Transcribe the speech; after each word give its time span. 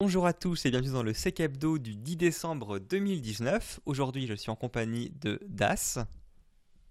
Bonjour 0.00 0.26
à 0.26 0.32
tous 0.32 0.64
et 0.64 0.70
bienvenue 0.70 0.92
dans 0.92 1.02
le 1.02 1.12
Sec 1.12 1.40
Hebdo 1.40 1.76
du 1.76 1.96
10 1.96 2.14
décembre 2.14 2.78
2019. 2.78 3.80
Aujourd'hui, 3.84 4.28
je 4.28 4.34
suis 4.34 4.48
en 4.48 4.54
compagnie 4.54 5.10
de 5.20 5.40
Das. 5.48 5.98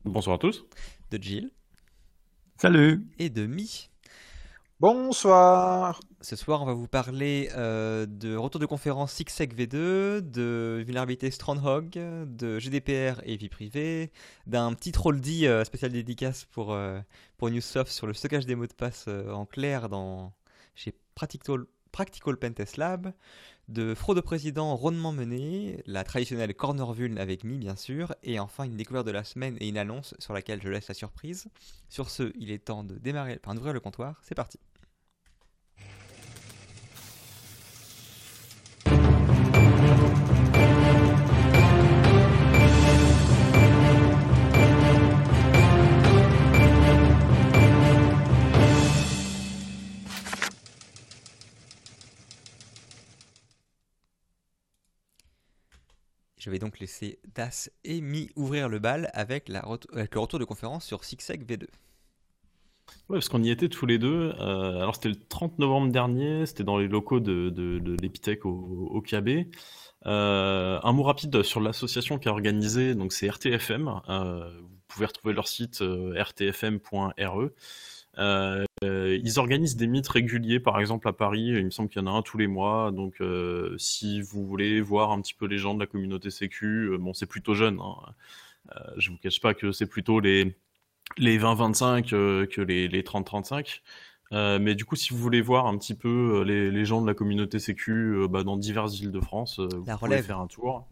Bonsoir 0.03 0.35
à 0.35 0.39
tous. 0.39 0.65
De 1.11 1.17
Jill. 1.17 1.51
Salut. 2.57 3.07
Et 3.17 3.29
de 3.29 3.45
Mi. 3.45 3.89
Bonsoir. 4.81 6.01
Ce 6.19 6.35
soir, 6.35 6.61
on 6.61 6.65
va 6.65 6.73
vous 6.73 6.89
parler 6.89 7.49
euh, 7.55 8.05
de 8.05 8.35
retour 8.35 8.59
de 8.59 8.65
conférence 8.65 9.13
SIGSEC 9.13 9.55
V2, 9.55 10.19
de 10.19 10.83
vulnérabilité 10.85 11.31
Strandhog, 11.31 11.91
de 11.91 12.59
GDPR 12.59 13.21
et 13.23 13.37
vie 13.37 13.47
privée, 13.47 14.11
d'un 14.47 14.73
petit 14.73 14.91
troll 14.91 15.21
dit 15.21 15.47
euh, 15.47 15.63
spécial 15.63 15.93
dédicace 15.93 16.43
pour, 16.51 16.73
euh, 16.73 16.99
pour 17.37 17.49
Newsoft 17.49 17.89
sur 17.89 18.05
le 18.05 18.13
stockage 18.13 18.45
des 18.45 18.55
mots 18.55 18.67
de 18.67 18.73
passe 18.73 19.07
en 19.07 19.45
clair 19.45 19.87
dans, 19.87 20.33
chez 20.75 20.93
Practical, 21.15 21.65
Practical 21.97 22.37
Pentest 22.37 22.77
Lab, 22.77 23.11
de 23.69 23.95
fraude 23.95 24.19
au 24.19 24.21
président 24.21 24.75
rondement 24.75 25.11
menée, 25.11 25.81
la 25.87 26.03
traditionnelle 26.03 26.53
corner 26.53 26.93
vuln 26.93 27.17
avec 27.17 27.43
Mi 27.43 27.57
bien 27.57 27.75
sûr, 27.75 28.13
et 28.21 28.39
enfin 28.39 28.65
une 28.65 28.77
découverte 28.77 29.07
de 29.07 29.11
la 29.11 29.23
semaine 29.23 29.57
et 29.59 29.67
une 29.67 29.79
annonce 29.79 30.13
sur 30.19 30.35
laquelle 30.35 30.61
je 30.61 30.69
laisse 30.69 30.87
la 30.87 30.93
surprise. 30.93 31.47
Sur 31.89 32.11
ce, 32.11 32.31
il 32.37 32.51
est 32.51 32.65
temps 32.65 32.83
de 32.83 32.93
démarrer, 32.99 33.39
enfin 33.43 33.55
d'ouvrir 33.55 33.73
le 33.73 33.79
comptoir, 33.79 34.19
c'est 34.21 34.35
parti. 34.35 34.59
Je 56.47 56.51
vais 56.53 56.59
donc 56.59 56.79
laisser 56.79 57.19
Das 57.35 57.69
et 57.83 57.99
Mi 57.99 58.29
ouvrir 58.37 58.69
le 58.69 58.79
bal 58.79 59.09
avec, 59.13 59.49
le 59.49 59.59
retour 60.17 60.39
de 60.39 60.45
conférence 60.45 60.85
sur 60.85 61.03
SIGSEC 61.03 61.45
V2. 61.45 61.63
Ouais, 61.63 61.67
parce 63.09 63.27
qu'on 63.27 63.43
y 63.43 63.49
était 63.49 63.67
tous 63.67 63.85
les 63.85 63.97
deux. 63.97 64.33
Euh, 64.39 64.77
alors, 64.77 64.95
c'était 64.95 65.09
le 65.09 65.17
30 65.17 65.59
novembre 65.59 65.91
dernier, 65.91 66.45
c'était 66.45 66.63
dans 66.63 66.77
les 66.77 66.87
locaux 66.87 67.19
de, 67.19 67.49
de, 67.49 67.97
l'Epitech 68.01 68.45
au, 68.45 69.03
KB. 69.05 69.49
Euh, 70.05 70.79
un 70.81 70.93
mot 70.93 71.03
rapide 71.03 71.43
sur 71.43 71.59
l'association 71.59 72.17
qui 72.17 72.29
a 72.29 72.31
organisé, 72.31 72.95
donc 72.95 73.11
c'est 73.11 73.27
RTFM. 73.27 73.99
Euh, 74.07 74.49
vous 74.61 74.79
pouvez 74.87 75.05
retrouver 75.05 75.33
leur 75.33 75.49
site 75.49 75.83
rtfm.re. 75.83 77.49
Euh, 78.83 79.17
ils 79.23 79.39
organisent 79.39 79.75
des 79.75 79.87
meets 79.87 80.07
réguliers, 80.07 80.59
par 80.59 80.79
exemple 80.79 81.07
à 81.07 81.13
Paris. 81.13 81.47
Il 81.47 81.65
me 81.65 81.69
semble 81.69 81.89
qu'il 81.89 82.01
y 82.01 82.03
en 82.03 82.07
a 82.07 82.11
un 82.11 82.21
tous 82.21 82.37
les 82.37 82.47
mois. 82.47 82.91
Donc, 82.91 83.15
euh, 83.21 83.75
si 83.77 84.21
vous 84.21 84.45
voulez 84.45 84.81
voir 84.81 85.11
un 85.11 85.21
petit 85.21 85.33
peu 85.33 85.45
les 85.45 85.57
gens 85.57 85.73
de 85.73 85.79
la 85.79 85.87
communauté 85.87 86.29
Sécu, 86.29 86.89
euh, 86.91 86.97
bon, 86.97 87.13
c'est 87.13 87.25
plutôt 87.25 87.53
jeune. 87.53 87.79
Hein. 87.79 87.95
Euh, 88.75 88.79
je 88.97 89.11
vous 89.11 89.17
cache 89.17 89.41
pas 89.41 89.53
que 89.53 89.71
c'est 89.71 89.87
plutôt 89.87 90.19
les 90.19 90.55
les 91.17 91.39
20-25 91.39 92.47
que 92.47 92.61
les, 92.61 92.89
les 92.89 93.01
30-35. 93.01 93.79
mais 94.59 94.75
du 94.75 94.83
coup, 94.83 94.97
si 94.97 95.13
vous 95.13 95.19
voulez 95.19 95.39
voir 95.39 95.65
un 95.65 95.77
petit 95.77 95.93
peu 95.93 96.43
les, 96.45 96.69
les 96.69 96.85
gens 96.85 97.01
de 97.01 97.07
la 97.07 97.13
communauté 97.13 97.59
Sécu 97.59 98.27
bah, 98.29 98.43
dans 98.43 98.57
diverses 98.57 98.93
villes 98.95 99.13
de 99.13 99.21
France, 99.21 99.61
vous 99.61 99.85
La 99.85 99.97
pouvez 99.97 100.21
faire 100.21 100.39
un 100.39 100.47
tour. 100.47 100.85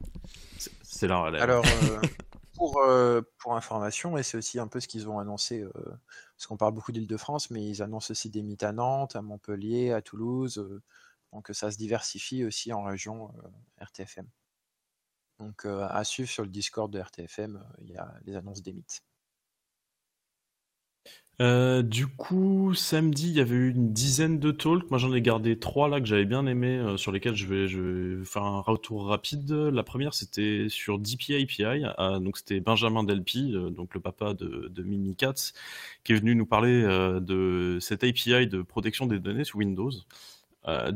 C'est 0.96 1.08
la 1.08 1.18
relève. 1.18 1.42
Alors, 1.42 1.66
euh, 1.66 2.00
pour, 2.56 2.80
euh, 2.80 3.22
pour 3.38 3.56
information, 3.56 4.18
et 4.18 4.24
c'est 4.24 4.38
aussi 4.38 4.60
un 4.60 4.68
peu 4.68 4.80
ce 4.80 4.88
qu'ils 4.88 5.10
ont 5.10 5.20
annoncé, 5.20 5.62
euh, 5.62 5.72
parce 6.36 6.48
qu'on 6.48 6.58
parle 6.58 6.74
beaucoup 6.74 6.92
d'Île-de-France, 6.92 7.50
mais 7.50 7.66
ils 7.68 7.82
annoncent 7.82 8.12
aussi 8.12 8.30
des 8.30 8.44
mythes 8.44 8.64
à 8.64 8.72
Nantes, 8.72 9.16
à 9.16 9.22
Montpellier, 9.22 9.92
à 9.92 10.02
Toulouse. 10.02 10.58
euh, 10.58 10.82
donc 11.34 11.50
ça 11.54 11.72
se 11.72 11.78
diversifie 11.78 12.46
aussi 12.46 12.72
en 12.74 12.84
région 12.84 13.30
euh, 13.44 13.84
RTFM. 13.84 14.28
Donc 15.40 15.66
euh, 15.66 15.86
à 15.90 16.04
suivre 16.04 16.30
sur 16.30 16.44
le 16.44 16.50
Discord 16.50 16.92
de 16.92 17.00
RTFM, 17.00 17.64
il 17.80 17.92
y 17.92 17.98
a 17.98 18.14
les 18.26 18.36
annonces 18.36 18.62
des 18.62 18.74
mythes. 18.74 19.04
Euh, 21.42 21.82
du 21.82 22.08
coup, 22.08 22.74
samedi, 22.74 23.30
il 23.30 23.36
y 23.36 23.42
avait 23.42 23.56
eu 23.56 23.72
une 23.72 23.92
dizaine 23.92 24.40
de 24.40 24.52
talks. 24.52 24.90
Moi, 24.90 24.98
j'en 25.00 25.14
ai 25.14 25.22
gardé 25.22 25.60
trois 25.60 25.90
là 25.90 26.00
que 26.00 26.06
j'avais 26.06 26.26
bien 26.26 26.46
aimé, 26.48 26.78
euh, 26.78 26.96
sur 26.98 27.12
lesquels 27.12 27.36
je 27.36 27.48
vais, 27.48 28.24
faire 28.24 28.44
un 28.44 28.62
retour 28.62 29.08
rapide. 29.08 29.52
La 29.52 29.84
première, 29.84 30.14
c'était 30.14 30.68
sur 30.70 30.98
DPI 30.98 31.36
API. 31.44 31.84
Euh, 32.00 32.20
donc, 32.20 32.38
c'était 32.38 32.62
Benjamin 32.62 33.04
Delpy, 33.04 33.54
euh, 33.54 33.70
donc 33.70 33.94
le 33.94 34.00
papa 34.00 34.34
de, 34.34 34.70
de 34.70 34.84
Mimi 34.84 35.16
Katz, 35.16 35.54
qui 36.06 36.14
est 36.14 36.16
venu 36.16 36.36
nous 36.36 36.46
parler 36.46 36.84
de 37.22 37.78
cette 37.82 38.04
API 38.04 38.48
de 38.48 38.62
protection 38.62 39.06
des 39.06 39.20
données 39.20 39.44
sous 39.44 39.58
Windows. 39.58 39.92
Euh, 40.68 40.92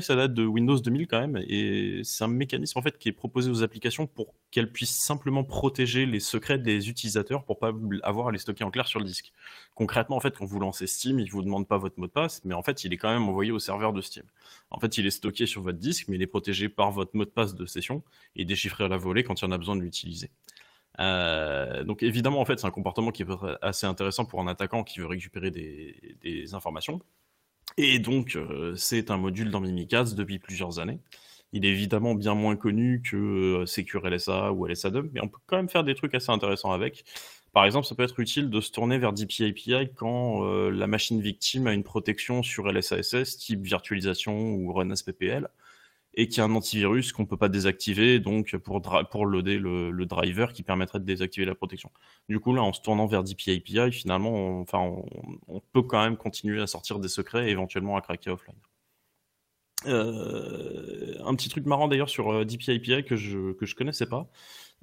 ça 0.00 0.14
date 0.14 0.32
de 0.32 0.46
Windows 0.46 0.78
2000 0.78 1.08
quand 1.08 1.20
même, 1.20 1.42
et 1.48 2.02
c'est 2.04 2.22
un 2.22 2.28
mécanisme 2.28 2.78
en 2.78 2.82
fait 2.82 2.98
qui 2.98 3.08
est 3.08 3.12
proposé 3.12 3.50
aux 3.50 3.64
applications 3.64 4.06
pour 4.06 4.32
qu'elles 4.52 4.70
puissent 4.70 4.96
simplement 4.96 5.42
protéger 5.42 6.06
les 6.06 6.20
secrets 6.20 6.58
des 6.58 6.88
utilisateurs 6.88 7.44
pour 7.44 7.58
pas 7.58 7.72
avoir 8.04 8.28
à 8.28 8.32
les 8.32 8.38
stocker 8.38 8.62
en 8.62 8.70
clair 8.70 8.86
sur 8.86 9.00
le 9.00 9.04
disque. 9.04 9.32
Concrètement, 9.74 10.16
en 10.16 10.20
fait, 10.20 10.36
quand 10.36 10.44
vous 10.44 10.60
lancez 10.60 10.86
Steam, 10.86 11.18
il 11.18 11.30
vous 11.32 11.42
demande 11.42 11.66
pas 11.66 11.78
votre 11.78 11.98
mot 11.98 12.06
de 12.06 12.12
passe, 12.12 12.44
mais 12.44 12.54
en 12.54 12.62
fait, 12.62 12.84
il 12.84 12.92
est 12.92 12.96
quand 12.96 13.12
même 13.12 13.28
envoyé 13.28 13.50
au 13.50 13.58
serveur 13.58 13.92
de 13.92 14.00
Steam. 14.00 14.24
En 14.70 14.78
fait, 14.78 14.98
il 14.98 15.06
est 15.06 15.10
stocké 15.10 15.46
sur 15.46 15.62
votre 15.62 15.78
disque, 15.78 16.06
mais 16.08 16.16
il 16.16 16.22
est 16.22 16.28
protégé 16.28 16.68
par 16.68 16.92
votre 16.92 17.16
mot 17.16 17.24
de 17.24 17.30
passe 17.30 17.56
de 17.56 17.66
session 17.66 18.04
et 18.36 18.44
déchiffré 18.44 18.84
à 18.84 18.88
la 18.88 18.98
volée 18.98 19.24
quand 19.24 19.40
il 19.40 19.44
y 19.44 19.48
en 19.48 19.52
a 19.52 19.58
besoin 19.58 19.74
de 19.74 19.82
l'utiliser. 19.82 20.30
Euh, 21.00 21.84
donc 21.84 22.02
évidemment, 22.04 22.40
en 22.40 22.44
fait, 22.44 22.60
c'est 22.60 22.66
un 22.66 22.70
comportement 22.70 23.10
qui 23.10 23.22
être 23.22 23.58
assez 23.62 23.86
intéressant 23.86 24.24
pour 24.24 24.40
un 24.40 24.46
attaquant 24.46 24.84
qui 24.84 25.00
veut 25.00 25.06
récupérer 25.06 25.50
des 25.50 26.54
informations. 26.54 27.00
Et 27.80 28.00
donc, 28.00 28.34
euh, 28.34 28.74
c'est 28.74 29.08
un 29.12 29.18
module 29.18 29.52
dans 29.52 29.60
Mimikatz 29.60 30.14
depuis 30.14 30.40
plusieurs 30.40 30.80
années. 30.80 30.98
Il 31.52 31.64
est 31.64 31.68
évidemment 31.68 32.16
bien 32.16 32.34
moins 32.34 32.56
connu 32.56 33.02
que 33.02 33.16
euh, 33.16 33.66
Secure 33.66 34.04
LSA 34.10 34.52
ou 34.52 34.66
LSA2, 34.66 35.08
mais 35.12 35.20
on 35.22 35.28
peut 35.28 35.38
quand 35.46 35.56
même 35.56 35.68
faire 35.68 35.84
des 35.84 35.94
trucs 35.94 36.12
assez 36.12 36.30
intéressants 36.32 36.72
avec. 36.72 37.04
Par 37.52 37.64
exemple, 37.64 37.86
ça 37.86 37.94
peut 37.94 38.02
être 38.02 38.18
utile 38.18 38.50
de 38.50 38.60
se 38.60 38.72
tourner 38.72 38.98
vers 38.98 39.12
DPI 39.12 39.44
API 39.44 39.90
quand 39.94 40.44
euh, 40.44 40.70
la 40.70 40.88
machine 40.88 41.20
victime 41.20 41.68
a 41.68 41.72
une 41.72 41.84
protection 41.84 42.42
sur 42.42 42.66
LSASS 42.66 43.36
type 43.38 43.62
virtualisation 43.64 44.54
ou 44.54 44.72
run 44.72 44.92
SPPL 44.92 45.48
et 46.18 46.26
qu'il 46.26 46.38
y 46.38 46.40
a 46.40 46.44
un 46.44 46.54
antivirus 46.56 47.12
qu'on 47.12 47.26
peut 47.26 47.36
pas 47.36 47.48
désactiver, 47.48 48.18
donc 48.18 48.56
pour, 48.56 48.82
pour 48.82 49.24
loader 49.24 49.56
le, 49.56 50.04
driver 50.04 50.52
qui 50.52 50.64
permettrait 50.64 50.98
de 50.98 51.04
désactiver 51.04 51.46
la 51.46 51.54
protection. 51.54 51.92
Du 52.28 52.40
coup, 52.40 52.52
là, 52.52 52.62
en 52.62 52.72
se 52.72 52.80
tournant 52.80 53.06
vers 53.06 53.22
DPI 53.22 53.52
API, 53.52 53.92
finalement, 53.92 54.32
on, 54.34 54.66
on, 55.46 55.60
peut 55.72 55.82
quand 55.82 56.02
même 56.02 56.16
continuer 56.16 56.60
à 56.60 56.66
sortir 56.66 56.98
des 56.98 57.08
secrets 57.08 57.48
et 57.48 57.52
éventuellement 57.52 57.96
à 57.96 58.00
craquer 58.00 58.30
offline. 58.30 58.56
Euh, 59.86 61.14
un 61.24 61.36
petit 61.36 61.48
truc 61.48 61.64
marrant 61.66 61.86
d'ailleurs 61.86 62.08
sur 62.08 62.32
euh, 62.32 62.44
DPI 62.44 62.72
API 62.72 63.04
que 63.04 63.14
je 63.14 63.54
je 63.60 63.74
connaissais 63.76 64.06
pas. 64.06 64.28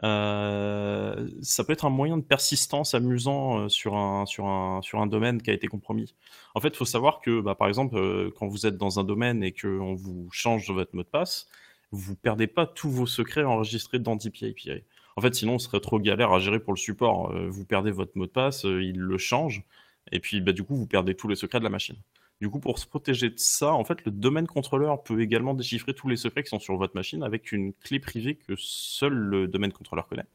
Euh, 0.04 1.30
ça 1.42 1.64
peut 1.64 1.72
être 1.74 1.86
un 1.86 1.90
moyen 1.90 2.18
de 2.18 2.24
persistance 2.24 2.94
amusant 2.94 3.60
euh, 3.60 3.70
sur 3.70 3.96
un 3.96 4.26
sur 4.26 4.46
un 4.46 4.82
sur 4.82 5.00
un 5.00 5.08
domaine 5.08 5.42
qui 5.42 5.50
a 5.52 5.54
été 5.54 5.68
compromis. 5.68 6.16
En 6.54 6.60
fait, 6.60 6.70
il 6.70 6.76
faut 6.76 6.86
savoir 6.86 7.22
que 7.22 7.40
bah, 7.40 7.56
par 7.56 7.68
exemple 7.70 7.98
euh, 7.98 8.30
quand 8.38 8.48
vous 8.48 8.66
êtes 8.66 8.78
dans 8.78 9.00
un 9.00 9.04
domaine 9.06 9.44
et 9.44 9.54
que 9.54 9.68
on 9.68 9.96
vous 9.96 10.28
change 10.32 10.70
votre 10.70 10.96
mot 10.96 11.04
de 11.04 11.08
passe, 11.08 11.48
vous 11.92 12.16
perdez 12.16 12.48
pas 12.48 12.66
tous 12.66 12.90
vos 12.92 13.06
secrets 13.08 13.44
enregistrés 13.44 14.00
dans 14.00 14.16
DPI 14.18 14.50
API. 14.50 14.84
En 15.16 15.22
fait, 15.22 15.34
sinon, 15.34 15.60
ce 15.60 15.68
serait 15.68 15.80
trop 15.80 16.00
galère 16.00 16.34
à 16.34 16.40
gérer 16.40 16.60
pour 16.60 16.74
le 16.74 16.78
support. 16.78 17.34
Vous 17.50 17.64
perdez 17.66 17.92
votre 17.92 18.18
mot 18.18 18.26
de 18.26 18.32
passe, 18.32 18.64
il 18.66 18.98
le 18.98 19.18
change, 19.18 19.64
et 20.12 20.20
puis 20.20 20.42
bah, 20.42 20.52
du 20.52 20.64
coup, 20.64 20.76
vous 20.76 20.88
perdez 20.88 21.16
tous 21.16 21.30
les 21.30 21.36
secrets 21.36 21.60
de 21.60 21.64
la 21.64 21.70
machine. 21.70 21.96
Du 22.42 22.50
coup, 22.50 22.60
pour 22.60 22.80
se 22.80 22.86
protéger 22.86 23.30
de 23.30 23.38
ça, 23.38 23.74
en 23.74 23.86
fait, 23.86 24.04
le 24.06 24.12
domaine 24.12 24.48
contrôleur 24.48 25.02
peut 25.04 25.22
également 25.22 25.54
déchiffrer 25.54 25.94
tous 25.94 26.10
les 26.10 26.18
secrets 26.18 26.44
qui 26.44 26.50
sont 26.50 26.60
sur 26.60 26.76
votre 26.76 26.96
machine 26.96 27.24
avec 27.24 27.52
une 27.52 27.74
clé 27.74 28.00
privée 28.00 28.36
que 28.36 28.54
seul 28.58 29.14
le 29.14 29.48
domaine 29.48 29.72
contrôleur 29.72 30.08
connaît. 30.08 30.26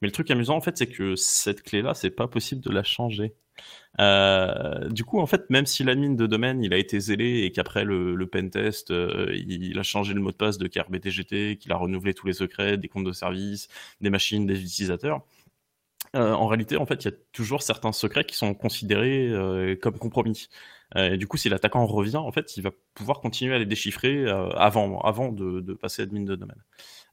Mais 0.00 0.08
le 0.08 0.12
truc 0.12 0.30
amusant, 0.30 0.56
en 0.56 0.60
fait, 0.60 0.76
c'est 0.76 0.88
que 0.88 1.16
cette 1.16 1.62
clé-là, 1.62 1.94
c'est 1.94 2.10
pas 2.10 2.28
possible 2.28 2.60
de 2.60 2.70
la 2.70 2.82
changer. 2.82 3.34
Euh, 4.00 4.88
du 4.88 5.04
coup, 5.04 5.20
en 5.20 5.26
fait, 5.26 5.48
même 5.50 5.66
si 5.66 5.84
l'admin 5.84 6.14
de 6.14 6.26
domaine, 6.26 6.62
il 6.62 6.72
a 6.72 6.76
été 6.78 6.98
zélé 6.98 7.42
et 7.42 7.52
qu'après 7.52 7.84
le, 7.84 8.26
pentest, 8.26 8.90
euh, 8.90 9.32
il 9.34 9.78
a 9.78 9.82
changé 9.82 10.14
le 10.14 10.20
mot 10.20 10.30
de 10.30 10.36
passe 10.36 10.58
de 10.58 10.66
KRBTGT, 10.66 11.56
qu'il 11.58 11.72
a 11.72 11.76
renouvelé 11.76 12.14
tous 12.14 12.26
les 12.26 12.32
secrets 12.32 12.78
des 12.78 12.88
comptes 12.88 13.04
de 13.04 13.12
service, 13.12 13.68
des 14.00 14.10
machines, 14.10 14.46
des 14.46 14.60
utilisateurs, 14.60 15.22
euh, 16.14 16.32
en 16.32 16.46
réalité, 16.46 16.76
en 16.76 16.86
fait, 16.86 17.04
il 17.04 17.10
y 17.10 17.14
a 17.14 17.16
toujours 17.32 17.62
certains 17.62 17.92
secrets 17.92 18.24
qui 18.24 18.36
sont 18.36 18.54
considérés 18.54 19.28
euh, 19.28 19.76
comme 19.76 19.98
compromis. 19.98 20.48
Euh, 20.96 21.12
et 21.12 21.16
du 21.16 21.26
coup, 21.26 21.38
si 21.38 21.48
l'attaquant 21.48 21.86
revient, 21.86 22.16
en 22.16 22.30
fait, 22.32 22.56
il 22.58 22.62
va 22.62 22.70
pouvoir 22.94 23.20
continuer 23.20 23.54
à 23.54 23.58
les 23.58 23.64
déchiffrer 23.66 24.26
euh, 24.26 24.50
avant, 24.50 25.00
avant 25.00 25.32
de, 25.32 25.60
de 25.60 25.72
passer 25.74 26.02
admin 26.02 26.24
de 26.24 26.36
domaine. 26.36 26.62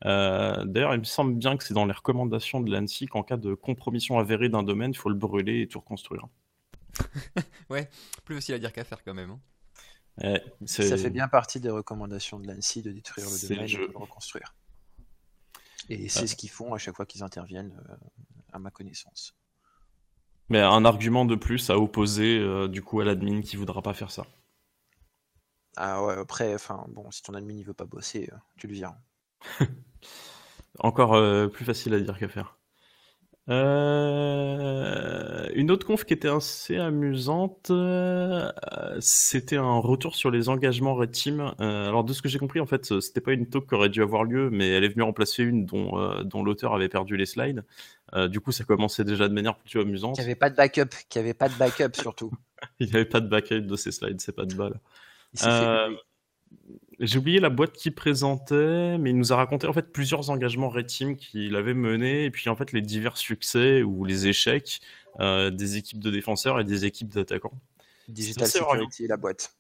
Euh, 0.06 0.66
D'ailleurs, 0.66 0.94
il 0.94 1.00
me 1.00 1.06
semble 1.06 1.34
bien 1.36 1.56
que 1.56 1.64
c'est 1.64 1.74
dans 1.74 1.86
les 1.86 1.94
recommandations 1.94 2.60
de 2.60 2.70
l'ANSI 2.72 3.06
qu'en 3.08 3.24
cas 3.24 3.38
de 3.38 3.54
compromission 3.54 4.20
avérée 4.20 4.50
d'un 4.50 4.64
domaine, 4.64 4.92
il 4.92 4.98
faut 4.98 5.10
le 5.10 5.16
brûler 5.16 5.62
et 5.62 5.68
tout 5.68 5.80
reconstruire. 5.80 6.28
Ouais, 7.70 7.90
plus 8.26 8.36
facile 8.36 8.56
à 8.56 8.60
dire 8.60 8.74
qu'à 8.74 8.84
faire 8.84 9.04
quand 9.04 9.14
même. 9.14 9.30
hein. 9.32 9.40
Ouais, 10.22 10.44
Ça 10.66 10.98
fait 10.98 11.10
bien 11.10 11.30
partie 11.30 11.62
des 11.62 11.70
recommandations 11.70 12.40
de 12.40 12.48
l'ANSI 12.48 12.82
de 12.82 12.92
détruire 12.92 13.28
le 13.30 13.48
domaine 13.48 13.70
et 13.70 13.72
de 13.74 13.78
le 13.78 13.98
reconstruire. 13.98 14.56
Et 15.90 16.10
c'est 16.10 16.28
ce 16.28 16.36
qu'ils 16.36 16.50
font 16.50 16.74
à 16.74 16.78
chaque 16.78 16.96
fois 16.96 17.06
qu'ils 17.06 17.24
interviennent, 17.24 17.74
euh, 17.90 17.94
à 18.54 18.60
ma 18.60 18.72
connaissance. 18.72 19.36
Mais 20.50 20.62
un 20.62 20.84
argument 20.86 21.26
de 21.26 21.36
plus 21.36 21.70
à 21.70 21.78
opposer 21.78 22.40
euh, 22.40 22.68
du 22.68 22.82
coup 22.82 23.00
à 23.00 23.06
l'admin 23.06 23.42
qui 23.42 23.56
voudra 23.56 23.82
pas 23.82 23.94
faire 23.94 24.12
ça. 24.12 24.26
Ah 25.78 26.04
ouais, 26.04 26.16
après, 26.16 26.54
enfin, 26.54 26.86
bon, 26.90 27.10
si 27.12 27.22
ton 27.24 27.34
admin 27.36 27.56
ne 27.60 27.64
veut 27.64 27.74
pas 27.74 27.86
bosser, 27.86 28.30
euh, 28.34 28.38
tu 28.58 28.68
le 28.68 28.74
viens. 28.74 28.98
Encore 30.80 31.14
euh, 31.14 31.48
plus 31.48 31.66
facile 31.66 31.94
à 31.94 32.00
dire 32.00 32.18
qu'à 32.18 32.28
faire. 32.28 32.59
Euh, 33.50 35.48
une 35.56 35.72
autre 35.72 35.88
conf 35.88 36.06
qui 36.06 36.14
était 36.14 36.28
assez 36.28 36.78
amusante, 36.78 37.72
euh, 37.72 38.52
c'était 39.00 39.58
un 39.58 39.80
retour 39.80 40.16
sur 40.16 40.30
les 40.30 40.50
engagements 40.50 40.94
Red 40.94 41.12
Team. 41.12 41.54
Euh, 41.60 41.88
alors 41.88 42.04
de 42.04 42.14
ce 42.14 42.22
que 42.22 42.30
j'ai 42.30 42.38
compris, 42.38 42.60
en 42.60 42.68
fait, 42.68 43.00
c'était 43.00 43.22
pas 43.22 43.34
une 43.34 43.48
talk 43.48 43.68
qui 43.68 43.74
aurait 43.74 43.90
dû 43.90 44.04
avoir 44.04 44.24
lieu, 44.24 44.50
mais 44.52 44.70
elle 44.70 44.84
est 44.84 44.90
venue 44.90 45.02
remplacer 45.02 45.44
une 45.44 45.66
dont, 45.66 46.24
dont 46.24 46.44
l'auteur 46.44 46.76
avait 46.76 46.90
perdu 46.90 47.18
les 47.18 47.26
slides. 47.26 47.64
Du 48.30 48.40
coup, 48.40 48.52
ça 48.52 48.64
commençait 48.64 49.04
déjà 49.04 49.28
de 49.28 49.34
manière 49.34 49.56
plutôt 49.56 49.82
amusante. 49.82 50.16
Qui 50.16 50.22
avait 50.22 50.36
pas 50.36 50.50
de 50.50 50.56
backup, 50.56 50.96
qui 51.10 51.20
avait 51.20 51.34
pas 51.34 51.50
de 51.50 51.56
backup 51.56 51.94
surtout. 51.94 52.32
Il 52.80 52.88
n'y 52.88 52.96
avait 52.96 53.06
pas 53.06 53.20
de 53.20 53.28
backup 53.28 53.62
de 53.62 53.76
ces 53.76 53.92
slides, 53.92 54.22
c'est 54.22 54.36
pas 54.36 54.46
de 54.46 54.54
balle. 54.54 54.80
Il 55.34 55.40
J'ai 57.00 57.18
oublié 57.18 57.40
la 57.40 57.50
boîte 57.50 57.74
qu'il 57.74 57.94
présentait, 57.94 58.98
mais 58.98 59.12
il 59.12 59.18
nous 59.18 59.32
a 59.32 59.38
raconté 59.38 59.68
en 59.68 59.74
fait 59.74 59.94
plusieurs 59.94 60.30
engagements 60.30 60.70
Red 60.70 60.88
Team 60.88 61.16
qu'il 61.16 61.56
avait 61.56 61.74
menés, 61.74 62.26
et 62.26 62.32
puis 62.32 62.50
en 62.50 62.56
fait 62.58 62.74
les 62.74 62.82
divers 62.82 63.16
succès 63.16 63.84
ou 63.84 64.04
les 64.04 64.28
échecs 64.28 64.82
euh, 65.22 65.50
des 65.50 65.78
équipes 65.78 66.00
de 66.00 66.12
défenseurs 66.12 66.60
et 66.60 66.66
des 66.66 66.84
équipes 66.86 67.10
d'attaquants. 67.10 67.58
Digital 68.10 68.48
Security, 68.48 69.08
la 69.08 69.18
boîte. 69.18 69.56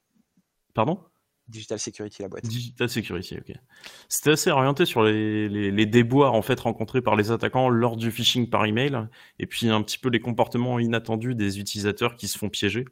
Pardon? 0.73 0.99
Digital 1.47 1.79
Security, 1.79 2.21
la 2.21 2.27
boîte. 2.27 2.45
Digital 2.45 2.89
Security, 2.89 3.37
ok. 3.37 3.55
C'était 4.09 4.31
assez 4.31 4.51
orienté 4.51 4.85
sur 4.85 5.03
les, 5.03 5.47
les, 5.47 5.71
les 5.71 5.85
déboires 5.85 6.33
en 6.33 6.41
fait 6.41 6.59
rencontrés 6.59 7.01
par 7.01 7.15
les 7.15 7.31
attaquants 7.31 7.69
lors 7.69 7.95
du 7.95 8.11
phishing 8.11 8.49
par 8.49 8.65
email, 8.65 9.07
et 9.39 9.45
puis 9.45 9.69
un 9.69 9.81
petit 9.81 9.97
peu 9.97 10.09
les 10.09 10.19
comportements 10.19 10.77
inattendus 10.77 11.35
des 11.35 11.59
utilisateurs 11.59 12.17
qui 12.17 12.27
se 12.27 12.37
font 12.37 12.49
piéger. 12.49 12.85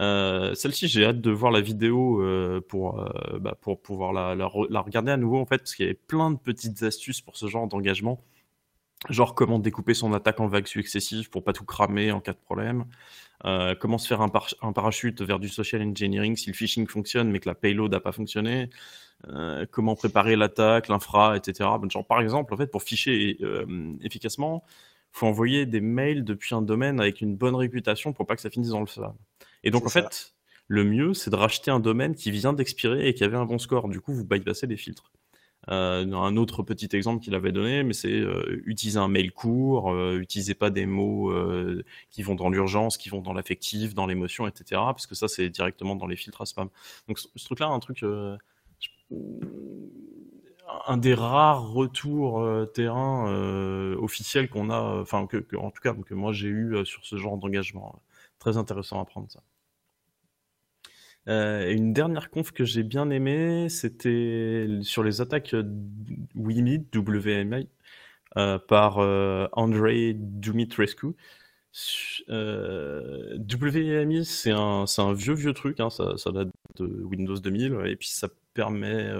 Euh, 0.00 0.54
Celle-ci, 0.54 0.88
j'ai 0.88 1.04
hâte 1.04 1.20
de 1.20 1.30
voir 1.30 1.52
la 1.52 1.60
vidéo 1.60 2.20
euh, 2.22 2.60
pour, 2.60 3.00
euh, 3.00 3.38
bah, 3.38 3.56
pour 3.60 3.80
pouvoir 3.80 4.12
la, 4.12 4.34
la, 4.34 4.46
re- 4.46 4.66
la 4.70 4.80
regarder 4.80 5.12
à 5.12 5.16
nouveau 5.16 5.38
en 5.38 5.46
fait, 5.46 5.58
parce 5.58 5.74
qu'il 5.74 5.84
y 5.86 5.88
avait 5.88 5.94
plein 6.08 6.30
de 6.32 6.36
petites 6.38 6.82
astuces 6.82 7.20
pour 7.20 7.36
ce 7.36 7.46
genre 7.46 7.68
d'engagement. 7.68 8.20
Genre 9.10 9.34
comment 9.34 9.58
découper 9.58 9.94
son 9.94 10.14
attaque 10.14 10.40
en 10.40 10.46
vagues 10.48 10.66
successives 10.66 11.28
pour 11.30 11.44
pas 11.44 11.52
tout 11.52 11.64
cramer 11.64 12.10
en 12.10 12.20
cas 12.20 12.32
de 12.32 12.38
problème. 12.38 12.86
Comment 13.78 13.98
se 13.98 14.08
faire 14.08 14.22
un, 14.22 14.30
par- 14.30 14.48
un 14.62 14.72
parachute 14.72 15.20
vers 15.20 15.38
du 15.38 15.50
social 15.50 15.82
engineering 15.82 16.36
si 16.36 16.48
le 16.48 16.54
phishing 16.54 16.86
fonctionne 16.86 17.30
mais 17.30 17.38
que 17.38 17.48
la 17.48 17.54
payload 17.54 17.92
n'a 17.92 18.00
pas 18.00 18.12
fonctionné. 18.12 18.70
Comment 19.70 19.94
préparer 19.94 20.36
l'attaque, 20.36 20.88
l'infra, 20.88 21.36
etc. 21.36 21.68
Genre, 21.90 22.06
par 22.06 22.22
exemple, 22.22 22.54
en 22.54 22.56
fait, 22.56 22.68
pour 22.68 22.82
ficher 22.82 23.36
efficacement, 24.02 24.64
faut 25.12 25.26
envoyer 25.26 25.66
des 25.66 25.82
mails 25.82 26.24
depuis 26.24 26.54
un 26.54 26.62
domaine 26.62 26.98
avec 26.98 27.20
une 27.20 27.36
bonne 27.36 27.54
réputation 27.56 28.14
pour 28.14 28.26
pas 28.26 28.36
que 28.36 28.42
ça 28.42 28.48
finisse 28.50 28.70
dans 28.70 28.80
le 28.80 28.86
spam. 28.86 29.12
Et 29.64 29.72
donc, 29.72 29.86
en 29.86 29.90
ça. 29.90 29.90
fait, 29.90 30.34
le 30.68 30.84
mieux, 30.84 31.14
c'est 31.14 31.30
de 31.30 31.36
racheter 31.36 31.72
un 31.72 31.80
domaine 31.80 32.14
qui 32.16 32.30
vient 32.32 32.52
d'expirer 32.54 33.08
et 33.08 33.14
qui 33.14 33.24
avait 33.24 33.36
un 33.38 33.46
bon 33.46 33.58
score. 33.58 33.88
Du 33.88 34.00
coup, 34.00 34.14
vous 34.14 34.24
bypassez 34.24 34.68
les 34.68 34.76
filtres. 34.78 35.12
Euh, 35.70 36.12
un 36.12 36.36
autre 36.36 36.62
petit 36.62 36.88
exemple 36.94 37.24
qu'il 37.24 37.34
avait 37.34 37.52
donné, 37.52 37.84
mais 37.84 37.94
c'est 37.94 38.12
euh, 38.12 38.62
utiliser 38.66 38.98
un 38.98 39.08
mail 39.08 39.32
court, 39.32 39.92
euh, 39.92 40.18
utilisez 40.20 40.54
pas 40.54 40.70
des 40.70 40.86
mots 40.86 41.30
euh, 41.32 41.84
qui 42.10 42.22
vont 42.22 42.34
dans 42.36 42.50
l'urgence, 42.50 42.98
qui 42.98 43.08
vont 43.10 43.22
dans 43.22 43.32
l'affectif, 43.34 43.94
dans 43.94 44.06
l'émotion, 44.06 44.46
etc. 44.46 44.92
Parce 44.92 45.06
que 45.06 45.14
ça, 45.14 45.28
c'est 45.28 45.50
directement 45.50 45.96
dans 45.96 46.06
les 46.06 46.16
filtres 46.16 46.42
à 46.42 46.46
spam. 46.46 46.68
Donc 47.08 47.18
ce, 47.18 47.28
ce 47.36 47.44
truc-là, 47.46 47.68
un 47.68 47.80
truc, 47.80 48.04
un 50.86 50.96
des 50.96 51.14
rares 51.14 51.70
retours 51.72 52.46
terrain 52.74 53.26
officiels 54.00 54.48
qu'on 54.48 54.70
a, 54.70 55.00
enfin 55.00 55.26
que, 55.26 55.38
que- 55.38 55.56
en 55.56 55.70
tout 55.70 55.80
cas 55.82 55.94
que 55.94 56.14
moi 56.14 56.32
j'ai 56.32 56.48
eu 56.48 56.84
sur 56.84 57.04
ce 57.04 57.16
genre 57.16 57.36
d'engagement. 57.38 58.00
Très 58.38 58.56
intéressant 58.56 59.00
à 59.00 59.04
prendre 59.04 59.30
ça. 59.30 59.40
Euh, 61.28 61.72
une 61.72 61.92
dernière 61.92 62.30
conf 62.30 62.52
que 62.52 62.64
j'ai 62.64 62.82
bien 62.82 63.10
aimée, 63.10 63.68
c'était 63.70 64.68
sur 64.82 65.02
les 65.02 65.20
attaques 65.20 65.54
euh, 65.54 65.62
WIMI, 66.34 66.86
WMI, 66.94 67.68
euh, 68.36 68.58
par 68.58 68.98
euh, 68.98 69.46
Andrei 69.52 70.14
Dumitrescu. 70.14 71.14
Euh, 72.28 73.38
WMI, 73.38 74.24
c'est 74.24 74.50
un, 74.50 74.84
vieux, 75.14 75.34
vieux 75.34 75.52
truc, 75.54 75.80
hein, 75.80 75.90
ça, 75.90 76.14
date 76.32 76.48
de 76.76 76.86
Windows 77.04 77.38
2000, 77.38 77.78
et 77.86 77.96
puis 77.96 78.08
ça 78.08 78.28
permet, 78.54 79.10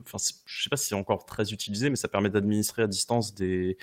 enfin, 0.00 0.18
je 0.46 0.62
sais 0.62 0.70
pas 0.70 0.76
si 0.76 0.88
c'est 0.88 0.94
encore 0.94 1.24
très 1.24 1.52
utilisé, 1.52 1.90
mais 1.90 1.96
ça 1.96 2.08
permet 2.08 2.30
d'administrer 2.30 2.82
à 2.82 2.86
distance 2.86 3.34
des, 3.34 3.76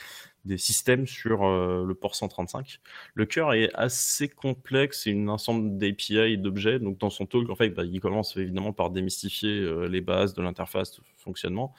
des 0.46 0.58
systèmes 0.58 1.08
sur 1.08 1.44
euh, 1.44 1.84
le 1.86 1.96
port 1.96 2.16
135. 2.16 2.80
Le 3.16 3.26
cœur 3.26 3.54
est 3.54 3.70
assez 3.74 4.30
complexe, 4.30 5.04
c'est 5.04 5.12
une 5.12 5.30
ensemble 5.30 5.78
d'API 5.78 6.18
et 6.18 6.38
d'objets. 6.38 6.80
Donc 6.80 6.98
dans 7.00 7.10
son 7.10 7.26
talk, 7.26 7.50
en 7.50 7.56
fait, 7.56 7.70
bah, 7.70 7.84
il 7.84 8.00
commence 8.00 8.38
évidemment 8.38 8.74
par 8.74 8.92
démystifier 8.92 9.60
euh, 9.60 9.88
les 9.88 10.02
bases 10.02 10.34
de 10.34 10.42
l'interface 10.42 10.96
de 10.96 11.02
fonctionnement. 11.18 11.74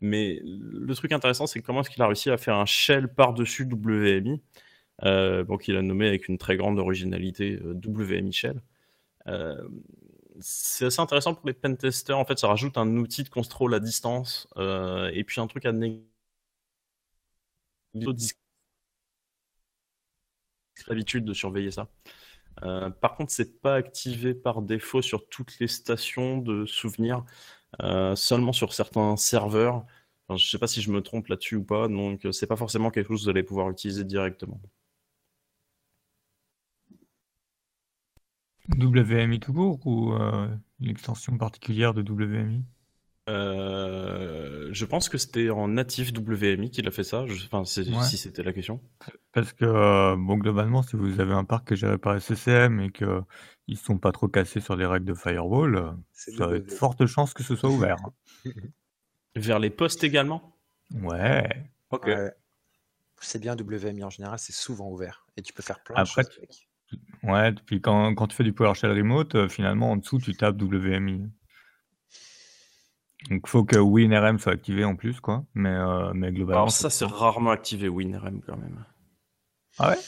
Mais 0.00 0.40
le 0.44 0.94
truc 0.94 1.12
intéressant, 1.12 1.46
c'est 1.46 1.62
comment 1.62 1.80
est-ce 1.80 1.90
qu'il 1.90 2.02
a 2.02 2.06
réussi 2.06 2.30
à 2.30 2.36
faire 2.36 2.56
un 2.56 2.66
shell 2.66 3.08
par-dessus 3.08 3.68
WMI, 3.70 4.42
euh, 5.04 5.44
qu'il 5.58 5.76
a 5.76 5.82
nommé 5.82 6.08
avec 6.08 6.28
une 6.28 6.38
très 6.38 6.56
grande 6.56 6.78
originalité 6.78 7.60
euh, 7.64 7.74
WMI 7.74 8.32
Shell. 8.32 8.62
C'est 10.40 10.86
assez 10.86 11.00
intéressant 11.00 11.34
pour 11.34 11.46
les 11.46 11.52
pentesters. 11.52 12.18
En 12.18 12.24
fait, 12.24 12.38
ça 12.38 12.48
rajoute 12.48 12.78
un 12.78 12.96
outil 12.96 13.22
de 13.22 13.28
contrôle 13.28 13.74
à 13.74 13.80
distance 13.80 14.48
et 14.56 15.24
puis 15.24 15.40
un 15.40 15.46
truc 15.46 15.66
à 15.66 15.72
négliger 15.72 16.11
l'habitude 20.88 21.24
de 21.24 21.34
surveiller 21.34 21.70
ça. 21.70 21.88
Euh, 22.64 22.90
par 22.90 23.16
contre, 23.16 23.32
c'est 23.32 23.60
pas 23.60 23.76
activé 23.76 24.34
par 24.34 24.62
défaut 24.62 25.02
sur 25.02 25.28
toutes 25.28 25.58
les 25.60 25.68
stations 25.68 26.38
de 26.38 26.66
souvenirs, 26.66 27.24
euh, 27.82 28.16
seulement 28.16 28.52
sur 28.52 28.74
certains 28.74 29.16
serveurs. 29.16 29.86
Enfin, 30.28 30.36
je 30.38 30.48
sais 30.50 30.58
pas 30.58 30.68
si 30.68 30.82
je 30.82 30.90
me 30.92 31.02
trompe 31.02 31.28
là-dessus 31.28 31.56
ou 31.56 31.64
pas, 31.64 31.88
donc 31.88 32.26
euh, 32.26 32.32
c'est 32.32 32.46
pas 32.46 32.56
forcément 32.56 32.90
quelque 32.90 33.08
chose 33.08 33.20
que 33.22 33.24
vous 33.26 33.30
allez 33.30 33.42
pouvoir 33.42 33.70
utiliser 33.70 34.04
directement. 34.04 34.60
WMI 38.78 39.40
tout 39.40 39.52
court 39.52 39.86
ou 39.86 40.12
euh, 40.14 40.48
une 40.80 40.88
extension 40.90 41.36
particulière 41.38 41.94
de 41.94 42.02
WMI 42.02 42.64
Euh, 43.28 44.68
je 44.72 44.84
pense 44.84 45.08
que 45.08 45.16
c'était 45.18 45.50
en 45.50 45.68
natif 45.68 46.12
WMI 46.12 46.70
qu'il 46.70 46.88
a 46.88 46.90
fait 46.90 47.04
ça, 47.04 47.24
je- 47.26 47.44
enfin, 47.46 47.64
c'est- 47.64 47.88
Ouais. 47.88 48.02
si 48.04 48.16
c'était 48.16 48.42
la 48.42 48.52
question. 48.52 48.80
Parce 49.32 49.52
que, 49.52 49.64
euh, 49.64 50.16
bon, 50.18 50.36
globalement, 50.36 50.82
si 50.82 50.96
vous 50.96 51.20
avez 51.20 51.32
un 51.32 51.44
parc 51.44 51.68
qui 51.68 51.74
est 51.74 51.76
géré 51.76 51.98
par 51.98 52.16
SCCM 52.16 52.80
et 52.80 52.90
qu'ils 52.90 53.06
ne 53.68 53.74
sont 53.76 53.98
pas 53.98 54.10
trop 54.12 54.28
cassés 54.28 54.60
sur 54.60 54.74
les 54.76 54.86
règles 54.86 55.06
de 55.06 55.14
firewall, 55.14 55.76
euh, 55.76 55.90
C'est 56.12 56.32
ça 56.32 56.46
a 56.46 56.58
de 56.58 56.70
fortes 56.70 57.06
chances 57.06 57.32
que 57.32 57.42
ce 57.42 57.54
soit 57.54 57.70
ouvert. 57.70 57.96
Vers 59.36 59.58
les 59.60 59.70
postes 59.70 60.04
également? 60.04 60.56
Ouais. 60.92 61.48
Ok. 61.90 62.06
Ouais. 62.06 62.32
C'est 63.20 63.38
bien 63.40 63.54
WMI 63.56 64.02
en 64.04 64.10
général, 64.10 64.38
c'est 64.38 64.52
souvent 64.52 64.90
ouvert. 64.90 65.26
Et 65.36 65.42
tu 65.42 65.52
peux 65.52 65.62
faire 65.62 65.80
plein 65.82 65.94
Après, 65.96 66.22
de 66.24 66.28
choses 66.28 66.38
avec. 66.38 66.68
Ouais, 67.22 67.52
puis 67.64 67.80
quand, 67.80 68.14
quand 68.14 68.26
tu 68.26 68.36
fais 68.36 68.44
du 68.44 68.52
PowerShell 68.52 68.90
remote, 68.90 69.48
finalement, 69.48 69.92
en 69.92 69.96
dessous, 69.96 70.18
tu 70.18 70.34
tapes 70.34 70.60
WMI. 70.60 71.30
Donc, 73.30 73.42
il 73.46 73.48
faut 73.48 73.64
que 73.64 73.76
WinRM 73.78 74.38
soit 74.38 74.52
activé 74.52 74.84
en 74.84 74.96
plus, 74.96 75.20
quoi. 75.20 75.44
Mais, 75.54 75.70
euh, 75.70 76.12
mais 76.14 76.32
globalement. 76.32 76.62
Alors 76.62 76.72
ça, 76.72 76.90
c'est 76.90 77.04
rarement 77.04 77.50
activé 77.50 77.88
WinRM 77.88 78.40
quand 78.46 78.56
même. 78.56 78.84
Ah 79.78 79.90
ouais? 79.90 79.98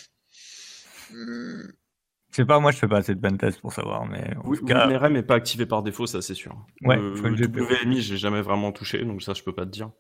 Je 1.11 2.37
sais 2.37 2.45
pas, 2.45 2.59
moi, 2.59 2.73
je 2.73 2.79
fais 2.79 2.89
pas 2.89 2.99
assez 2.99 3.15
de 3.15 3.21
pentest 3.21 3.61
pour 3.61 3.73
savoir, 3.73 4.07
mais 4.07 4.35
Oui, 4.45 4.59
cas, 4.67 4.89
WinRM 4.89 5.13
n'est 5.13 5.23
pas 5.23 5.37
activé 5.37 5.67
par 5.67 5.83
défaut, 5.85 6.07
ça 6.07 6.21
c'est 6.21 6.35
sûr. 6.35 6.67
Ouais, 6.83 6.99
Euh, 6.99 7.15
faut 7.15 7.29
une 7.29 7.37
GPO. 7.37 7.65
WMI, 7.65 8.01
j'ai 8.03 8.17
jamais 8.17 8.43
vraiment 8.43 8.73
touché, 8.73 9.05
donc 9.05 9.23
ça 9.23 9.33
je 9.35 9.43
peux 9.45 9.55
pas 9.55 9.65
te 9.65 9.71
dire. 9.71 9.91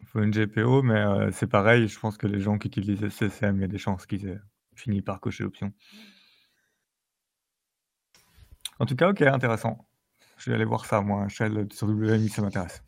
il 0.00 0.06
faut 0.06 0.22
une 0.22 0.30
GPO, 0.30 0.82
mais 0.82 1.00
euh, 1.00 1.30
c'est 1.32 1.48
pareil. 1.48 1.88
Je 1.88 1.98
pense 1.98 2.16
que 2.16 2.28
les 2.28 2.40
gens 2.40 2.58
qui 2.58 2.68
utilisent 2.68 3.08
SCCM, 3.08 3.56
il 3.56 3.62
y 3.62 3.64
a 3.64 3.68
des 3.68 3.78
chances 3.78 4.06
qu'ils 4.06 4.28
aient 4.28 4.40
fini 4.76 5.02
par 5.02 5.18
cocher 5.20 5.42
l'option. 5.42 5.72
En 8.78 8.86
tout 8.86 8.94
cas, 8.96 9.10
ok, 9.10 9.22
intéressant. 9.22 9.84
Je 10.42 10.50
vais 10.50 10.56
aller 10.56 10.64
voir 10.64 10.84
ça, 10.86 11.00
moi. 11.00 11.28
Shell 11.28 11.68
sur 11.72 11.86
WMI, 11.88 12.28
ça 12.28 12.42
m'intéresse. 12.42 12.82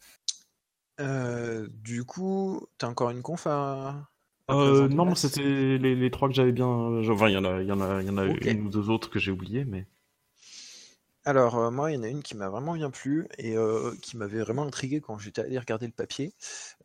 euh, 1.01 1.69
du 1.71 2.05
coup, 2.05 2.67
t'as 2.79 2.89
encore 2.89 3.11
une 3.11 3.23
conf 3.23 3.47
à. 3.47 4.09
à 4.49 4.55
Euh, 4.55 4.89
non, 4.89 5.15
c'était 5.15 5.79
les, 5.79 5.95
les 5.97 6.11
trois 6.11 6.29
que 6.29 6.35
j'avais 6.35 6.53
bien. 6.53 6.67
Enfin, 6.67 7.29
il 7.29 7.35
y 7.35 7.37
en 7.37 7.45
a, 7.45 7.61
il 7.63 7.69
y 7.69 7.73
en 7.73 7.81
a, 7.81 8.01
il 8.03 8.07
y 8.07 8.11
en 8.11 8.19
a 8.19 8.25
une 8.27 8.67
ou 8.67 8.71
deux 8.71 8.91
autres 8.91 9.11
que 9.11 9.19
j'ai 9.19 9.31
oubliées, 9.31 9.65
mais. 9.65 9.87
Alors, 11.27 11.57
euh, 11.57 11.71
moi, 11.71 11.91
il 11.91 11.95
y 11.95 11.99
en 11.99 12.03
a 12.03 12.09
une 12.09 12.23
qui 12.23 12.37
m'a 12.37 12.49
vraiment 12.51 12.75
bien 12.75 12.91
plu 12.91 13.27
et 13.39 13.57
euh, 13.57 13.95
qui 14.03 14.17
m'avait 14.19 14.41
vraiment 14.41 14.65
intrigué 14.65 15.01
quand 15.01 15.19
j'étais 15.19 15.41
allé 15.43 15.59
regarder 15.59 15.87
le 15.87 15.93
papier. 15.93 16.35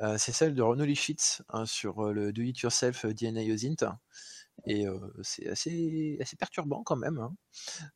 Euh, 0.02 0.18
c'est 0.18 0.32
celle 0.32 0.56
de 0.56 0.62
Renaud 0.62 0.86
Lifshitz 0.86 1.42
hein, 1.50 1.66
sur 1.66 2.08
euh, 2.08 2.14
le 2.14 2.32
Do-It-Yourself 2.32 3.06
DNA 3.06 3.54
OSINT. 3.54 3.98
Et 4.66 4.86
c'est 5.24 5.48
assez, 5.48 6.18
assez 6.22 6.36
perturbant 6.36 6.84
quand 6.84 6.96
même. 6.96 7.20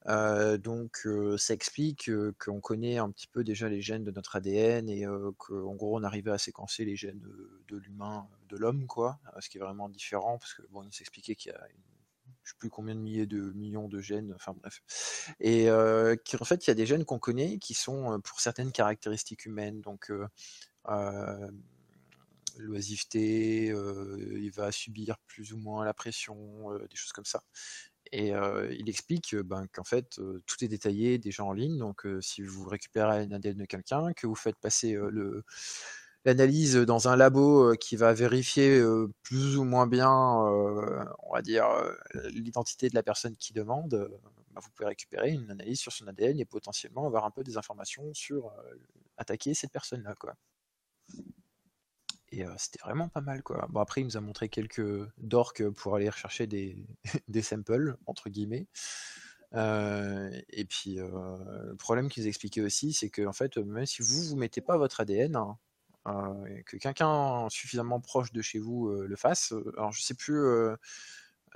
hein. 0.05 0.57
Donc, 0.57 1.07
ça 1.37 1.53
explique 1.53 2.09
qu'on 2.39 2.61
connaît 2.61 2.97
un 2.97 3.09
petit 3.11 3.27
peu 3.27 3.43
déjà 3.43 3.69
les 3.69 3.81
gènes 3.81 4.03
de 4.03 4.11
notre 4.11 4.35
ADN 4.35 4.89
et 4.89 5.05
qu'en 5.37 5.75
gros, 5.75 5.97
on 5.97 6.03
arrivait 6.03 6.31
à 6.31 6.37
séquencer 6.37 6.85
les 6.85 6.95
gènes 6.95 7.21
de, 7.67 7.77
l'humain, 7.77 8.27
de 8.49 8.57
l'homme, 8.57 8.87
quoi. 8.87 9.19
Euh, 9.35 9.41
Ce 9.41 9.49
qui 9.49 9.57
est 9.57 9.61
vraiment 9.61 9.89
différent 9.89 10.37
parce 10.37 10.53
que, 10.53 10.61
bon, 10.69 10.83
il 10.83 10.93
s'expliquait 10.93 11.35
qu'il 11.35 11.51
y 11.51 11.55
a 11.55 11.67
une 11.69 11.81
je 12.45 12.51
sais 12.51 12.57
plus 12.59 12.69
combien 12.69 12.93
de 12.93 12.99
milliers 12.99 13.25
de 13.25 13.53
millions 13.53 13.87
de 13.87 14.01
gènes, 14.01 14.33
enfin 14.35 14.53
bref. 14.53 14.81
Et 15.39 15.69
euh, 15.69 16.13
en 16.41 16.43
fait, 16.43 16.67
il 16.67 16.69
y 16.69 16.71
a 16.71 16.73
des 16.73 16.85
gènes 16.85 17.05
qu'on 17.05 17.17
connaît 17.17 17.57
qui 17.57 17.73
sont 17.73 18.19
pour 18.19 18.41
certaines 18.41 18.73
caractéristiques 18.73 19.45
humaines. 19.45 19.79
Donc, 19.79 20.11
l'oisiveté, 22.57 23.67
il 23.67 24.51
va 24.51 24.71
subir 24.71 25.17
plus 25.27 25.53
ou 25.53 25.57
moins 25.57 25.85
la 25.85 25.93
pression, 25.93 26.71
des 26.89 26.95
choses 26.95 27.11
comme 27.11 27.25
ça. 27.25 27.43
Et 28.11 28.29
il 28.29 28.89
explique 28.89 29.35
ben, 29.35 29.65
qu'en 29.73 29.83
fait, 29.83 30.19
tout 30.45 30.63
est 30.63 30.67
détaillé 30.67 31.17
déjà 31.17 31.43
en 31.43 31.53
ligne. 31.53 31.77
Donc, 31.77 32.05
si 32.21 32.41
vous 32.41 32.67
récupérez 32.67 33.23
un 33.23 33.31
ADN 33.31 33.57
de 33.57 33.65
quelqu'un, 33.65 34.13
que 34.13 34.27
vous 34.27 34.35
faites 34.35 34.57
passer 34.57 34.97
l'analyse 36.25 36.75
dans 36.75 37.07
un 37.07 37.15
labo 37.15 37.73
qui 37.75 37.95
va 37.95 38.13
vérifier 38.13 38.83
plus 39.23 39.57
ou 39.57 39.63
moins 39.63 39.87
bien, 39.87 40.11
on 40.11 41.33
va 41.33 41.41
dire, 41.41 41.65
l'identité 42.29 42.89
de 42.89 42.95
la 42.95 43.03
personne 43.03 43.35
qui 43.35 43.53
demande, 43.53 44.09
bah, 44.51 44.61
vous 44.61 44.69
pouvez 44.75 44.89
récupérer 44.89 45.31
une 45.31 45.49
analyse 45.49 45.79
sur 45.79 45.91
son 45.91 46.07
ADN 46.07 46.39
et 46.39 46.45
potentiellement 46.45 47.07
avoir 47.07 47.25
un 47.25 47.31
peu 47.31 47.43
des 47.43 47.57
informations 47.57 48.13
sur 48.13 48.51
attaquer 49.17 49.53
cette 49.53 49.71
personne-là. 49.71 50.15
Et 52.33 52.45
c'était 52.57 52.79
vraiment 52.79 53.09
pas 53.09 53.21
mal. 53.21 53.43
Quoi. 53.43 53.67
Bon, 53.69 53.79
après, 53.79 54.01
il 54.01 54.05
nous 54.05 54.17
a 54.17 54.21
montré 54.21 54.49
quelques 54.49 55.07
dorks 55.17 55.67
pour 55.69 55.95
aller 55.95 56.09
rechercher 56.09 56.47
des, 56.47 56.75
des 57.27 57.41
samples, 57.41 57.95
entre 58.07 58.29
guillemets. 58.29 58.67
et 59.53 60.65
puis, 60.65 60.95
le 60.95 61.75
problème 61.77 62.09
qu'ils 62.09 62.27
expliquaient 62.27 62.61
aussi, 62.61 62.93
c'est 62.93 63.09
que 63.09 63.25
en 63.25 63.33
fait, 63.33 63.57
même 63.57 63.85
si 63.85 64.01
vous 64.01 64.23
vous 64.23 64.35
mettez 64.35 64.61
pas 64.61 64.77
votre 64.77 65.01
ADN, 65.01 65.35
hein, 65.35 65.57
que 66.65 66.77
quelqu'un 66.77 67.47
suffisamment 67.49 67.99
proche 67.99 68.31
de 68.31 68.41
chez 68.41 68.59
vous 68.59 68.89
le 68.89 69.15
fasse. 69.15 69.53
Alors 69.77 69.91
je 69.91 70.01
sais 70.01 70.15
plus, 70.15 70.43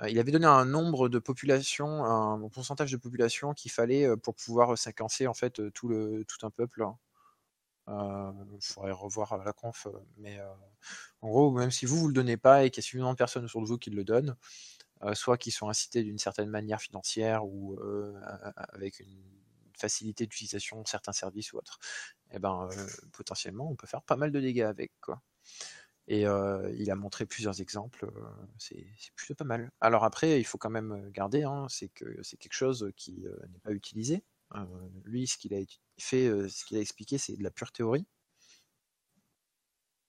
il 0.06 0.18
avait 0.18 0.30
donné 0.30 0.46
un 0.46 0.64
nombre 0.64 1.08
de 1.08 1.18
population, 1.18 2.04
un 2.04 2.48
pourcentage 2.48 2.92
de 2.92 2.96
population 2.96 3.52
qu'il 3.52 3.72
fallait 3.72 4.16
pour 4.16 4.36
pouvoir 4.36 4.78
séquencer 4.78 5.26
en 5.26 5.34
fait 5.34 5.60
tout 5.72 5.90
un 6.42 6.50
peuple. 6.50 6.84
Euh, 7.88 8.32
il 8.54 8.62
faudrait 8.62 8.92
revoir 8.92 9.36
la 9.38 9.52
conf, 9.52 9.86
mais 10.18 10.38
en 11.22 11.28
gros, 11.28 11.50
même 11.52 11.70
si 11.70 11.86
vous 11.86 11.96
vous 11.96 12.08
le 12.08 12.14
donnez 12.14 12.36
pas 12.36 12.64
et 12.64 12.70
qu'il 12.70 12.82
y 12.82 12.84
a 12.84 12.86
suffisamment 12.86 13.12
de 13.12 13.18
personnes 13.18 13.44
autour 13.44 13.62
de 13.62 13.66
vous 13.66 13.78
qui 13.78 13.90
le 13.90 14.04
donnent, 14.04 14.36
soit 15.14 15.38
qui 15.38 15.50
sont 15.50 15.68
incités 15.68 16.02
d'une 16.02 16.18
certaine 16.18 16.50
manière 16.50 16.80
financière 16.80 17.46
ou 17.46 17.78
avec 18.72 19.00
une 19.00 19.22
facilité 19.78 20.26
d'utilisation 20.26 20.82
de 20.82 20.88
certains 20.88 21.12
services 21.12 21.52
ou 21.52 21.58
autres, 21.58 21.78
et 22.30 22.36
eh 22.36 22.38
ben, 22.38 22.68
euh, 22.70 22.86
potentiellement, 23.12 23.70
on 23.70 23.76
peut 23.76 23.86
faire 23.86 24.02
pas 24.02 24.16
mal 24.16 24.30
de 24.30 24.40
dégâts 24.40 24.62
avec. 24.62 24.92
Quoi. 25.00 25.22
Et 26.08 26.26
euh, 26.26 26.70
il 26.76 26.90
a 26.90 26.94
montré 26.94 27.26
plusieurs 27.26 27.60
exemples, 27.60 28.06
euh, 28.06 28.46
c'est 28.58 28.86
plutôt 29.14 29.34
pas 29.34 29.44
mal. 29.44 29.70
Alors 29.80 30.04
après, 30.04 30.40
il 30.40 30.44
faut 30.44 30.58
quand 30.58 30.70
même 30.70 31.10
garder, 31.10 31.44
hein, 31.44 31.66
c'est 31.68 31.88
que 31.88 32.22
c'est 32.22 32.36
quelque 32.36 32.54
chose 32.54 32.90
qui 32.96 33.20
n'est 33.20 33.60
pas 33.60 33.72
utilisé. 33.72 34.24
Lui, 35.04 35.26
ce 35.26 35.38
qu'il 35.38 35.54
a 35.54 35.58
fait, 35.98 36.48
ce 36.48 36.64
qu'il 36.64 36.76
a 36.76 36.80
expliqué, 36.80 37.18
c'est 37.18 37.36
de 37.36 37.42
la 37.42 37.50
pure 37.50 37.72
théorie. 37.72 38.06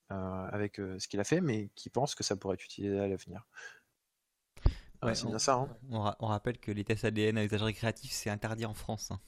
avec 0.10 0.78
ce 0.78 1.08
qu'il 1.08 1.20
a 1.20 1.24
fait, 1.24 1.42
mais 1.42 1.70
qui 1.76 1.90
pense 1.90 2.16
que 2.16 2.24
ça 2.24 2.36
pourrait 2.36 2.56
être 2.56 2.66
utilisé 2.66 3.00
à 3.00 3.08
l'avenir. 3.08 3.46
c'est 5.14 5.28
bien 5.28 5.40
ça. 5.40 5.54
Hein. 5.56 5.70
On, 5.90 6.28
rappelle 6.28 6.58
que 6.58 6.72
les 6.72 6.84
tests 6.84 7.06
ADN 7.06 7.38
à 7.38 7.44
usage 7.44 7.64
récréatif, 7.64 8.12
c'est 8.12 8.30
interdit 8.30 8.66
en 8.66 8.74
France. 8.74 9.12
Hein. 9.12 9.20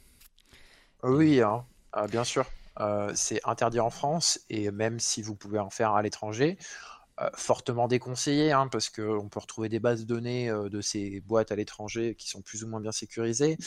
Oui, 1.04 1.42
hein. 1.42 1.66
ah, 1.94 2.08
bien 2.08 2.24
sûr. 2.24 2.46
Euh, 2.80 3.12
c'est 3.16 3.42
interdit 3.46 3.80
en 3.80 3.90
France 3.90 4.40
et 4.50 4.72
même 4.72 5.00
si 5.00 5.22
vous 5.22 5.36
pouvez 5.36 5.60
en 5.60 5.70
faire 5.70 5.92
à 5.92 6.02
l'étranger, 6.02 6.58
euh, 6.58 7.01
fortement 7.36 7.88
déconseillé 7.88 8.52
hein, 8.52 8.68
parce 8.68 8.90
qu'on 8.90 9.30
peut 9.30 9.40
retrouver 9.40 9.70
des 9.70 9.80
bases 9.80 10.02
de 10.02 10.06
données 10.06 10.50
euh, 10.50 10.70
de 10.70 10.82
ces 10.82 11.22
boîtes 11.22 11.52
à 11.52 11.56
l'étranger 11.56 12.16
qui 12.16 12.30
sont 12.30 12.42
plus 12.42 12.64
ou 12.64 12.68
moins 12.68 12.80
bien 12.80 12.92
sécurisées. 12.92 13.58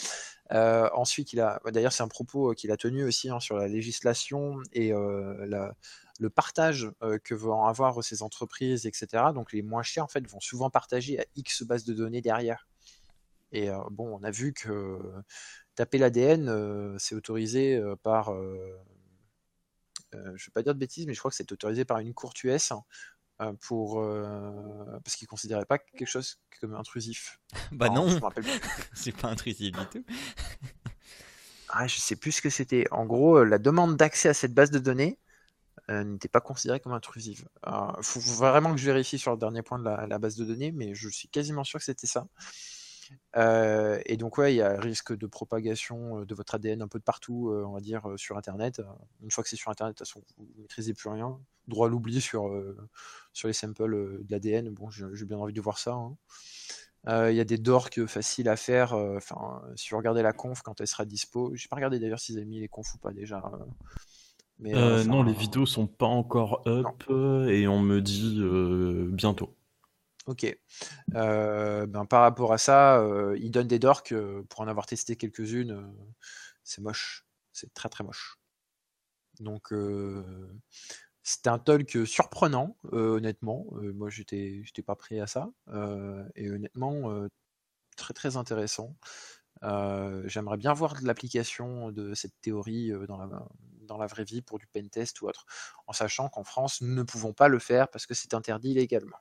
ensuite, 0.49 1.33
il 1.33 1.39
a, 1.39 1.59
d'ailleurs, 1.71 1.93
c'est 1.93 2.03
un 2.03 2.07
propos 2.07 2.53
qu'il 2.53 2.71
a 2.71 2.77
tenu 2.77 3.03
aussi 3.03 3.29
hein, 3.29 3.39
sur 3.39 3.57
la 3.57 3.67
législation 3.67 4.57
et 4.73 4.91
le 4.91 6.29
partage 6.29 6.89
que 7.23 7.33
vont 7.33 7.65
avoir 7.65 8.03
ces 8.03 8.23
entreprises, 8.23 8.85
etc. 8.85 9.33
Donc, 9.33 9.53
les 9.53 9.61
moins 9.61 9.83
chers 9.83 10.03
en 10.03 10.07
fait 10.07 10.25
vont 10.27 10.39
souvent 10.39 10.69
partager 10.69 11.19
à 11.19 11.25
X 11.35 11.63
bases 11.63 11.85
de 11.85 11.93
données 11.93 12.21
derrière. 12.21 12.67
Et 13.51 13.69
bon, 13.91 14.19
on 14.19 14.23
a 14.23 14.31
vu 14.31 14.53
que 14.53 14.99
taper 15.75 15.97
l'ADN, 15.97 16.97
c'est 16.99 17.15
autorisé 17.15 17.81
par 18.03 18.33
euh, 20.15 20.23
je 20.35 20.43
ne 20.43 20.47
vais 20.47 20.51
pas 20.53 20.63
dire 20.63 20.73
de 20.73 20.79
bêtises, 20.79 21.05
mais 21.07 21.13
je 21.13 21.19
crois 21.19 21.31
que 21.31 21.37
c'est 21.37 21.51
autorisé 21.51 21.85
par 21.85 21.99
une 21.99 22.13
courte 22.13 22.43
euh, 22.45 22.57
pour 23.61 24.01
euh, 24.01 24.99
parce 25.03 25.15
qu'ils 25.15 25.27
considéraient 25.27 25.65
pas 25.65 25.77
quelque 25.77 26.07
chose 26.07 26.39
comme 26.59 26.73
intrusif. 26.75 27.39
bah 27.71 27.89
non, 27.89 28.07
c'est 28.93 29.15
pas 29.15 29.27
intrusif 29.29 29.71
du 29.75 29.85
tout. 29.87 30.05
ah, 31.69 31.87
je 31.87 31.97
sais 31.97 32.15
plus 32.15 32.33
ce 32.33 32.41
que 32.41 32.49
c'était. 32.49 32.85
En 32.91 33.05
gros, 33.05 33.43
la 33.43 33.57
demande 33.57 33.97
d'accès 33.97 34.29
à 34.29 34.33
cette 34.33 34.53
base 34.53 34.71
de 34.71 34.79
données 34.79 35.19
n'était 35.89 36.29
pas 36.29 36.41
considérée 36.41 36.79
comme 36.79 36.93
intrusive. 36.93 37.47
Il 37.67 38.03
faut, 38.03 38.19
vraiment 38.19 38.71
que 38.71 38.79
je 38.79 38.85
vérifie 38.85 39.19
sur 39.19 39.31
le 39.31 39.37
dernier 39.37 39.61
point 39.61 39.77
de 39.77 39.83
la, 39.83 40.17
base 40.17 40.35
de 40.35 40.43
données, 40.43 40.71
mais 40.71 40.95
je 40.95 41.09
suis 41.09 41.27
quasiment 41.27 41.63
sûr 41.63 41.77
que 41.77 41.85
c'était 41.85 42.07
ça. 42.07 42.25
Euh, 43.35 43.99
et 44.05 44.17
donc, 44.17 44.37
ouais, 44.37 44.53
il 44.53 44.57
y 44.57 44.61
a 44.61 44.79
risque 44.79 45.15
de 45.15 45.27
propagation 45.27 46.21
euh, 46.21 46.25
de 46.25 46.35
votre 46.35 46.55
ADN 46.55 46.81
un 46.81 46.87
peu 46.87 46.99
de 46.99 47.03
partout, 47.03 47.49
euh, 47.49 47.65
on 47.65 47.73
va 47.73 47.79
dire, 47.79 48.07
sur 48.17 48.37
Internet. 48.37 48.81
Une 49.21 49.31
fois 49.31 49.43
que 49.43 49.49
c'est 49.49 49.55
sur 49.55 49.71
Internet, 49.71 49.95
de 49.95 49.97
toute 49.97 50.07
façon, 50.07 50.21
vous 50.37 50.47
ne 50.55 50.61
maîtrisez 50.61 50.93
plus 50.93 51.09
rien. 51.09 51.39
Droit 51.67 51.87
à 51.87 51.89
l'oubli 51.89 52.21
sur, 52.21 52.51
sur 53.33 53.47
les 53.47 53.53
samples 53.53 54.23
de 54.23 54.31
l'ADN. 54.31 54.69
Bon, 54.69 54.89
j'ai 54.89 55.25
bien 55.25 55.37
envie 55.37 55.53
de 55.53 55.61
voir 55.61 55.79
ça. 55.79 55.93
Hein. 55.93 56.15
Il 57.29 57.35
y 57.35 57.39
a 57.39 57.45
des 57.45 57.57
dorks 57.57 58.05
faciles 58.05 58.49
à 58.49 58.55
faire. 58.55 58.93
Enfin, 58.93 59.61
si 59.75 59.89
vous 59.89 59.97
regardez 59.97 60.21
la 60.21 60.33
conf 60.33 60.61
quand 60.61 60.79
elle 60.79 60.87
sera 60.87 61.05
dispo, 61.05 61.55
j'ai 61.55 61.67
pas 61.67 61.75
regardé 61.75 61.99
d'ailleurs 61.99 62.19
s'ils 62.19 62.37
avaient 62.37 62.45
mis 62.45 62.59
les 62.59 62.67
confs 62.67 62.93
ou 62.95 62.97
pas 62.99 63.13
déjà. 63.13 63.43
Mais, 64.59 64.73
non, 65.05 65.23
les 65.23 65.33
vidéos 65.33 65.65
sont 65.65 65.87
pas 65.87 66.05
encore 66.05 66.61
up 66.67 67.03
et 67.49 67.67
on 67.67 67.79
me 67.79 67.99
dit 67.99 68.41
bientôt. 69.11 69.55
Ok. 70.27 70.57
Euh, 71.13 71.85
ben, 71.85 72.05
par 72.05 72.21
rapport 72.21 72.51
à 72.51 72.57
ça, 72.57 72.99
euh, 72.99 73.37
il 73.39 73.51
donne 73.51 73.67
des 73.67 73.79
dorks. 73.79 74.11
Euh, 74.11 74.43
pour 74.49 74.61
en 74.61 74.67
avoir 74.67 74.87
testé 74.87 75.15
quelques-unes, 75.15 75.93
c'est 76.63 76.81
moche. 76.81 77.25
C'est 77.53 77.73
très 77.73 77.89
très 77.89 78.03
moche. 78.03 78.39
Donc 79.39 79.73
c'était 81.23 81.49
un 81.49 81.59
talk 81.59 82.05
surprenant, 82.05 82.77
honnêtement. 82.91 83.65
moi 83.71 84.09
j'étais 84.09 84.61
j'étais 84.63 84.81
pas 84.83 84.95
prêt 84.95 85.19
à 85.19 85.27
ça. 85.27 85.49
et 86.35 86.49
honnêtement, 86.51 87.27
très 87.97 88.13
très 88.13 88.37
intéressant. 88.37 88.95
J'aimerais 90.25 90.57
bien 90.57 90.73
voir 90.73 90.95
l'application 91.03 91.91
de 91.91 92.13
cette 92.13 92.39
théorie 92.41 92.91
dans 93.07 93.17
la, 93.17 93.47
dans 93.81 93.97
la 93.97 94.07
vraie 94.07 94.23
vie 94.25 94.41
pour 94.41 94.59
du 94.59 94.67
pentest 94.67 95.21
ou 95.21 95.27
autre, 95.27 95.45
en 95.87 95.93
sachant 95.93 96.29
qu'en 96.29 96.43
France, 96.43 96.81
nous 96.81 96.93
ne 96.93 97.03
pouvons 97.03 97.33
pas 97.33 97.47
le 97.47 97.59
faire 97.59 97.89
parce 97.89 98.05
que 98.05 98.13
c'est 98.13 98.33
interdit 98.33 98.73
légalement. 98.73 99.19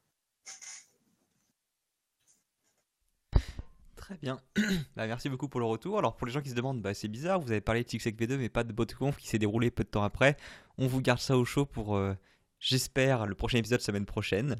Très 4.04 4.18
bien. 4.20 4.38
bah, 4.96 5.06
merci 5.06 5.30
beaucoup 5.30 5.48
pour 5.48 5.60
le 5.60 5.66
retour. 5.66 5.98
Alors 5.98 6.14
pour 6.14 6.26
les 6.26 6.32
gens 6.34 6.42
qui 6.42 6.50
se 6.50 6.54
demandent, 6.54 6.82
bah, 6.82 6.92
c'est 6.92 7.08
bizarre, 7.08 7.40
vous 7.40 7.50
avez 7.50 7.62
parlé 7.62 7.82
de 7.84 7.88
SixX 7.88 8.10
V2 8.10 8.36
mais 8.36 8.50
pas 8.50 8.62
de 8.62 8.70
BotConf 8.70 9.16
qui 9.16 9.26
s'est 9.26 9.38
déroulé 9.38 9.70
peu 9.70 9.82
de 9.82 9.88
temps 9.88 10.02
après. 10.02 10.36
On 10.76 10.86
vous 10.86 11.00
garde 11.00 11.20
ça 11.20 11.38
au 11.38 11.46
chaud 11.46 11.64
pour, 11.64 11.96
euh, 11.96 12.14
j'espère, 12.60 13.24
le 13.24 13.34
prochain 13.34 13.56
épisode 13.56 13.80
semaine 13.80 14.04
prochaine. 14.04 14.56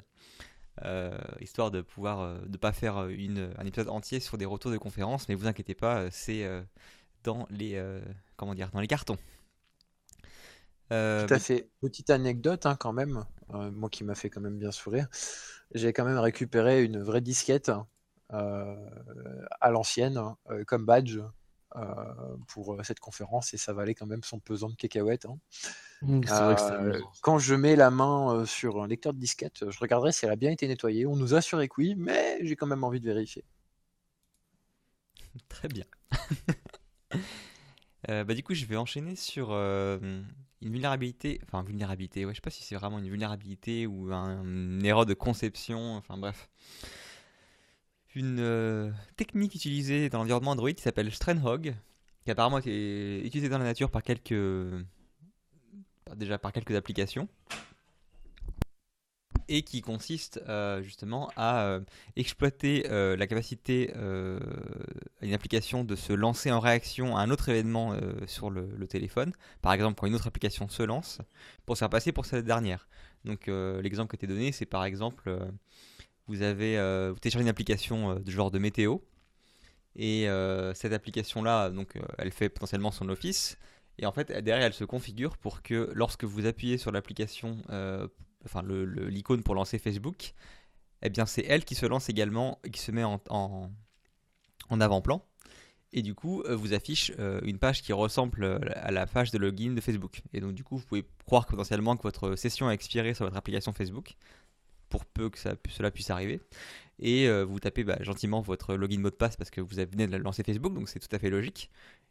Euh, 0.87 1.19
histoire 1.43 1.71
de 1.71 1.83
pouvoir 1.83 2.41
ne 2.47 2.55
euh, 2.55 2.59
pas 2.59 2.73
faire 2.73 3.07
une, 3.09 3.53
un 3.59 3.67
épisode 3.67 3.91
entier 3.91 4.19
sur 4.19 4.39
des 4.39 4.47
retours 4.47 4.71
de 4.71 4.79
conférences, 4.79 5.29
mais 5.29 5.35
vous 5.35 5.47
inquiétez 5.47 5.75
pas, 5.75 6.11
c'est 6.11 6.49
dans 7.23 7.47
les 7.51 7.79
comment 8.37 8.55
dire 8.55 8.71
dans 8.71 8.81
les 8.81 8.87
cartons. 8.87 9.19
Tout 10.89 10.95
à 10.95 11.39
fait. 11.39 11.69
Petite 11.83 12.09
anecdote 12.09 12.65
hein, 12.65 12.77
quand 12.77 12.95
même, 12.95 13.25
moi 13.51 13.91
qui 13.91 14.05
m'a 14.05 14.15
fait 14.15 14.31
quand 14.31 14.41
même 14.41 14.59
bien 14.59 14.73
sourire. 14.73 15.07
J'ai 15.75 15.93
quand 15.93 16.05
même 16.05 16.19
récupéré 16.19 16.85
une 16.85 17.03
vraie 17.03 17.21
disquette 17.21 17.69
euh, 17.69 17.83
à 18.31 19.71
l'ancienne 19.71 20.21
euh, 20.51 20.65
comme 20.65 20.85
badge 20.85 21.19
euh, 21.77 22.37
pour 22.49 22.79
cette 22.85 23.01
conférence 23.01 23.53
et 23.55 23.57
ça 23.57 23.73
valait 23.73 23.95
quand 23.95 24.07
même 24.07 24.23
son 24.23 24.39
pesant 24.39 24.69
de 24.69 24.75
cacahuètes. 24.75 25.27
Hein. 25.27 25.39
Mmh, 26.03 26.23
quand 27.23 27.39
je 27.39 27.55
mets 27.55 27.77
la 27.77 27.91
main 27.91 28.45
sur 28.45 28.83
un 28.83 28.87
lecteur 28.87 29.13
de 29.13 29.19
disquette, 29.19 29.71
je 29.71 29.79
regarderai 29.79 30.13
si 30.13 30.25
elle 30.25 30.33
a 30.33 30.37
bien 30.37 30.51
été 30.51 30.69
nettoyée. 30.69 31.07
On 31.07 31.17
nous 31.17 31.35
a 31.35 31.39
assuré 31.39 31.69
que 31.69 31.75
oui, 31.79 31.95
mais 31.97 32.39
j'ai 32.43 32.57
quand 32.57 32.67
même 32.67 32.85
envie 32.85 33.01
de 33.01 33.07
vérifier. 33.07 33.45
Très 35.49 35.69
bien. 35.69 35.85
bah, 38.09 38.35
du 38.35 38.43
coup, 38.43 38.55
je 38.55 38.67
vais 38.67 38.77
enchaîner 38.77 39.17
sur 39.17 39.53
une 39.53 40.27
vulnérabilité. 40.61 41.41
Enfin, 41.45 41.63
vulnérabilité, 41.63 42.25
ouais, 42.25 42.33
je 42.33 42.37
sais 42.37 42.43
pas 42.43 42.51
si 42.51 42.63
c'est 42.63 42.75
vraiment 42.75 42.99
une 42.99 43.09
vulnérabilité 43.09 43.87
ou 43.87 44.13
un, 44.13 44.43
une 44.45 44.85
erreur 44.85 45.07
de 45.07 45.15
conception. 45.15 45.97
Enfin, 45.97 46.19
bref 46.19 46.51
une 48.15 48.39
euh, 48.41 48.91
technique 49.17 49.55
utilisée 49.55 50.09
dans 50.09 50.19
l'environnement 50.19 50.53
Android 50.53 50.73
qui 50.73 50.83
s'appelle 50.83 51.11
Strandhog, 51.13 51.75
qui 52.25 52.31
apparemment 52.31 52.59
été 52.59 53.25
utilisée 53.25 53.49
dans 53.49 53.59
la 53.59 53.65
nature 53.65 53.91
par 53.91 54.03
quelques 54.03 54.35
déjà 56.17 56.39
par 56.39 56.53
quelques 56.53 56.75
applications. 56.75 57.29
et 59.49 59.61
qui 59.61 59.83
consiste 59.83 60.41
euh, 60.49 60.81
justement 60.81 61.31
à 61.37 61.65
euh, 61.65 61.81
exploiter 62.17 62.85
la 62.89 63.27
capacité 63.27 63.93
d'une 65.21 65.35
application 65.35 65.85
de 65.85 65.97
se 65.97 66.13
lancer 66.13 66.51
en 66.51 66.61
réaction 66.61 67.17
à 67.17 67.21
un 67.21 67.31
autre 67.31 67.49
événement 67.49 67.95
sur 68.27 68.49
le, 68.49 68.87
téléphone. 68.87 69.33
Par 69.61 69.73
exemple, 69.73 70.01
quand 70.01 70.07
une 70.07 70.15
autre 70.15 70.29
application 70.29 70.69
se 70.69 70.83
lance, 70.83 71.19
pour 71.67 71.77
se 71.77 71.81
faire 71.81 71.91
passer 71.91 72.13
pour 72.13 72.27
cette 72.27 72.47
dernière. 72.47 72.89
Donc 73.25 73.49
l'exemple 73.49 74.15
a 74.15 74.17
été 74.17 74.27
donné, 74.27 74.53
c'est 74.53 74.67
par 74.67 74.85
exemple, 74.85 75.37
vous 76.27 76.43
avez 76.43 76.77
vous 77.11 77.19
téléchargez 77.19 77.45
une 77.45 77.49
application 77.49 78.17
de 78.17 78.31
genre 78.31 78.51
de 78.51 78.59
météo, 78.59 78.99
et 79.97 80.27
cette 80.75 80.93
application-là, 80.93 81.71
donc 81.71 81.99
elle 82.19 82.33
fait 82.33 82.49
potentiellement 82.49 82.91
son 82.91 83.09
office. 83.09 83.59
Et 83.99 84.07
en 84.07 84.13
fait, 84.13 84.33
derrière, 84.33 84.67
elle 84.67 84.73
se 84.75 84.85
configure 84.85 85.37
pour 85.37 85.63
que 85.63 85.89
lorsque 85.95 86.25
vous 86.25 86.47
appuyez 86.47 86.79
sur 86.79 86.91
l'application 86.91 87.59
enfin 88.45 88.63
l'icône 88.63 89.43
pour 89.43 89.55
lancer 89.55 89.79
Facebook, 89.79 90.35
eh 91.03 91.11
bien 91.11 91.27
c'est 91.27 91.45
elle 91.45 91.65
qui 91.65 91.75
se 91.75 91.87
lance 91.87 92.09
également, 92.09 92.59
qui 92.73 92.81
se 92.81 92.93
met 92.93 93.05
en, 93.05 93.71
avant-plan. 94.71 95.25
Et 95.97 96.03
du 96.03 96.15
coup, 96.17 96.43
euh, 96.43 96.57
vous 96.57 96.75
affiche 96.75 97.13
euh, 97.21 97.41
une 97.45 97.61
page 97.61 97.81
qui 97.81 97.93
ressemble 97.93 98.43
euh, 98.43 98.59
à 98.75 98.91
la 98.91 99.07
page 99.07 99.31
de 99.31 99.39
login 99.39 99.75
de 99.75 99.81
Facebook. 99.81 100.23
Et 100.33 100.41
donc, 100.41 100.53
du 100.53 100.65
coup, 100.65 100.77
vous 100.77 100.85
pouvez 100.85 101.05
croire 101.25 101.47
potentiellement 101.47 101.97
que 101.97 102.03
votre 102.03 102.35
session 102.35 102.67
a 102.67 102.73
expiré 102.73 103.15
sur 103.15 103.25
votre 103.25 103.37
application 103.37 103.73
Facebook, 103.73 104.17
pour 104.95 105.05
peu 105.05 105.29
que 105.31 105.39
cela 105.39 105.91
puisse 105.91 106.11
arriver. 106.11 106.41
Et 107.01 107.29
vous 107.43 107.59
tapez 107.59 107.83
bah, 107.83 107.99
gentiment 108.01 108.41
votre 108.41 108.77
login 108.77 109.01
mot 109.01 109.11
de 109.11 109.17
passe 109.17 109.37
parce 109.37 109.51
que 109.51 109.61
vous 109.61 109.75
venez 109.75 110.07
de 110.07 110.17
lancer 110.17 110.45
Facebook, 110.45 110.73
donc 110.75 110.89
c'est 110.89 111.01
tout 111.01 111.15
à 111.15 111.19
fait 111.19 111.31
logique. 111.31 111.71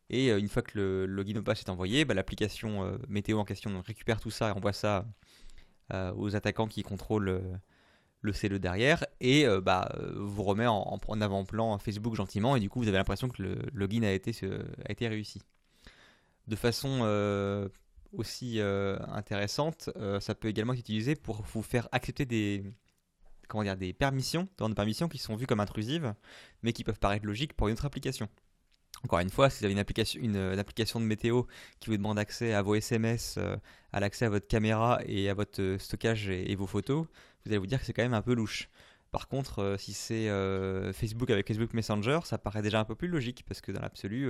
Et 0.09 0.29
une 0.29 0.49
fois 0.49 0.61
que 0.61 0.77
le 0.77 1.05
login 1.05 1.33
mot 1.33 1.39
de 1.39 1.45
passe 1.45 1.61
est 1.61 1.69
envoyé, 1.69 2.03
bah, 2.03 2.13
l'application 2.13 2.99
météo 3.07 3.39
en 3.39 3.45
question 3.45 3.81
récupère 3.85 4.19
tout 4.19 4.31
ça 4.31 4.49
et 4.49 4.51
envoie 4.51 4.73
ça 4.73 5.05
euh, 5.93 6.13
aux 6.15 6.33
attaquants 6.35 6.67
qui 6.67 6.81
contrôlent 6.81 7.27
euh, 7.27 7.41
le 8.21 8.31
CE 8.31 8.47
derrière 8.47 9.05
et 9.19 9.45
euh, 9.45 9.59
bah, 9.59 9.93
vous 10.15 10.41
remet 10.41 10.65
en, 10.65 10.97
avant-plan 11.19 11.77
Facebook 11.77 12.15
gentiment 12.15 12.55
et 12.55 12.61
du 12.61 12.69
coup 12.69 12.79
vous 12.79 12.87
avez 12.87 12.97
l'impression 12.97 13.27
que 13.27 13.43
le 13.43 13.57
login 13.73 14.03
a 14.03 14.11
été, 14.11 14.31
a 14.85 14.91
été 14.91 15.09
réussi. 15.09 15.41
De 16.47 16.55
façon 16.55 16.99
aussi 18.13 18.59
intéressante, 18.61 19.89
ça 20.19 20.35
peut 20.35 20.47
également 20.47 20.73
être 20.73 20.79
utilisé 20.79 21.15
pour 21.15 21.41
vous 21.43 21.61
faire 21.61 21.87
accepter 21.91 22.25
des, 22.25 22.63
comment 23.47 23.63
dire, 23.63 23.77
des 23.77 23.93
permissions, 23.93 24.47
des 24.59 24.73
permissions 24.73 25.07
qui 25.07 25.17
sont 25.17 25.35
vues 25.35 25.47
comme 25.47 25.59
intrusives 25.59 26.13
mais 26.61 26.73
qui 26.73 26.83
peuvent 26.83 26.99
paraître 26.99 27.25
logiques 27.25 27.53
pour 27.53 27.67
une 27.67 27.73
autre 27.73 27.85
application. 27.85 28.29
Encore 29.03 29.19
une 29.19 29.29
fois, 29.29 29.49
si 29.49 29.59
vous 29.59 29.65
avez 29.65 29.73
une 29.73 29.79
application, 29.79 30.99
de 30.99 31.05
météo 31.05 31.43
qui 31.79 31.89
vous 31.89 31.97
demande 31.97 32.17
accès 32.17 32.53
à 32.53 32.61
vos 32.61 32.75
SMS, 32.75 33.35
euh, 33.37 33.57
à 33.91 33.99
l'accès 33.99 34.25
à 34.25 34.29
votre 34.29 34.47
caméra 34.47 34.99
et 35.05 35.29
à 35.29 35.33
votre 35.33 35.61
euh, 35.61 35.77
stockage 35.77 36.29
et, 36.29 36.55
vos 36.55 36.67
photos, 36.67 37.05
vous 37.45 37.51
allez 37.51 37.57
vous 37.57 37.67
dire 37.67 37.79
que 37.79 37.85
c'est 37.85 37.91
quand 37.91 38.03
même 38.03 38.13
un 38.13 38.21
peu 38.21 38.33
louche. 38.33 38.69
Par 39.11 39.27
contre, 39.27 39.59
euh, 39.59 39.77
si 39.77 39.93
c'est 39.93 40.29
Facebook 40.93 41.29
avec 41.31 41.47
Facebook 41.47 41.73
Messenger, 41.73 42.19
ça 42.23 42.37
paraît 42.37 42.61
déjà 42.61 42.79
un 42.79 42.85
peu 42.85 42.95
plus 42.95 43.09
logique 43.09 43.43
parce 43.45 43.59
que 43.59 43.73
dans 43.73 43.81
l'absolu, 43.81 44.29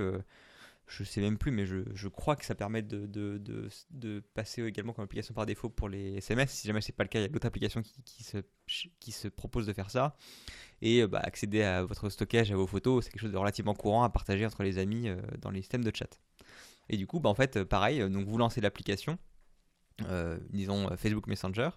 je 0.86 1.02
sais 1.02 1.20
même 1.20 1.38
plus, 1.38 1.50
mais 1.50 1.64
je, 1.66 2.08
crois 2.08 2.36
que 2.36 2.44
ça 2.44 2.54
permet 2.54 2.82
de, 2.82 4.22
passer 4.34 4.62
également 4.62 4.92
comme 4.92 5.04
application 5.04 5.34
par 5.34 5.46
défaut 5.46 5.68
pour 5.68 5.88
les 5.88 6.16
SMS. 6.16 6.50
Si 6.50 6.66
jamais 6.66 6.80
c'est 6.80 6.92
pas 6.92 7.04
le 7.04 7.08
cas, 7.08 7.18
il 7.18 7.22
y 7.22 7.24
a 7.24 7.28
d'autres 7.28 7.46
applications 7.46 7.82
qui, 7.82 8.02
qui, 8.04 8.22
se, 8.22 8.38
qui 9.00 9.12
se 9.12 9.28
proposent 9.28 9.66
de 9.66 9.72
faire 9.72 9.90
ça 9.90 10.16
et 10.82 11.02
euh, 11.02 11.08
bah, 11.08 11.20
accéder 11.22 11.62
à 11.62 11.82
votre 11.82 12.08
stockage, 12.10 12.52
à 12.52 12.56
vos 12.56 12.66
photos, 12.66 13.04
c'est 13.04 13.10
quelque 13.10 13.22
chose 13.22 13.32
de 13.32 13.38
relativement 13.38 13.74
courant 13.74 14.04
à 14.04 14.10
partager 14.10 14.44
entre 14.46 14.62
les 14.62 14.78
amis 14.78 15.08
euh, 15.08 15.16
dans 15.40 15.50
les 15.50 15.60
systèmes 15.60 15.84
de 15.84 15.92
chat. 15.94 16.20
Et 16.90 16.96
du 16.96 17.06
coup, 17.06 17.20
bah, 17.20 17.30
en 17.30 17.34
fait, 17.34 17.56
euh, 17.56 17.64
pareil, 17.64 18.08
donc 18.10 18.26
vous 18.26 18.38
lancez 18.38 18.60
l'application, 18.60 19.18
disons 20.50 20.88
Facebook 20.96 21.28
Messenger, 21.28 21.70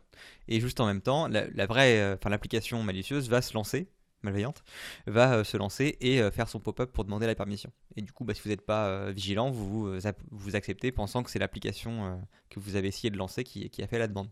et 0.48 0.60
juste 0.60 0.80
en 0.80 0.88
même 0.88 1.02
temps, 1.02 1.28
la, 1.28 1.66
vraie, 1.68 2.14
enfin 2.14 2.32
l'application 2.32 2.82
malicieuse 2.82 3.30
va 3.30 3.44
se 3.44 3.54
lancer, 3.54 3.92
malveillante, 4.24 4.63
va 5.05 5.43
se 5.43 5.57
lancer 5.57 5.97
et 6.01 6.19
faire 6.31 6.50
son 6.50 6.59
pop-up 6.59 6.91
pour 6.91 7.05
demander 7.05 7.27
la 7.27 7.36
permission. 7.36 7.71
Et 7.95 8.01
du 8.01 8.12
coup, 8.12 8.25
bah, 8.25 8.33
si 8.33 8.41
vous 8.41 8.50
n'êtes 8.50 8.65
pas 8.65 9.12
vigilant, 9.12 9.51
vous, 9.51 9.97
vous 10.31 10.55
acceptez 10.55 10.91
pensant 10.91 11.24
que 11.24 11.29
c'est 11.29 11.39
l'application 11.39 12.19
que 12.50 12.59
vous 12.59 12.75
avez 12.75 12.88
essayé 12.88 13.09
de 13.09 13.17
lancer 13.17 13.43
qui, 13.43 13.71
a 13.81 13.88
fait 13.88 14.00
la 14.00 14.07
demande. 14.07 14.29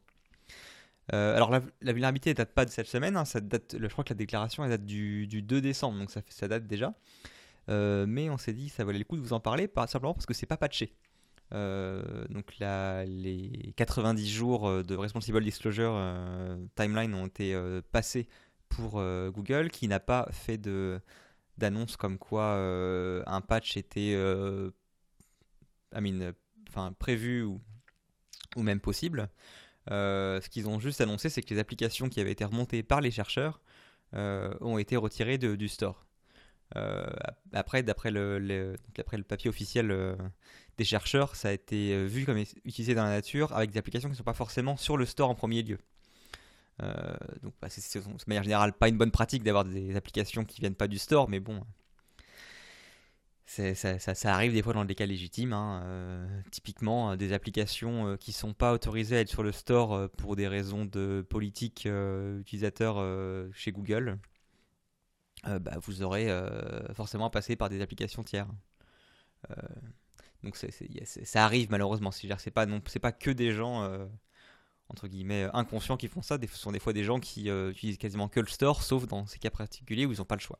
Euh, 1.13 1.35
alors 1.35 1.51
la, 1.51 1.61
vulnérabilité 1.91 2.31
ne 2.31 2.35
date 2.35 2.53
pas 2.53 2.65
de 2.65 2.71
cette 2.71 2.87
semaine, 2.87 3.15
hein, 3.15 3.25
ça 3.25 3.39
date, 3.39 3.75
je 3.79 3.87
crois 3.87 4.03
que 4.03 4.09
la 4.09 4.17
déclaration 4.17 4.63
elle 4.63 4.71
date 4.71 4.85
du, 4.85 5.27
2 5.27 5.61
décembre, 5.61 6.00
donc 6.00 6.09
ça, 6.11 6.48
date 6.48 6.65
déjà. 6.65 6.93
Euh, 7.69 8.05
mais 8.07 8.29
on 8.29 8.37
s'est 8.37 8.53
dit 8.53 8.69
ça 8.69 8.83
valait 8.83 9.00
le 9.00 9.05
coup 9.05 9.15
de 9.15 9.21
vous 9.21 9.33
en 9.33 9.39
parler, 9.39 9.69
simplement 9.87 10.13
parce 10.13 10.25
que 10.25 10.33
c'est 10.33 10.45
pas 10.45 10.57
patché. 10.57 10.95
Euh, 11.53 12.25
donc 12.29 12.57
les 12.57 13.74
90 13.75 14.29
jours 14.29 14.83
de 14.83 14.95
Responsible 14.95 15.43
Disclosure 15.43 15.95
Timeline 16.75 17.13
ont 17.13 17.27
été 17.27 17.55
passés 17.91 18.27
pour 18.69 19.01
Google, 19.31 19.69
qui 19.69 19.87
n'a 19.87 19.99
pas 19.99 20.27
fait 20.31 20.57
de 20.57 20.99
d'annonce 21.57 21.95
comme 21.95 22.17
quoi 22.17 22.55
un 23.25 23.41
patch 23.41 23.77
était 23.77 24.15
enfin, 26.69 26.93
prévu 26.93 27.43
ou, 27.43 27.61
ou 28.55 28.63
même 28.63 28.79
possible. 28.79 29.29
Euh, 29.91 30.41
ce 30.41 30.49
qu'ils 30.49 30.67
ont 30.67 30.79
juste 30.79 31.01
annoncé, 31.01 31.29
c'est 31.29 31.41
que 31.41 31.53
les 31.53 31.59
applications 31.59 32.09
qui 32.09 32.19
avaient 32.19 32.31
été 32.31 32.45
remontées 32.45 32.83
par 32.83 33.01
les 33.01 33.11
chercheurs 33.11 33.61
euh, 34.13 34.53
ont 34.61 34.77
été 34.77 34.95
retirées 34.95 35.37
du 35.37 35.67
store. 35.67 36.05
Euh, 36.75 37.05
après, 37.53 37.83
d'après 37.83 38.09
le, 38.09 38.39
le, 38.39 38.75
papier 39.23 39.49
officiel 39.49 40.17
des 40.77 40.83
chercheurs, 40.83 41.35
ça 41.35 41.49
a 41.49 41.51
été 41.51 42.05
vu 42.05 42.25
comme 42.25 42.37
utilisé 42.37 42.95
dans 42.95 43.03
la 43.03 43.11
nature 43.11 43.53
avec 43.55 43.71
des 43.71 43.77
applications 43.77 44.09
qui 44.09 44.13
ne 44.13 44.17
sont 44.17 44.23
pas 44.23 44.33
forcément 44.33 44.75
sur 44.77 44.97
le 44.97 45.05
store 45.05 45.29
en 45.29 45.35
premier 45.35 45.61
lieu. 45.61 45.77
Donc, 46.79 47.53
bah, 47.61 47.70
c'est 47.70 48.00
de 48.00 48.05
manière 48.27 48.44
générale 48.44 48.74
pas 48.74 48.90
une 48.90 48.98
bonne 48.98 49.11
pratique 49.11 49.44
d'avoir 49.44 49.66
des 49.66 49.96
applications 49.96 50.44
qui 50.44 50.59
viennent 50.59 50.75
pas 50.75 50.88
du 50.88 50.98
store, 50.98 51.29
mais 51.29 51.40
bon, 51.40 51.61
ça, 53.46 54.33
arrive 54.33 54.53
des 54.53 54.61
fois 54.64 54.74
dans 54.74 54.85
des 54.85 54.96
cas 54.96 55.05
légitimes. 55.05 55.53
Hein, 55.53 55.81
euh, 55.85 56.42
typiquement, 56.51 57.11
euh, 57.11 57.16
des 57.16 57.31
applications 57.33 58.07
euh, 58.07 58.18
qui 58.18 58.31
sont 58.31 58.53
pas 58.53 58.74
autorisées 58.74 59.18
à 59.18 59.20
être 59.22 59.29
sur 59.29 59.44
le 59.44 59.51
store 59.51 60.09
pour 60.18 60.35
des 60.35 60.48
raisons 60.48 60.85
de 60.85 61.25
politique 61.29 61.88
utilisateur 62.40 62.98
chez 63.53 63.72
Google, 63.72 64.20
bah, 65.44 65.77
vous 65.81 66.01
aurez 66.01 66.27
forcément 66.94 67.29
passé 67.29 67.55
par 67.55 67.70
des 67.70 67.81
applications 67.81 68.24
tiers. 68.24 68.48
donc 70.44 70.57
ça 70.57 71.46
arrive 71.46 71.70
malheureusement. 71.70 72.11
C'est 72.11 72.51
pas, 72.51 72.66
pas 73.01 73.11
que 73.11 73.31
des 73.31 73.51
gens 73.51 73.88
entre 74.89 75.07
guillemets 75.07 75.48
inconscients 75.53 75.98
qui 75.98 76.07
font 76.07 76.21
ça. 76.21 76.37
Ce 76.41 76.57
sont 76.57 76.71
des 76.71 76.79
fois 76.79 76.93
des 76.93 77.03
gens 77.03 77.19
qui 77.19 77.50
utilisent 77.50 77.98
quasiment 77.98 78.27
que 78.27 78.39
le 78.39 78.48
store, 78.48 78.83
sauf 78.83 79.07
dans 79.07 79.25
ces 79.25 79.39
cas 79.39 79.50
particuliers 79.50 80.05
où 80.05 80.11
ils 80.11 80.19
n'ont 80.19 80.25
pas 80.25 80.35
le 80.35 80.41
choix. 80.41 80.59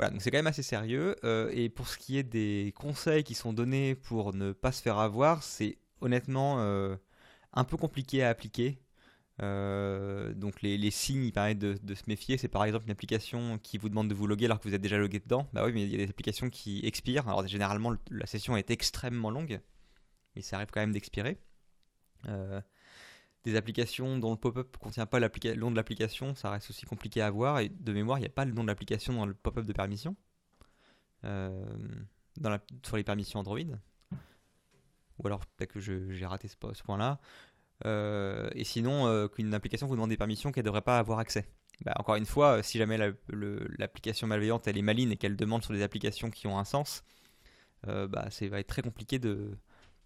Voilà, 0.00 0.12
donc 0.12 0.22
c'est 0.22 0.30
quand 0.30 0.38
même 0.38 0.46
assez 0.46 0.62
sérieux. 0.62 1.14
Euh, 1.24 1.50
et 1.52 1.68
pour 1.68 1.86
ce 1.86 1.98
qui 1.98 2.16
est 2.16 2.22
des 2.22 2.72
conseils 2.74 3.22
qui 3.22 3.34
sont 3.34 3.52
donnés 3.52 3.94
pour 3.94 4.32
ne 4.32 4.52
pas 4.52 4.72
se 4.72 4.80
faire 4.80 4.96
avoir, 4.98 5.42
c'est 5.42 5.76
honnêtement 6.00 6.56
euh, 6.60 6.96
un 7.52 7.64
peu 7.64 7.76
compliqué 7.76 8.22
à 8.22 8.30
appliquer. 8.30 8.80
Euh, 9.42 10.32
donc 10.32 10.62
les, 10.62 10.90
signes, 10.90 11.24
il 11.24 11.32
permettent 11.32 11.58
de, 11.58 11.94
se 11.94 12.04
méfier. 12.06 12.38
C'est 12.38 12.48
par 12.48 12.64
exemple 12.64 12.86
une 12.86 12.92
application 12.92 13.58
qui 13.58 13.76
vous 13.76 13.90
demande 13.90 14.08
de 14.08 14.14
vous 14.14 14.26
loguer 14.26 14.46
alors 14.46 14.58
que 14.58 14.66
vous 14.66 14.74
êtes 14.74 14.80
déjà 14.80 14.96
logué 14.96 15.20
dedans. 15.20 15.46
Bah 15.52 15.66
oui, 15.66 15.72
mais 15.74 15.82
il 15.82 15.90
y 15.90 15.94
a 15.96 15.98
des 15.98 16.08
applications 16.08 16.48
qui 16.48 16.80
expirent. 16.86 17.28
Alors 17.28 17.46
généralement, 17.46 17.94
la 18.10 18.24
session 18.24 18.56
est 18.56 18.70
extrêmement 18.70 19.30
longue, 19.30 19.60
mais 20.34 20.40
ça 20.40 20.56
arrive 20.56 20.70
quand 20.72 20.80
même 20.80 20.92
d'expirer 20.92 21.36
des 23.44 23.56
applications 23.56 24.18
dont 24.18 24.32
le 24.32 24.36
pop-up 24.36 24.68
ne 24.72 24.78
contient 24.78 25.06
pas 25.06 25.18
le 25.18 25.54
nom 25.54 25.70
de 25.70 25.76
l'application, 25.76 26.34
ça 26.34 26.50
reste 26.50 26.70
aussi 26.70 26.84
compliqué 26.84 27.22
à 27.22 27.30
voir. 27.30 27.60
Et 27.60 27.68
de 27.68 27.92
mémoire, 27.92 28.18
il 28.18 28.22
n'y 28.22 28.26
a 28.26 28.30
pas 28.30 28.44
le 28.44 28.52
nom 28.52 28.62
de 28.62 28.68
l'application 28.68 29.14
dans 29.14 29.26
le 29.26 29.34
pop-up 29.34 29.64
de 29.64 29.72
permission. 29.72 30.16
Euh, 31.24 31.64
dans 32.38 32.58
sur 32.84 32.96
les 32.96 33.04
permissions 33.04 33.40
Android. 33.40 33.58
Ou 35.18 35.26
alors 35.26 35.44
peut-être 35.46 35.72
que 35.72 35.80
j'ai 35.80 36.26
raté 36.26 36.48
ce, 36.48 36.56
point-là. 36.56 37.18
Euh, 37.86 38.50
et 38.54 38.64
sinon, 38.64 39.06
euh, 39.06 39.28
qu'une 39.28 39.52
application 39.54 39.86
vous 39.86 39.94
demande 39.94 40.10
des 40.10 40.16
permissions 40.16 40.52
qu'elle 40.52 40.64
ne 40.64 40.68
devrait 40.68 40.82
pas 40.82 40.98
avoir 40.98 41.18
accès. 41.18 41.46
Bah, 41.84 41.94
encore 41.98 42.16
une 42.16 42.26
fois, 42.26 42.62
si 42.62 42.78
jamais 42.78 42.98
l'application 43.78 44.26
malveillante 44.26 44.68
elle 44.68 44.76
est 44.76 44.82
maligne 44.82 45.12
et 45.12 45.16
qu'elle 45.16 45.36
demande 45.36 45.62
sur 45.62 45.72
des 45.72 45.82
applications 45.82 46.30
qui 46.30 46.46
ont 46.46 46.58
un 46.58 46.64
sens, 46.64 47.04
bah, 47.86 48.30
ça 48.30 48.46
va 48.48 48.60
être 48.60 48.66
très 48.66 48.82
compliqué 48.82 49.18
de, 49.18 49.56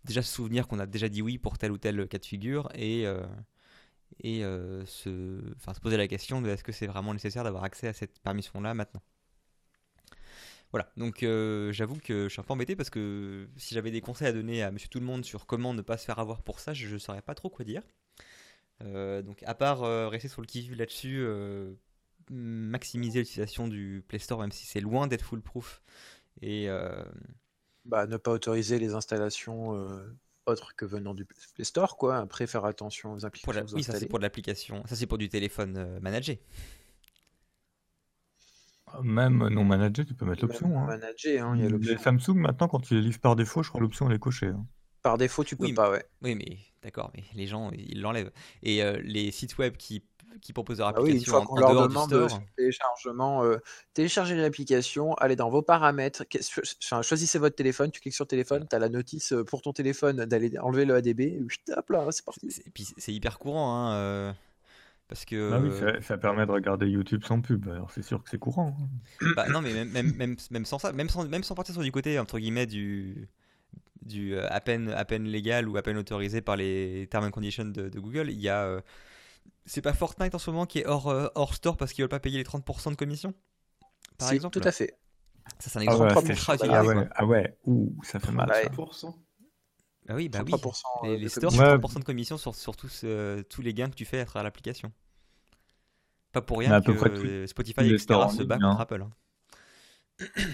déjà 0.04 0.22
se 0.22 0.32
souvenir 0.32 0.68
qu'on 0.68 0.78
a 0.78 0.86
déjà 0.86 1.08
dit 1.08 1.22
oui 1.22 1.38
pour 1.38 1.58
tel 1.58 1.72
ou 1.72 1.78
tel 1.78 2.06
cas 2.08 2.18
de 2.18 2.24
figure 2.24 2.68
et, 2.74 3.06
euh, 3.06 3.26
et 4.20 4.44
euh, 4.44 4.84
se, 4.86 5.40
se 5.58 5.80
poser 5.80 5.96
la 5.96 6.08
question 6.08 6.42
de 6.42 6.48
est-ce 6.48 6.62
que 6.64 6.72
c'est 6.72 6.86
vraiment 6.86 7.12
nécessaire 7.12 7.44
d'avoir 7.44 7.64
accès 7.64 7.88
à 7.88 7.92
cette 7.92 8.18
permission-là 8.20 8.74
maintenant. 8.74 9.02
Voilà, 10.70 10.90
donc 10.96 11.22
euh, 11.22 11.72
j'avoue 11.72 11.98
que 12.00 12.24
je 12.24 12.28
suis 12.30 12.40
un 12.40 12.42
peu 12.42 12.52
embêté 12.52 12.74
parce 12.74 12.90
que 12.90 13.48
si 13.56 13.74
j'avais 13.74 13.92
des 13.92 14.00
conseils 14.00 14.26
à 14.26 14.32
donner 14.32 14.62
à 14.62 14.72
monsieur 14.72 14.88
tout 14.88 14.98
le 14.98 15.06
monde 15.06 15.24
sur 15.24 15.46
comment 15.46 15.72
ne 15.72 15.82
pas 15.82 15.96
se 15.96 16.04
faire 16.04 16.18
avoir 16.18 16.42
pour 16.42 16.58
ça, 16.58 16.74
je 16.74 16.92
ne 16.92 16.98
saurais 16.98 17.22
pas 17.22 17.34
trop 17.34 17.48
quoi 17.48 17.64
dire. 17.64 17.82
donc 18.80 19.42
à 19.44 19.54
part 19.54 20.10
rester 20.10 20.28
sur 20.28 20.40
le 20.40 20.46
qui 20.48 20.62
là-dessus, 20.74 21.24
maximiser 22.28 23.20
l'utilisation 23.20 23.68
du 23.68 24.02
Play 24.08 24.18
Store 24.18 24.40
même 24.40 24.50
si 24.50 24.66
c'est 24.66 24.80
loin 24.80 25.06
d'être 25.06 25.22
foolproof 25.22 25.80
et 26.42 26.68
bah, 27.84 28.06
ne 28.06 28.16
pas 28.16 28.32
autoriser 28.32 28.78
les 28.78 28.94
installations 28.94 29.74
euh, 29.76 30.16
autre 30.46 30.74
que 30.76 30.84
venant 30.84 31.14
du 31.14 31.24
Play 31.24 31.64
Store, 31.64 31.96
quoi. 31.96 32.18
Après, 32.18 32.46
faire 32.46 32.64
attention 32.64 33.12
aux 33.12 33.18
Pour 33.18 33.26
applications 33.26 33.64
la- 33.66 33.72
Oui, 33.74 33.82
ça 33.82 33.94
c'est 33.98 34.06
pour 34.06 34.18
de 34.18 34.24
l'application. 34.24 34.82
Ça 34.86 34.96
c'est 34.96 35.06
pour 35.06 35.18
du 35.18 35.28
téléphone 35.28 35.76
euh, 35.76 36.00
managé. 36.00 36.40
Même 39.02 39.48
non 39.48 39.64
managé, 39.64 40.04
tu 40.04 40.14
peux 40.14 40.24
mettre 40.24 40.42
l'option. 40.42 40.78
hein. 40.78 40.86
manager, 40.86 41.46
hein, 41.46 41.56
il 41.56 41.62
y 41.62 41.64
a 41.64 41.66
Les 41.66 41.72
l'option. 41.72 41.98
Samsung, 41.98 42.36
maintenant, 42.36 42.68
quand 42.68 42.80
tu 42.80 42.94
les 42.94 43.00
livres 43.02 43.18
par 43.20 43.34
défaut, 43.34 43.62
je 43.62 43.68
crois 43.68 43.80
que 43.80 43.84
l'option 43.84 44.08
elle 44.08 44.16
est 44.16 44.18
cochée. 44.20 44.48
hein. 44.48 44.66
Par 45.02 45.18
défaut, 45.18 45.42
tu 45.44 45.56
peux 45.56 45.64
Oui, 45.64 45.72
pas, 45.72 45.90
ouais. 45.90 46.04
Oui, 46.22 46.34
mais 46.34 46.58
d'accord, 46.82 47.10
mais 47.14 47.24
les 47.34 47.46
gens 47.46 47.70
ils 47.72 48.00
l'enlèvent. 48.00 48.30
Et 48.62 48.82
euh, 48.82 49.00
les 49.02 49.30
sites 49.32 49.58
web 49.58 49.76
qui, 49.76 50.04
qui 50.40 50.52
proposent 50.52 50.78
leur 50.78 50.88
Ah 50.88 51.02
oui, 51.02 51.10
une 51.10 51.16
application 51.16 51.32
fois 51.32 51.40
en, 51.42 51.44
qu'on 51.46 51.56
leur 51.56 51.88
demande 51.88 52.12
euh, 52.12 52.28
store, 52.28 52.30
sur 52.30 52.38
le 52.40 52.56
téléchargement, 52.56 53.44
euh, 53.44 53.56
téléchargez 53.94 54.36
l'application, 54.36 55.14
allez 55.14 55.36
dans 55.36 55.50
vos 55.50 55.62
paramètres, 55.62 56.24
enfin, 56.82 57.02
choisissez 57.02 57.38
votre 57.38 57.56
téléphone, 57.56 57.90
tu 57.90 58.00
cliques 58.00 58.14
sur 58.14 58.26
téléphone, 58.26 58.66
tu 58.68 58.76
as 58.76 58.78
la 58.78 58.88
notice 58.88 59.32
euh, 59.32 59.44
pour 59.44 59.62
ton 59.62 59.72
téléphone 59.72 60.24
d'aller 60.24 60.58
enlever 60.58 60.84
le 60.84 60.94
ADB, 60.94 61.20
et 61.20 61.42
puis 61.46 61.58
hop 61.76 61.90
là, 61.90 62.06
c'est 62.10 62.24
parti. 62.24 62.48
et 62.66 62.70
puis 62.70 62.86
c'est 62.96 63.12
hyper 63.12 63.38
courant, 63.38 63.74
hein, 63.74 63.94
euh, 63.94 64.32
parce 65.08 65.24
que 65.24 65.50
Bah 65.50 65.60
oui, 65.62 65.70
euh, 65.70 66.00
ça, 66.00 66.02
ça 66.02 66.18
permet 66.18 66.46
de 66.46 66.50
regarder 66.50 66.86
YouTube 66.88 67.24
sans 67.24 67.40
pub. 67.40 67.68
Alors 67.68 67.90
c'est 67.90 68.02
sûr 68.02 68.22
que 68.22 68.30
c'est 68.30 68.38
courant. 68.38 68.76
hein. 69.22 69.32
bah, 69.36 69.46
non, 69.48 69.60
mais 69.60 69.72
même, 69.72 69.90
même, 69.90 70.14
même, 70.14 70.36
même 70.50 70.64
sans 70.64 70.78
ça, 70.78 70.92
même 70.92 71.08
sans, 71.08 71.28
même 71.28 71.42
sans 71.44 71.54
partir 71.54 71.74
sur 71.74 71.82
du 71.82 71.92
côté 71.92 72.18
entre 72.18 72.38
guillemets 72.38 72.66
du 72.66 73.28
du 74.02 74.34
euh, 74.34 74.46
à 74.50 74.60
peine 74.60 74.90
à 74.90 75.04
peine 75.04 75.24
légal 75.24 75.68
ou 75.68 75.76
à 75.76 75.82
peine 75.82 75.96
autorisé 75.96 76.40
par 76.40 76.56
les 76.56 77.06
terms 77.10 77.24
and 77.24 77.30
conditions 77.30 77.64
de, 77.66 77.88
de 77.88 78.00
Google, 78.00 78.30
il 78.30 78.40
y 78.40 78.48
a 78.48 78.64
euh, 78.64 78.80
c'est 79.66 79.82
pas 79.82 79.92
Fortnite 79.92 80.34
en 80.34 80.38
ce 80.38 80.50
moment 80.50 80.66
qui 80.66 80.80
est 80.80 80.86
hors, 80.86 81.08
euh, 81.08 81.28
hors 81.34 81.54
store 81.54 81.76
parce 81.76 81.92
qu'ils 81.92 82.02
veulent 82.02 82.08
pas 82.10 82.20
payer 82.20 82.38
les 82.38 82.44
30% 82.44 82.90
de 82.90 82.96
commission 82.96 83.34
par 84.18 84.28
Si, 84.28 84.34
exemple 84.36 84.58
tout 84.60 84.68
à 84.68 84.72
fait. 84.72 84.96
ça 85.58 85.70
c'est 85.70 85.78
un 85.78 85.82
Ah 85.82 85.84
exemple 85.84 86.02
ouais, 86.04 86.12
33 86.12 86.22
c'est 86.22 86.28
ultra 86.32 86.56
chaud. 86.56 86.64
utilisé 86.64 86.76
Ah 86.76 86.84
ouais, 87.00 87.08
ah 87.14 87.26
ouais. 87.26 87.58
Ouh, 87.66 87.94
ça 88.04 88.20
fait 88.20 88.32
mal. 88.32 88.48
Ouais. 88.50 88.62
ça. 88.64 88.68
33%. 88.70 89.14
bah 90.06 90.14
oui 90.14 90.28
bah 90.28 90.40
oui 90.44 90.52
33% 90.52 91.16
les, 91.18 91.28
stores 91.28 91.52
c'est 91.52 91.58
Ouais. 91.60 91.76
30% 91.78 91.98
de 92.00 92.04
commission 92.04 92.36
sur, 92.36 92.54
sur 92.54 92.76
tous, 92.76 93.02
euh, 93.04 93.42
tous 93.42 93.62
les 93.62 93.72
gains 93.74 93.88
que 93.88 93.94
tu 93.96 94.04
fais 94.04 94.20
à 94.20 94.24
travers 94.26 94.44
l'application 94.44 94.92
pas 96.32 96.42
pour 96.42 96.58
rien 96.58 96.72
à 96.72 96.80
peu 96.82 96.92
que 96.94 96.98
près 96.98 97.14
tout- 97.14 97.46
Spotify 97.46 97.80
etc 97.92 98.06
se 98.36 98.42
bat 98.42 98.56
contre 98.56 98.66
hein. 98.66 98.76
Apple 98.80 99.02
hein. 99.02 99.10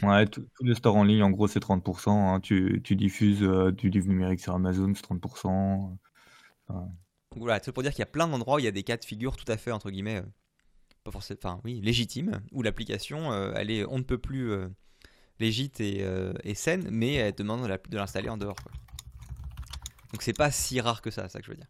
Ouais, 0.02 0.26
tous 0.26 0.46
tous 0.54 0.64
les 0.64 0.74
stores 0.74 0.96
en 0.96 1.04
ligne, 1.04 1.22
en 1.22 1.30
gros, 1.30 1.46
c'est 1.46 1.60
30%. 1.60 2.10
hein. 2.34 2.40
Tu, 2.40 2.80
tu 2.82 2.96
diffuses 2.96 3.42
euh, 3.42 3.70
du 3.70 3.90
livre 3.90 4.08
numérique 4.08 4.40
sur 4.40 4.54
Amazon, 4.54 4.90
c'est 4.94 5.04
30%. 5.04 5.98
Donc 7.32 7.44
voilà, 7.44 7.60
tout 7.60 7.72
pour 7.72 7.84
dire 7.84 7.92
qu'il 7.92 8.00
y 8.00 8.02
a 8.02 8.06
plein 8.06 8.26
d'endroits 8.26 8.56
où 8.56 8.58
il 8.58 8.64
y 8.64 8.68
a 8.68 8.72
des 8.72 8.82
cas 8.82 8.96
de 8.96 9.04
figure 9.04 9.36
tout 9.36 9.50
à 9.50 9.56
fait, 9.56 9.70
entre 9.70 9.90
guillemets, 9.90 10.16
euh, 10.16 10.26
pas 11.04 11.12
forcément, 11.12 11.38
enfin 11.42 11.60
oui, 11.64 11.80
légitimes, 11.80 12.42
où 12.50 12.62
l'application, 12.62 13.32
euh, 13.32 13.52
elle 13.54 13.70
est 13.70 13.84
on 13.86 13.98
ne 13.98 14.02
peut 14.02 14.18
plus 14.18 14.50
euh, 14.50 14.68
légite 15.38 15.80
et, 15.80 16.54
saine, 16.54 16.88
mais 16.90 17.14
elle 17.14 17.34
demande 17.34 17.62
de 17.66 17.96
l'installer 17.96 18.28
en 18.28 18.36
dehors. 18.36 18.56
Donc 20.12 20.22
c'est 20.22 20.36
pas 20.36 20.50
si 20.50 20.80
rare 20.80 21.02
que 21.02 21.12
ça, 21.12 21.22
c'est 21.28 21.34
ça 21.34 21.38
que 21.38 21.46
je 21.46 21.52
veux 21.52 21.56
dire. 21.56 21.68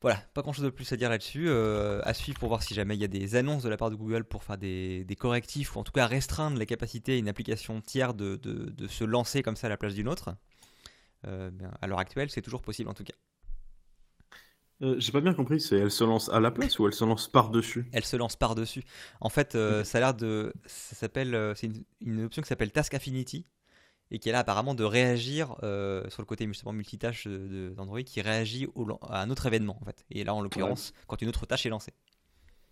Voilà, 0.00 0.16
pas 0.32 0.40
grand 0.40 0.54
chose 0.54 0.64
de 0.64 0.70
plus 0.70 0.90
à 0.92 0.96
dire 0.96 1.10
là-dessus. 1.10 1.50
à 1.50 2.14
suivre 2.14 2.38
pour 2.38 2.48
voir 2.48 2.62
si 2.62 2.72
jamais 2.74 2.96
il 2.96 3.00
y 3.02 3.04
a 3.04 3.08
des 3.08 3.36
annonces 3.36 3.62
de 3.62 3.68
la 3.68 3.76
part 3.76 3.90
de 3.90 3.96
Google 3.96 4.24
pour 4.24 4.42
faire 4.42 4.56
des, 4.56 5.06
correctifs 5.18 5.76
ou 5.76 5.78
en 5.78 5.84
tout 5.84 5.92
cas 5.92 6.06
restreindre 6.06 6.58
la 6.58 6.66
capacité 6.66 7.12
à 7.12 7.16
une 7.18 7.28
application 7.28 7.82
tiers 7.82 8.14
de, 8.14 8.36
de- 8.36 8.88
se 8.88 9.04
lancer 9.04 9.42
comme 9.42 9.56
ça 9.56 9.66
à 9.66 9.70
la 9.70 9.76
place 9.76 9.94
d'une 9.94 10.08
autre. 10.08 10.34
Ben, 11.24 11.70
à 11.80 11.86
l'heure 11.86 12.00
actuelle, 12.00 12.30
c'est 12.30 12.42
toujours 12.42 12.62
possible 12.62 12.88
en 12.88 12.94
tout 12.94 13.04
cas. 13.04 13.14
Euh, 14.82 14.96
J'ai 14.98 15.12
pas 15.12 15.20
bien 15.20 15.32
compris, 15.34 15.60
c'est 15.60 15.76
elle 15.76 15.90
se 15.90 16.02
lance 16.02 16.28
à 16.28 16.40
la 16.40 16.50
place 16.50 16.78
ou 16.78 16.86
elle 16.86 16.92
se 16.92 17.04
lance 17.04 17.28
par-dessus? 17.28 17.86
Elle 17.92 18.04
se 18.04 18.16
lance 18.16 18.36
par-dessus. 18.36 18.82
En 19.20 19.28
fait, 19.28 19.54
euh, 19.54 19.84
ça 19.84 19.98
a 19.98 20.00
l'air 20.00 20.14
de. 20.14 20.52
Ça 20.66 20.96
s'appelle. 20.96 21.34
euh, 21.34 21.54
C'est 21.54 21.68
une, 21.68 21.84
une 22.00 22.24
option 22.24 22.42
qui 22.42 22.48
s'appelle 22.48 22.72
Task 22.72 22.92
Affinity 22.94 23.46
et 24.10 24.18
qui 24.18 24.28
est 24.28 24.32
là 24.32 24.40
apparemment 24.40 24.74
de 24.74 24.84
réagir 24.84 25.54
sur 25.60 26.20
le 26.20 26.24
côté 26.26 26.46
justement 26.46 26.72
multitâche 26.72 27.26
d'Android 27.26 28.02
qui 28.02 28.20
réagit 28.20 28.66
au 28.74 28.86
à 29.02 29.22
un 29.22 29.30
autre 29.30 29.46
événement 29.46 29.78
en 29.80 29.84
fait. 29.84 30.04
Et 30.10 30.22
là, 30.24 30.34
en 30.34 30.42
l'occurrence, 30.42 30.92
quand 31.06 31.22
une 31.22 31.28
autre 31.28 31.46
tâche 31.46 31.64
est 31.64 31.70
lancée. 31.70 31.94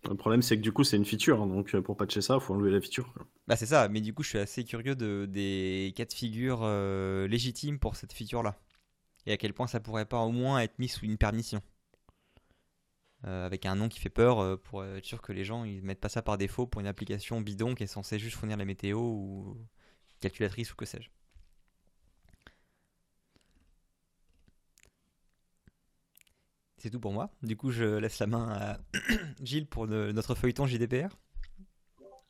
Le 0.07 0.15
problème, 0.15 0.41
c'est 0.41 0.57
que 0.57 0.61
du 0.61 0.71
coup, 0.71 0.83
c'est 0.83 0.97
une 0.97 1.05
feature, 1.05 1.41
hein, 1.41 1.47
donc 1.47 1.75
pour 1.81 1.95
patcher 1.95 2.21
ça, 2.21 2.39
faut 2.39 2.53
enlever 2.53 2.71
la 2.71 2.81
feature. 2.81 3.11
quoi. 3.13 3.25
Bah, 3.47 3.55
c'est 3.55 3.67
ça, 3.67 3.87
mais 3.87 4.01
du 4.01 4.13
coup, 4.13 4.21
je 4.23 4.29
suis 4.29 4.37
assez 4.39 4.63
curieux 4.63 4.95
de, 4.95 5.27
des 5.29 5.93
cas 5.95 6.05
de 6.05 6.13
figure 6.13 6.67
légitimes 7.27 7.79
pour 7.79 7.95
cette 7.95 8.13
feature-là. 8.13 8.59
Et 9.25 9.31
à 9.31 9.37
quel 9.37 9.53
point 9.53 9.67
ça 9.67 9.79
pourrait 9.79 10.05
pas 10.05 10.19
au 10.19 10.31
moins 10.31 10.59
être 10.59 10.77
mis 10.79 10.89
sous 10.89 11.05
une 11.05 11.17
permission. 11.17 11.61
Euh, 13.25 13.45
avec 13.45 13.67
un 13.67 13.75
nom 13.75 13.87
qui 13.87 13.99
fait 13.99 14.09
peur 14.09 14.39
euh, 14.39 14.57
pour 14.57 14.83
être 14.83 15.05
sûr 15.05 15.21
que 15.21 15.31
les 15.31 15.43
gens 15.43 15.63
ils 15.63 15.83
mettent 15.83 15.99
pas 15.99 16.09
ça 16.09 16.23
par 16.23 16.39
défaut 16.39 16.65
pour 16.65 16.81
une 16.81 16.87
application 16.87 17.39
bidon 17.39 17.75
qui 17.75 17.83
est 17.83 17.87
censée 17.87 18.17
juste 18.17 18.35
fournir 18.35 18.57
la 18.57 18.65
météo 18.65 18.97
ou 18.99 19.57
calculatrice 20.21 20.73
ou 20.73 20.75
que 20.75 20.85
sais-je. 20.85 21.09
C'est 26.77 26.89
tout 26.89 26.99
pour 26.99 27.13
moi. 27.13 27.29
Du 27.43 27.55
coup, 27.55 27.69
je 27.69 27.83
laisse 27.97 28.17
la 28.19 28.25
main 28.27 28.49
à 28.51 28.79
Gilles 29.43 29.67
pour 29.67 29.85
le- 29.85 30.11
notre 30.13 30.33
feuilleton 30.33 30.65
JDPR. 30.65 31.15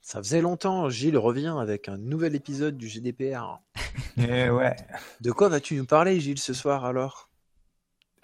Ça 0.02 0.18
faisait 0.22 0.42
longtemps, 0.42 0.90
Gilles 0.90 1.18
revient 1.18 1.56
avec 1.58 1.88
un 1.88 1.98
nouvel 1.98 2.36
épisode 2.36 2.78
du 2.78 2.90
GDPR. 2.90 3.60
Et 4.18 4.50
ouais. 4.50 4.76
De 5.22 5.32
quoi 5.32 5.48
vas-tu 5.48 5.76
nous 5.76 5.86
parler, 5.86 6.20
Gilles, 6.20 6.40
ce 6.40 6.54
soir 6.54 6.84
alors? 6.84 7.31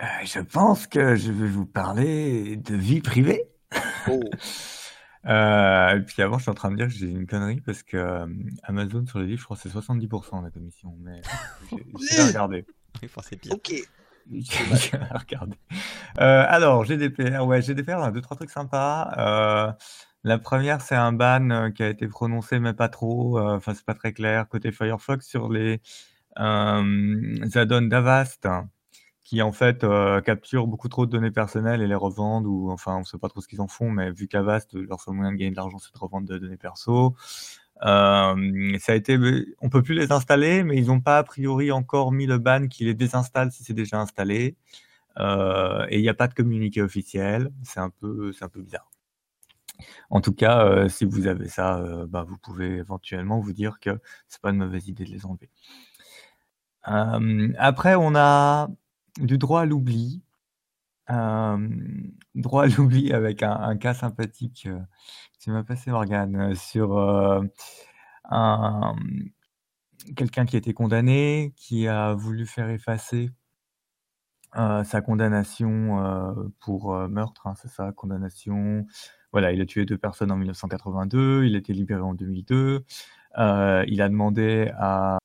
Euh, 0.01 0.05
je 0.25 0.39
pense 0.39 0.85
que 0.87 1.15
je 1.15 1.31
vais 1.31 1.47
vous 1.47 1.65
parler 1.65 2.55
de 2.57 2.75
vie 2.75 3.01
privée. 3.01 3.43
Oh, 4.07 4.19
Euh, 5.25 5.97
et 5.97 6.01
puis 6.03 6.21
avant, 6.21 6.37
je 6.37 6.43
suis 6.43 6.51
en 6.51 6.53
train 6.53 6.71
de 6.71 6.77
dire 6.77 6.85
que 6.87 6.93
j'ai 6.93 7.07
une 7.09 7.27
connerie 7.27 7.59
parce 7.59 7.83
que 7.83 7.97
euh, 7.97 8.27
Amazon 8.63 9.05
sur 9.05 9.19
les 9.19 9.25
livres, 9.25 9.39
je 9.41 9.43
crois 9.43 9.57
que 9.57 9.63
c'est 9.63 9.77
70% 9.77 10.41
la 10.41 10.51
commission. 10.51 10.95
Mais 11.01 11.21
j'ai 12.11 12.23
regardé. 12.23 12.65
C'est 13.23 13.35
pire. 13.35 13.53
ok. 13.53 13.73
Euh, 16.19 16.45
alors, 16.47 16.83
GDPR, 16.85 17.45
ouais, 17.45 17.61
GDPR, 17.61 17.97
on 17.99 18.03
a 18.03 18.11
deux, 18.11 18.21
trois 18.21 18.35
trucs 18.37 18.49
sympas. 18.49 19.13
Euh, 19.17 19.71
la 20.23 20.37
première, 20.39 20.81
c'est 20.81 20.95
un 20.95 21.11
ban 21.13 21.71
qui 21.71 21.83
a 21.83 21.89
été 21.89 22.07
prononcé, 22.07 22.59
mais 22.59 22.73
pas 22.73 22.89
trop. 22.89 23.37
euh, 23.39 23.55
Enfin, 23.55 23.73
c'est 23.73 23.85
pas 23.85 23.93
très 23.93 24.13
clair 24.13 24.47
côté 24.49 24.71
Firefox 24.71 25.27
sur 25.27 25.49
les 25.51 25.81
euh, 26.39 27.35
add-ons 27.55 27.83
d'Avast 27.87 28.45
hein, 28.45 28.69
qui 29.27 29.41
en 29.41 29.51
fait 29.51 29.83
euh, 29.83 30.21
capturent 30.21 30.67
beaucoup 30.67 30.87
trop 30.87 31.05
de 31.05 31.11
données 31.11 31.31
personnelles 31.31 31.81
et 31.81 31.87
les 31.87 31.95
revendent 31.95 32.45
ou 32.47 32.71
enfin 32.71 32.95
on 32.95 33.03
sait 33.03 33.17
pas 33.17 33.27
trop 33.27 33.41
ce 33.41 33.49
qu'ils 33.49 33.59
en 33.59 33.67
font, 33.67 33.91
mais 33.91 34.09
vu 34.09 34.29
qu'Avast 34.29 34.73
leur 34.73 35.01
seul 35.01 35.15
moyen 35.15 35.33
de 35.33 35.37
gagner 35.37 35.51
de 35.51 35.57
l'argent 35.57 35.79
c'est 35.79 35.93
de 35.93 35.99
revendre 35.99 36.29
de 36.29 36.37
données 36.37 36.55
perso. 36.55 37.13
Euh, 37.83 38.77
ça 38.79 38.93
a 38.93 38.95
été, 38.95 39.19
on 39.59 39.69
peut 39.69 39.83
plus 39.83 39.95
les 39.95 40.13
installer, 40.13 40.63
mais 40.63 40.77
ils 40.77 40.87
n'ont 40.87 41.01
pas 41.01 41.17
a 41.17 41.23
priori 41.23 41.73
encore 41.73 42.13
mis 42.13 42.25
le 42.25 42.37
ban 42.37 42.67
qui 42.69 42.85
les 42.85 42.93
désinstalle 42.93 43.51
si 43.51 43.65
c'est 43.65 43.73
déjà 43.73 43.99
installé. 43.99 44.55
Euh, 45.19 45.85
et 45.89 45.97
il 45.97 46.03
n'y 46.03 46.09
a 46.09 46.13
pas 46.13 46.29
de 46.29 46.33
communiqué 46.33 46.81
officiel. 46.81 47.51
C'est 47.63 47.81
un 47.81 47.89
peu, 47.89 48.31
un 48.39 48.49
peu 48.49 48.61
bizarre. 48.61 48.89
En 50.09 50.21
tout 50.21 50.33
cas, 50.33 50.65
euh, 50.65 50.87
si 50.89 51.03
vous 51.03 51.27
avez 51.27 51.49
ça, 51.49 51.79
euh, 51.79 52.07
bah, 52.07 52.23
vous 52.25 52.37
pouvez 52.37 52.77
éventuellement 52.77 53.39
vous 53.41 53.53
dire 53.53 53.79
que 53.79 53.99
c'est 54.29 54.41
pas 54.41 54.51
une 54.51 54.57
mauvaise 54.57 54.87
idée 54.87 55.03
de 55.03 55.11
les 55.11 55.25
enlever. 55.25 55.49
Euh, 56.87 57.53
après, 57.57 57.95
on 57.95 58.15
a 58.15 58.69
du 59.19 59.37
droit 59.37 59.61
à 59.61 59.65
l'oubli. 59.65 60.23
Euh, 61.09 61.69
droit 62.35 62.63
à 62.63 62.67
l'oubli 62.67 63.13
avec 63.13 63.43
un, 63.43 63.77
cas 63.77 63.93
sympathique 63.93 64.67
euh, 64.67 64.79
qui 65.39 65.51
m'a 65.51 65.63
passé 65.63 65.91
Morgane 65.91 66.35
euh, 66.35 66.55
sur 66.55 66.97
euh, 66.97 67.41
un, 68.25 68.95
quelqu'un 70.15 70.45
qui 70.45 70.55
a 70.55 70.59
été 70.59 70.73
condamné, 70.73 71.53
qui 71.55 71.87
a 71.87 72.13
voulu 72.13 72.45
faire 72.45 72.69
effacer 72.69 73.31
euh, 74.55 74.83
sa 74.83 75.01
condamnation 75.01 76.03
euh, 76.03 76.33
pour 76.59 76.95
euh, 76.95 77.07
meurtre, 77.07 77.47
hein, 77.47 77.53
c'est 77.61 77.67
ça, 77.67 77.91
condamnation. 77.91 78.85
Voilà, 79.31 79.51
il 79.51 79.61
a 79.61 79.65
tué 79.65 79.85
deux 79.85 79.97
personnes 79.97 80.31
en 80.31 80.37
1982, 80.37 81.43
il 81.45 81.55
a 81.55 81.57
été 81.59 81.73
libéré 81.73 82.01
en 82.01 82.13
2002. 82.13 82.85
Euh, 83.37 83.85
il 83.87 84.01
a 84.01 84.09
demandé 84.09 84.71
à 84.77 85.19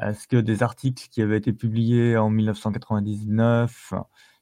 ce 0.00 0.26
que 0.28 0.36
des 0.36 0.62
articles 0.62 1.08
qui 1.10 1.22
avaient 1.22 1.38
été 1.38 1.52
publiés 1.52 2.16
en 2.16 2.30
1999 2.30 3.94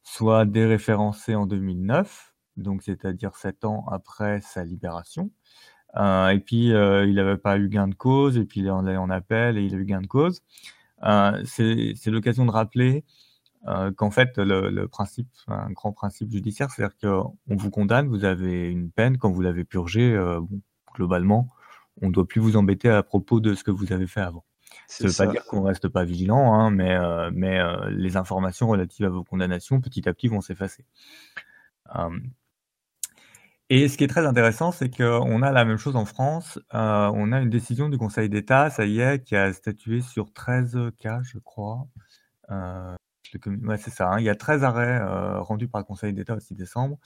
soient 0.03 0.45
déréférencés 0.45 1.35
en 1.35 1.47
2009, 1.47 2.35
donc 2.57 2.83
c'est-à-dire 2.83 3.37
sept 3.37 3.65
ans 3.65 3.87
après 3.91 4.41
sa 4.41 4.65
libération. 4.65 5.31
Euh, 5.97 6.29
et 6.29 6.41
puis, 6.41 6.73
euh, 6.73 7.07
il 7.07 7.15
n'avait 7.17 7.37
pas 7.39 7.59
eu 7.59 7.69
gain 7.69 7.89
de 7.89 7.95
cause, 7.95 8.37
et 8.39 8.45
puis 8.45 8.61
il 8.61 8.67
est 8.67 8.71
en 8.71 9.11
appel 9.11 9.59
et 9.59 9.63
il 9.63 9.75
a 9.75 9.79
eu 9.79 9.85
gain 9.85 10.01
de 10.03 10.07
cause. 10.07 10.43
Euh, 11.05 11.43
c'est 11.45 12.07
l'occasion 12.07 12.47
de 12.47 12.51
rappeler 12.51 13.05
qu'en 13.97 14.13
fait, 14.13 14.39
le, 14.39 14.87
principe, 14.87 15.29
un 15.49 15.73
grand 15.73 15.93
principe 15.93 16.31
judiciaire, 16.31 16.71
c'est-à-dire 16.71 16.97
qu'on 16.99 17.37
vous 17.49 17.71
condamne, 17.71 18.07
vous 18.09 18.25
avez 18.25 18.71
une 18.71 18.93
peine, 18.93 19.19
quand 19.19 19.31
vous 19.31 19.43
l'avez 19.43 19.65
purgée, 19.65 20.17
globalement, 20.95 21.49
on 22.01 22.09
ne 22.09 22.13
doit 22.13 22.29
plus 22.29 22.41
vous 22.41 22.57
embêter 22.57 22.89
à 22.89 23.03
propos 23.03 23.41
de 23.41 23.55
ce 23.55 23.65
que 23.65 23.73
vous 23.73 23.93
avez 23.93 24.07
fait 24.07 24.21
avant. 24.21 24.45
Ça 24.87 25.05
ne 25.05 25.09
veut 25.11 25.15
pas 25.17 25.27
dire 25.33 25.45
qu'on 25.47 25.61
ne 25.63 25.67
reste 25.67 25.89
pas 25.89 26.05
vigilant, 26.05 26.55
hein, 26.55 26.71
mais, 26.71 26.95
euh, 26.97 27.31
mais 27.33 27.59
euh, 27.59 27.91
les 27.91 28.17
informations 28.17 28.69
relatives 28.69 29.07
à 29.07 29.09
vos 29.11 29.25
condamnations, 29.25 29.81
petit 29.81 30.09
à 30.09 30.15
petit, 30.15 30.29
vont 30.29 30.41
s'effacer. 30.41 30.85
Euh, 31.97 32.11
Et 33.69 33.89
ce 33.89 33.97
qui 33.99 34.05
est 34.05 34.09
très 34.09 34.27
intéressant, 34.27 34.71
c'est 34.71 34.89
qu'on 34.97 35.43
a 35.43 35.51
la 35.51 35.65
même 35.65 35.77
chose 35.77 35.97
en 35.97 36.05
France. 36.05 36.59
Euh, 36.75 37.11
on 37.15 37.33
a 37.33 37.41
une 37.41 37.51
décision 37.51 37.89
du 37.89 37.99
Conseil 37.99 38.29
d'État, 38.29 38.71
ça 38.71 38.85
y 38.87 39.01
est, 39.01 39.25
qui 39.25 39.35
a 39.35 39.53
statué 39.53 40.01
sur 40.03 40.33
13 40.33 40.79
cas, 40.99 41.21
je 41.25 41.39
crois. 41.39 41.89
Euh, 42.51 42.95
c'est 43.79 43.91
ça, 43.91 44.11
hein. 44.13 44.21
il 44.21 44.25
y 44.25 44.29
a 44.31 44.37
13 44.37 44.63
arrêts 44.65 45.01
euh, 45.01 45.41
rendus 45.41 45.69
par 45.69 45.81
le 45.81 45.85
Conseil 45.85 46.13
d'État 46.13 46.35
au 46.37 46.41
6 46.41 46.55
décembre. 46.55 46.99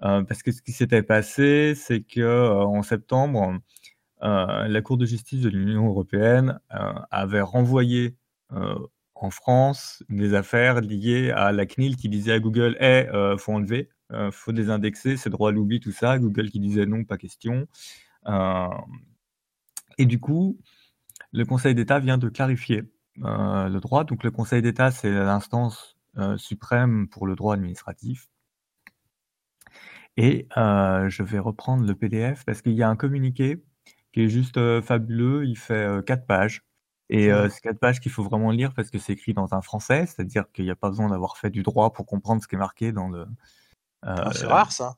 parce 0.00 0.42
que 0.42 0.50
ce 0.52 0.60
qui 0.62 0.72
s'était 0.72 1.02
passé, 1.04 1.74
c'est 1.76 2.02
qu'en 2.02 2.82
septembre, 2.82 3.58
la 4.20 4.82
Cour 4.82 4.96
de 4.96 5.06
justice 5.06 5.42
de 5.42 5.48
l'Union 5.48 5.86
européenne 5.88 6.60
avait 6.68 7.40
renvoyé 7.40 8.16
en 9.14 9.30
France 9.30 10.02
des 10.08 10.34
affaires 10.34 10.80
liées 10.80 11.30
à 11.30 11.52
la 11.52 11.66
CNIL 11.66 11.96
qui 11.96 12.08
disait 12.08 12.32
à 12.32 12.40
Google 12.40 12.76
Eh, 12.80 13.06
faut 13.38 13.52
enlever 13.52 13.90
euh, 14.12 14.30
faut 14.30 14.52
désindexer, 14.52 15.16
c'est 15.16 15.30
droit 15.30 15.50
à 15.50 15.52
l'oubli, 15.52 15.80
tout 15.80 15.92
ça. 15.92 16.18
Google 16.18 16.50
qui 16.50 16.60
disait 16.60 16.86
non, 16.86 17.04
pas 17.04 17.18
question. 17.18 17.66
Euh, 18.26 18.68
et 19.98 20.06
du 20.06 20.20
coup, 20.20 20.58
le 21.32 21.44
Conseil 21.44 21.74
d'État 21.74 21.98
vient 21.98 22.18
de 22.18 22.28
clarifier 22.28 22.84
euh, 23.24 23.68
le 23.68 23.80
droit. 23.80 24.04
Donc 24.04 24.24
le 24.24 24.30
Conseil 24.30 24.62
d'État, 24.62 24.90
c'est 24.90 25.10
l'instance 25.10 25.96
suprême 26.36 27.06
pour 27.08 27.28
le 27.28 27.36
droit 27.36 27.54
administratif. 27.54 28.28
Et 30.16 30.48
je 30.56 31.22
vais 31.22 31.38
reprendre 31.38 31.86
le 31.86 31.94
PDF 31.94 32.44
parce 32.44 32.60
qu'il 32.60 32.72
y 32.72 32.82
a 32.82 32.88
un 32.88 32.96
communiqué 32.96 33.62
qui 34.18 34.24
est 34.24 34.28
juste 34.28 34.58
fabuleux. 34.80 35.46
Il 35.46 35.56
fait 35.56 36.04
quatre 36.04 36.26
pages. 36.26 36.64
Et 37.08 37.30
c'est 37.50 37.60
quatre 37.60 37.78
pages 37.78 38.00
qu'il 38.00 38.10
faut 38.10 38.24
vraiment 38.24 38.50
lire 38.50 38.74
parce 38.74 38.90
que 38.90 38.98
c'est 38.98 39.12
écrit 39.12 39.32
dans 39.32 39.54
un 39.54 39.62
français, 39.62 40.06
c'est-à-dire 40.06 40.44
qu'il 40.52 40.64
n'y 40.64 40.70
a 40.70 40.76
pas 40.76 40.90
besoin 40.90 41.08
d'avoir 41.08 41.36
fait 41.36 41.50
du 41.50 41.62
droit 41.62 41.92
pour 41.92 42.04
comprendre 42.04 42.42
ce 42.42 42.48
qui 42.48 42.56
est 42.56 42.58
marqué 42.58 42.92
dans 42.92 43.08
le, 43.08 43.26
ah, 44.02 44.30
c'est 44.32 44.46
rare 44.46 44.72
ça. 44.72 44.96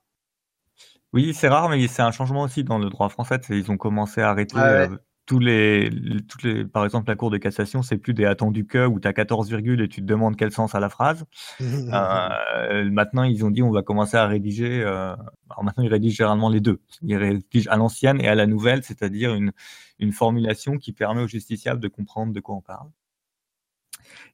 Oui, 1.13 1.35
c'est 1.35 1.49
rare, 1.49 1.69
mais 1.69 1.87
c'est 1.89 2.03
un 2.03 2.13
changement 2.13 2.43
aussi 2.43 2.65
dans 2.65 2.79
le 2.79 2.89
droit 2.89 3.09
français. 3.09 3.41
Ils 3.51 3.71
ont 3.71 3.77
commencé 3.77 4.23
à 4.23 4.31
arrêter 4.31 4.57
ah 4.57 4.89
tous 5.31 5.39
les, 5.39 5.91
toutes 6.29 6.43
les. 6.43 6.65
Par 6.65 6.85
exemple, 6.85 7.09
la 7.09 7.15
Cour 7.15 7.31
de 7.31 7.37
cassation, 7.37 7.83
c'est 7.83 7.99
plus 7.99 8.15
des 8.15 8.25
attendus 8.25 8.67
que 8.67 8.85
où 8.85 8.99
tu 8.99 9.07
as 9.07 9.13
14 9.13 9.49
virgules 9.49 9.81
et 9.81 9.89
tu 9.89 10.01
te 10.01 10.07
demandes 10.07 10.35
quel 10.35 10.51
sens 10.51 10.75
a 10.75 10.81
la 10.81 10.89
phrase. 10.89 11.25
Euh, 11.93 12.91
maintenant, 12.91 13.25
ils 13.25 13.45
ont 13.45 13.51
dit 13.51 13.63
on 13.63 13.71
va 13.71 13.83
commencer 13.83 14.17
à 14.17 14.27
rédiger. 14.27 14.83
Euh, 14.83 15.15
alors 15.51 15.65
maintenant, 15.65 15.85
ils 15.85 15.89
rédigent 15.89 16.17
généralement 16.17 16.49
les 16.49 16.61
deux. 16.61 16.81
Ils 17.03 17.17
rédigent 17.17 17.69
à 17.71 17.77
l'ancienne 17.77 18.21
et 18.21 18.29
à 18.29 18.35
la 18.35 18.47
nouvelle, 18.47 18.83
c'est-à-dire 18.83 19.35
une, 19.35 19.53
une 19.99 20.13
formulation 20.13 20.77
qui 20.79 20.93
permet 20.93 21.23
aux 21.23 21.29
justiciables 21.29 21.81
de 21.81 21.89
comprendre 21.89 22.33
de 22.33 22.41
quoi 22.41 22.57
on 22.57 22.61
parle. 22.61 22.89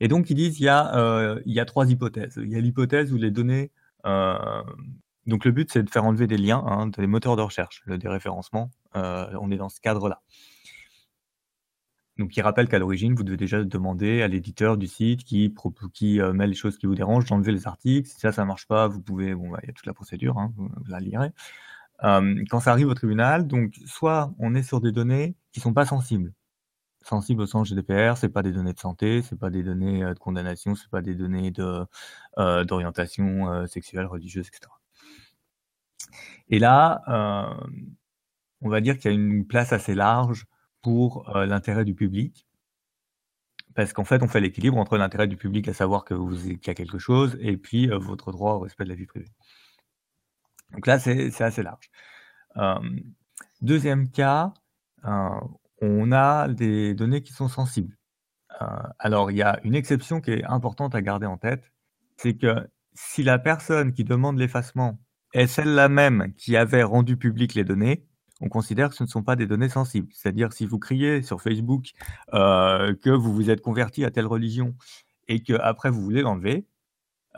Et 0.01 0.09
donc, 0.09 0.31
ils 0.31 0.35
disent 0.35 0.61
il 0.61 0.65
y 0.65 0.69
a, 0.69 0.97
euh, 0.97 1.41
il 1.45 1.55
y 1.55 1.61
a 1.61 1.65
trois 1.65 1.91
hypothèses. 1.91 2.39
Il 2.43 2.51
y 2.51 2.57
a 2.57 2.61
l'hypothèse 2.61 3.13
où 3.13 3.17
les 3.17 3.31
données 3.31 3.71
donc 5.27 5.45
le 5.45 5.51
but, 5.51 5.69
c'est 5.73 5.83
de 5.83 5.91
faire 5.91 6.05
enlever 6.05 6.29
des 6.29 6.39
liens 6.39 6.63
hein, 6.67 6.87
des 6.87 7.09
moteurs 7.09 7.37
de 7.37 7.43
recherche, 7.43 7.83
le 7.87 7.99
déréférencement. 7.99 8.71
On 8.95 9.51
est 9.51 9.57
dans 9.57 9.69
ce 9.69 9.81
cadre-là. 9.81 10.23
Donc, 12.19 12.37
il 12.37 12.41
rappelle 12.41 12.69
qu'à 12.69 12.79
l'origine, 12.79 13.15
vous 13.15 13.25
devez 13.25 13.37
déjà 13.37 13.63
demander 13.63 14.23
à 14.23 14.29
l'éditeur 14.29 14.79
du 14.79 14.87
site 14.87 15.25
qui, 15.25 15.53
euh, 16.21 16.33
met 16.33 16.47
les 16.47 16.55
choses 16.55 16.79
qui 16.79 16.87
vous 16.87 16.95
dérangent 16.95 17.27
d'enlever 17.27 17.53
les 17.53 17.67
articles. 17.67 18.09
Si 18.09 18.19
ça, 18.19 18.33
ça 18.33 18.45
marche 18.47 18.67
pas, 18.67 18.89
vous 18.89 19.01
pouvez, 19.01 19.35
bon, 19.35 19.51
bah, 19.51 19.59
il 19.63 19.67
y 19.67 19.71
a 19.71 19.73
toute 19.75 19.87
la 19.87 19.93
procédure, 19.93 20.39
hein, 20.39 20.53
vous, 20.57 20.71
la 20.89 21.01
lirez. 21.01 21.33
quand 22.01 22.61
ça 22.61 22.73
arrive 22.73 22.89
au 22.89 22.95
tribunal, 22.95 23.47
donc 23.47 23.75
soit 23.87 24.33
on 24.39 24.55
est 24.55 24.63
sur 24.63 24.81
des 24.81 24.93
données 24.93 25.35
qui 25.53 25.61
sont 25.61 25.75
pas 25.75 25.87
sensibles, 25.87 26.33
sensibles 27.03 27.43
au 27.43 27.47
sens 27.47 27.69
GDPR, 27.69 28.17
c'est 28.17 28.29
pas 28.29 28.43
des 28.43 28.53
données 28.53 28.75
de 28.75 28.79
santé, 28.79 29.23
c'est 29.23 29.39
pas 29.39 29.51
des 29.51 29.63
données 29.63 30.01
de 30.01 30.19
condamnation, 30.19 30.75
c'est 30.75 30.91
pas 30.91 31.03
des 31.03 31.15
données 31.15 31.51
de 31.51 31.87
d'orientation 32.65 33.67
sexuelle, 33.67 34.07
religieuse, 34.07 34.49
etc. 34.49 34.71
Et 36.49 36.59
là, 36.59 37.03
on 38.61 38.69
va 38.69 38.81
dire 38.81 38.99
qu'il 38.99 39.11
y 39.11 39.15
a 39.15 39.17
une 39.17 39.47
place 39.47 39.73
assez 39.73 39.95
large 39.95 40.47
pour 40.87 41.29
l'intérêt 41.35 41.85
du 41.85 41.97
public, 41.97 42.47
parce 43.75 43.93
qu'en 43.93 44.05
fait, 44.05 44.23
on 44.23 44.29
fait 44.29 44.41
l'équilibre 44.41 44.77
entre 44.79 44.97
l'intérêt 44.97 45.27
du 45.27 45.37
public 45.37 45.67
à 45.67 45.75
savoir 45.75 46.05
que 46.05 46.15
vous 46.15 46.37
qu'il 46.37 46.69
y 46.69 46.71
a 46.71 46.75
quelque 46.75 47.01
chose 47.01 47.37
et 47.41 47.57
puis 47.57 47.89
votre 47.89 48.31
droit 48.31 48.53
au 48.53 48.61
respect 48.61 48.85
de 48.85 48.91
la 48.91 48.95
vie 48.95 49.07
privée. 49.07 49.33
Donc 50.75 50.87
là, 50.87 51.01
c'est 51.01 51.41
assez 51.41 51.65
large. 51.65 51.91
deuxième 53.63 54.09
cas, 54.13 54.55
on 55.83 56.13
a 56.13 56.47
des 56.47 56.95
données 56.95 57.23
qui 57.23 57.33
sont 57.33 57.49
sensibles. 57.49 57.99
Euh, 58.63 58.67
alors, 59.01 59.33
il 59.33 59.39
y 59.39 59.43
a 59.43 59.59
une 59.65 59.75
exception 59.75 60.21
qui 60.21 60.31
est 60.31 60.45
importante 60.45 60.95
à 60.95 61.03
garder 61.03 61.27
en 61.27 61.37
tête, 61.37 61.73
c'est 62.17 62.37
que 62.37 62.71
si 62.95 63.25
la 63.25 63.41
personne 63.41 63.93
qui 63.93 64.05
demande 64.05 64.39
l'effacement 64.39 65.01
est 65.33 65.49
celle-là 65.49 65.89
même 65.89 66.33
qui 66.37 66.57
avait 66.57 66.85
rendu 66.85 67.17
public 67.17 67.55
les 67.55 67.65
données, 67.65 68.07
on 68.41 68.49
considère 68.49 68.91
que 68.91 68.97
ce 68.97 69.03
ne 69.05 69.09
sont 69.09 69.23
pas 69.23 69.37
des 69.37 69.47
données 69.47 69.69
sensibles. 69.69 70.09
C'est-à-dire 70.13 70.53
si 70.53 70.67
vous 70.67 70.79
criez 70.79 71.23
sur 71.23 71.41
Facebook 71.41 71.93
euh, 72.35 72.95
que 72.95 73.11
vous 73.11 73.35
vous 73.35 73.51
êtes 73.51 73.63
converti 73.63 74.05
à 74.05 74.11
telle 74.11 74.27
religion 74.27 74.75
et 75.29 75.43
que 75.43 75.55
après 75.55 75.91
vous 75.91 76.03
voulez 76.03 76.23
l'enlever, 76.23 76.67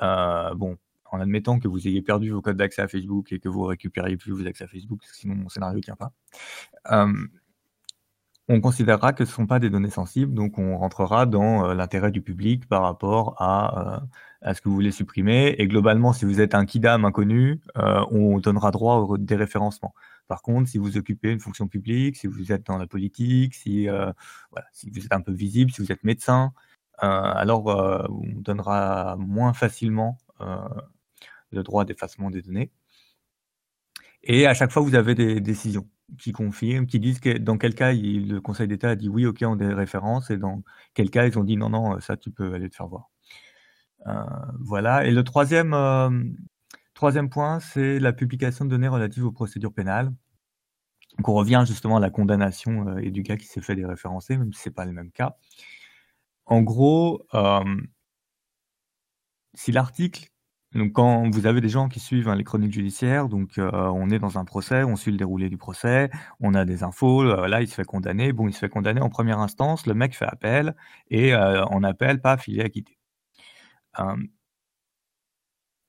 euh, 0.02 0.54
bon, 0.54 0.76
en 1.10 1.20
admettant 1.20 1.58
que 1.58 1.68
vous 1.68 1.86
ayez 1.88 2.02
perdu 2.02 2.30
vos 2.30 2.42
codes 2.42 2.56
d'accès 2.56 2.82
à 2.82 2.88
Facebook 2.88 3.32
et 3.32 3.38
que 3.38 3.48
vous 3.48 3.62
récupériez 3.62 4.16
plus 4.16 4.32
vos 4.32 4.46
accès 4.46 4.64
à 4.64 4.68
Facebook, 4.68 5.00
sinon 5.12 5.34
mon 5.36 5.48
scénario 5.48 5.78
ne 5.78 5.82
tient 5.82 5.96
pas 5.96 6.12
on 8.48 8.60
considérera 8.60 9.12
que 9.12 9.24
ce 9.24 9.30
ne 9.30 9.34
sont 9.34 9.46
pas 9.46 9.58
des 9.58 9.68
données 9.70 9.90
sensibles, 9.90 10.32
donc 10.32 10.58
on 10.58 10.78
rentrera 10.78 11.26
dans 11.26 11.66
euh, 11.66 11.74
l'intérêt 11.74 12.10
du 12.10 12.22
public 12.22 12.66
par 12.66 12.82
rapport 12.82 13.34
à, 13.38 13.96
euh, 13.96 14.00
à, 14.40 14.54
ce 14.54 14.62
que 14.62 14.68
vous 14.68 14.74
voulez 14.74 14.90
supprimer. 14.90 15.54
Et 15.58 15.68
globalement, 15.68 16.12
si 16.14 16.24
vous 16.24 16.40
êtes 16.40 16.54
un 16.54 16.64
kidam 16.64 17.04
inconnu, 17.04 17.60
euh, 17.76 18.04
on 18.10 18.38
donnera 18.38 18.70
droit 18.70 18.96
au 18.96 19.18
déréférencement. 19.18 19.94
Par 20.28 20.42
contre, 20.42 20.68
si 20.68 20.78
vous 20.78 20.96
occupez 20.96 21.32
une 21.32 21.40
fonction 21.40 21.68
publique, 21.68 22.16
si 22.16 22.26
vous 22.26 22.52
êtes 22.52 22.66
dans 22.66 22.78
la 22.78 22.86
politique, 22.86 23.54
si, 23.54 23.88
si 24.72 24.90
vous 24.90 25.04
êtes 25.04 25.12
un 25.12 25.20
peu 25.22 25.32
visible, 25.32 25.72
si 25.72 25.82
vous 25.82 25.90
êtes 25.92 26.04
médecin, 26.04 26.52
alors 26.98 27.66
on 27.66 28.40
donnera 28.40 29.16
moins 29.18 29.52
facilement 29.54 30.18
le 31.50 31.62
droit 31.62 31.84
d'effacement 31.84 32.30
des 32.30 32.42
données. 32.42 32.70
Et 34.22 34.46
à 34.46 34.54
chaque 34.54 34.70
fois, 34.72 34.82
vous 34.82 34.94
avez 34.94 35.14
des 35.14 35.40
décisions 35.40 35.88
qui 36.18 36.32
confirment, 36.32 36.86
qui 36.86 37.00
disent 37.00 37.20
que 37.20 37.38
dans 37.38 37.58
quel 37.58 37.74
cas 37.74 37.92
le 37.92 38.40
Conseil 38.40 38.68
d'État 38.68 38.90
a 38.90 38.96
dit 38.96 39.08
oui, 39.08 39.26
ok, 39.26 39.42
on 39.42 39.52
a 39.54 39.56
des 39.56 39.72
références, 39.72 40.30
et 40.30 40.36
dans 40.38 40.62
quel 40.94 41.10
cas 41.10 41.26
ils 41.26 41.38
ont 41.38 41.44
dit 41.44 41.56
non, 41.56 41.70
non, 41.70 42.00
ça 42.00 42.16
tu 42.16 42.30
peux 42.30 42.54
aller 42.54 42.68
te 42.70 42.76
faire 42.76 42.88
voir. 42.88 43.10
Euh, 44.06 44.24
voilà. 44.60 45.06
Et 45.06 45.10
le 45.10 45.24
troisième, 45.24 45.74
euh, 45.74 46.10
troisième 46.98 47.30
point, 47.30 47.60
c'est 47.60 47.98
la 47.98 48.12
publication 48.12 48.64
de 48.64 48.70
données 48.70 48.88
relatives 48.88 49.24
aux 49.24 49.32
procédures 49.32 49.72
pénales. 49.72 50.12
Donc 51.16 51.28
on 51.28 51.34
revient 51.34 51.64
justement 51.66 51.96
à 51.96 52.00
la 52.00 52.10
condamnation 52.10 52.88
euh, 52.88 52.98
et 52.98 53.10
du 53.10 53.22
gars 53.22 53.36
qui 53.36 53.46
s'est 53.46 53.60
fait 53.62 53.74
déréférencer, 53.74 54.36
même 54.36 54.52
si 54.52 54.62
ce 54.62 54.68
n'est 54.68 54.74
pas 54.74 54.84
le 54.84 54.92
même 54.92 55.10
cas. 55.10 55.36
En 56.46 56.62
gros, 56.62 57.26
si 59.54 59.72
l'article 59.72 60.30
donc 60.74 60.92
quand 60.92 61.30
vous 61.30 61.46
avez 61.46 61.60
des 61.62 61.68
gens 61.70 61.88
qui 61.88 61.98
suivent 61.98 62.28
hein, 62.28 62.34
les 62.34 62.44
chroniques 62.44 62.74
judiciaires, 62.74 63.28
donc 63.28 63.56
euh, 63.58 63.70
on 63.72 64.10
est 64.10 64.18
dans 64.18 64.38
un 64.38 64.44
procès, 64.44 64.84
on 64.84 64.96
suit 64.96 65.12
le 65.12 65.16
déroulé 65.16 65.48
du 65.48 65.56
procès, 65.56 66.10
on 66.40 66.52
a 66.54 66.66
des 66.66 66.82
infos, 66.82 67.22
euh, 67.22 67.48
là 67.48 67.62
il 67.62 67.68
se 67.68 67.74
fait 67.74 67.84
condamner, 67.84 68.32
bon 68.34 68.48
il 68.48 68.52
se 68.52 68.58
fait 68.58 68.68
condamner 68.68 69.00
en 69.00 69.08
première 69.08 69.38
instance, 69.38 69.86
le 69.86 69.94
mec 69.94 70.14
fait 70.14 70.26
appel 70.26 70.76
et 71.10 71.34
euh, 71.34 71.64
en 71.66 71.82
appel, 71.84 72.20
paf, 72.20 72.48
il 72.48 72.60
est 72.60 72.64
acquitté. 72.64 72.98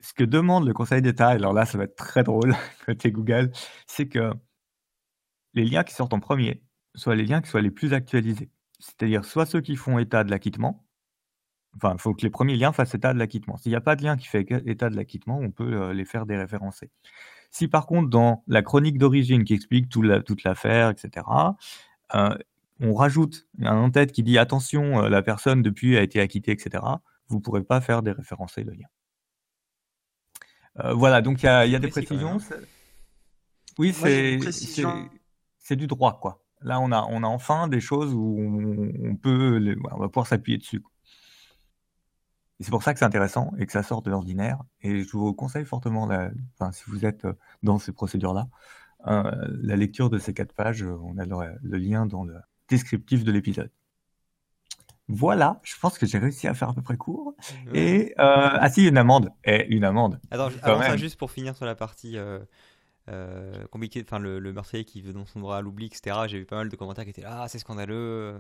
Ce 0.01 0.13
que 0.13 0.23
demande 0.23 0.67
le 0.67 0.73
Conseil 0.73 1.01
d'État, 1.01 1.29
alors 1.29 1.53
là 1.53 1.65
ça 1.65 1.77
va 1.77 1.85
être 1.85 1.95
très 1.95 2.23
drôle 2.23 2.55
côté 2.85 3.12
Google, 3.12 3.51
c'est 3.88 4.07
que 4.07 4.33
les 5.53 5.65
liens 5.65 5.83
qui 5.83 5.93
sortent 5.93 6.13
en 6.13 6.19
premier 6.19 6.63
soient 6.95 7.15
les 7.15 7.25
liens 7.25 7.41
qui 7.41 7.49
soient 7.49 7.62
les 7.62 7.71
plus 7.71 7.93
actualisés. 7.93 8.49
C'est-à-dire 8.79 9.25
soit 9.25 9.45
ceux 9.45 9.62
qui 9.62 9.75
font 9.75 9.99
état 9.99 10.23
de 10.23 10.31
l'acquittement, 10.31 10.85
Enfin, 11.75 11.93
il 11.93 12.01
faut 12.01 12.13
que 12.13 12.23
les 12.23 12.29
premiers 12.29 12.55
liens 12.55 12.71
fassent 12.71 12.95
état 12.95 13.13
de 13.13 13.19
l'acquittement. 13.19 13.57
S'il 13.57 13.71
n'y 13.71 13.75
a 13.75 13.81
pas 13.81 13.95
de 13.95 14.03
lien 14.03 14.17
qui 14.17 14.27
fait 14.27 14.45
état 14.65 14.89
de 14.89 14.95
l'acquittement, 14.95 15.38
on 15.39 15.51
peut 15.51 15.73
euh, 15.73 15.93
les 15.93 16.05
faire 16.05 16.25
déréférencer. 16.25 16.89
Si 17.51 17.67
par 17.67 17.85
contre, 17.85 18.09
dans 18.09 18.43
la 18.47 18.62
chronique 18.62 18.97
d'origine 18.97 19.43
qui 19.43 19.53
explique 19.53 19.89
toute 19.89 20.43
l'affaire, 20.43 20.89
etc., 20.89 21.25
euh, 22.15 22.35
on 22.81 22.93
rajoute 22.93 23.47
un 23.62 23.77
en-tête 23.77 24.12
qui 24.12 24.23
dit 24.23 24.38
attention, 24.38 25.03
euh, 25.03 25.09
la 25.09 25.21
personne 25.21 25.62
depuis 25.62 25.97
a 25.97 26.01
été 26.01 26.19
acquittée, 26.19 26.51
etc., 26.51 26.83
vous 27.27 27.38
ne 27.38 27.41
pourrez 27.41 27.63
pas 27.63 27.81
faire 27.81 28.01
déréférencer 28.01 28.63
le 28.63 28.71
lien. 28.71 28.88
Voilà, 30.95 31.21
donc 31.21 31.43
il 31.43 31.45
y 31.45 31.49
a, 31.49 31.79
des 31.79 31.87
précisions. 31.87 32.37
Oui, 33.77 33.93
c'est 33.93 35.75
du 35.75 35.87
droit, 35.87 36.19
quoi. 36.19 36.43
Là, 36.61 36.79
on 36.81 36.91
a, 36.91 37.07
on 37.09 37.23
a 37.23 37.27
enfin 37.27 37.67
des 37.67 37.79
choses 37.79 38.13
où 38.13 38.37
on, 38.39 39.15
peut, 39.15 39.75
on 39.91 39.97
va 39.97 40.07
pouvoir 40.09 40.27
s'appuyer 40.27 40.57
dessus 40.57 40.83
c'est 42.59 42.71
pour 42.71 42.83
ça 42.83 42.93
que 42.93 42.99
c'est 42.99 43.05
intéressant 43.05 43.53
et 43.57 43.65
que 43.65 43.71
ça 43.71 43.83
sort 43.83 44.01
de 44.01 44.09
l'ordinaire. 44.09 44.61
Et 44.81 45.03
je 45.03 45.11
vous 45.11 45.33
conseille 45.33 45.65
fortement, 45.65 46.09
enfin, 46.59 46.71
si 46.71 46.83
vous 46.87 47.05
êtes 47.05 47.25
euh, 47.25 47.33
dans 47.63 47.79
ces 47.79 47.91
procédures-là, 47.91 48.47
euh, 49.07 49.31
la 49.61 49.75
lecture 49.77 50.09
de 50.09 50.17
ces 50.17 50.33
quatre 50.33 50.53
pages. 50.53 50.83
On 50.83 51.17
a 51.17 51.25
le, 51.25 51.77
lien 51.77 52.05
dans 52.05 52.23
le 52.23 52.35
descriptif 52.67 53.23
de 53.23 53.31
l'épisode. 53.31 53.71
Voilà, 55.12 55.60
je 55.63 55.74
pense 55.82 55.98
que 55.98 56.06
j'ai 56.06 56.19
réussi 56.19 56.48
à 56.48 56.54
faire 56.54 56.69
à 56.69 56.74
peu 56.74 56.84
près 56.84 56.95
court. 56.95 57.34
Et 57.74 58.13
euh, 58.19 58.50
ah 58.54 58.69
si, 58.69 58.88
une 58.88 58.98
amende. 58.98 59.32
Et 59.43 59.65
une 59.74 59.84
amende. 59.84 60.19
Attends, 60.30 60.50
avant 60.62 60.84
ça, 60.84 60.98
juste 60.98 61.17
pour 61.17 61.32
finir 61.32 61.56
sur 61.56 61.65
la 61.65 61.74
partie 61.74 62.15
euh, 62.15 63.65
compliqué, 63.72 64.04
enfin 64.06 64.19
le, 64.19 64.38
le 64.38 64.54
meurtrier 64.54 64.86
qui 64.86 65.02
veut 65.02 65.12
dans 65.12 65.26
son 65.26 65.39
droit 65.39 65.58
à 65.58 65.62
l'oubli, 65.62 65.88
etc. 65.88 66.15
J'ai 66.28 66.38
vu 66.38 66.45
pas 66.45 66.58
mal 66.58 66.69
de 66.69 66.76
commentaires 66.76 67.06
qui 67.06 67.10
étaient 67.10 67.24
là, 67.24 67.41
ah, 67.41 67.48
c'est 67.48 67.58
scandaleux, 67.58 68.39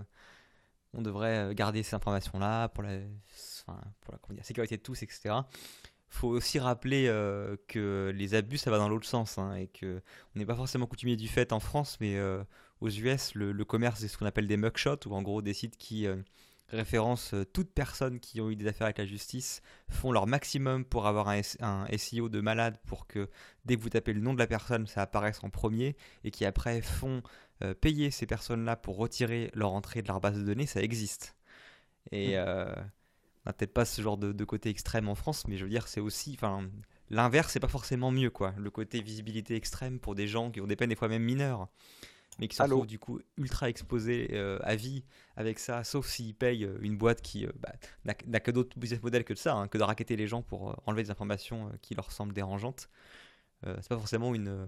on 0.93 1.01
devrait 1.01 1.55
garder 1.55 1.81
ces 1.81 1.95
informations-là 1.95 2.69
pour 2.69 2.83
la, 2.83 2.99
enfin, 3.67 3.81
pour 4.01 4.13
la, 4.29 4.35
dire, 4.35 4.45
sécurité 4.45 4.77
de 4.77 4.83
tous, 4.83 5.01
etc. 5.01 5.37
Faut 6.07 6.29
aussi 6.29 6.59
rappeler 6.59 7.05
que 7.67 8.13
les 8.15 8.35
abus, 8.35 8.59
ça 8.59 8.69
va 8.69 8.77
dans 8.77 8.89
l'autre 8.89 9.07
sens, 9.07 9.39
hein, 9.39 9.55
et 9.55 9.67
que 9.67 10.03
on 10.35 10.39
n'est 10.39 10.45
pas 10.45 10.55
forcément 10.55 10.85
coutumier 10.85 11.15
du 11.15 11.27
fait 11.27 11.51
en 11.51 11.59
France, 11.59 11.97
mais 11.99 12.19
aux 12.79 12.89
US, 12.89 13.33
le, 13.33 13.53
le 13.53 13.65
commerce, 13.65 14.01
c'est 14.01 14.07
ce 14.07 14.19
qu'on 14.19 14.27
appelle 14.27 14.47
des 14.47 14.57
mugshots, 14.57 15.07
ou 15.07 15.15
en 15.15 15.23
gros 15.23 15.41
des 15.41 15.55
sites 15.55 15.75
qui 15.77 16.07
référence 16.71 17.33
euh, 17.33 17.45
toutes 17.45 17.71
personnes 17.71 18.19
qui 18.19 18.41
ont 18.41 18.49
eu 18.49 18.55
des 18.55 18.67
affaires 18.67 18.85
avec 18.85 18.97
la 18.97 19.05
justice 19.05 19.61
font 19.89 20.11
leur 20.11 20.27
maximum 20.27 20.85
pour 20.85 21.07
avoir 21.07 21.29
un, 21.29 21.87
SEO 21.97 22.29
de 22.29 22.41
malade 22.41 22.77
pour 22.85 23.07
que 23.07 23.29
dès 23.65 23.75
que 23.75 23.81
vous 23.81 23.89
tapez 23.89 24.13
le 24.13 24.21
nom 24.21 24.33
de 24.33 24.39
la 24.39 24.47
personne, 24.47 24.87
ça 24.87 25.01
apparaisse 25.01 25.43
en 25.43 25.49
premier 25.49 25.95
et 26.23 26.31
qui 26.31 26.45
après 26.45 26.81
font 26.81 27.21
euh, 27.63 27.73
payer 27.73 28.11
ces 28.11 28.25
personnes-là 28.25 28.75
pour 28.75 28.97
retirer 28.97 29.51
leur 29.53 29.73
entrée 29.73 30.01
de 30.01 30.07
leur 30.07 30.19
base 30.19 30.37
de 30.37 30.43
données, 30.43 30.65
ça 30.65 30.81
existe. 30.81 31.35
Et 32.11 32.35
mmh. 32.35 32.37
euh, 32.37 32.75
on 32.75 33.49
n'a 33.49 33.53
peut-être 33.53 33.73
pas 33.73 33.85
ce 33.85 34.01
genre 34.01 34.17
de, 34.17 34.43
côté 34.43 34.69
extrême 34.69 35.09
en 35.09 35.15
France, 35.15 35.47
mais 35.47 35.57
je 35.57 35.63
veux 35.63 35.69
dire, 35.69 35.87
c'est 35.87 36.01
aussi. 36.01 36.33
Enfin, 36.35 36.69
l'inverse, 37.09 37.51
c'est 37.53 37.59
pas 37.59 37.67
forcément 37.67 38.11
mieux, 38.11 38.29
quoi. 38.29 38.53
Le 38.57 38.69
côté 38.69 39.01
visibilité 39.01 39.55
extrême 39.55 39.99
pour 39.99 40.15
des 40.15 40.27
gens 40.27 40.51
qui 40.51 40.61
ont 40.61 40.67
des 40.67 40.75
peines 40.75 40.89
des 40.89 40.95
fois 40.95 41.07
même 41.07 41.23
mineures 41.23 41.67
mais 42.39 42.47
qui 42.47 42.55
sont 42.55 42.85
du 42.85 42.97
coup 42.97 43.19
ultra 43.37 43.69
exposés 43.69 44.29
euh, 44.31 44.59
à 44.63 44.75
vie 44.75 45.03
avec 45.35 45.59
ça, 45.59 45.83
sauf 45.83 46.07
s'ils 46.07 46.33
payent 46.33 46.65
euh, 46.65 46.77
une 46.81 46.97
boîte 46.97 47.21
qui 47.21 47.45
euh, 47.45 47.51
bah, 47.59 47.73
n'a 48.05 48.39
que 48.39 48.51
d'autres 48.51 48.77
business 48.79 49.03
models 49.03 49.25
que 49.25 49.35
ça, 49.35 49.55
hein, 49.55 49.67
que 49.67 49.77
de 49.77 49.83
raqueter 49.83 50.15
les 50.15 50.27
gens 50.27 50.41
pour 50.41 50.81
enlever 50.85 51.03
des 51.03 51.11
informations 51.11 51.71
qui 51.81 51.95
leur 51.95 52.11
semblent 52.11 52.33
dérangeantes. 52.33 52.89
c'est 53.63 53.89
pas 53.89 53.97
forcément 53.97 54.33
une, 54.33 54.67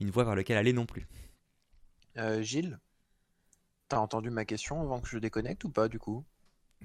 une 0.00 0.10
voie 0.10 0.24
vers 0.24 0.36
laquelle 0.36 0.56
aller 0.56 0.72
non 0.72 0.86
plus. 0.86 1.06
Gilles, 2.40 2.78
t'as 3.88 3.98
entendu 3.98 4.30
ma 4.30 4.44
question 4.44 4.80
avant 4.80 5.00
que 5.00 5.08
je 5.08 5.18
déconnecte 5.18 5.64
ou 5.64 5.70
pas 5.70 5.88
du 5.88 5.98
coup? 5.98 6.24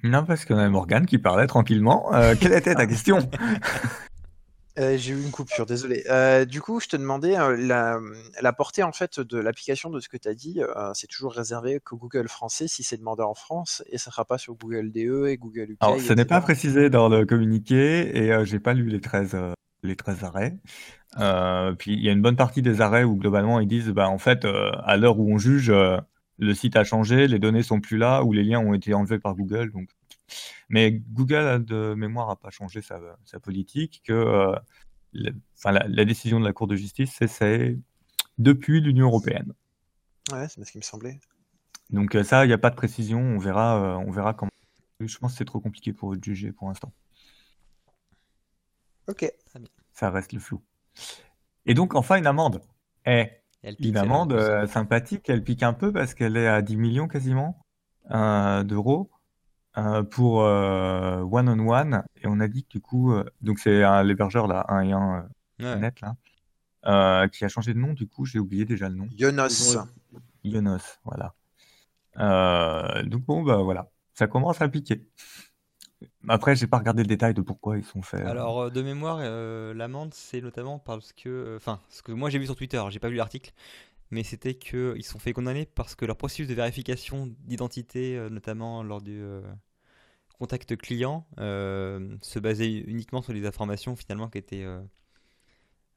Non, 0.04 0.26
parce 0.26 0.44
qu'on 0.44 0.58
a 0.58 0.68
Morgane 0.70 1.06
qui 1.06 1.18
parlait 1.20 1.48
tranquillement. 1.48 2.10
quelle 2.40 2.54
était 2.54 2.76
ta 2.76 2.88
question? 2.88 3.20
euh, 4.78 4.98
j'ai 4.98 5.14
eu 5.14 5.22
une 5.22 5.32
coupure, 5.32 5.66
désolé. 5.66 6.04
Euh, 6.10 6.44
du 6.46 6.62
coup, 6.62 6.80
je 6.80 6.88
te 6.88 6.98
demandais 6.98 7.38
euh, 7.38 7.56
la, 7.56 8.00
la, 8.42 8.54
portée 8.54 8.84
en 8.84 8.92
fait 8.92 9.20
de 9.20 9.38
l'application 9.38 9.90
de 9.90 10.00
ce 10.00 10.10
que 10.10 10.18
tu 10.18 10.28
as 10.28 10.34
dit. 10.34 10.60
c'est 10.94 11.08
toujours 11.08 11.34
réservé 11.34 11.80
qu'au 11.80 11.98
Google 11.98 12.28
français 12.28 12.68
si 12.68 12.84
c'est 12.84 12.98
demandé 12.98 13.24
en 13.24 13.34
France 13.34 13.84
et 13.88 13.98
ça 13.98 14.10
ne 14.10 14.14
sera 14.14 14.26
pas 14.26 14.38
sur 14.38 14.56
Google 14.56 14.92
DE 14.92 15.28
et 15.28 15.38
Google 15.38 15.72
UK. 15.72 15.78
Alors, 15.80 16.00
ce 16.00 16.14
n'est 16.14 16.26
pas 16.26 16.42
précisé 16.42 16.90
dans 16.90 17.08
le 17.08 17.26
communiqué 17.26 18.18
et 18.18 18.46
j'ai 18.46 18.60
pas 18.60 18.74
lu 18.74 18.88
les 18.88 19.00
13, 19.00 19.38
les 19.84 19.96
13 19.96 20.24
arrêts. 20.24 20.58
puis 21.78 21.94
il 21.94 22.04
y 22.04 22.10
a 22.10 22.12
une 22.12 22.22
bonne 22.22 22.36
partie 22.36 22.62
des 22.62 22.82
arrêts 22.82 23.04
où 23.04 23.16
globalement 23.16 23.60
ils 23.60 23.68
disent 23.68 23.90
bah, 23.90 24.10
en 24.10 24.18
fait, 24.18 24.46
à 24.46 24.98
l'heure 24.98 25.20
où 25.20 25.34
on 25.34 25.38
juge, 25.38 25.72
le 26.38 26.54
site 26.54 26.76
a 26.76 26.84
changé, 26.84 27.28
les 27.28 27.40
données 27.40 27.64
sont 27.64 27.80
plus 27.80 27.98
là 27.98 28.24
ou 28.24 28.34
les 28.34 28.44
liens 28.44 28.60
ont 28.60 28.74
été 28.74 28.94
enlevés 28.94 29.20
par 29.20 29.36
Google. 29.36 29.72
Donc 29.72 29.88
mais 30.70 30.92
Google, 30.92 31.64
de 31.66 31.94
mémoire, 31.94 32.30
n'a 32.30 32.36
pas 32.36 32.50
changé 32.50 32.82
sa, 32.82 33.00
politique, 33.42 34.02
que 34.06 34.14
euh, 34.14 34.56
la, 35.64 36.06
décision 36.06 36.40
de 36.40 36.46
la 36.46 36.54
Cour 36.54 36.68
de 36.68 36.76
justice, 36.76 37.20
c'est 37.28 37.78
depuis 38.38 38.82
l'Union 38.82 39.08
européenne. 39.08 39.54
Ouais, 40.32 40.48
c'est 40.48 40.64
ce 40.64 40.72
qui 40.72 40.78
me 40.78 40.84
semblait. 40.84 41.20
Donc 41.92 42.16
euh, 42.16 42.24
ça, 42.24 42.46
il 42.46 42.48
n'y 42.48 42.54
a 42.54 42.58
pas 42.58 42.72
de 42.72 42.76
précision, 42.76 43.20
on 43.20 43.38
verra, 43.38 43.78
euh, 43.80 44.04
on 44.06 44.12
verra 44.12 44.34
comment. 44.34 44.52
Je 45.00 45.18
pense 45.18 45.34
que 45.34 45.38
c'est 45.38 45.46
trop 45.46 45.60
compliqué 45.60 45.94
pour 45.94 46.10
vous 46.10 46.16
de 46.16 46.24
juger 46.24 46.52
pour 46.52 46.68
l'instant. 46.68 46.92
Ok. 49.08 49.32
Ça 49.94 50.10
reste 50.10 50.34
le 50.34 50.40
flou. 50.40 50.62
Et 51.66 51.74
donc, 51.74 51.96
enfin, 51.96 52.16
une 52.16 52.28
amende. 52.28 52.62
Eh, 53.06 53.30
une 53.80 53.98
amende 53.98 54.66
sympathique, 54.68 55.30
elle 55.30 55.44
pique 55.44 55.64
un 55.64 55.74
peu 55.74 55.92
parce 55.92 56.14
qu'elle 56.14 56.38
est 56.38 56.48
à 56.48 56.62
10 56.62 56.76
millions 56.76 57.08
quasiment 57.08 57.60
d'euros. 58.10 59.12
Euh, 59.78 60.04
pour 60.04 60.44
euh, 60.44 61.22
One 61.22 61.50
on 61.50 61.68
One. 61.68 62.04
Et 62.22 62.28
on 62.28 62.40
a 62.40 62.48
dit 62.48 62.64
que 62.64 62.70
du 62.70 62.82
coup, 62.82 63.12
euh, 63.12 63.26
donc 63.42 63.60
c'est 63.60 63.82
l'hébergeur 64.04 64.48
là, 64.48 64.66
1 64.70 64.82
et 64.82 64.92
1 64.94 65.30
net 65.80 66.02
là, 66.02 67.28
qui 67.28 67.44
a 67.44 67.48
changé 67.48 67.74
de 67.74 67.80
nom. 67.80 67.94
Du 67.94 68.08
coup, 68.08 68.26
j'ai 68.26 68.40
oublié 68.40 68.66
déjà 68.66 68.90
le 68.90 68.96
nom. 68.96 69.08
Yonos. 69.12 69.78
Yonos, 70.44 71.00
voilà. 71.04 71.34
donc 73.04 73.24
bon, 73.24 73.44
bah 73.44 73.58
voilà, 73.58 73.90
ça 74.14 74.28
commence 74.28 74.62
à 74.62 74.70
piquer. 74.70 75.06
Après, 76.28 76.56
j'ai 76.56 76.68
pas 76.68 76.78
regardé 76.78 77.04
le 77.04 77.08
détail 77.08 77.34
de 77.34 77.42
pourquoi 77.42 77.78
ils 77.78 77.84
sont 77.84 78.02
faits. 78.02 78.26
Alors, 78.26 78.72
de 78.72 78.82
mémoire, 78.82 79.20
l'amende, 79.74 80.14
c'est 80.14 80.42
notamment 80.42 80.80
parce 80.80 81.12
que, 81.14 81.56
enfin, 81.58 81.82
ce 81.90 82.02
que 82.02 82.12
moi 82.12 82.30
j'ai 82.30 82.40
vu 82.40 82.46
sur 82.46 82.56
Twitter, 82.56 82.82
j'ai 82.90 83.00
pas 83.00 83.10
vu 83.10 83.16
l'article, 83.16 83.52
mais 84.12 84.24
c'était 84.24 84.56
qu'ils 84.56 85.04
sont 85.04 85.20
fait 85.20 85.34
condamner 85.34 85.66
parce 85.66 85.96
que 85.96 86.06
leur 86.06 86.18
processus 86.18 86.48
de 86.48 86.54
vérification 86.54 87.34
d'identité, 87.46 88.18
notamment 88.30 88.84
lors 88.84 89.02
du, 89.02 89.24
contact 90.38 90.76
client 90.76 91.28
euh, 91.40 92.18
se 92.22 92.40
basait 92.40 92.72
uniquement 92.72 93.22
sur 93.22 93.34
des 93.34 93.46
informations 93.46 93.96
finalement 93.96 94.30
qui 94.30 94.38
étaient 94.38 94.64
euh, 94.64 94.82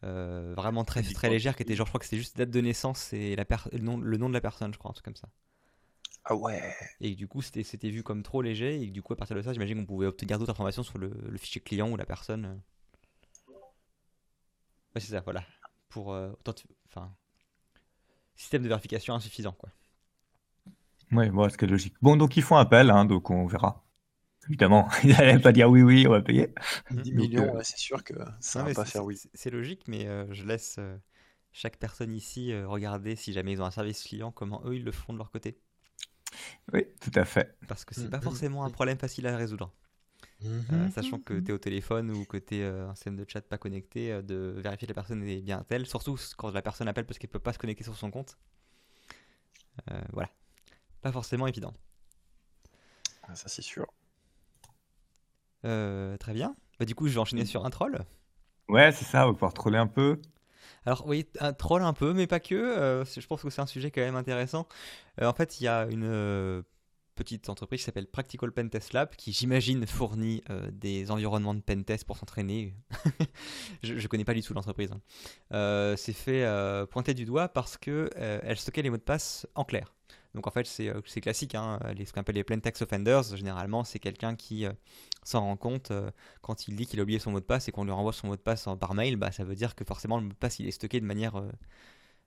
euh, 0.05 0.55
vraiment 0.57 0.85
très, 0.85 1.03
très 1.03 1.29
légères, 1.29 1.57
qui 1.57 1.63
étaient 1.63 1.75
genre, 1.75 1.87
je 1.87 1.91
crois 1.91 1.99
que 1.99 2.07
c'était 2.07 2.19
juste 2.19 2.37
date 2.37 2.51
de 2.51 2.61
naissance 2.61 3.13
et 3.13 3.37
la 3.37 3.45
le, 3.73 3.79
nom, 3.79 3.99
le 3.99 4.17
nom 4.17 4.29
de 4.29 4.35
la 4.35 4.41
personne, 4.41 4.73
je 4.73 4.79
crois, 4.79 4.91
un 4.91 4.95
truc 4.95 5.05
comme 5.05 5.17
ça. 5.17 5.29
Ah 6.25 6.35
ouais. 6.35 6.63
Et 7.01 7.15
du 7.15 7.27
coup, 7.27 7.43
c'était 7.43 7.91
vu 7.91 8.03
comme 8.03 8.23
trop 8.23 8.43
léger, 8.43 8.83
et 8.83 8.87
du 8.89 9.03
coup, 9.03 9.15
à 9.15 9.17
partir 9.17 9.35
de 9.35 9.43
ça, 9.43 9.53
j'imagine 9.53 9.79
qu'on 9.79 9.87
pouvait 9.87 10.07
obtenir 10.07 10.39
d'autres 10.39 10.51
informations 10.51 10.83
sur 10.83 10.99
le, 10.99 11.11
fichier 11.39 11.61
client 11.61 11.91
ou 11.91 11.97
la 11.97 12.05
personne. 12.05 12.61
Ouais, 14.95 15.01
c'est 15.01 15.13
ça, 15.13 15.21
voilà. 15.21 15.43
Pour. 15.89 16.09
enfin. 16.89 17.15
Système 18.39 18.63
de 18.63 18.69
vérification 18.69 19.15
insuffisant, 19.15 19.53
quoi. 19.53 19.69
Ouais, 21.13 21.29
bon, 21.29 21.47
c'est 21.51 21.63
logique. 21.67 21.95
Bon, 22.01 22.17
donc 22.17 22.39
ils 22.39 22.43
font 22.43 22.57
appel, 22.57 22.91
hein, 22.91 23.05
donc 23.05 23.29
on 23.31 23.47
verra 23.47 23.85
évidemment. 24.49 24.89
Ils 25.05 25.11
n'allaient 25.11 25.39
pas 25.39 25.53
dire 25.53 25.69
oui, 25.69 25.83
oui, 25.83 26.07
on 26.07 26.11
va 26.11 26.23
payer. 26.23 26.53
10 26.91 27.13
millions, 27.13 27.57
euh, 27.57 27.61
c'est 27.63 27.79
sûr 27.79 28.03
que 28.03 28.15
ça 28.41 28.63
ne 28.63 28.69
va 28.69 28.75
pas 28.75 28.85
faire 28.85 29.05
oui. 29.05 29.19
C'est 29.35 29.51
logique, 29.51 29.83
mais 29.87 30.07
euh, 30.07 30.27
je 30.33 30.45
laisse 30.45 30.77
euh, 30.79 30.97
chaque 31.53 31.77
personne 31.77 32.15
ici 32.15 32.55
regarder 32.65 33.17
si 33.17 33.33
jamais 33.33 33.53
ils 33.53 33.63
ont 33.63 33.67
un 33.67 33.71
service 33.71 34.03
client, 34.03 34.33
comment 34.33 34.63
eux 34.65 34.77
ils 34.77 34.85
le 34.85 34.93
font 34.93 35.13
de 35.13 35.19
leur 35.19 35.31
côté. 35.31 35.59
Oui, 36.73 36.87
tout 37.01 37.13
à 37.15 37.25
fait. 37.25 37.57
Parce 37.69 37.85
que 37.85 37.95
c'est 37.95 38.03
n'est 38.03 38.11
pas 38.11 38.21
forcément 38.21 38.65
un 38.65 38.71
problème 38.71 38.99
facile 38.99 39.27
à 39.27 39.37
résoudre. 39.37 39.73
Mm-hmm. 40.45 40.93
sachant 40.93 41.19
que 41.19 41.35
tu 41.35 41.51
es 41.51 41.53
au 41.53 41.59
téléphone 41.59 42.13
ou 42.13 42.25
que 42.25 42.37
tu 42.37 42.59
es 42.59 42.65
un 42.65 42.95
système 42.95 43.17
de 43.17 43.25
chat 43.27 43.41
pas 43.41 43.59
connecté, 43.59 44.23
de 44.23 44.55
vérifier 44.57 44.87
que 44.87 44.93
la 44.93 44.95
personne 44.95 45.23
est 45.25 45.41
bien 45.41 45.65
telle, 45.69 45.85
surtout 45.87 46.17
quand 46.37 46.53
la 46.53 46.63
personne 46.63 46.87
appelle 46.87 47.07
parce 47.07 47.19
qu'elle 47.19 47.31
peut 47.31 47.41
pas 47.41 47.53
se 47.53 47.59
connecter 47.59 47.83
sur 47.83 47.97
son 47.97 48.11
compte. 48.11 48.39
voilà. 50.13 50.31
Pas 51.03 51.13
forcément 51.13 51.47
évident. 51.47 51.73
Ah, 53.29 53.35
ça 53.35 53.49
c'est 53.49 53.63
sûr. 53.63 53.87
Euh, 55.65 56.17
très 56.17 56.33
bien. 56.33 56.57
Bah, 56.79 56.87
du 56.87 56.95
coup, 56.95 57.09
je 57.09 57.15
vais 57.15 57.21
enchaîner 57.21 57.45
sur 57.45 57.65
un 57.65 57.71
troll. 57.71 57.99
Ouais, 58.69 58.93
c'est 58.93 59.05
ça, 59.05 59.25
on 59.25 59.29
va 59.29 59.33
pouvoir 59.33 59.55
troller 59.55 59.79
un 59.79 59.87
peu. 59.87 60.21
Alors 60.87 61.07
oui, 61.07 61.27
un 61.41 61.53
troll 61.53 61.83
un 61.83 61.93
peu, 61.93 62.13
mais 62.13 62.27
pas 62.27 62.41
que. 62.41 62.55
Euh, 62.55 63.05
je 63.05 63.27
pense 63.27 63.43
que 63.43 63.51
c'est 63.51 63.61
un 63.61 63.67
sujet 63.67 63.91
quand 63.91 64.01
même 64.01 64.17
intéressant. 64.17 64.67
Euh, 65.21 65.27
en 65.27 65.33
fait, 65.33 65.61
il 65.61 65.65
y 65.65 65.69
a 65.69 65.87
une 65.87 66.63
petite 67.19 67.49
entreprise 67.49 67.81
qui 67.81 67.85
s'appelle 67.85 68.07
Practical 68.07 68.53
Pentest 68.53 68.93
Lab, 68.93 69.11
qui 69.17 69.33
j'imagine 69.33 69.87
fournit 69.87 70.43
des 70.73 71.11
environnements 71.11 71.55
de 71.55 71.61
pentest 71.61 72.05
pour 72.05 72.17
s'entraîner. 72.17 72.75
je, 73.83 73.95
ne 73.95 74.07
connais 74.07 74.25
pas 74.25 74.35
du 74.35 74.43
tout 74.43 74.55
l'entreprise. 74.55 74.91
Hein. 74.93 75.95
c'est 75.97 76.13
fait 76.13 76.47
pointer 76.91 77.15
du 77.15 77.25
doigt 77.25 77.49
parce 77.49 77.77
que 77.77 78.11
elle 78.17 78.57
stockait 78.57 78.83
les 78.83 78.91
mots 78.91 78.97
de 78.97 79.03
passe 79.03 79.47
en 79.55 79.65
clair. 79.65 79.93
Donc 80.35 80.47
en 80.47 80.51
fait, 80.51 80.67
c'est 80.67 81.21
classique. 81.21 81.55
Hein, 81.55 81.79
ce 81.83 82.13
qu'on 82.13 82.21
appelle 82.21 82.37
les 82.37 82.45
plain 82.45 82.59
text 82.59 82.83
offenders, 82.83 83.37
généralement, 83.37 83.85
c'est 83.85 83.99
quelqu'un 83.99 84.37
qui 84.37 84.67
s'en 85.29 85.41
rend 85.41 85.57
compte 85.57 85.91
euh, 85.91 86.11
quand 86.41 86.69
il 86.69 86.77
dit 86.77 86.87
qu'il 86.87 87.01
a 87.01 87.03
oublié 87.03 87.19
son 87.19 87.31
mot 87.31 87.41
de 87.41 87.45
passe 87.45 87.69
et 87.69 87.73
qu'on 87.73 87.85
lui 87.85 87.93
renvoie 87.93 88.13
son 88.13 88.29
mot 88.29 88.37
de 88.37 88.41
passe 88.41 88.69
par 88.81 88.95
mail, 88.95 89.17
bah, 89.17 89.31
ça 89.31 89.45
veut 89.45 89.55
dire 89.55 89.75
que 89.75 89.85
forcément 89.85 90.19
le 90.19 90.25
mot 90.25 90.31
de 90.31 90.35
passe 90.35 90.59
il 90.59 90.67
est 90.67 90.73
stocké 90.73 91.01
de 91.01 91.07
manière 91.07 91.37
euh, 91.37 91.51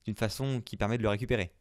d'une 0.06 0.16
façon 0.16 0.62
qui 0.62 0.78
permet 0.78 0.98
de 0.98 1.04
le 1.04 1.10
récupérer. 1.10 1.52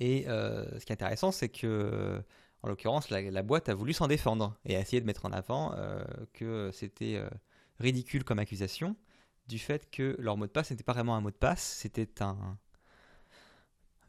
Et 0.00 0.28
euh, 0.28 0.78
ce 0.78 0.84
qui 0.84 0.92
est 0.92 0.94
intéressant, 0.94 1.30
c'est 1.30 1.48
que 1.48 2.22
en 2.62 2.68
l'occurrence, 2.68 3.08
la, 3.10 3.42
boîte 3.42 3.68
a 3.70 3.74
voulu 3.74 3.92
s'en 3.94 4.06
défendre 4.06 4.58
et 4.66 4.76
a 4.76 4.80
essayé 4.80 5.00
de 5.00 5.06
mettre 5.06 5.24
en 5.24 5.32
avant 5.32 5.74
que 6.34 6.70
c'était 6.74 7.22
ridicule 7.78 8.22
comme 8.22 8.38
accusation 8.38 8.96
du 9.46 9.58
fait 9.58 9.90
que 9.90 10.14
leur 10.18 10.36
mot 10.36 10.46
de 10.46 10.50
passe 10.50 10.70
n'était 10.70 10.84
pas 10.84 10.92
vraiment 10.92 11.16
un 11.16 11.22
mot 11.22 11.30
de 11.30 11.36
passe, 11.36 11.62
c'était 11.62 12.22
un, 12.22 12.58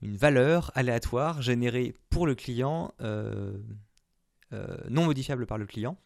une 0.01 0.17
valeur 0.17 0.69
aléatoire 0.75 1.41
générée 1.41 1.95
pour 2.09 2.27
le 2.27 2.35
client 2.35 2.93
euh, 4.53 4.77
non 4.89 5.05
modifiable 5.05 5.45
par 5.45 5.57
le 5.57 5.65
client 5.65 5.97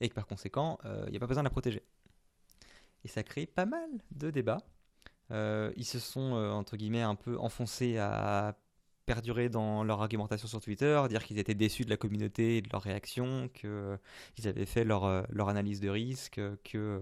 et 0.00 0.08
que 0.08 0.14
par 0.14 0.26
conséquent, 0.26 0.78
il 0.84 0.90
euh, 0.90 1.10
n'y 1.10 1.16
a 1.18 1.20
pas 1.20 1.26
besoin 1.26 1.42
de 1.42 1.46
la 1.46 1.50
protéger. 1.50 1.82
Et 3.04 3.08
ça 3.08 3.22
crée 3.22 3.44
pas 3.44 3.66
mal 3.66 3.90
de 4.10 4.30
débats. 4.30 4.62
Euh, 5.30 5.70
ils 5.76 5.84
se 5.84 5.98
sont, 5.98 6.32
entre 6.32 6.76
guillemets, 6.76 7.02
un 7.02 7.14
peu 7.14 7.38
enfoncés 7.38 7.98
à 7.98 8.56
perdurer 9.06 9.48
dans 9.48 9.84
leur 9.84 10.00
argumentation 10.00 10.48
sur 10.48 10.60
Twitter, 10.60 11.02
dire 11.08 11.24
qu'ils 11.24 11.38
étaient 11.38 11.54
déçus 11.54 11.84
de 11.84 11.90
la 11.90 11.96
communauté 11.96 12.58
et 12.58 12.62
de 12.62 12.68
leur 12.72 12.82
réaction, 12.82 13.48
qu'ils 13.52 14.48
avaient 14.48 14.66
fait 14.66 14.84
leur, 14.84 15.26
leur, 15.30 15.48
analyse 15.48 15.80
de 15.80 15.88
risque, 15.88 16.40
que 16.64 17.00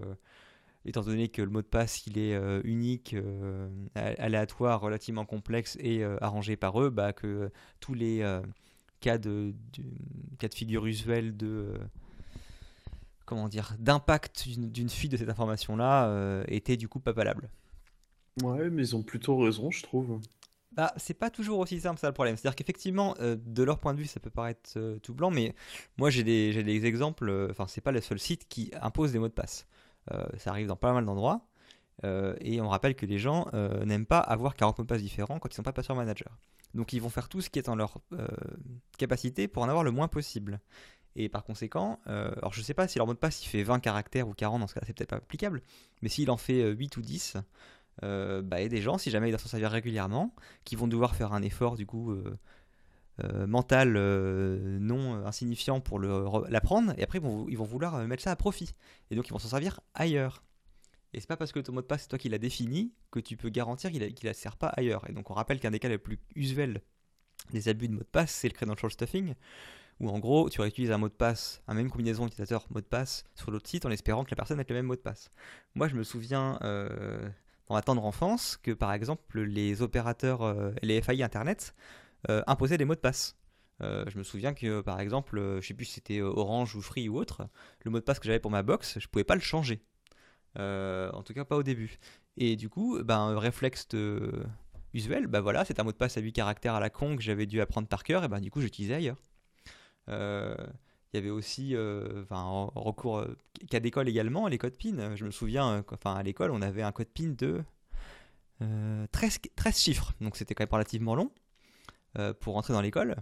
étant 0.85 1.01
donné 1.01 1.29
que 1.29 1.41
le 1.41 1.49
mot 1.49 1.61
de 1.61 1.67
passe 1.67 2.05
il 2.07 2.17
est 2.17 2.33
euh, 2.33 2.61
unique, 2.63 3.13
euh, 3.13 3.69
aléatoire, 3.95 4.81
relativement 4.81 5.25
complexe 5.25 5.77
et 5.79 6.03
euh, 6.03 6.17
arrangé 6.21 6.55
par 6.55 6.81
eux, 6.81 6.89
bah, 6.89 7.13
que 7.13 7.51
tous 7.79 7.93
les 7.93 8.19
cas, 8.99 9.17
de, 9.17 9.53
cas 10.39 10.47
de 10.47 10.53
figure 10.53 10.85
usuels 10.85 11.35
de 11.35 11.73
comment 13.25 13.47
dire 13.47 13.75
d'impact 13.79 14.47
d'une 14.49 14.89
fuite 14.89 15.11
de 15.11 15.17
cette 15.17 15.29
information 15.29 15.75
là 15.75 16.43
étaient 16.47 16.77
du 16.77 16.87
coup 16.87 16.99
pas 16.99 17.13
valables. 17.13 17.49
Ouais, 18.41 18.69
mais 18.69 18.81
ils 18.81 18.95
ont 18.95 19.03
plutôt 19.03 19.37
raison, 19.37 19.69
je 19.69 19.83
trouve. 19.83 20.19
Bah, 20.75 20.93
c'est 20.97 21.13
pas 21.13 21.29
toujours 21.29 21.59
aussi 21.59 21.79
simple, 21.79 21.99
ça 21.99 22.07
le 22.07 22.13
problème. 22.13 22.35
C'est-à-dire 22.35 22.55
qu'effectivement, 22.55 23.15
de 23.19 23.63
leur 23.63 23.79
point 23.79 23.93
de 23.93 23.99
vue, 23.99 24.07
ça 24.07 24.19
peut 24.19 24.29
paraître 24.29 24.79
tout 25.03 25.13
blanc, 25.13 25.29
mais 25.29 25.53
moi 25.97 26.09
j'ai 26.09 26.23
des, 26.23 26.85
exemples, 26.85 27.47
enfin, 27.51 27.67
c'est 27.67 27.81
pas 27.81 27.91
le 27.91 28.01
seul 28.01 28.19
site 28.19 28.47
qui 28.47 28.71
impose 28.81 29.11
des 29.11 29.19
mots 29.19 29.27
de 29.27 29.33
passe. 29.33 29.67
Euh, 30.11 30.25
ça 30.37 30.49
arrive 30.51 30.67
dans 30.67 30.75
pas 30.75 30.93
mal 30.93 31.05
d'endroits. 31.05 31.45
Euh, 32.03 32.35
et 32.41 32.59
on 32.59 32.69
rappelle 32.69 32.95
que 32.95 33.05
les 33.05 33.19
gens 33.19 33.47
euh, 33.53 33.85
n'aiment 33.85 34.07
pas 34.07 34.19
avoir 34.19 34.55
40 34.55 34.79
mots 34.79 34.83
de 34.83 34.89
passe 34.89 35.01
différents 35.01 35.39
quand 35.39 35.49
ils 35.49 35.55
sont 35.55 35.63
pas 35.63 35.73
passeurs 35.73 35.95
manager. 35.95 36.37
Donc 36.73 36.91
ils 36.91 37.01
vont 37.01 37.09
faire 37.09 37.29
tout 37.29 37.39
ce 37.39 37.49
qui 37.49 37.59
est 37.59 37.69
en 37.69 37.75
leur 37.75 37.99
capacité 38.97 39.47
pour 39.47 39.63
en 39.63 39.69
avoir 39.69 39.83
le 39.83 39.91
moins 39.91 40.07
possible. 40.07 40.59
Et 41.15 41.29
par 41.29 41.43
conséquent, 41.43 41.99
alors 42.07 42.51
je 42.51 42.63
sais 42.63 42.73
pas 42.73 42.87
si 42.87 42.97
leur 42.97 43.05
mot 43.05 43.13
de 43.13 43.19
passe 43.19 43.45
il 43.45 43.47
fait 43.47 43.61
20 43.61 43.79
caractères 43.79 44.27
ou 44.27 44.33
40, 44.33 44.59
dans 44.61 44.67
ce 44.67 44.73
cas 44.73 44.81
c'est 44.83 44.93
peut-être 44.93 45.11
pas 45.11 45.17
applicable, 45.17 45.61
mais 46.01 46.09
s'il 46.09 46.31
en 46.31 46.37
fait 46.37 46.71
8 46.71 46.97
ou 46.97 47.01
10, 47.03 47.37
bah, 48.01 48.59
il 48.59 48.63
y 48.63 48.65
a 48.65 48.69
des 48.69 48.81
gens, 48.81 48.97
si 48.97 49.11
jamais 49.11 49.29
ils 49.29 49.31
doivent 49.31 49.41
s'en 49.41 49.49
servir 49.49 49.69
régulièrement, 49.71 50.33
qui 50.63 50.75
vont 50.75 50.87
devoir 50.87 51.15
faire 51.15 51.33
un 51.33 51.41
effort 51.41 51.75
du 51.75 51.85
coup 51.85 52.15
mental 53.47 53.93
non 54.79 55.25
insignifiant 55.25 55.79
pour 55.79 55.99
l'apprendre, 55.99 56.93
et 56.97 57.03
après 57.03 57.19
ils 57.19 57.57
vont, 57.57 57.65
vouloir 57.65 57.97
mettre 58.07 58.23
ça 58.23 58.31
à 58.31 58.35
profit. 58.35 58.73
Et 59.11 59.15
donc 59.15 59.27
ils 59.27 59.31
vont 59.31 59.39
s'en 59.39 59.49
servir 59.49 59.79
ailleurs. 59.93 60.43
Et 61.13 61.19
c'est 61.19 61.27
pas 61.27 61.37
parce 61.37 61.51
que 61.51 61.59
ton 61.59 61.73
mot 61.73 61.81
de 61.81 61.85
passe 61.85 62.03
c'est 62.03 62.07
toi 62.07 62.17
qui 62.17 62.29
l'as 62.29 62.39
défini 62.39 62.91
que 63.11 63.19
tu 63.19 63.37
peux 63.37 63.49
garantir 63.49 63.91
qu'il 63.91 64.01
ne 64.01 64.09
la 64.23 64.33
sert 64.33 64.57
pas 64.57 64.69
ailleurs. 64.69 65.07
Et 65.09 65.13
donc 65.13 65.29
on 65.29 65.33
rappelle 65.33 65.59
qu'un 65.59 65.71
des 65.71 65.79
cas 65.79 65.89
les 65.89 65.99
plus 65.99 66.19
usuels 66.35 66.81
des 67.51 67.67
abus 67.67 67.87
de 67.87 67.93
mot 67.93 67.99
de 67.99 68.05
passe, 68.05 68.31
c'est 68.31 68.47
le 68.47 68.53
credential 68.53 68.91
stuffing, 68.91 69.35
où 69.99 70.09
en 70.09 70.19
gros 70.19 70.49
tu 70.49 70.61
réutilises 70.61 70.91
un 70.91 70.97
mot 70.97 71.09
de 71.09 71.13
passe, 71.13 71.61
un 71.67 71.73
même 71.73 71.89
combinaison 71.89 72.25
utilisateur 72.25 72.65
mot 72.69 72.81
de 72.81 72.85
passe 72.85 73.25
sur 73.35 73.51
l'autre 73.51 73.69
site 73.69 73.85
en 73.85 73.91
espérant 73.91 74.23
que 74.23 74.31
la 74.31 74.35
personne 74.35 74.57
mette 74.57 74.69
le 74.69 74.75
même 74.75 74.85
mot 74.85 74.95
de 74.95 75.01
passe. 75.01 75.29
Moi 75.75 75.87
je 75.87 75.95
me 75.95 76.03
souviens 76.03 76.57
euh, 76.63 77.29
dans 77.73 77.77
ma 77.77 77.81
tendre 77.81 78.05
enfance 78.05 78.57
que 78.61 78.71
par 78.71 78.93
exemple 78.93 79.41
les 79.41 79.81
opérateurs, 79.81 80.43
euh, 80.43 80.71
les 80.83 81.01
FAI 81.01 81.23
Internet, 81.23 81.73
euh, 82.29 82.43
imposaient 82.45 82.77
des 82.77 82.85
mots 82.85 82.93
de 82.93 82.99
passe. 82.99 83.35
Euh, 83.81 84.05
je 84.07 84.17
me 84.19 84.23
souviens 84.23 84.53
que 84.53 84.81
par 84.81 84.99
exemple, 84.99 85.41
je 85.59 85.67
sais 85.67 85.73
plus 85.73 85.85
si 85.85 85.93
c'était 85.93 86.21
Orange 86.21 86.75
ou 86.75 86.81
Free 86.81 87.09
ou 87.09 87.17
autre, 87.17 87.47
le 87.83 87.89
mot 87.89 87.99
de 87.99 88.03
passe 88.03 88.19
que 88.19 88.25
j'avais 88.25 88.39
pour 88.39 88.51
ma 88.51 88.61
box, 88.61 88.99
je 88.99 89.07
pouvais 89.07 89.23
pas 89.23 89.33
le 89.33 89.41
changer. 89.41 89.81
en 90.55 91.23
tout 91.25 91.33
cas 91.33 91.45
pas 91.45 91.57
au 91.57 91.63
début. 91.63 91.97
Et 92.37 92.55
du 92.55 92.69
coup, 92.69 93.03
ben, 93.03 93.35
réflexe 93.37 93.87
usuel, 94.93 95.25
ben 95.25 95.41
voilà, 95.41 95.65
c'est 95.65 95.79
un 95.79 95.83
mot 95.83 95.91
de 95.91 95.97
passe 95.97 96.17
à 96.17 96.21
8 96.21 96.33
caractères 96.33 96.75
à 96.75 96.79
la 96.79 96.91
con 96.91 97.15
que 97.15 97.23
j'avais 97.23 97.47
dû 97.47 97.59
apprendre 97.59 97.87
par 97.87 98.03
cœur, 98.03 98.23
et 98.23 98.27
ben 98.27 98.39
du 98.39 98.51
coup 98.51 98.61
j'utilisais 98.61 98.93
ailleurs. 98.93 99.17
Il 101.13 101.17
y 101.17 101.19
avait 101.19 101.29
aussi, 101.29 101.75
enfin, 102.23 102.69
recours 102.73 103.25
cas 103.69 103.79
d'école 103.79 104.09
également, 104.09 104.47
les 104.47 104.57
codes 104.57 104.75
PIN. 104.75 105.15
Je 105.15 105.25
me 105.25 105.31
souviens, 105.31 105.83
enfin 105.91 106.15
à 106.15 106.23
l'école, 106.23 106.49
on 106.51 106.61
avait 106.61 106.81
un 106.81 106.91
code 106.91 107.07
PIN 107.07 107.35
de 107.37 107.63
13, 109.11 109.39
13 109.55 109.77
chiffres, 109.77 110.13
donc 110.21 110.35
c'était 110.37 110.55
quand 110.55 110.63
même 110.63 110.71
relativement 110.71 111.15
long. 111.15 111.31
Euh, 112.19 112.33
pour 112.33 112.53
rentrer 112.53 112.73
dans 112.73 112.81
l'école, 112.81 113.15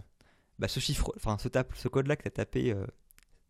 bah, 0.58 0.68
ce 0.68 0.78
chiffre, 0.78 1.12
enfin 1.16 1.38
ce, 1.38 1.48
ce 1.74 1.88
code-là 1.88 2.14
que 2.14 2.22
tu 2.22 2.28
as 2.28 2.32
tapé 2.32 2.76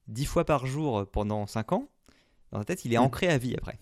10 0.06 0.22
euh, 0.22 0.26
fois 0.26 0.44
par 0.44 0.66
jour 0.66 1.04
pendant 1.10 1.46
5 1.46 1.72
ans, 1.72 1.88
dans 2.52 2.60
ta 2.60 2.66
tête, 2.66 2.84
il 2.84 2.94
est 2.94 2.98
mm. 2.98 3.02
ancré 3.02 3.28
à 3.28 3.38
vie 3.38 3.54
après. 3.56 3.78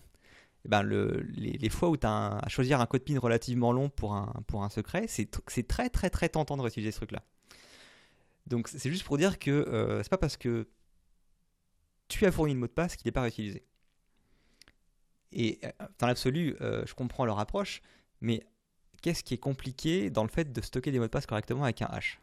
Et 0.65 0.69
ben 0.69 0.83
le, 0.83 1.21
les, 1.33 1.69
fois 1.69 1.89
où 1.89 1.97
tu 1.97 2.05
as 2.05 2.37
à 2.37 2.49
choisir 2.49 2.81
un 2.81 2.85
code 2.85 3.03
PIN 3.03 3.19
relativement 3.19 3.71
long 3.71 3.89
pour 3.89 4.13
un, 4.13 4.33
pour 4.47 4.63
un 4.63 4.69
secret, 4.69 5.05
c'est 5.07 5.29
très 5.67 5.89
très 5.89 6.09
très 6.09 6.29
tentant 6.29 6.57
de 6.57 6.61
réutiliser 6.61 6.91
ce 6.91 6.97
truc-là. 6.97 7.23
Donc 8.47 8.67
c'est 8.67 8.89
juste 8.89 9.03
pour 9.03 9.17
dire 9.17 9.39
que 9.39 9.51
euh, 9.51 10.03
c'est 10.03 10.09
pas 10.09 10.17
parce 10.17 10.37
que 10.37 10.67
tu 12.07 12.25
as 12.25 12.31
fourni 12.31 12.53
le 12.53 12.59
mot 12.59 12.67
de 12.67 12.71
passe 12.71 12.95
qu'il 12.95 13.07
n'est 13.07 13.13
pas 13.13 13.21
réutilisé. 13.21 13.63
Et 15.31 15.61
dans 15.99 16.07
l'absolu, 16.07 16.57
je 16.59 16.93
comprends 16.93 17.23
leur 17.23 17.39
approche, 17.39 17.81
mais 18.19 18.45
qu'est-ce 19.01 19.23
qui 19.23 19.33
est 19.33 19.39
compliqué 19.39 20.09
dans 20.09 20.23
le 20.23 20.29
fait 20.29 20.51
de 20.51 20.61
stocker 20.61 20.91
des 20.91 20.99
mots 20.99 21.05
de 21.05 21.09
passe 21.09 21.25
correctement 21.25 21.63
avec 21.63 21.81
un 21.81 21.87
hash 21.87 22.19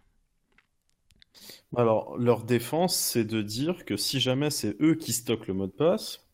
Alors, 1.76 2.16
leur 2.18 2.44
défense, 2.44 2.96
c'est 2.96 3.24
de 3.24 3.42
dire 3.42 3.84
que 3.84 3.96
si 3.96 4.20
jamais 4.20 4.50
c'est 4.50 4.76
eux 4.80 4.94
qui 4.94 5.12
stockent 5.12 5.46
le 5.46 5.54
mot 5.54 5.66
de 5.66 5.72
passe, 5.72 6.27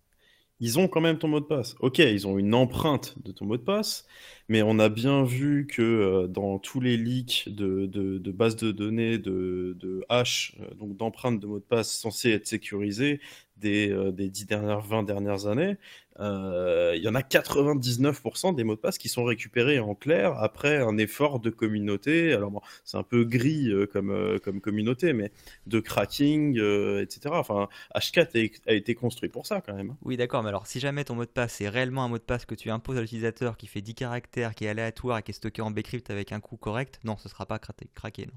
ils 0.64 0.78
ont 0.78 0.88
quand 0.88 1.02
même 1.02 1.18
ton 1.18 1.28
mot 1.28 1.40
de 1.40 1.44
passe. 1.44 1.76
Ok, 1.80 1.98
ils 1.98 2.26
ont 2.26 2.38
une 2.38 2.54
empreinte 2.54 3.16
de 3.22 3.32
ton 3.32 3.44
mot 3.44 3.58
de 3.58 3.62
passe, 3.62 4.06
mais 4.48 4.62
on 4.62 4.78
a 4.78 4.88
bien 4.88 5.22
vu 5.22 5.66
que 5.66 5.82
euh, 5.82 6.26
dans 6.26 6.58
tous 6.58 6.80
les 6.80 6.96
leaks 6.96 7.50
de, 7.54 8.30
bases 8.30 8.56
de 8.56 8.72
données 8.72 9.18
de, 9.18 10.02
hash, 10.08 10.56
euh, 10.60 10.72
donc 10.76 10.96
d'empreintes 10.96 11.38
de 11.38 11.46
mots 11.46 11.58
de 11.58 11.64
passe 11.64 11.92
censées 11.92 12.30
être 12.30 12.46
sécurisées 12.46 13.20
des, 13.56 13.90
euh, 13.90 14.12
des 14.12 14.28
10 14.28 14.46
dernières, 14.46 14.80
20 14.80 15.02
dernières 15.04 15.46
années, 15.46 15.76
euh, 16.20 16.92
il 16.96 17.02
y 17.02 17.08
en 17.08 17.14
a 17.14 17.22
99% 17.22 18.54
des 18.54 18.62
mots 18.62 18.76
de 18.76 18.80
passe 18.80 18.98
qui 18.98 19.08
sont 19.08 19.24
récupérés 19.24 19.80
en 19.80 19.94
clair 19.94 20.36
après 20.38 20.78
un 20.78 20.96
effort 20.96 21.40
de 21.40 21.50
communauté. 21.50 22.32
Alors 22.32 22.50
bon, 22.50 22.60
c'est 22.84 22.96
un 22.96 23.02
peu 23.02 23.24
gris 23.24 23.70
euh, 23.70 23.86
comme, 23.86 24.38
comme 24.42 24.60
communauté, 24.60 25.12
mais 25.12 25.32
de 25.66 25.80
cracking, 25.80 26.56
etc. 27.00 27.30
Enfin, 27.32 27.68
H4 27.94 28.60
a, 28.66 28.72
été 28.72 28.94
construit 28.94 29.28
pour 29.28 29.46
ça 29.46 29.60
quand 29.60 29.74
même. 29.74 29.90
Hein. 29.90 29.98
Oui, 30.02 30.16
d'accord, 30.16 30.42
mais 30.42 30.50
alors 30.50 30.66
si 30.66 30.80
jamais 30.80 31.04
ton 31.04 31.14
mot 31.14 31.24
de 31.24 31.30
passe 31.30 31.60
est 31.60 31.68
réellement 31.68 32.04
un 32.04 32.08
mot 32.08 32.18
de 32.18 32.22
passe 32.22 32.44
que 32.46 32.54
tu 32.54 32.70
imposes 32.70 32.98
à 32.98 33.00
l'utilisateur 33.00 33.56
qui 33.56 33.66
fait 33.66 33.82
10 33.82 33.94
caractères, 33.94 34.54
qui 34.54 34.66
est 34.66 34.68
aléatoire 34.68 35.18
et 35.18 35.22
qui 35.22 35.32
est 35.32 35.34
stocké 35.34 35.62
en 35.62 35.70
bcrypt 35.70 36.10
avec 36.10 36.32
un 36.32 36.40
coût 36.40 36.56
correct, 36.56 37.00
non, 37.04 37.16
ce 37.16 37.28
sera 37.28 37.46
pas 37.46 37.58
craqué. 37.58 38.26
Non. 38.26 38.32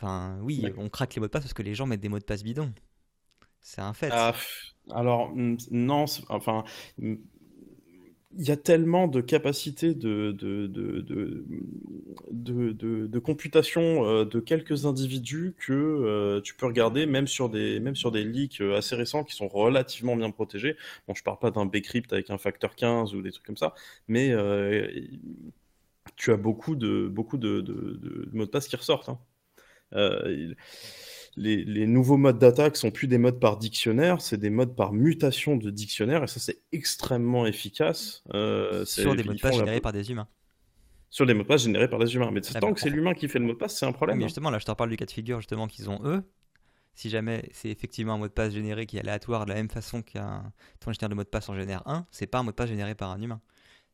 Enfin, 0.00 0.38
oui, 0.42 0.64
on 0.76 0.88
craque 0.88 1.14
les 1.14 1.20
mots 1.20 1.26
de 1.26 1.32
passe 1.32 1.42
parce 1.42 1.54
que 1.54 1.62
les 1.62 1.74
gens 1.74 1.86
mettent 1.86 2.00
des 2.00 2.08
mots 2.08 2.20
de 2.20 2.24
passe 2.24 2.44
bidons. 2.44 2.72
C'est 3.60 3.80
un 3.80 3.92
fait. 3.92 4.10
Ah, 4.12 4.32
alors, 4.90 5.32
non, 5.70 6.04
enfin, 6.28 6.64
il 8.38 8.46
y 8.46 8.50
a 8.50 8.56
tellement 8.56 9.08
de 9.08 9.20
capacités 9.20 9.94
de, 9.94 10.32
de, 10.32 10.66
de, 10.66 11.44
de, 12.30 13.06
de 13.06 13.18
computation 13.18 14.04
euh, 14.04 14.24
de 14.24 14.38
quelques 14.38 14.86
individus 14.86 15.54
que 15.58 15.72
euh, 15.72 16.40
tu 16.42 16.54
peux 16.54 16.66
regarder 16.66 17.06
même 17.06 17.26
sur 17.26 17.48
des, 17.48 17.80
même 17.80 17.96
sur 17.96 18.12
des 18.12 18.24
leaks 18.24 18.60
euh, 18.60 18.76
assez 18.76 18.94
récents 18.94 19.24
qui 19.24 19.34
sont 19.34 19.48
relativement 19.48 20.14
bien 20.14 20.30
protégés. 20.30 20.76
Bon, 21.08 21.14
je 21.14 21.22
parle 21.22 21.38
pas 21.38 21.50
d'un 21.50 21.66
bcrypt 21.66 22.12
avec 22.12 22.30
un 22.30 22.38
facteur 22.38 22.76
15 22.76 23.14
ou 23.14 23.22
des 23.22 23.32
trucs 23.32 23.46
comme 23.46 23.56
ça, 23.56 23.74
mais 24.06 24.32
tu 26.16 26.32
as 26.32 26.36
beaucoup 26.36 26.74
de, 26.76 27.08
beaucoup 27.08 27.38
de, 27.38 28.28
mots 28.32 28.44
de 28.44 28.50
passe 28.50 28.68
qui 28.68 28.76
ressortent. 28.76 29.08
Hein 29.08 29.18
les, 31.38 31.86
nouveaux 31.86 32.16
modes 32.16 32.38
d'attaque 32.38 32.76
sont 32.76 32.90
plus 32.90 33.06
des 33.06 33.18
modes 33.18 33.40
par 33.40 33.56
dictionnaire, 33.56 34.20
c'est 34.20 34.36
des 34.36 34.50
modes 34.50 34.74
par 34.74 34.92
mutation 34.92 35.56
de 35.56 35.70
dictionnaire, 35.70 36.24
et 36.24 36.26
ça 36.26 36.40
c'est 36.40 36.60
extrêmement 36.72 37.46
efficace. 37.46 38.22
Euh, 38.34 38.84
sur 38.84 39.14
des 39.14 39.24
mots 39.24 39.34
de 39.34 39.40
passe 39.40 39.56
générés 39.56 39.80
par 39.80 39.92
des 39.92 40.10
humains. 40.10 40.28
Sur 41.10 41.26
des 41.26 41.34
mots 41.34 41.42
de 41.42 41.48
passe 41.48 41.62
générés 41.62 41.88
par 41.88 41.98
des 41.98 42.14
humains. 42.14 42.30
Mais 42.30 42.40
ah 42.54 42.60
tant 42.60 42.68
bah, 42.68 42.74
que 42.74 42.80
c'est 42.80 42.90
l'humain 42.90 43.14
qui 43.14 43.28
fait 43.28 43.38
le 43.38 43.46
mot 43.46 43.52
de 43.52 43.58
passe, 43.58 43.78
c'est 43.78 43.86
un 43.86 43.92
problème. 43.92 44.18
mais 44.18 44.24
hein. 44.24 44.28
justement, 44.28 44.50
là 44.50 44.58
je 44.58 44.64
te 44.64 44.70
reparle 44.70 44.90
du 44.90 44.96
cas 44.96 45.06
de 45.06 45.10
figure 45.10 45.40
justement 45.40 45.66
qu'ils 45.66 45.88
ont 45.90 46.00
eux. 46.04 46.22
Si 46.94 47.10
jamais 47.10 47.48
c'est 47.52 47.70
effectivement 47.70 48.14
un 48.14 48.18
mot 48.18 48.26
de 48.26 48.32
passe 48.32 48.52
généré 48.52 48.84
qui 48.84 48.96
est 48.96 49.00
aléatoire 49.00 49.44
de 49.44 49.50
la 49.50 49.56
même 49.56 49.70
façon 49.70 50.02
qu'un 50.02 50.52
ton 50.80 50.90
de 50.90 51.14
mot 51.14 51.22
de 51.22 51.28
passe 51.28 51.48
en 51.48 51.54
génère 51.54 51.82
un, 51.86 52.06
c'est 52.10 52.26
pas 52.26 52.38
un 52.38 52.42
mot 52.42 52.50
de 52.50 52.56
passe 52.56 52.68
généré 52.68 52.94
par 52.94 53.10
un 53.10 53.22
humain. 53.22 53.40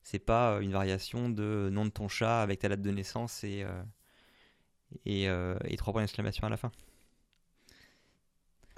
C'est 0.03 0.19
pas 0.19 0.55
euh, 0.55 0.61
une 0.61 0.73
variation 0.73 1.29
de 1.29 1.69
nom 1.71 1.85
de 1.85 1.91
ton 1.91 2.09
chat 2.09 2.43
avec 2.43 2.61
ta 2.61 2.69
date 2.69 2.83
de 2.83 2.91
naissance 2.91 3.45
et, 3.45 3.63
euh, 3.63 3.83
et, 5.07 5.25
et 5.25 5.77
trois 5.77 5.93
points 5.93 6.03
d'exclamation 6.03 6.47
à 6.47 6.51
la 6.51 6.57
fin. 6.57 6.71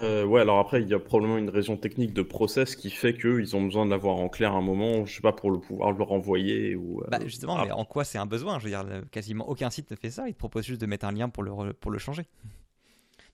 Euh, 0.03 0.25
ouais, 0.25 0.41
alors 0.41 0.59
après, 0.59 0.81
il 0.83 0.87
y 0.87 0.93
a 0.93 0.99
probablement 0.99 1.39
une 1.39 1.49
raison 1.49 1.75
technique 1.75 2.13
de 2.13 2.21
process 2.21 2.75
qui 2.75 2.91
fait 2.91 3.17
qu'ils 3.17 3.55
ont 3.55 3.63
besoin 3.63 3.83
de 3.85 3.89
l'avoir 3.89 4.17
en 4.17 4.29
clair 4.29 4.53
un 4.53 4.61
moment, 4.61 5.05
je 5.07 5.15
sais 5.15 5.21
pas, 5.21 5.33
pour 5.33 5.49
le 5.49 5.59
pouvoir 5.59 5.91
le 5.91 6.03
renvoyer 6.03 6.75
ou. 6.75 7.01
Euh, 7.01 7.07
bah 7.07 7.19
justement, 7.23 7.63
mais 7.65 7.71
en 7.71 7.83
quoi 7.83 8.03
c'est 8.03 8.19
un 8.19 8.27
besoin? 8.27 8.59
Je 8.59 8.65
veux 8.65 8.69
dire, 8.69 8.85
quasiment 9.09 9.49
aucun 9.49 9.71
site 9.71 9.89
ne 9.89 9.95
fait 9.95 10.11
ça. 10.11 10.27
Ils 10.27 10.33
te 10.33 10.37
proposent 10.37 10.65
juste 10.65 10.81
de 10.81 10.85
mettre 10.85 11.07
un 11.07 11.11
lien 11.11 11.29
pour 11.29 11.41
le, 11.41 11.73
pour 11.73 11.89
le 11.89 11.97
changer. 11.97 12.27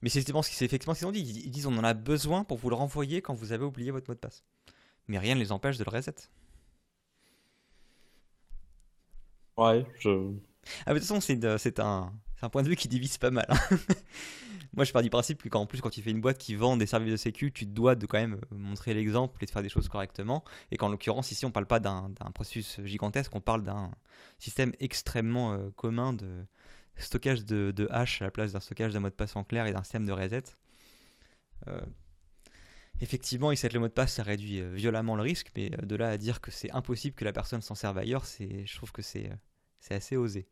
Mais 0.00 0.08
c'est 0.08 0.20
effectivement 0.20 0.42
ce 0.42 0.98
qu'ils 0.98 1.06
ont 1.06 1.12
dit. 1.12 1.20
Ils 1.20 1.50
disent 1.50 1.66
on 1.66 1.76
en 1.76 1.84
a 1.84 1.92
besoin 1.92 2.44
pour 2.44 2.56
vous 2.56 2.70
le 2.70 2.76
renvoyer 2.76 3.20
quand 3.20 3.34
vous 3.34 3.52
avez 3.52 3.64
oublié 3.64 3.90
votre 3.90 4.08
mot 4.08 4.14
de 4.14 4.20
passe. 4.20 4.42
Mais 5.06 5.18
rien 5.18 5.34
ne 5.34 5.40
les 5.40 5.52
empêche 5.52 5.76
de 5.76 5.84
le 5.84 5.94
reset. 5.94 6.14
Ouais, 9.58 9.84
je. 9.98 10.32
Ah, 10.86 10.94
de 10.94 10.98
toute 10.98 11.06
façon, 11.06 11.20
c'est 11.20 11.78
un, 11.78 12.12
un 12.44 12.50
point 12.50 12.62
de 12.62 12.68
vue 12.68 12.76
qui 12.76 12.88
divise 12.88 13.18
pas 13.18 13.30
mal. 13.30 13.46
Hein. 13.48 13.78
Moi, 14.76 14.84
je 14.84 14.92
pars 14.92 15.02
du 15.02 15.10
principe 15.10 15.48
qu'en 15.48 15.66
plus, 15.66 15.80
quand 15.80 15.90
tu 15.90 16.02
fais 16.02 16.10
une 16.10 16.20
boîte 16.20 16.38
qui 16.38 16.56
vend 16.56 16.76
des 16.76 16.86
services 16.86 17.12
de 17.12 17.16
sécu, 17.16 17.52
tu 17.52 17.64
dois 17.64 17.94
de 17.94 18.06
quand 18.06 18.18
même 18.18 18.34
euh, 18.34 18.56
montrer 18.56 18.92
l'exemple 18.92 19.42
et 19.42 19.46
de 19.46 19.50
faire 19.50 19.62
des 19.62 19.68
choses 19.68 19.88
correctement. 19.88 20.42
Et 20.72 20.76
qu'en 20.76 20.88
l'occurrence, 20.88 21.30
ici, 21.30 21.46
on 21.46 21.52
parle 21.52 21.66
pas 21.66 21.78
d'un 21.78 22.10
processus 22.34 22.80
gigantesque, 22.84 23.34
on 23.34 23.40
parle 23.40 23.62
d'un 23.62 23.92
système 24.38 24.72
extrêmement 24.80 25.52
euh, 25.52 25.70
commun 25.76 26.12
de 26.12 26.44
stockage 26.96 27.44
de, 27.44 27.88
hash 27.90 28.22
à 28.22 28.26
la 28.26 28.30
place 28.30 28.52
d'un 28.52 28.60
stockage 28.60 28.92
d'un 28.92 29.00
mot 29.00 29.08
de 29.08 29.14
passe 29.14 29.36
en 29.36 29.44
clair 29.44 29.66
et 29.66 29.72
d'un 29.72 29.82
système 29.82 30.06
de 30.06 30.12
reset. 30.12 30.44
Euh, 31.68 31.80
effectivement, 33.00 33.52
il 33.52 33.58
le 33.72 33.80
mot 33.80 33.88
de 33.88 33.92
passe, 33.92 34.14
ça 34.14 34.22
réduit 34.22 34.60
violemment 34.74 35.16
le 35.16 35.22
risque, 35.22 35.50
mais 35.56 35.70
de 35.70 35.96
là 35.96 36.08
à 36.10 36.16
dire 36.18 36.40
que 36.40 36.50
c'est 36.50 36.70
impossible 36.72 37.14
que 37.14 37.24
la 37.24 37.32
personne 37.32 37.62
s'en 37.62 37.74
serve 37.74 37.98
ailleurs, 37.98 38.26
c'est, 38.26 38.66
je 38.66 38.76
trouve 38.76 38.92
que 38.92 39.02
c'est, 39.02 39.30
c'est 39.80 39.94
assez 39.94 40.16
osé. 40.16 40.48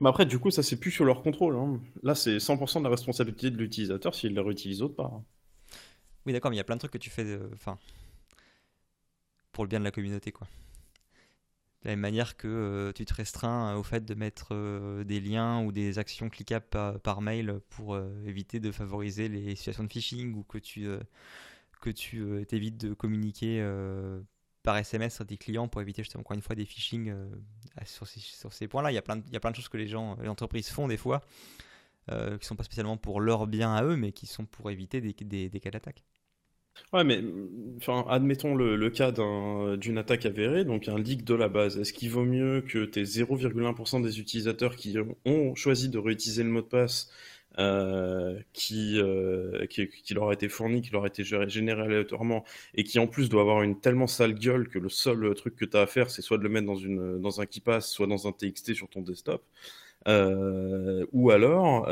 Mais 0.00 0.08
après, 0.08 0.26
du 0.26 0.38
coup, 0.38 0.50
ça 0.50 0.62
c'est 0.62 0.76
plus 0.76 0.90
sur 0.90 1.04
leur 1.04 1.22
contrôle. 1.22 1.56
Hein. 1.56 1.80
Là, 2.02 2.14
c'est 2.14 2.38
100% 2.38 2.80
de 2.80 2.84
la 2.84 2.90
responsabilité 2.90 3.50
de 3.50 3.56
l'utilisateur 3.56 4.14
s'il 4.14 4.34
la 4.34 4.42
réutilise 4.42 4.82
autre 4.82 4.94
part. 4.96 5.22
Oui, 6.26 6.32
d'accord, 6.32 6.50
mais 6.50 6.56
il 6.56 6.58
y 6.58 6.60
a 6.60 6.64
plein 6.64 6.76
de 6.76 6.80
trucs 6.80 6.92
que 6.92 6.98
tu 6.98 7.10
fais, 7.10 7.38
enfin, 7.52 7.78
pour 9.52 9.64
le 9.64 9.68
bien 9.68 9.78
de 9.78 9.84
la 9.84 9.90
communauté, 9.90 10.32
quoi. 10.32 10.46
De 11.84 11.88
la 11.90 11.92
même 11.92 12.00
manière 12.00 12.38
que 12.38 12.48
euh, 12.48 12.92
tu 12.92 13.04
te 13.04 13.12
restreins 13.12 13.76
au 13.76 13.82
fait 13.82 14.06
de 14.06 14.14
mettre 14.14 14.48
euh, 14.52 15.04
des 15.04 15.20
liens 15.20 15.62
ou 15.62 15.70
des 15.70 15.98
actions 15.98 16.30
cliquables 16.30 16.66
par, 16.66 17.20
mail 17.20 17.60
pour 17.68 17.94
euh, 17.94 18.10
éviter 18.24 18.58
de 18.58 18.72
favoriser 18.72 19.28
les 19.28 19.54
situations 19.54 19.84
de 19.84 19.92
phishing 19.92 20.34
ou 20.34 20.44
que 20.44 20.58
tu 20.58 20.88
que 21.82 21.90
tu 21.90 22.46
t'évites 22.48 22.78
de 22.78 22.94
communiquer 22.94 23.60
par 24.64 24.76
SMS 24.76 25.20
à 25.20 25.24
tes 25.24 25.36
clients 25.36 25.68
pour 25.68 25.80
éviter 25.80 26.02
justement 26.02 26.22
encore 26.22 26.34
une 26.34 26.42
fois 26.42 26.56
des 26.56 26.64
phishing 26.64 27.14
sur 27.84 28.08
ces, 28.08 28.18
sur 28.18 28.52
ces 28.52 28.66
points-là. 28.66 28.90
Il 28.90 28.94
y 28.94 28.98
a 28.98 29.02
plein 29.02 29.16
de, 29.16 29.56
choses 29.56 29.68
que 29.68 29.76
les 29.76 29.86
gens, 29.86 30.16
les 30.20 30.28
entreprises 30.28 30.70
font 30.70 30.88
des 30.88 30.96
fois 30.96 31.20
qui 32.08 32.38
qui 32.40 32.46
sont 32.46 32.56
pas 32.56 32.64
spécialement 32.64 32.96
pour 32.96 33.20
leur 33.20 33.46
bien 33.46 33.74
à 33.74 33.84
eux, 33.84 33.96
mais 33.96 34.12
qui 34.12 34.26
sont 34.26 34.44
pour 34.44 34.70
éviter 34.70 35.00
des, 35.00 35.12
des, 35.12 35.48
des 35.48 35.60
cas 35.60 35.70
d'attaque. 35.70 36.02
Ouais, 36.92 37.04
mais 37.04 37.20
admettons 38.08 38.54
le, 38.54 38.90
cas 38.90 39.12
d'une 39.76 39.98
attaque 39.98 40.26
avérée, 40.26 40.64
donc 40.64 40.88
un 40.88 40.98
leak 40.98 41.24
de 41.24 41.34
la 41.34 41.48
base. 41.48 41.78
Est-ce 41.78 41.92
qu'il 41.92 42.10
vaut 42.10 42.24
mieux 42.24 42.62
que 42.62 42.84
tes 42.84 43.02
0,1% 43.02 44.02
des 44.02 44.20
utilisateurs 44.20 44.76
qui 44.76 44.96
ont 45.24 45.54
choisi 45.54 45.88
de 45.88 45.98
réutiliser 45.98 46.42
le 46.42 46.50
mot 46.50 46.62
de 46.62 46.66
passe 46.66 47.10
euh, 47.58 48.38
qui, 48.52 48.98
euh, 49.00 49.66
qui, 49.66 49.88
qui, 49.88 50.14
leur 50.14 50.30
a 50.30 50.32
été 50.32 50.48
fourni, 50.48 50.82
qui 50.82 50.90
leur 50.90 51.04
a 51.04 51.06
été 51.06 51.22
généré 51.22 51.82
aléatoirement, 51.82 52.44
et 52.74 52.84
qui 52.84 52.98
en 52.98 53.06
plus 53.06 53.28
doit 53.28 53.42
avoir 53.42 53.62
une 53.62 53.80
tellement 53.80 54.06
sale 54.06 54.34
gueule 54.34 54.68
que 54.68 54.78
le 54.78 54.88
seul 54.88 55.34
truc 55.34 55.54
que 55.56 55.64
tu 55.64 55.76
as 55.76 55.82
à 55.82 55.86
faire, 55.86 56.10
c'est 56.10 56.22
soit 56.22 56.38
de 56.38 56.42
le 56.42 56.48
mettre 56.48 56.66
dans, 56.66 56.76
une, 56.76 57.20
dans 57.20 57.40
un 57.40 57.44
passe 57.64 57.90
soit 57.90 58.06
dans 58.06 58.26
un 58.26 58.32
TXT 58.32 58.74
sur 58.74 58.88
ton 58.88 59.02
desktop. 59.02 59.44
Euh, 60.08 61.06
ou 61.12 61.30
alors, 61.30 61.86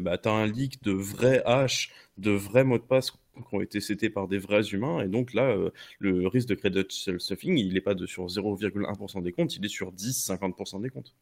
bah, 0.00 0.18
tu 0.18 0.28
as 0.28 0.32
un 0.32 0.46
leak 0.46 0.82
de 0.82 0.92
vrais 0.92 1.42
hash, 1.46 1.90
de 2.18 2.30
vrais 2.30 2.64
mots 2.64 2.78
de 2.78 2.84
passe 2.84 3.10
qui 3.10 3.18
ont 3.52 3.60
été 3.60 3.80
cités 3.80 4.10
par 4.10 4.28
des 4.28 4.38
vrais 4.38 4.62
humains. 4.62 5.00
Et 5.00 5.08
donc 5.08 5.34
là, 5.34 5.50
euh, 5.50 5.70
le 5.98 6.26
risque 6.28 6.48
de 6.48 6.54
credit 6.54 6.86
stuffing, 7.18 7.58
il 7.58 7.74
n'est 7.74 7.80
pas 7.80 7.94
de 7.94 8.06
sur 8.06 8.26
0,1% 8.26 9.22
des 9.22 9.32
comptes, 9.32 9.56
il 9.56 9.64
est 9.64 9.68
sur 9.68 9.92
10-50% 9.92 10.80
des 10.80 10.90
comptes. 10.90 11.14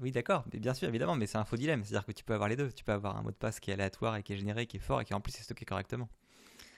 oui, 0.00 0.12
d'accord, 0.12 0.44
bien 0.52 0.74
sûr, 0.74 0.88
évidemment, 0.88 1.16
mais 1.16 1.26
c'est 1.26 1.38
un 1.38 1.44
faux 1.44 1.56
dilemme. 1.56 1.82
C'est-à-dire 1.84 2.06
que 2.06 2.12
tu 2.12 2.24
peux 2.24 2.34
avoir 2.34 2.48
les 2.48 2.56
deux. 2.56 2.70
Tu 2.72 2.84
peux 2.84 2.92
avoir 2.92 3.16
un 3.16 3.22
mot 3.22 3.30
de 3.30 3.36
passe 3.36 3.60
qui 3.60 3.70
est 3.70 3.74
aléatoire 3.74 4.16
et 4.16 4.22
qui 4.22 4.32
est 4.32 4.36
généré, 4.36 4.66
qui 4.66 4.76
est 4.76 4.80
fort 4.80 5.00
et 5.00 5.04
qui 5.04 5.14
en 5.14 5.20
plus 5.20 5.34
est 5.38 5.42
stocké 5.42 5.64
correctement. 5.64 6.08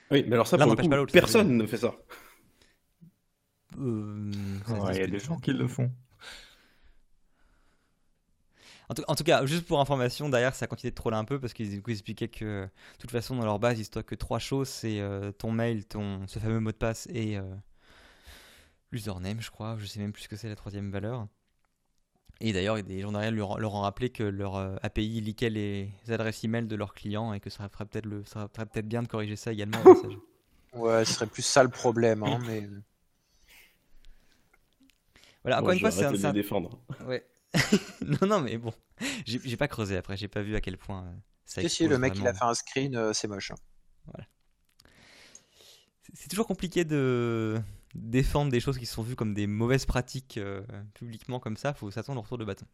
Oui, 0.09 0.23
mais 0.27 0.33
alors 0.33 0.47
ça, 0.47 0.57
pour 0.57 0.75
le 0.75 0.75
coup, 0.75 1.05
personne 1.11 1.57
ne 1.57 1.65
fait 1.65 1.77
ça. 1.77 1.93
Euh, 3.77 4.31
il 4.91 4.97
y 4.97 5.01
a 5.01 5.07
des 5.07 5.19
gens 5.19 5.37
qui 5.37 5.51
le 5.51 5.67
font. 5.67 5.91
En 8.89 9.15
tout, 9.15 9.23
cas, 9.25 9.45
juste 9.45 9.65
pour 9.65 9.81
information, 9.81 10.29
derrière, 10.29 10.55
ça 10.55 10.63
a 10.63 10.67
continué 10.67 10.91
de 10.91 10.95
troller 10.95 11.17
un 11.17 11.25
peu 11.25 11.39
parce 11.41 11.51
qu'ils 11.51 11.81
expliquaient 11.89 12.29
que, 12.29 12.63
de 12.63 12.97
toute 12.99 13.11
façon, 13.11 13.35
dans 13.35 13.43
leur 13.43 13.59
base, 13.59 13.77
ils 13.79 13.83
stockent 13.83 14.05
que 14.05 14.15
trois 14.15 14.39
choses 14.39 14.69
c'est 14.69 15.01
euh, 15.01 15.33
ton 15.33 15.51
mail, 15.51 15.85
ton, 15.85 16.25
ce 16.27 16.39
fameux 16.39 16.61
mot 16.61 16.71
de 16.71 16.77
passe 16.77 17.05
et 17.11 17.37
euh, 17.37 17.43
l'username, 18.93 19.41
je 19.41 19.51
crois. 19.51 19.75
Je 19.77 19.85
sais 19.85 19.99
même 19.99 20.13
plus 20.13 20.23
ce 20.23 20.29
que 20.29 20.37
c'est 20.37 20.47
la 20.47 20.55
troisième 20.55 20.89
valeur. 20.89 21.27
Et 22.39 22.53
d'ailleurs, 22.53 22.81
des 22.81 23.01
gens 23.01 23.11
derrière 23.11 23.31
leur, 23.31 23.59
leur 23.59 23.73
ont 23.73 23.81
rappelé 23.81 24.09
que 24.09 24.23
leur 24.23 24.55
euh, 24.55 24.77
API 24.83 25.19
liquait 25.19 25.49
les 25.49 25.91
adresses 26.07 26.45
email 26.45 26.65
de 26.65 26.75
leurs 26.77 26.93
clients 26.93 27.33
et 27.33 27.41
que 27.41 27.49
ça 27.49 27.67
ferait 27.67 27.85
peut-être 27.85 28.05
le, 28.05 28.23
ça 28.23 28.47
ferait 28.53 28.67
peut-être 28.67 28.87
bien 28.87 29.03
de 29.03 29.09
corriger 29.09 29.35
ça 29.35 29.51
également. 29.51 29.79
ouais, 30.73 31.03
ce 31.03 31.13
serait 31.13 31.27
plus 31.27 31.41
ça 31.41 31.61
le 31.61 31.69
problème, 31.69 32.23
hein, 32.23 32.39
mais. 32.47 32.69
Voilà, 35.43 35.59
encore 35.59 35.71
une 35.71 35.79
fois, 35.79 35.91
c'est 35.91 36.05
un. 36.05 36.31
défendre. 36.31 36.79
Ouais. 37.05 37.25
non, 38.05 38.27
non, 38.27 38.41
mais 38.41 38.57
bon, 38.57 38.73
j'ai 39.25 39.57
pas 39.57 39.67
creusé 39.67 39.97
après, 39.97 40.17
j'ai 40.17 40.27
pas 40.27 40.41
vu 40.41 40.55
à 40.55 40.61
quel 40.61 40.77
point 40.77 41.05
euh, 41.05 41.15
ça. 41.45 41.67
Si, 41.67 41.87
le 41.87 41.97
mec 41.97 42.13
il 42.17 42.27
a 42.27 42.33
fait 42.33 42.43
un 42.43 42.53
screen, 42.53 42.95
euh, 42.95 43.13
c'est 43.13 43.27
moche. 43.27 43.51
Hein. 43.51 43.57
Voilà. 44.05 44.25
C'est 46.13 46.29
toujours 46.29 46.47
compliqué 46.47 46.85
de 46.85 47.61
défendre 47.95 48.51
des 48.51 48.59
choses 48.59 48.77
qui 48.77 48.85
sont 48.85 49.01
vues 49.01 49.15
comme 49.15 49.33
des 49.33 49.47
mauvaises 49.47 49.85
pratiques 49.85 50.37
euh, 50.37 50.61
publiquement 50.93 51.39
comme 51.39 51.57
ça, 51.57 51.73
faut 51.73 51.91
s'attendre 51.91 52.19
au 52.19 52.23
retour 52.23 52.37
de 52.37 52.45
bâton. 52.45 52.65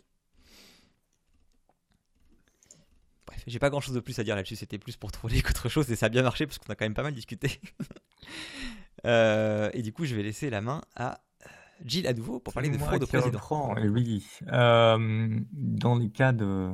Bref, 3.26 3.44
j'ai 3.48 3.60
pas 3.60 3.70
grand 3.70 3.80
chose 3.80 3.96
de 3.96 4.00
plus 4.00 4.20
à 4.20 4.24
dire 4.24 4.36
là-dessus, 4.36 4.56
c'était 4.56 4.78
plus 4.78 4.98
pour 4.98 5.12
troller 5.12 5.42
qu'autre 5.44 5.70
chose 5.70 5.90
et 5.92 5.96
ça 5.96 6.08
a 6.08 6.10
bien 6.10 6.24
marché 6.24 6.46
parce 6.46 6.58
qu'on 6.58 6.72
a 6.72 6.76
quand 6.76 6.86
même 6.86 6.94
pas 6.94 7.04
mal 7.04 7.14
discuté. 7.14 7.60
et 9.06 9.82
du 9.82 9.94
coup, 9.94 10.06
je 10.06 10.16
vais 10.16 10.24
laisser 10.24 10.50
la 10.50 10.62
main 10.62 10.82
à 10.96 11.22
Gilles 11.86 12.08
à 12.08 12.14
nouveau 12.14 12.40
pour 12.40 12.54
parler 12.54 12.70
de 12.70 12.78
fraude 12.78 13.04
au 13.04 13.08
président. 13.08 13.76
et 13.78 13.90
oui, 13.90 14.26
euh, 14.52 15.40
dans 15.52 15.96
les 15.96 16.10
cas 16.10 16.32
de, 16.32 16.72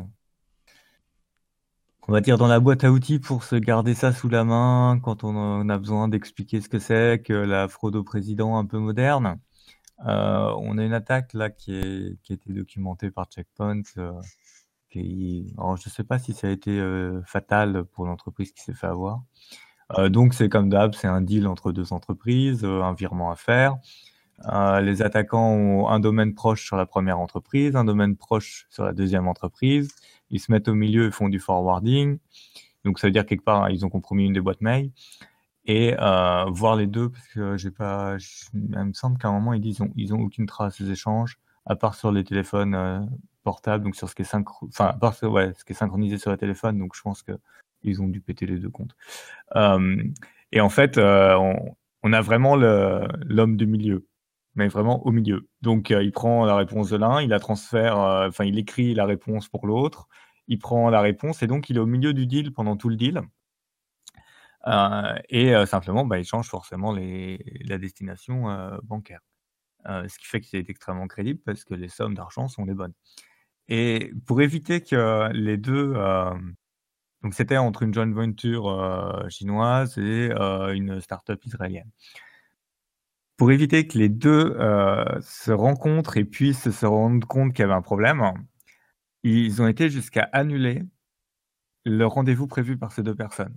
on 2.08 2.12
va 2.12 2.22
dire 2.22 2.38
dans 2.38 2.48
la 2.48 2.60
boîte 2.60 2.84
à 2.84 2.92
outils 2.92 3.20
pour 3.20 3.44
se 3.44 3.56
garder 3.56 3.94
ça 3.94 4.14
sous 4.14 4.30
la 4.30 4.44
main 4.44 5.00
quand 5.04 5.24
on 5.24 5.68
a 5.70 5.78
besoin 5.78 6.08
d'expliquer 6.08 6.62
ce 6.62 6.70
que 6.70 6.80
c'est 6.80 7.22
que 7.24 7.34
la 7.34 7.68
fraude 7.68 7.96
au 7.96 8.04
président 8.04 8.58
un 8.58 8.66
peu 8.66 8.78
moderne. 8.78 9.40
Euh, 10.06 10.54
on 10.60 10.78
a 10.78 10.84
une 10.84 10.94
attaque 10.94 11.34
là 11.34 11.50
qui, 11.50 11.74
est, 11.76 12.22
qui 12.24 12.34
a 12.34 12.36
été 12.36 12.54
documentée 12.54 13.12
par 13.12 13.26
Checkpoint. 13.30 13.82
Euh, 13.98 14.14
qui, 14.90 15.54
alors 15.58 15.78
je 15.78 15.88
ne 15.88 15.92
sais 15.92 16.04
pas 16.04 16.18
si 16.18 16.34
ça 16.34 16.48
a 16.48 16.50
été 16.50 16.82
fatal 17.26 17.84
pour 17.84 18.06
l'entreprise 18.06 18.52
qui 18.52 18.64
s'est 18.64 18.74
fait 18.74 18.88
avoir. 18.88 19.22
donc 20.08 20.34
c'est 20.34 20.50
comme 20.50 20.70
d'hab, 20.70 20.96
c'est 20.96 21.08
un 21.08 21.22
deal 21.22 21.48
entre 21.48 21.72
deux 21.72 21.94
entreprises, 21.94 22.66
un 22.66 22.94
virement 22.94 23.30
à 23.30 23.36
faire. 23.36 23.78
Euh, 24.48 24.80
les 24.82 25.02
attaquants 25.02 25.52
ont 25.52 25.90
un 25.90 26.00
domaine 26.00 26.34
proche 26.34 26.66
sur 26.66 26.78
la 26.78 26.86
première 26.86 27.20
entreprise, 27.20 27.76
un 27.76 27.84
domaine 27.84 28.16
proche 28.16 28.68
sur 28.70 28.84
la 28.84 28.94
deuxième 28.94 29.28
entreprise. 29.28 29.90
Ils 30.30 30.40
se 30.40 30.52
mettent 30.52 30.68
au 30.68 30.76
milieu 30.76 31.08
et 31.08 31.12
font 31.12 31.30
du 31.30 31.40
forwarding. 31.40 32.20
Donc 32.86 33.00
ça 33.00 33.08
veut 33.08 33.12
dire 33.12 33.26
quelque 33.26 33.44
part 33.44 33.70
ils 33.70 33.86
ont 33.86 33.90
compromis 33.90 34.26
une 34.26 34.34
des 34.34 34.42
boîtes 34.42 34.62
mail. 34.62 34.92
Et 35.66 35.96
euh, 36.00 36.46
voir 36.46 36.76
les 36.76 36.88
deux, 36.88 37.10
parce 37.10 37.28
que 37.28 37.58
j'ai 37.58 37.72
pas, 37.72 38.18
il 38.54 38.86
me 38.86 38.94
semble 38.94 39.18
qu'à 39.18 39.28
un 39.28 39.34
moment 39.34 39.54
ils 39.54 39.62
disent 39.62 39.82
ont 39.82 40.22
aucune 40.22 40.46
trace 40.48 40.82
des 40.82 40.90
échanges, 40.92 41.38
à 41.66 41.76
part 41.76 41.96
sur 41.96 42.12
les 42.12 42.24
téléphones 42.24 42.74
euh, 42.76 43.00
portables, 43.44 43.84
donc 43.84 43.96
sur 43.96 44.10
ce 44.10 44.16
qui 44.16 44.24
est 44.24 44.34
enfin 44.34 44.86
à 44.88 44.94
part 44.94 45.14
ce 45.14 45.26
qui 45.66 45.74
est 45.74 45.76
synchronisé 45.76 46.18
sur 46.18 46.32
les 46.32 46.38
téléphones. 46.38 46.80
Donc 46.80 46.96
je 46.96 47.02
pense 47.02 47.22
que 47.24 47.34
ils 47.84 48.02
ont 48.02 48.08
dû 48.08 48.20
péter 48.22 48.46
les 48.46 48.58
deux 48.58 48.70
comptes. 48.70 48.96
et 50.52 50.62
en 50.62 50.70
fait, 50.70 50.98
on 50.98 52.14
a 52.14 52.22
vraiment 52.22 52.56
l'homme 52.56 53.58
du 53.58 53.68
milieu 53.68 54.09
mais 54.60 54.68
vraiment 54.68 55.06
au 55.06 55.12
milieu. 55.12 55.48
Donc, 55.62 55.90
euh, 55.92 56.04
il 56.04 56.12
prend 56.12 56.46
la 56.46 56.56
réponse 56.56 56.90
de 56.90 56.98
l'un, 56.98 57.22
il 57.22 57.30
la 57.30 57.40
transfère, 57.40 57.98
euh, 58.00 58.28
enfin, 58.28 58.44
il 58.46 58.60
écrit 58.60 58.94
la 58.94 59.06
réponse 59.06 59.48
pour 59.48 59.66
l'autre, 59.66 60.10
il 60.48 60.60
prend 60.60 60.90
la 60.90 61.02
réponse 61.02 61.42
et 61.44 61.48
donc 61.48 61.70
il 61.70 61.78
est 61.78 61.80
au 61.80 61.86
milieu 61.86 62.14
du 62.14 62.28
deal 62.28 62.52
pendant 62.54 62.76
tout 62.76 62.90
le 62.90 62.98
deal. 62.98 63.22
Euh, 64.68 65.16
et 65.30 65.66
simplement, 65.66 66.06
bah, 66.06 66.20
il 66.20 66.26
change 66.26 66.50
forcément 66.50 66.92
les, 66.92 67.40
la 67.66 67.78
destination 67.78 68.48
bancaire. 68.84 69.22
ce 69.86 70.20
qui 70.20 70.26
fait 70.26 70.42
qu'il 70.42 70.60
est 70.60 70.70
extrêmement 70.70 71.08
crédible 71.08 71.40
parce 71.46 71.64
que 71.64 71.76
les 71.76 71.88
sommes 71.90 72.16
d'argent 72.16 72.48
sont 72.50 72.66
les 72.66 72.74
bonnes. 72.74 72.94
Et 73.70 74.12
pour 74.26 74.42
éviter 74.42 74.82
que 74.82 75.32
les 75.34 75.58
deux. 75.58 75.94
donc, 77.24 77.34
c'était 77.34 77.58
entre 77.58 77.84
une 77.84 77.94
joint 77.94 78.12
venture 78.12 79.26
chinoise 79.30 79.98
et 79.98 80.32
une 80.74 81.00
start-up 81.00 81.46
israélienne 81.46 81.90
pour 83.40 83.54
éviter 83.54 83.88
que 83.88 83.98
les 83.98 84.10
deux 84.10 84.58
euh, 84.60 85.06
se 85.22 85.52
rencontrent 85.54 86.18
et 86.18 86.26
puissent 86.26 86.70
se 86.72 86.86
rendre 86.86 87.26
compte 87.26 87.54
qu'il 87.54 87.64
y 87.64 87.66
avait 87.66 87.74
un 87.74 87.82
problème, 87.82 88.34
ils 89.24 89.62
ont 89.62 89.68
été 89.68 89.90
jusqu'à 89.90 90.28
annuler 90.34 90.84
le 91.86 92.06
rendez-vous 92.06 92.48
prévu 92.48 92.78
par 92.78 92.92
ces 92.92 93.02
deux 93.02 93.16
personnes. 93.16 93.56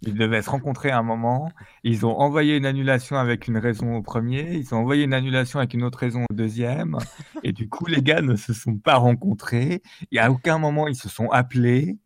Ils 0.00 0.14
devaient 0.14 0.40
se 0.40 0.48
rencontrer 0.48 0.90
à 0.90 0.98
un 0.98 1.02
moment. 1.02 1.52
Ils 1.82 2.06
ont 2.06 2.18
envoyé 2.18 2.56
une 2.56 2.64
annulation 2.64 3.16
avec 3.16 3.46
une 3.46 3.58
raison 3.58 3.94
au 3.94 4.02
premier. 4.02 4.54
Ils 4.54 4.74
ont 4.74 4.78
envoyé 4.78 5.04
une 5.04 5.14
annulation 5.14 5.58
avec 5.58 5.74
une 5.74 5.82
autre 5.82 5.98
raison 5.98 6.24
au 6.30 6.34
deuxième. 6.34 6.96
Et 7.42 7.52
du 7.52 7.68
coup, 7.68 7.84
les 7.86 8.00
gars 8.00 8.22
ne 8.22 8.36
se 8.36 8.54
sont 8.54 8.78
pas 8.78 8.96
rencontrés. 8.96 9.82
Et 10.12 10.18
à 10.18 10.32
aucun 10.32 10.58
moment, 10.58 10.88
ils 10.88 10.96
se 10.96 11.10
sont 11.10 11.28
appelés. 11.28 11.98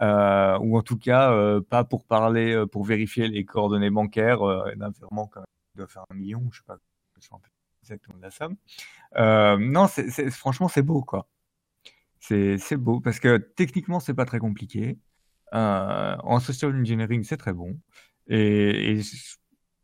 Euh, 0.00 0.58
ou 0.60 0.78
en 0.78 0.82
tout 0.82 0.96
cas, 0.96 1.30
euh, 1.30 1.60
pas 1.60 1.84
pour 1.84 2.06
parler, 2.06 2.64
pour 2.72 2.84
vérifier 2.84 3.28
les 3.28 3.44
coordonnées 3.44 3.90
bancaires 3.90 4.38
quand 4.38 5.44
doit 5.78 5.88
faire 5.88 6.04
un 6.10 6.14
million, 6.14 6.48
je 6.52 6.58
sais 6.58 6.64
pas, 6.66 6.78
sais 7.20 7.30
exactement 7.82 8.18
de 8.18 8.22
la 8.22 8.30
somme. 8.30 8.56
Euh, 9.16 9.56
non, 9.58 9.86
c'est, 9.88 10.30
franchement, 10.30 10.68
c'est 10.68 10.82
beau, 10.82 11.02
quoi. 11.02 11.28
C'est, 12.20 12.76
beau 12.76 13.00
parce 13.00 13.20
que 13.20 13.38
techniquement, 13.38 14.00
c'est 14.00 14.14
pas 14.14 14.26
très 14.26 14.38
compliqué. 14.38 14.98
Euh, 15.54 16.16
en 16.22 16.40
social 16.40 16.76
engineering, 16.78 17.24
c'est 17.24 17.38
très 17.38 17.52
bon. 17.52 17.78
Et, 18.26 19.00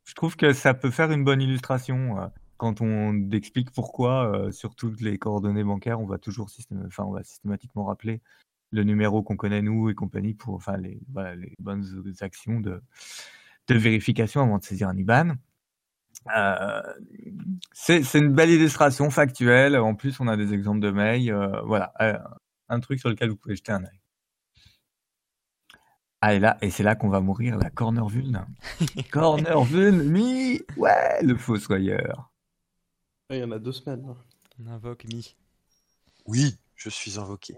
je 0.07 0.15
trouve 0.15 0.37
que 0.37 0.53
ça 0.53 0.75
peut 0.75 0.91
faire 0.91 1.11
une 1.11 1.25
bonne 1.25 1.41
illustration 1.41 2.21
euh, 2.21 2.27
quand 2.59 2.83
on 2.83 3.31
explique 3.31 3.71
pourquoi, 3.71 4.49
sur 4.53 4.75
toutes 4.75 5.01
les 5.01 5.19
coordonnées 5.19 5.65
bancaires, 5.65 6.01
on 6.01 6.07
va 6.07 6.19
toujours 6.19 6.51
systématiquement 6.51 7.85
rappeler 7.85 8.21
le 8.71 8.85
numéro 8.85 9.23
qu'on 9.23 9.37
connaît 9.37 9.63
nous 9.63 9.89
et 9.89 9.95
compagnie 9.95 10.35
pour 10.35 10.55
enfin 10.55 10.77
les, 10.77 11.01
les 11.37 11.55
bonnes 11.59 11.85
actions 12.21 12.61
de, 12.61 12.83
de 13.69 13.75
vérification 13.75 14.43
avant 14.43 14.59
de 14.59 14.65
saisir 14.65 14.89
un 14.89 14.97
IBAN. 14.97 15.35
Euh, 16.35 16.83
c'est 17.73 18.15
une 18.15 18.33
belle 18.33 18.51
illustration 18.51 19.11
factuelle. 19.11 19.77
En 19.77 19.95
plus, 19.95 20.21
on 20.21 20.29
a 20.29 20.37
des 20.37 20.55
exemples 20.55 20.81
de 20.81 20.91
mails. 20.91 21.31
Euh, 21.31 21.61
voilà, 21.63 21.93
euh, 22.01 22.19
un 22.69 22.81
truc 22.81 23.01
sur 23.01 23.11
lequel 23.11 23.31
vous 23.31 23.37
pouvez 23.37 23.57
jeter 23.57 23.73
un 23.73 23.85
œil. 23.85 24.01
Ah, 26.21 26.35
et 26.35 26.39
là, 26.39 26.57
et 26.63 26.71
c'est 26.71 26.83
là 26.83 26.95
qu'on 26.95 27.11
va 27.11 27.21
mourir, 27.21 27.59
la 27.59 27.69
corner 27.69 28.09
vuln. 28.09 28.47
corner 29.13 29.63
vuln, 29.63 30.03
mi, 30.03 30.63
ouais, 30.79 31.23
le 31.23 31.37
fossoyeur. 31.37 32.33
Il 33.29 33.37
y 33.37 33.45
en 33.45 33.51
a 33.51 33.59
deux 33.59 33.73
semaines. 33.73 34.15
On 34.59 34.67
invoque 34.69 35.05
mi. 35.05 35.37
Oui, 36.27 36.57
je 36.77 36.91
suis 36.91 37.19
invoqué. 37.19 37.55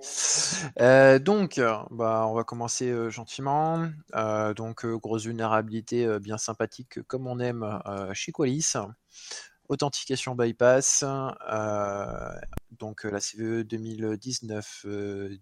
Euh, 0.81 1.19
donc, 1.19 1.61
bah, 1.91 2.27
on 2.29 2.35
va 2.35 2.45
commencer 2.45 2.91
euh, 2.91 3.11
gentiment. 3.11 3.89
Euh, 4.14 4.55
donc, 4.55 4.87
grosse 4.87 5.25
vulnérabilité 5.25 6.19
bien 6.21 6.39
sympathique 6.39 7.03
comme 7.03 7.27
on 7.27 7.41
aime 7.41 7.81
chez 8.12 8.33
Qualys. 8.33 8.75
Authentification 9.69 10.37
bypass. 10.37 11.05
donc, 12.71 13.05
la 13.05 13.21
CVE 13.21 13.64
2019 13.64 14.87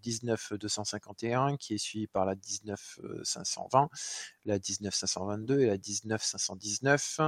19251 0.03 1.57
qui 1.57 1.75
est 1.75 1.79
suivie 1.79 2.07
par 2.07 2.25
la 2.25 2.35
19520, 2.35 3.91
la 4.47 4.59
19522 4.59 5.61
et 5.61 5.66
la 5.66 5.77
19519. 5.77 7.20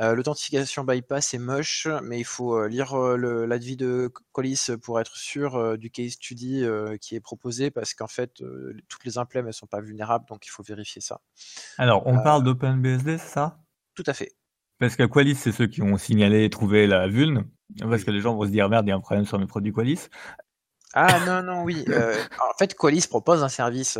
Euh, 0.00 0.14
l'authentification 0.14 0.84
bypass 0.84 1.34
est 1.34 1.38
moche, 1.38 1.86
mais 2.02 2.18
il 2.18 2.24
faut 2.24 2.56
euh, 2.56 2.66
lire 2.66 2.94
euh, 2.94 3.46
l'avis 3.46 3.76
de 3.76 4.10
Colis 4.32 4.70
pour 4.82 4.98
être 4.98 5.16
sûr 5.16 5.76
du 5.76 5.90
case 5.90 6.12
study 6.12 6.64
qui 7.00 7.14
est 7.14 7.20
proposé, 7.20 7.70
parce 7.70 7.94
qu'en 7.94 8.06
fait, 8.06 8.42
toutes 8.88 9.04
les 9.04 9.18
implèmes 9.18 9.46
ne 9.46 9.52
sont 9.52 9.66
pas 9.66 9.80
vulnérables, 9.80 10.24
donc 10.28 10.46
il 10.46 10.50
faut 10.50 10.62
vérifier 10.62 11.02
ça. 11.02 11.20
Alors, 11.78 12.06
on 12.06 12.22
parle 12.22 12.42
d'OpenBSD, 12.44 13.18
c'est 13.18 13.28
ça? 13.28 13.58
Tout 13.94 14.04
à 14.06 14.14
fait. 14.14 14.32
Parce 14.78 14.96
que 14.96 15.04
Qualys, 15.04 15.36
c'est 15.36 15.52
ceux 15.52 15.66
qui 15.66 15.82
ont 15.82 15.96
signalé 15.96 16.44
et 16.44 16.50
trouvé 16.50 16.86
la 16.86 17.06
vulne, 17.06 17.46
parce 17.80 18.04
que 18.04 18.10
les 18.10 18.20
gens 18.20 18.34
vont 18.34 18.44
se 18.44 18.50
dire 18.50 18.68
merde, 18.68 18.86
il 18.86 18.90
y 18.90 18.92
a 18.92 18.96
un 18.96 19.00
problème 19.00 19.26
sur 19.26 19.38
mes 19.38 19.46
produits 19.46 19.72
Qualys. 19.72 20.08
Ah 20.94 21.20
non, 21.26 21.42
non, 21.42 21.62
oui. 21.62 21.84
en 21.88 22.58
fait, 22.58 22.74
Qualys 22.74 23.06
propose 23.06 23.42
un 23.42 23.48
service 23.48 23.98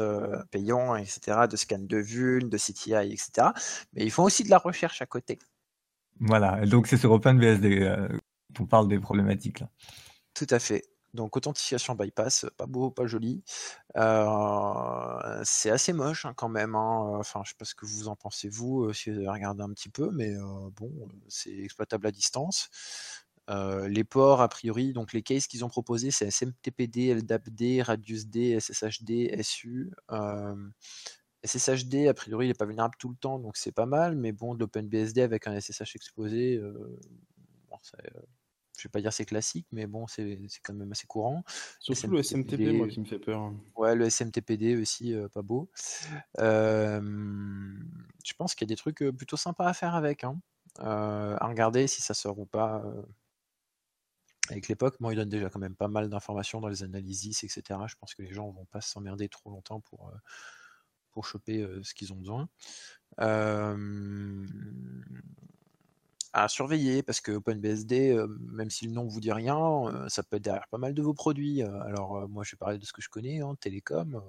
payant, 0.50 0.96
etc., 0.96 1.46
de 1.50 1.56
scan 1.56 1.78
de 1.80 1.98
vulne, 1.98 2.48
de 2.48 2.56
CTI, 2.56 3.12
etc. 3.12 3.48
Mais 3.92 4.04
ils 4.04 4.10
font 4.10 4.24
aussi 4.24 4.44
de 4.44 4.50
la 4.50 4.58
recherche 4.58 5.02
à 5.02 5.06
côté. 5.06 5.38
Voilà, 6.20 6.64
donc 6.66 6.86
c'est 6.86 6.96
sur 6.96 7.12
OpenBSD 7.12 7.82
euh, 7.82 8.08
qu'on 8.56 8.66
parle 8.66 8.88
des 8.88 8.98
problématiques 8.98 9.60
là. 9.60 9.68
Tout 10.34 10.46
à 10.50 10.58
fait. 10.58 10.84
Donc 11.14 11.36
authentification 11.36 11.94
bypass, 11.94 12.46
pas 12.56 12.66
beau, 12.66 12.90
pas 12.90 13.06
joli. 13.06 13.42
Euh, 13.96 15.40
c'est 15.44 15.70
assez 15.70 15.92
moche 15.92 16.24
hein, 16.24 16.32
quand 16.34 16.48
même. 16.48 16.74
Hein. 16.74 17.18
Enfin, 17.18 17.42
je 17.44 17.50
sais 17.50 17.56
pas 17.58 17.66
ce 17.66 17.74
que 17.74 17.84
vous 17.84 18.08
en 18.08 18.16
pensez 18.16 18.48
vous, 18.48 18.84
euh, 18.84 18.92
si 18.94 19.10
vous 19.10 19.18
avez 19.18 19.28
regardé 19.28 19.62
un 19.62 19.70
petit 19.70 19.90
peu, 19.90 20.10
mais 20.10 20.32
bon, 20.76 20.90
c'est 21.28 21.54
exploitable 21.58 22.06
à 22.06 22.10
distance. 22.12 22.70
les 23.48 24.04
ports, 24.04 24.40
a 24.40 24.48
priori, 24.48 24.94
donc 24.94 25.12
les 25.12 25.22
cases 25.22 25.46
qu'ils 25.46 25.64
ont 25.64 25.68
proposés, 25.68 26.10
c'est 26.10 26.30
SMTPD, 26.30 27.14
LDAPD, 27.14 27.82
RadiusD, 27.82 28.58
SSHD, 28.60 29.42
SU. 29.42 29.90
SSHD, 31.44 32.06
a 32.08 32.14
priori, 32.14 32.46
il 32.46 32.48
n'est 32.48 32.54
pas 32.54 32.66
vulnérable 32.66 32.94
tout 32.98 33.08
le 33.08 33.16
temps, 33.16 33.38
donc 33.38 33.56
c'est 33.56 33.72
pas 33.72 33.86
mal, 33.86 34.16
mais 34.16 34.32
bon, 34.32 34.54
de 34.54 34.60
l'OpenBSD 34.60 35.22
avec 35.22 35.46
un 35.46 35.60
SSH 35.60 35.96
exposé, 35.96 36.56
euh, 36.56 36.98
bon, 37.68 37.76
euh, 37.98 38.20
je 38.78 38.84
vais 38.84 38.90
pas 38.90 39.00
dire 39.00 39.12
c'est 39.12 39.24
classique, 39.24 39.66
mais 39.72 39.86
bon, 39.86 40.06
c'est 40.06 40.38
quand 40.62 40.74
même 40.74 40.92
assez 40.92 41.06
courant. 41.06 41.42
Surtout 41.80 42.08
le 42.08 42.22
SMTP, 42.22 42.72
moi, 42.72 42.86
qui 42.86 43.00
me 43.00 43.04
fait 43.04 43.18
peur. 43.18 43.52
Ouais, 43.76 43.96
le 43.96 44.08
SMTPD 44.08 44.76
aussi, 44.80 45.14
euh, 45.14 45.28
pas 45.28 45.42
beau. 45.42 45.68
je 46.38 47.00
pense 48.38 48.54
qu'il 48.54 48.66
y 48.66 48.70
a 48.70 48.72
des 48.72 48.76
trucs 48.76 49.04
plutôt 49.16 49.36
sympas 49.36 49.66
à 49.66 49.74
faire 49.74 49.96
avec, 49.96 50.22
hein. 50.22 50.40
à 50.78 51.46
regarder 51.48 51.88
si 51.88 52.02
ça 52.02 52.14
sort 52.14 52.38
ou 52.38 52.46
pas. 52.46 52.84
Avec 54.50 54.68
l'époque, 54.68 54.98
moi, 55.00 55.12
il 55.12 55.16
donne 55.16 55.28
déjà 55.28 55.48
quand 55.48 55.60
même 55.60 55.76
pas 55.76 55.88
mal 55.88 56.08
d'informations 56.08 56.60
dans 56.60 56.68
les 56.68 56.82
analyses, 56.82 57.42
etc. 57.42 57.62
Je 57.86 57.94
pense 57.96 58.14
que 58.14 58.22
les 58.22 58.32
gens 58.32 58.50
vont 58.50 58.66
pas 58.66 58.80
s'emmerder 58.80 59.28
trop 59.28 59.50
longtemps 59.50 59.80
pour 59.80 60.12
pour 61.12 61.26
choper 61.26 61.66
ce 61.82 61.94
qu'ils 61.94 62.12
ont 62.12 62.16
besoin. 62.16 62.48
à 66.34 66.48
surveiller 66.48 67.02
parce 67.02 67.20
que 67.20 67.32
OpenBSD, 67.32 68.16
même 68.40 68.70
si 68.70 68.86
le 68.86 68.92
nom 68.92 69.06
vous 69.06 69.20
dit 69.20 69.32
rien, 69.32 70.08
ça 70.08 70.22
peut 70.22 70.36
être 70.36 70.44
derrière 70.44 70.68
pas 70.68 70.78
mal 70.78 70.94
de 70.94 71.02
vos 71.02 71.14
produits. 71.14 71.62
alors 71.62 72.28
moi 72.28 72.42
je 72.44 72.52
vais 72.52 72.58
parler 72.58 72.78
de 72.78 72.86
ce 72.86 72.92
que 72.92 73.02
je 73.02 73.10
connais, 73.10 73.40
hein, 73.40 73.54
télécom, 73.60 74.22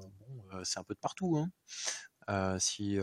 c'est 0.63 0.79
un 0.79 0.83
peu 0.83 0.93
de 0.93 0.99
partout. 0.99 1.37
Hein. 1.37 2.59
si 2.59 2.99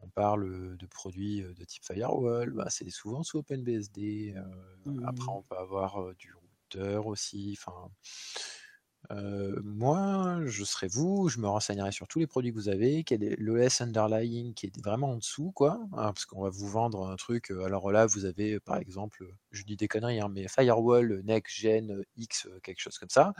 on 0.00 0.08
parle 0.08 0.76
de 0.76 0.86
produits 0.86 1.42
de 1.42 1.64
type 1.64 1.84
firewall, 1.84 2.50
bah, 2.50 2.66
c'est 2.68 2.88
souvent 2.90 3.22
sous 3.22 3.38
OpenBSD. 3.38 4.34
Après 5.04 5.24
mmh. 5.24 5.28
on 5.28 5.42
peut 5.42 5.56
avoir 5.56 6.14
du 6.14 6.32
routeur 6.34 7.06
aussi. 7.06 7.56
Enfin, 7.58 7.90
moi, 9.10 10.40
je 10.46 10.64
serais 10.64 10.88
vous, 10.88 11.28
je 11.28 11.38
me 11.38 11.48
renseignerai 11.48 11.92
sur 11.92 12.06
tous 12.08 12.18
les 12.18 12.26
produits 12.26 12.50
que 12.52 12.56
vous 12.56 12.68
avez, 12.68 13.04
quel 13.04 13.22
est 13.24 13.36
l'OS 13.38 13.80
underlying 13.80 14.54
qui 14.54 14.66
est 14.66 14.82
vraiment 14.82 15.10
en 15.12 15.16
dessous, 15.16 15.50
quoi. 15.52 15.80
Hein, 15.92 16.12
parce 16.12 16.26
qu'on 16.26 16.42
va 16.42 16.50
vous 16.50 16.68
vendre 16.68 17.08
un 17.08 17.16
truc. 17.16 17.50
alors 17.50 17.90
là, 17.90 18.06
vous 18.06 18.24
avez 18.26 18.60
par 18.60 18.76
exemple, 18.76 19.24
je 19.50 19.62
dis 19.64 19.76
des 19.76 19.88
conneries, 19.88 20.20
hein, 20.20 20.28
mais 20.30 20.46
Firewall, 20.48 21.22
Next 21.24 21.56
Gen, 21.56 22.04
X, 22.16 22.48
quelque 22.62 22.80
chose 22.80 22.98
comme 22.98 23.10
ça. 23.10 23.32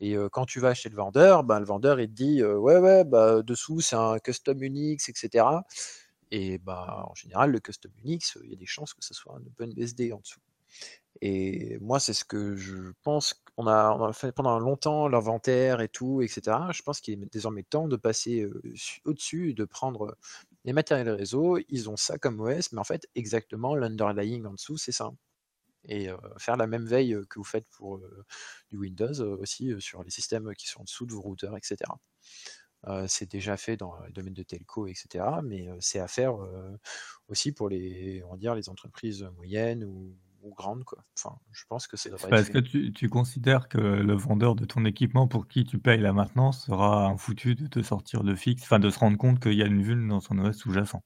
Et 0.00 0.16
quand 0.32 0.46
tu 0.46 0.60
vas 0.60 0.74
chez 0.74 0.88
le 0.88 0.96
vendeur, 0.96 1.44
ben, 1.44 1.58
le 1.60 1.66
vendeur 1.66 2.00
il 2.00 2.08
te 2.08 2.12
dit 2.12 2.44
ouais 2.44 2.78
ouais 2.78 3.04
bah 3.04 3.42
dessous 3.42 3.80
c'est 3.80 3.96
un 3.96 4.18
custom 4.20 4.62
Unix, 4.62 5.08
etc. 5.08 5.44
Et 6.30 6.58
bah 6.58 7.04
en 7.08 7.14
général 7.14 7.50
le 7.50 7.60
custom 7.60 7.90
Unix, 8.04 8.38
il 8.44 8.50
y 8.50 8.52
a 8.54 8.56
des 8.56 8.66
chances 8.66 8.94
que 8.94 9.04
ce 9.04 9.14
soit 9.14 9.34
un 9.36 9.40
OpenBSD 9.46 10.12
en 10.12 10.20
dessous. 10.20 10.40
Et 11.20 11.78
moi, 11.80 12.00
c'est 12.00 12.12
ce 12.14 12.24
que 12.24 12.56
je 12.56 12.92
pense 13.02 13.42
on 13.60 13.66
a 13.66 14.12
fait 14.12 14.30
pendant 14.30 14.60
longtemps 14.60 15.08
l'inventaire 15.08 15.80
et 15.80 15.88
tout, 15.88 16.22
etc. 16.22 16.56
Je 16.70 16.80
pense 16.82 17.00
qu'il 17.00 17.20
est 17.20 17.32
désormais 17.32 17.64
temps 17.64 17.88
de 17.88 17.96
passer 17.96 18.46
au-dessus 19.04 19.52
de 19.52 19.64
prendre 19.64 20.16
les 20.64 20.72
matériels 20.72 21.10
réseau. 21.10 21.58
Ils 21.68 21.90
ont 21.90 21.96
ça 21.96 22.18
comme 22.18 22.40
OS, 22.40 22.70
mais 22.72 22.78
en 22.78 22.84
fait, 22.84 23.08
exactement 23.16 23.74
l'underlying 23.74 24.46
en 24.46 24.52
dessous, 24.52 24.76
c'est 24.78 24.92
ça. 24.92 25.10
Et 25.88 26.08
faire 26.38 26.56
la 26.56 26.68
même 26.68 26.86
veille 26.86 27.16
que 27.28 27.40
vous 27.40 27.44
faites 27.44 27.68
pour 27.70 28.00
du 28.70 28.76
Windows 28.76 29.20
aussi 29.40 29.74
sur 29.80 30.04
les 30.04 30.10
systèmes 30.10 30.54
qui 30.54 30.68
sont 30.68 30.82
en 30.82 30.84
dessous 30.84 31.06
de 31.06 31.12
vos 31.12 31.22
routeurs, 31.22 31.56
etc. 31.56 31.78
c'est 33.08 33.28
déjà 33.28 33.56
fait 33.56 33.76
dans 33.76 33.96
le 34.06 34.12
domaine 34.12 34.34
de 34.34 34.44
telco, 34.44 34.86
etc. 34.86 35.24
Mais 35.42 35.68
c'est 35.80 35.98
à 35.98 36.06
faire 36.06 36.36
aussi 37.26 37.50
pour 37.50 37.68
les, 37.68 38.22
on 38.24 38.30
va 38.32 38.36
dire, 38.36 38.54
les 38.54 38.68
entreprises 38.68 39.24
moyennes 39.36 39.82
ou 39.82 40.16
ou 40.48 40.54
grande. 40.54 40.84
Quoi. 40.84 40.98
Enfin, 41.16 41.36
je 41.52 41.64
pense 41.68 41.86
que 41.86 41.96
c'est 41.96 42.10
Est-ce 42.32 42.50
que 42.50 42.58
tu, 42.58 42.92
tu, 42.92 43.08
considères 43.08 43.68
que 43.68 43.78
le 43.78 44.14
vendeur 44.14 44.54
de 44.54 44.64
ton 44.64 44.84
équipement 44.84 45.28
pour 45.28 45.46
qui 45.46 45.64
tu 45.64 45.78
payes 45.78 46.00
la 46.00 46.12
maintenance 46.12 46.66
sera 46.66 47.06
un 47.06 47.16
foutu 47.16 47.54
de 47.54 47.66
te 47.66 47.82
sortir 47.82 48.24
de 48.24 48.34
fixe, 48.34 48.62
enfin 48.62 48.78
de 48.78 48.90
se 48.90 48.98
rendre 48.98 49.18
compte 49.18 49.40
qu'il 49.40 49.54
y 49.54 49.62
a 49.62 49.66
une 49.66 49.82
vulne 49.82 50.08
dans 50.08 50.20
son 50.20 50.38
OS 50.38 50.56
sous-jacent 50.56 51.02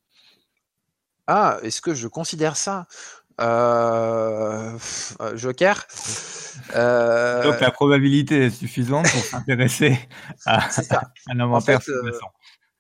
Ah, 1.27 1.59
est-ce 1.63 1.81
que 1.81 1.95
je 1.95 2.09
considère 2.09 2.57
ça? 2.57 2.87
Euh, 3.41 4.79
euh, 5.21 5.37
Joker? 5.37 5.87
Euh... 6.77 7.43
Donc 7.43 7.61
la 7.61 7.71
probabilité 7.71 8.45
est 8.45 8.51
suffisante 8.51 9.11
pour 9.11 9.23
s'intéresser 9.23 9.99
à, 10.45 10.69
un 11.31 11.41
inventaire 11.41 11.81
sous-jacent. 11.81 12.31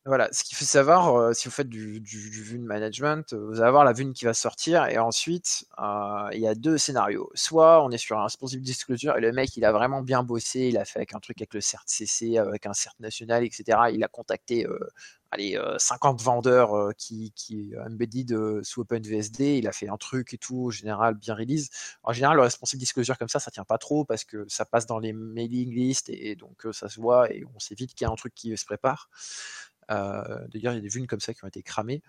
Voilà, 0.04 0.28
ce 0.32 0.42
qu'il 0.42 0.56
faut 0.56 0.64
savoir, 0.64 1.14
euh, 1.14 1.32
si 1.32 1.46
vous 1.46 1.54
faites 1.54 1.68
du, 1.68 2.00
du, 2.00 2.28
du 2.28 2.58
management, 2.58 3.32
euh, 3.34 3.46
vous 3.46 3.60
allez 3.60 3.68
avoir 3.68 3.84
la 3.84 3.92
vune 3.92 4.12
qui 4.12 4.24
va 4.24 4.34
sortir 4.34 4.86
et 4.86 4.98
ensuite, 4.98 5.64
euh, 5.78 6.28
il 6.32 6.40
y 6.40 6.48
a 6.48 6.56
deux 6.56 6.76
scénarios. 6.76 7.30
Soit 7.34 7.84
on 7.84 7.90
est 7.92 7.98
sur 7.98 8.18
un 8.18 8.24
responsible 8.24 8.64
disclosure 8.64 9.16
et 9.16 9.20
le 9.20 9.30
mec, 9.30 9.56
il 9.56 9.64
a 9.64 9.70
vraiment 9.70 10.02
bien 10.02 10.24
bossé, 10.24 10.62
il 10.70 10.76
a 10.76 10.84
fait 10.84 10.98
avec 10.98 11.14
un 11.14 11.20
truc 11.20 11.40
avec 11.40 11.54
le 11.54 11.60
CERT-CC, 11.60 12.36
avec 12.36 12.66
un 12.66 12.72
CERT 12.72 12.96
national, 12.98 13.44
etc. 13.44 13.78
Il 13.92 14.02
a 14.02 14.08
contacté 14.08 14.66
allez, 15.30 15.56
50 15.78 16.20
vendeurs 16.20 16.92
qui, 16.98 17.32
qui 17.36 17.72
embedded 17.86 18.64
sous 18.64 18.80
OpenVSD, 18.80 19.58
il 19.58 19.68
a 19.68 19.72
fait 19.72 19.88
un 19.88 19.96
truc 19.98 20.34
et 20.34 20.38
tout, 20.38 20.66
en 20.66 20.70
général, 20.70 21.14
bien 21.14 21.34
release. 21.36 21.70
En 22.02 22.12
général, 22.12 22.36
le 22.36 22.42
responsible 22.42 22.80
disclosure 22.80 23.16
comme 23.18 23.28
ça, 23.28 23.38
ça 23.38 23.52
tient 23.52 23.64
pas 23.64 23.78
trop 23.78 24.04
parce 24.04 24.24
que 24.24 24.44
ça 24.48 24.64
passe 24.64 24.86
dans 24.86 24.98
les 24.98 25.12
mailing 25.12 25.72
lists 25.72 26.08
et, 26.08 26.34
donc 26.34 26.66
ça 26.72 26.88
se 26.88 27.00
voit 27.00 27.32
et 27.32 27.44
on 27.54 27.60
sait 27.60 27.76
vite 27.76 27.94
qu'il 27.94 28.04
y 28.04 28.08
a 28.08 28.12
un 28.12 28.16
truc 28.16 28.34
qui 28.34 28.56
se 28.56 28.64
prépare. 28.64 29.08
Euh, 29.92 30.46
d'ailleurs, 30.48 30.72
il 30.72 30.76
y 30.76 30.78
a 30.78 30.82
des 30.82 30.88
vunes 30.88 31.06
comme 31.06 31.20
ça 31.20 31.34
qui 31.34 31.44
ont 31.44 31.48
été 31.48 31.62
cramées. 31.62 32.02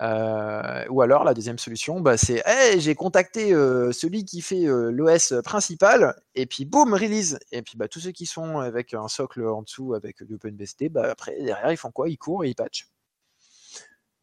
Euh, 0.00 0.86
ou 0.90 1.02
alors 1.02 1.24
la 1.24 1.34
deuxième 1.34 1.58
solution, 1.58 2.00
bah, 2.00 2.16
c'est 2.16 2.42
hey, 2.46 2.80
j'ai 2.80 2.94
contacté 2.94 3.52
euh, 3.52 3.90
celui 3.90 4.24
qui 4.24 4.42
fait 4.42 4.64
l'OS 4.66 5.34
principal, 5.44 6.14
et 6.36 6.46
puis 6.46 6.64
boum, 6.64 6.94
release. 6.94 7.38
Et 7.52 7.62
puis 7.62 7.76
bah, 7.76 7.88
tous 7.88 8.00
ceux 8.00 8.12
qui 8.12 8.26
sont 8.26 8.58
avec 8.58 8.94
un 8.94 9.08
socle 9.08 9.44
en 9.46 9.62
dessous 9.62 9.94
avec 9.94 10.20
l'OpenBSD, 10.20 10.88
bah, 10.90 11.10
après 11.10 11.36
derrière 11.42 11.72
ils 11.72 11.76
font 11.76 11.90
quoi? 11.90 12.08
Ils 12.08 12.18
courent 12.18 12.44
et 12.44 12.50
ils 12.50 12.54
patchent. 12.54 12.88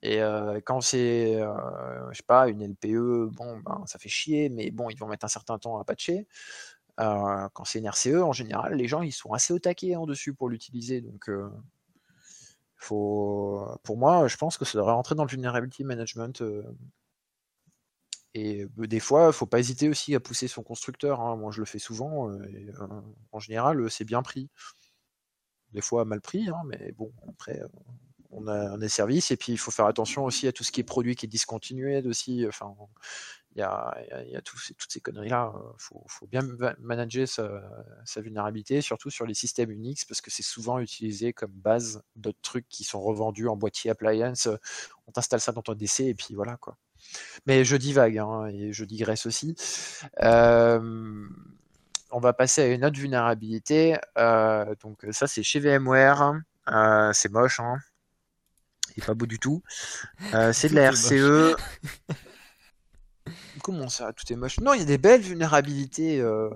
Et 0.02 0.20
quand 0.66 0.82
c'est, 0.82 1.34
je 1.34 2.18
sais 2.18 2.24
pas, 2.28 2.48
une 2.48 2.64
LPE, 2.64 3.32
bon, 3.36 3.58
ben, 3.66 3.84
ça 3.88 3.98
fait 3.98 4.10
chier, 4.10 4.50
mais 4.50 4.70
bon, 4.70 4.90
ils 4.92 4.98
vont 4.98 5.08
mettre 5.08 5.26
un 5.26 5.30
certain 5.30 5.58
temps 5.58 5.80
à 5.80 5.84
patcher. 5.84 6.28
quand 6.98 7.66
c'est 7.66 7.80
une 7.80 7.88
RCE, 7.90 8.22
en 8.22 8.32
général, 8.32 8.76
les 8.76 8.88
gens 8.88 9.02
ils 9.02 9.12
sont 9.12 9.34
assez 9.34 9.54
au 9.54 9.60
taquet 9.60 9.96
en 9.96 10.06
dessus 10.06 10.34
pour 10.34 10.50
l'utiliser. 10.50 11.02
Donc, 11.02 11.30
faut, 12.78 13.66
pour 13.84 13.98
moi, 13.98 14.28
je 14.28 14.38
pense 14.38 14.58
que 14.58 14.66
ça 14.66 14.78
devrait 14.78 14.94
rentrer 14.94 15.16
dans 15.16 15.24
le 15.24 15.30
vulnerability 15.30 15.84
management. 15.84 16.44
Et 18.34 18.68
des 18.78 19.00
fois, 19.00 19.32
faut 19.32 19.46
pas 19.46 19.60
hésiter 19.60 19.88
aussi 19.88 20.14
à 20.14 20.20
pousser 20.20 20.50
son 20.50 20.62
constructeur. 20.62 21.22
Hein. 21.22 21.38
Moi, 21.38 21.52
je 21.52 21.60
le 21.62 21.66
fais 21.66 21.80
souvent. 21.80 22.30
en 23.32 23.40
général, 23.40 23.90
c'est 23.90 24.04
bien 24.04 24.22
pris. 24.22 24.50
Des 25.72 25.82
fois, 25.82 26.06
mal 26.06 26.22
pris, 26.22 26.50
hein, 26.50 26.62
mais 26.66 26.92
bon, 26.92 27.14
après, 27.30 27.62
on 28.32 28.48
a 28.48 28.78
des 28.78 28.90
services. 28.90 29.32
Et 29.32 29.38
puis, 29.38 29.54
il 29.54 29.58
faut 29.58 29.72
faire 29.72 29.86
attention 29.86 30.26
aussi 30.26 30.48
à 30.48 30.52
tout 30.52 30.64
ce 30.64 30.72
qui 30.72 30.82
est 30.82 30.84
produit 30.84 31.16
qui 31.16 31.26
est 31.26 31.30
discontinué 31.30 32.02
aussi. 32.06 32.46
Enfin, 32.48 32.76
il 33.56 33.60
y 33.60 33.64
a, 33.64 33.95
y 34.28 34.36
a 34.36 34.41
toutes 34.41 34.60
ces 34.89 34.99
conneries-là. 34.99 35.53
Il 35.56 35.82
faut, 35.82 36.03
faut, 36.08 36.28
bien 36.28 36.41
manager 36.80 37.26
sa, 37.28 38.22
vulnérabilité, 38.22 38.82
surtout 38.82 39.10
sur 39.10 39.26
les 39.26 39.34
systèmes 39.34 39.72
Unix, 39.72 40.03
parce 40.03 40.20
que 40.20 40.30
c'est 40.30 40.43
souvent 40.43 40.80
utilisé 40.80 41.32
comme 41.32 41.51
base 41.51 42.03
d'autres 42.18 42.41
trucs 42.41 42.68
qui 42.68 42.84
sont 42.84 43.01
revendus 43.01 43.47
en 43.47 43.56
boîtier 43.56 43.89
appliance. 43.89 44.49
On 45.08 45.12
t'installe 45.12 45.39
ça 45.39 45.53
dans 45.53 45.62
ton 45.62 45.74
DC 45.74 46.01
et 46.01 46.14
puis 46.16 46.36
voilà 46.36 46.58
quoi. 46.58 46.78
Mais 47.45 47.64
je 47.64 47.78
divague 47.78 48.18
hein, 48.18 48.47
et 48.47 48.74
je 48.74 48.84
digresse 48.84 49.26
aussi. 49.26 49.56
Euh, 50.22 51.28
on 52.12 52.20
va 52.20 52.34
passer 52.34 52.62
à 52.62 52.68
une 52.68 52.84
autre 52.84 52.99
vulnérabilité. 52.99 53.97
Euh, 54.18 54.76
donc 54.84 55.06
ça 55.12 55.28
c'est 55.28 55.43
chez 55.43 55.60
VMware. 55.60 56.41
Euh, 56.68 57.12
c'est 57.14 57.32
moche. 57.32 57.60
Hein. 57.62 57.78
Il 58.97 59.03
pas 59.03 59.14
beau 59.14 59.26
du 59.26 59.39
tout. 59.39 59.64
c'est 60.51 60.70
de 60.70 60.76
la 60.76 60.91
RCE. 60.91 61.56
Comment 63.64 63.90
ça, 63.90 64.14
tout 64.14 64.32
est 64.32 64.36
moche? 64.36 64.60
Non, 64.60 64.74
il 64.74 64.80
y 64.80 64.84
a 64.84 64.86
des 64.86 64.98
belles 64.98 65.22
vulnérabilités. 65.22 66.20
Euh, 66.20 66.50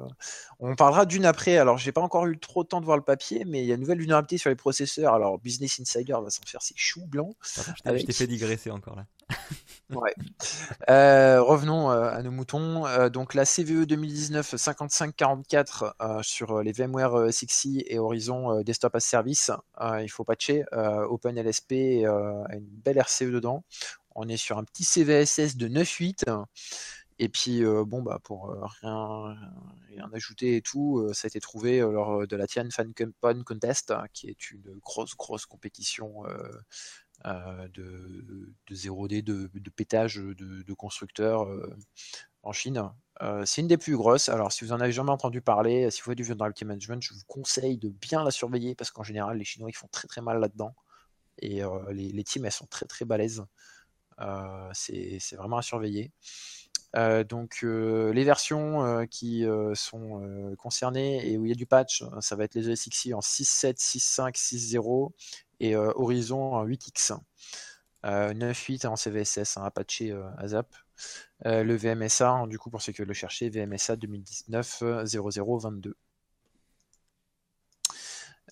on 0.60 0.76
parlera 0.76 1.06
d'une 1.06 1.26
après. 1.26 1.58
Alors, 1.58 1.78
j'ai 1.78 1.92
pas 1.92 2.02
encore 2.02 2.28
eu 2.28 2.38
trop 2.38 2.64
de 2.64 2.68
temps 2.68 2.80
de 2.82 2.86
voir 2.86 2.98
le 2.98 3.04
papier, 3.04 3.44
mais 3.46 3.64
il 3.64 3.66
y 3.66 3.72
a 3.72 3.76
une 3.76 3.82
nouvelle 3.82 3.98
vulnérabilité 3.98 4.38
sur 4.38 4.50
les 4.50 4.56
processeurs. 4.56 5.14
Alors, 5.14 5.40
Business 5.40 5.80
Insider 5.80 6.14
va 6.22 6.30
s'en 6.30 6.44
faire 6.46 6.62
ses 6.62 6.76
choux 6.78 7.06
blancs. 7.08 7.36
je 7.44 8.06
t'ai 8.06 8.14
fait 8.14 8.28
digresser 8.28 8.70
encore 8.70 8.96
là. 8.96 9.06
ouais. 9.96 10.14
Euh, 10.90 11.42
revenons 11.42 11.92
euh, 11.92 12.12
à 12.12 12.22
nos 12.22 12.32
moutons. 12.32 12.86
donc, 13.10 13.34
la 13.34 13.46
CVE 13.46 13.86
2019 13.86 14.56
5544 14.56 15.96
sur 16.22 16.62
les 16.62 16.72
VMware 16.72 17.34
6 17.34 17.86
et 17.88 17.98
Horizon 17.98 18.62
Desktop 18.62 18.96
as 18.96 19.00
Service. 19.00 19.52
il 20.02 20.10
faut 20.10 20.24
patcher. 20.24 20.66
OpenLSP 20.72 22.06
a 22.06 22.54
une 22.54 22.68
belle 22.84 23.00
RCE 23.00 23.32
dedans. 23.32 23.64
On 24.22 24.28
est 24.28 24.36
sur 24.36 24.58
un 24.58 24.66
petit 24.66 24.84
CVSS 24.84 25.56
de 25.56 25.70
9.8. 25.70 26.26
Et 27.20 27.30
puis, 27.30 27.64
euh, 27.64 27.86
bon, 27.86 28.02
bah, 28.02 28.20
pour 28.22 28.52
euh, 28.52 28.66
rien, 28.82 29.38
ajouter 30.14 30.58
et 30.58 30.62
tout, 30.62 31.00
euh, 31.00 31.14
ça 31.14 31.28
a 31.28 31.30
été 31.30 31.40
trouvé 31.40 31.80
lors 31.80 32.28
de 32.28 32.36
la 32.36 32.46
Tian 32.46 32.68
Fan 32.70 32.94
Contest, 33.46 33.92
hein, 33.92 34.04
qui 34.12 34.28
est 34.28 34.52
une 34.52 34.78
grosse, 34.82 35.16
grosse 35.16 35.46
compétition 35.46 36.24
de, 37.24 38.54
0D, 38.70 39.24
de, 39.24 39.70
pétage 39.70 40.16
de, 40.16 40.74
constructeurs 40.74 41.48
en 42.44 42.52
Chine. 42.52 42.92
c'est 43.46 43.62
une 43.62 43.68
des 43.70 43.78
plus 43.78 43.96
grosses. 43.96 44.28
Alors, 44.28 44.52
si 44.52 44.66
vous 44.66 44.74
en 44.74 44.82
avez 44.82 44.92
jamais 44.92 45.12
entendu 45.12 45.40
parler, 45.40 45.90
si 45.92 46.02
vous 46.02 46.12
faites 46.12 46.18
du 46.18 46.24
vulnerability 46.24 46.66
management, 46.66 47.02
je 47.02 47.14
vous 47.14 47.22
conseille 47.26 47.78
de 47.78 47.88
bien 47.88 48.26
la 48.26 48.32
surveiller 48.32 48.76
parce 48.76 48.92
qu'en 48.92 49.04
général, 49.04 49.38
les 49.38 49.46
Chinois 49.46 49.70
ils 49.70 49.78
font 49.78 49.90
très 49.94 50.10
très 50.10 50.22
mal 50.22 50.42
là-dedans. 50.42 50.76
Et 51.42 51.62
les, 51.92 52.12
les, 52.12 52.24
teams, 52.26 52.46
elles 52.46 52.52
sont 52.52 52.68
très 52.68 52.86
très 52.86 53.06
balèzes. 53.06 53.46
Euh, 54.22 54.70
c'est 54.74 55.36
vraiment 55.36 55.58
à 55.58 55.62
surveiller. 55.62 56.12
Euh, 56.96 57.24
donc 57.24 57.60
euh, 57.64 58.12
les 58.14 58.24
versions 58.24 59.06
qui 59.08 59.46
sont 59.76 60.56
concernées 60.58 61.32
et 61.32 61.38
où 61.38 61.46
il 61.46 61.50
y 61.50 61.52
a 61.52 61.56
du 61.56 61.66
patch, 61.66 62.04
ça 62.20 62.36
va 62.36 62.46
être 62.46 62.56
les 62.56 62.70
OSXi 62.70 63.14
en 63.14 63.20
6.7, 63.20 63.78
6.5, 63.78 64.36
6.0 64.36 65.12
et 65.60 65.76
Horizon 65.76 66.54
en 66.54 66.66
8X. 66.66 67.18
9.8 68.04 68.88
en 68.88 68.96
CVSS, 68.96 69.58
hein, 69.58 69.64
à 69.64 69.72
patcher 69.72 70.18
ASAP. 70.38 70.74
le 71.44 71.76
VMSA, 71.76 72.30
hein, 72.30 72.48
du 72.48 72.58
coup 72.58 72.70
pour 72.70 72.82
ceux 72.82 72.94
qui 72.94 73.00
veulent 73.00 73.10
le 73.10 73.14
chercher, 73.14 73.50
VMSA 73.50 73.98
2019 73.98 74.84
0022. 75.06 75.96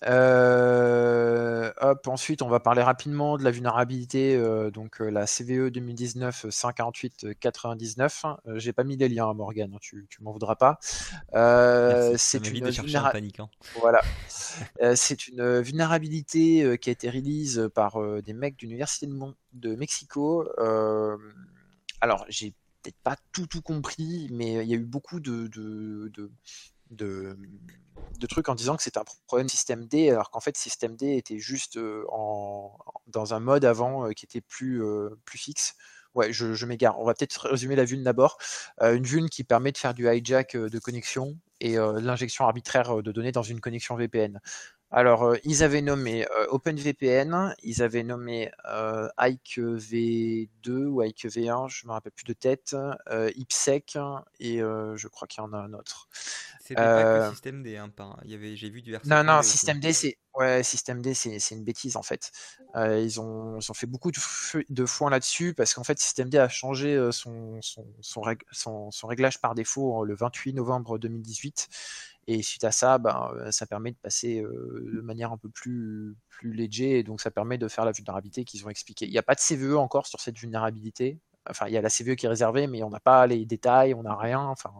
Euh, 0.04 1.72
hop, 1.80 2.06
ensuite, 2.06 2.42
on 2.42 2.48
va 2.48 2.60
parler 2.60 2.82
rapidement 2.82 3.36
de 3.36 3.44
la 3.44 3.50
vulnérabilité, 3.50 4.36
euh, 4.36 4.70
donc 4.70 5.00
euh, 5.00 5.10
la 5.10 5.26
CVE 5.26 5.70
2019 5.70 6.46
148 6.48 7.38
99. 7.40 8.24
J'ai 8.54 8.72
pas 8.72 8.84
mis 8.84 8.96
les 8.96 9.08
liens, 9.08 9.32
Morgan, 9.34 9.72
hein, 9.74 9.78
tu, 9.80 10.06
tu 10.08 10.22
m'en 10.22 10.32
voudras 10.32 10.56
pas. 10.56 10.78
c'est 12.16 12.48
une 12.48 12.70
vulnérabilité. 12.70 13.42
Voilà. 13.80 14.00
c'est 14.94 15.28
une 15.28 15.60
vulnérabilité 15.60 16.78
qui 16.80 16.90
a 16.90 16.92
été 16.92 17.10
release 17.10 17.68
par 17.74 17.98
des 18.22 18.32
mecs 18.32 18.56
d'université 18.56 19.06
de, 19.06 19.14
de, 19.52 19.74
Mexico. 19.74 20.48
alors, 22.00 22.24
j'ai 22.28 22.54
peut-être 22.82 22.98
pas 23.02 23.16
tout 23.32 23.46
tout 23.46 23.62
compris, 23.62 24.28
mais 24.30 24.64
il 24.64 24.70
y 24.70 24.74
a 24.74 24.76
eu 24.76 24.84
beaucoup 24.84 25.20
de, 25.20 25.48
de, 25.48 26.10
de 26.14 26.30
de 26.90 28.26
trucs 28.26 28.48
en 28.48 28.54
disant 28.54 28.76
que 28.76 28.82
c'est 28.82 28.96
un 28.96 29.04
problème 29.26 29.48
système 29.48 29.86
D, 29.86 30.10
alors 30.10 30.30
qu'en 30.30 30.40
fait 30.40 30.56
système 30.56 30.96
D 30.96 31.16
était 31.16 31.38
juste 31.38 31.76
euh, 31.76 32.04
en, 32.10 32.76
dans 33.06 33.34
un 33.34 33.40
mode 33.40 33.64
avant 33.64 34.06
euh, 34.06 34.12
qui 34.12 34.24
était 34.24 34.40
plus, 34.40 34.82
euh, 34.82 35.10
plus 35.24 35.38
fixe. 35.38 35.74
Ouais, 36.14 36.32
je, 36.32 36.66
m'égare. 36.66 36.98
On 36.98 37.04
va 37.04 37.14
peut-être 37.14 37.48
résumer 37.48 37.76
la 37.76 37.84
vulne 37.84 38.02
d'abord. 38.02 38.38
une 38.80 39.04
vulne 39.04 39.28
qui 39.28 39.44
permet 39.44 39.70
de 39.70 39.78
faire 39.78 39.94
du 39.94 40.08
hijack 40.08 40.56
de 40.56 40.78
connexion 40.80 41.38
et 41.60 41.76
l'injection 41.76 42.44
arbitraire 42.44 43.02
de 43.02 43.12
données 43.12 43.30
dans 43.30 43.42
une 43.42 43.60
connexion 43.60 43.94
VPN. 43.94 44.40
Alors, 44.90 45.24
euh, 45.24 45.36
ils 45.44 45.62
avaient 45.62 45.82
nommé 45.82 46.24
euh, 46.24 46.46
OpenVPN, 46.48 47.54
ils 47.62 47.82
avaient 47.82 48.02
nommé 48.02 48.50
euh, 48.64 49.08
v 49.58 50.48
2 50.62 50.86
ou 50.86 51.02
Ike 51.02 51.26
V1, 51.26 51.68
je 51.68 51.84
ne 51.84 51.88
me 51.88 51.92
rappelle 51.92 52.12
plus 52.12 52.24
de 52.24 52.32
tête, 52.32 52.74
IPSEC, 53.10 53.98
et 54.40 54.58
je 54.58 55.08
crois 55.08 55.28
qu'il 55.28 55.42
y 55.42 55.46
en 55.46 55.52
a 55.52 55.58
un 55.58 55.74
autre. 55.74 56.08
C'est 56.60 56.74
pas 56.74 57.20
que 57.28 57.30
système 57.30 57.62
D, 57.62 57.76
hein, 57.76 57.90
il 58.24 58.30
y 58.30 58.34
avait, 58.34 58.56
j'ai 58.56 58.70
vu 58.70 58.80
du 58.80 58.96
Non, 59.04 59.22
non, 59.22 59.42
système 59.42 59.78
D, 59.78 59.92
c'est 59.92 60.16
ouais, 60.38 60.62
système 60.62 61.02
D, 61.02 61.14
c'est 61.14 61.50
une 61.50 61.64
bêtise 61.64 61.96
en 61.96 62.02
fait. 62.02 62.30
ils, 62.74 63.20
ont, 63.20 63.58
ils 63.60 63.70
ont 63.70 63.74
fait 63.74 63.86
beaucoup 63.86 64.10
de, 64.10 64.18
de 64.68 64.86
foin 64.86 65.10
là-dessus 65.10 65.54
parce 65.54 65.74
qu'en 65.74 65.84
fait, 65.84 65.98
système 65.98 66.28
D 66.30 66.38
a 66.38 66.48
changé 66.48 66.96
son, 67.12 67.58
son, 67.60 67.84
son, 68.50 68.90
son 68.90 69.06
réglage 69.06 69.40
par 69.40 69.54
défaut 69.54 70.04
le 70.04 70.14
28 70.14 70.54
novembre 70.54 70.98
2018 70.98 71.68
et 72.30 72.42
suite 72.42 72.64
à 72.64 72.72
ça, 72.72 72.98
ben, 72.98 73.32
ça 73.50 73.66
permet 73.66 73.90
de 73.90 73.96
passer 73.96 74.40
euh, 74.40 74.90
de 74.94 75.00
manière 75.00 75.32
un 75.32 75.38
peu 75.38 75.48
plus, 75.48 76.14
plus 76.28 76.52
léger, 76.52 76.98
et 76.98 77.02
donc 77.02 77.22
ça 77.22 77.30
permet 77.30 77.56
de 77.56 77.68
faire 77.68 77.86
la 77.86 77.92
vulnérabilité 77.92 78.44
qu'ils 78.44 78.66
ont 78.66 78.68
expliqué. 78.68 79.06
Il 79.06 79.10
n'y 79.10 79.18
a 79.18 79.22
pas 79.22 79.34
de 79.34 79.40
CVE 79.40 79.78
encore 79.78 80.06
sur 80.06 80.20
cette 80.20 80.36
vulnérabilité. 80.36 81.18
Enfin, 81.48 81.68
il 81.68 81.72
y 81.72 81.78
a 81.78 81.80
la 81.80 81.88
CVE 81.88 82.16
qui 82.16 82.26
est 82.26 82.28
réservée, 82.28 82.66
mais 82.66 82.82
on 82.82 82.90
n'a 82.90 83.00
pas 83.00 83.26
les 83.26 83.46
détails, 83.46 83.94
on 83.94 84.02
n'a 84.02 84.14
rien. 84.14 84.40
Enfin, 84.40 84.70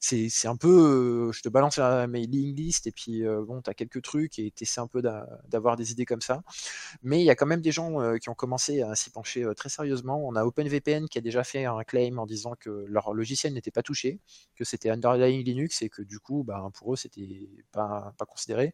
c'est 0.00 0.46
un 0.46 0.56
peu, 0.56 1.28
euh, 1.28 1.32
je 1.32 1.42
te 1.42 1.48
balance 1.48 1.76
la 1.76 2.06
mailing 2.06 2.54
list 2.54 2.86
et 2.86 2.92
puis 2.92 3.26
euh, 3.26 3.42
bon, 3.44 3.60
tu 3.62 3.70
as 3.70 3.74
quelques 3.74 4.02
trucs 4.02 4.38
et 4.38 4.52
tu 4.54 4.62
essaies 4.62 4.80
un 4.80 4.86
peu 4.86 5.02
d'avoir 5.48 5.76
des 5.76 5.90
idées 5.92 6.04
comme 6.04 6.20
ça. 6.20 6.42
Mais 7.02 7.20
il 7.20 7.24
y 7.24 7.30
a 7.30 7.34
quand 7.34 7.46
même 7.46 7.60
des 7.60 7.72
gens 7.72 8.00
euh, 8.00 8.16
qui 8.18 8.28
ont 8.28 8.34
commencé 8.34 8.82
à 8.82 8.94
s'y 8.94 9.10
pencher 9.10 9.44
très 9.56 9.68
sérieusement. 9.68 10.20
On 10.26 10.36
a 10.36 10.44
OpenVPN 10.44 11.08
qui 11.08 11.18
a 11.18 11.20
déjà 11.20 11.42
fait 11.44 11.64
un 11.64 11.82
claim 11.82 12.18
en 12.18 12.26
disant 12.26 12.54
que 12.58 12.84
leur 12.88 13.12
logiciel 13.12 13.52
n'était 13.54 13.70
pas 13.72 13.82
touché, 13.82 14.20
que 14.54 14.64
c'était 14.64 14.90
underlying 14.90 15.44
Linux 15.44 15.82
et 15.82 15.88
que 15.88 16.02
du 16.02 16.20
coup, 16.20 16.44
bah, 16.44 16.70
pour 16.74 16.92
eux, 16.94 16.96
c'était 16.96 17.48
pas, 17.72 18.14
pas 18.18 18.26
considéré. 18.26 18.72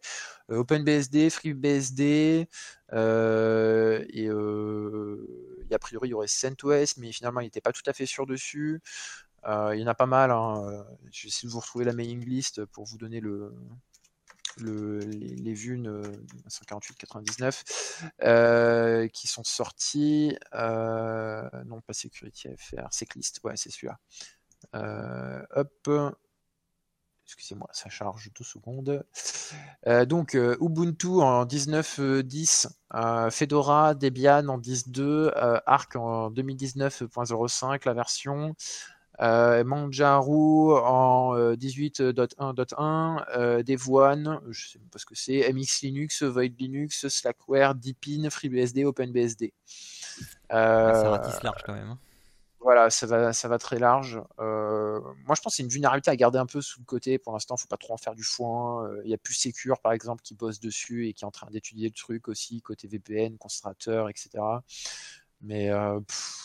OpenBSD, 0.49 1.29
FreeBSD, 1.29 2.47
et, 2.93 4.29
a 5.73 5.79
priori 5.79 6.07
il 6.07 6.11
y 6.11 6.13
aurait 6.13 6.27
CentOS, 6.27 6.97
mais 6.97 7.11
finalement 7.11 7.41
il 7.41 7.45
n'était 7.45 7.61
pas 7.61 7.71
tout 7.71 7.83
à 7.87 7.93
fait 7.93 8.05
sûr 8.05 8.25
dessus. 8.25 8.81
Euh, 9.45 9.75
il 9.75 9.81
y 9.81 9.83
en 9.83 9.87
a 9.87 9.95
pas 9.95 10.05
mal. 10.05 10.31
Hein. 10.31 10.63
Euh, 10.65 10.83
je 11.11 11.23
vais 11.23 11.29
essayer 11.29 11.47
de 11.47 11.53
vous 11.53 11.59
retrouver 11.59 11.85
la 11.85 11.93
mailing 11.93 12.23
list 12.25 12.65
pour 12.65 12.85
vous 12.85 12.97
donner 12.97 13.19
le, 13.19 13.53
les, 14.57 15.35
les 15.35 15.53
vues 15.53 15.81
148-99 16.49 18.11
euh, 18.23 19.07
qui 19.09 19.27
sont 19.27 19.43
sortis. 19.43 20.35
non, 20.53 21.81
pas 21.81 21.93
Security 21.93 22.49
FR, 22.57 22.87
Seclist, 22.91 23.39
ouais, 23.43 23.55
c'est 23.55 23.69
celui-là. 23.69 23.99
hop. 25.55 25.89
Excusez-moi, 27.27 27.67
ça 27.71 27.89
charge 27.89 28.29
deux 28.37 28.43
secondes. 28.43 29.03
donc, 30.07 30.35
Ubuntu 30.35 31.07
en 31.07 31.43
19.10, 31.45 33.31
Fedora, 33.31 33.95
Debian 33.95 34.47
en 34.47 34.59
10.2, 34.59 35.31
Arc 35.65 35.95
en 35.95 36.29
2019.05, 36.29 37.81
la 37.85 37.93
version. 37.93 38.55
Euh, 39.21 39.63
Manjaro 39.63 40.77
en 40.77 41.35
18.1.1, 41.55 43.25
euh, 43.37 43.37
euh, 43.37 43.63
Devuan, 43.63 44.41
je 44.49 44.69
sais 44.69 44.79
pas 44.91 44.99
ce 44.99 45.05
que 45.05 45.15
c'est, 45.15 45.51
MX 45.53 45.81
Linux, 45.83 46.23
Void 46.23 46.51
Linux, 46.59 47.07
Slackware, 47.07 47.75
Deepin, 47.75 48.29
FreeBSD, 48.29 48.85
OpenBSD. 48.85 49.53
Ah, 50.49 50.93
ça 50.93 51.09
ratisse 51.09 51.43
large 51.43 51.63
quand 51.65 51.73
même. 51.73 51.89
Hein. 51.89 51.99
Voilà, 52.65 52.89
ça 52.89 53.05
va, 53.05 53.31
ça 53.31 53.47
va 53.47 53.59
très 53.59 53.77
large. 53.77 54.19
Euh, 54.39 54.99
moi, 55.27 55.35
je 55.35 55.41
pense 55.41 55.53
que 55.53 55.57
c'est 55.57 55.61
une 55.61 55.69
vulnérabilité 55.69 56.09
à 56.09 56.15
garder 56.15 56.39
un 56.39 56.47
peu 56.47 56.61
sous 56.61 56.79
le 56.79 56.85
côté. 56.85 57.19
Pour 57.19 57.33
l'instant, 57.33 57.57
faut 57.57 57.67
pas 57.67 57.77
trop 57.77 57.93
en 57.93 57.97
faire 57.97 58.15
du 58.15 58.23
foin. 58.23 58.87
Euh, 58.87 59.01
Il 59.03 59.11
y 59.11 59.13
a 59.13 59.19
plus 59.19 59.35
Secure, 59.35 59.79
par 59.81 59.91
exemple, 59.91 60.23
qui 60.23 60.33
bosse 60.33 60.59
dessus 60.59 61.07
et 61.07 61.13
qui 61.13 61.25
est 61.25 61.27
en 61.27 61.31
train 61.31 61.47
d'étudier 61.51 61.89
le 61.89 61.93
truc 61.93 62.27
aussi, 62.27 62.63
côté 62.63 62.87
VPN, 62.87 63.37
concentrateur, 63.37 64.09
etc. 64.09 64.29
Mais 65.41 65.69
euh, 65.69 65.99
pff, 65.99 66.44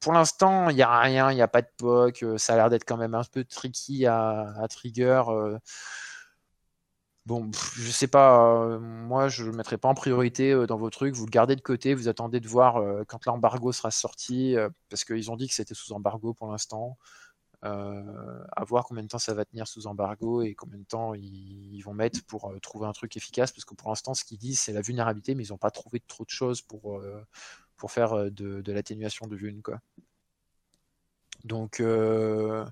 pour 0.00 0.12
l'instant, 0.12 0.68
il 0.70 0.76
n'y 0.76 0.82
a 0.82 0.98
rien, 1.00 1.30
il 1.30 1.34
n'y 1.36 1.42
a 1.42 1.48
pas 1.48 1.62
de 1.62 1.68
POC. 1.78 2.22
euh, 2.22 2.38
Ça 2.38 2.54
a 2.54 2.56
l'air 2.56 2.70
d'être 2.70 2.84
quand 2.84 2.96
même 2.96 3.14
un 3.14 3.24
peu 3.24 3.44
tricky 3.44 4.06
à, 4.06 4.66
trigger. 4.70 5.22
euh. 5.28 5.58
Bon, 7.26 7.50
je 7.76 7.90
sais 7.90 8.08
pas, 8.08 8.54
euh, 8.64 8.78
moi 8.80 9.28
je 9.28 9.44
le 9.44 9.52
mettrai 9.52 9.76
pas 9.76 9.88
en 9.88 9.94
priorité 9.94 10.52
euh, 10.52 10.66
dans 10.66 10.78
vos 10.78 10.88
trucs, 10.90 11.14
vous 11.14 11.26
le 11.26 11.30
gardez 11.30 11.54
de 11.54 11.60
côté, 11.60 11.94
vous 11.94 12.08
attendez 12.08 12.40
de 12.40 12.48
voir 12.48 12.78
euh, 12.78 13.04
quand 13.06 13.26
l'embargo 13.26 13.72
sera 13.72 13.90
sorti, 13.90 14.56
euh, 14.56 14.68
parce 14.88 15.04
qu'ils 15.04 15.30
ont 15.30 15.36
dit 15.36 15.46
que 15.46 15.54
c'était 15.54 15.74
sous 15.74 15.92
embargo 15.92 16.32
pour 16.34 16.50
l'instant. 16.50 16.96
Euh, 17.64 18.44
à 18.56 18.64
voir 18.64 18.84
combien 18.86 19.02
de 19.02 19.08
temps 19.08 19.18
ça 19.18 19.34
va 19.34 19.44
tenir 19.44 19.68
sous 19.68 19.86
embargo 19.86 20.42
et 20.42 20.54
combien 20.54 20.78
de 20.78 20.84
temps 20.84 21.14
ils, 21.14 21.74
ils 21.74 21.82
vont 21.82 21.94
mettre 21.94 22.20
pour 22.26 22.50
euh, 22.50 22.58
trouver 22.60 22.86
un 22.86 22.92
truc 22.92 23.16
efficace, 23.16 23.52
parce 23.52 23.64
que 23.66 23.74
pour 23.74 23.90
l'instant 23.90 24.14
ce 24.14 24.24
qu'ils 24.24 24.38
disent 24.38 24.60
c'est 24.60 24.72
la 24.72 24.80
vulnérabilité, 24.82 25.34
mais 25.34 25.44
ils 25.44 25.50
n'ont 25.52 25.58
pas 25.58 25.70
trouvé 25.70 26.00
trop 26.00 26.24
de 26.24 26.30
choses 26.30 26.62
pour, 26.62 26.98
euh, 26.98 27.24
pour 27.80 27.90
faire 27.90 28.12
euh, 28.12 28.30
de, 28.30 28.60
de 28.60 28.72
l'atténuation 28.72 29.26
de 29.26 29.34
vuln, 29.34 29.62
quoi. 29.62 29.80
Donc, 31.44 31.80
euh, 31.80 32.66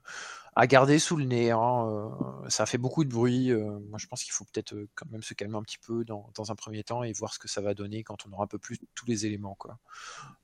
à 0.54 0.66
garder 0.66 0.98
sous 0.98 1.16
le 1.16 1.24
nez. 1.24 1.50
hein, 1.50 1.88
euh, 1.88 2.48
ça 2.50 2.66
fait 2.66 2.76
beaucoup 2.76 3.04
de 3.04 3.08
bruit. 3.10 3.50
euh, 3.50 3.78
moi, 3.88 3.98
je 3.98 4.06
pense 4.06 4.22
qu'il 4.22 4.32
faut 4.32 4.44
peut-être 4.44 4.74
quand 4.94 5.10
même 5.10 5.22
se 5.22 5.32
calmer 5.32 5.56
un 5.56 5.62
petit 5.62 5.78
peu 5.78 6.04
dans, 6.04 6.30
dans 6.34 6.52
un 6.52 6.54
premier 6.54 6.84
temps 6.84 7.02
et 7.02 7.12
voir 7.12 7.32
ce 7.32 7.38
que 7.38 7.48
ça 7.48 7.62
va 7.62 7.72
donner 7.72 8.04
quand 8.04 8.26
on 8.26 8.32
aura 8.32 8.44
un 8.44 8.46
peu 8.46 8.58
plus 8.58 8.78
tous 8.94 9.06
les 9.06 9.24
éléments. 9.24 9.54
Quoi. 9.54 9.78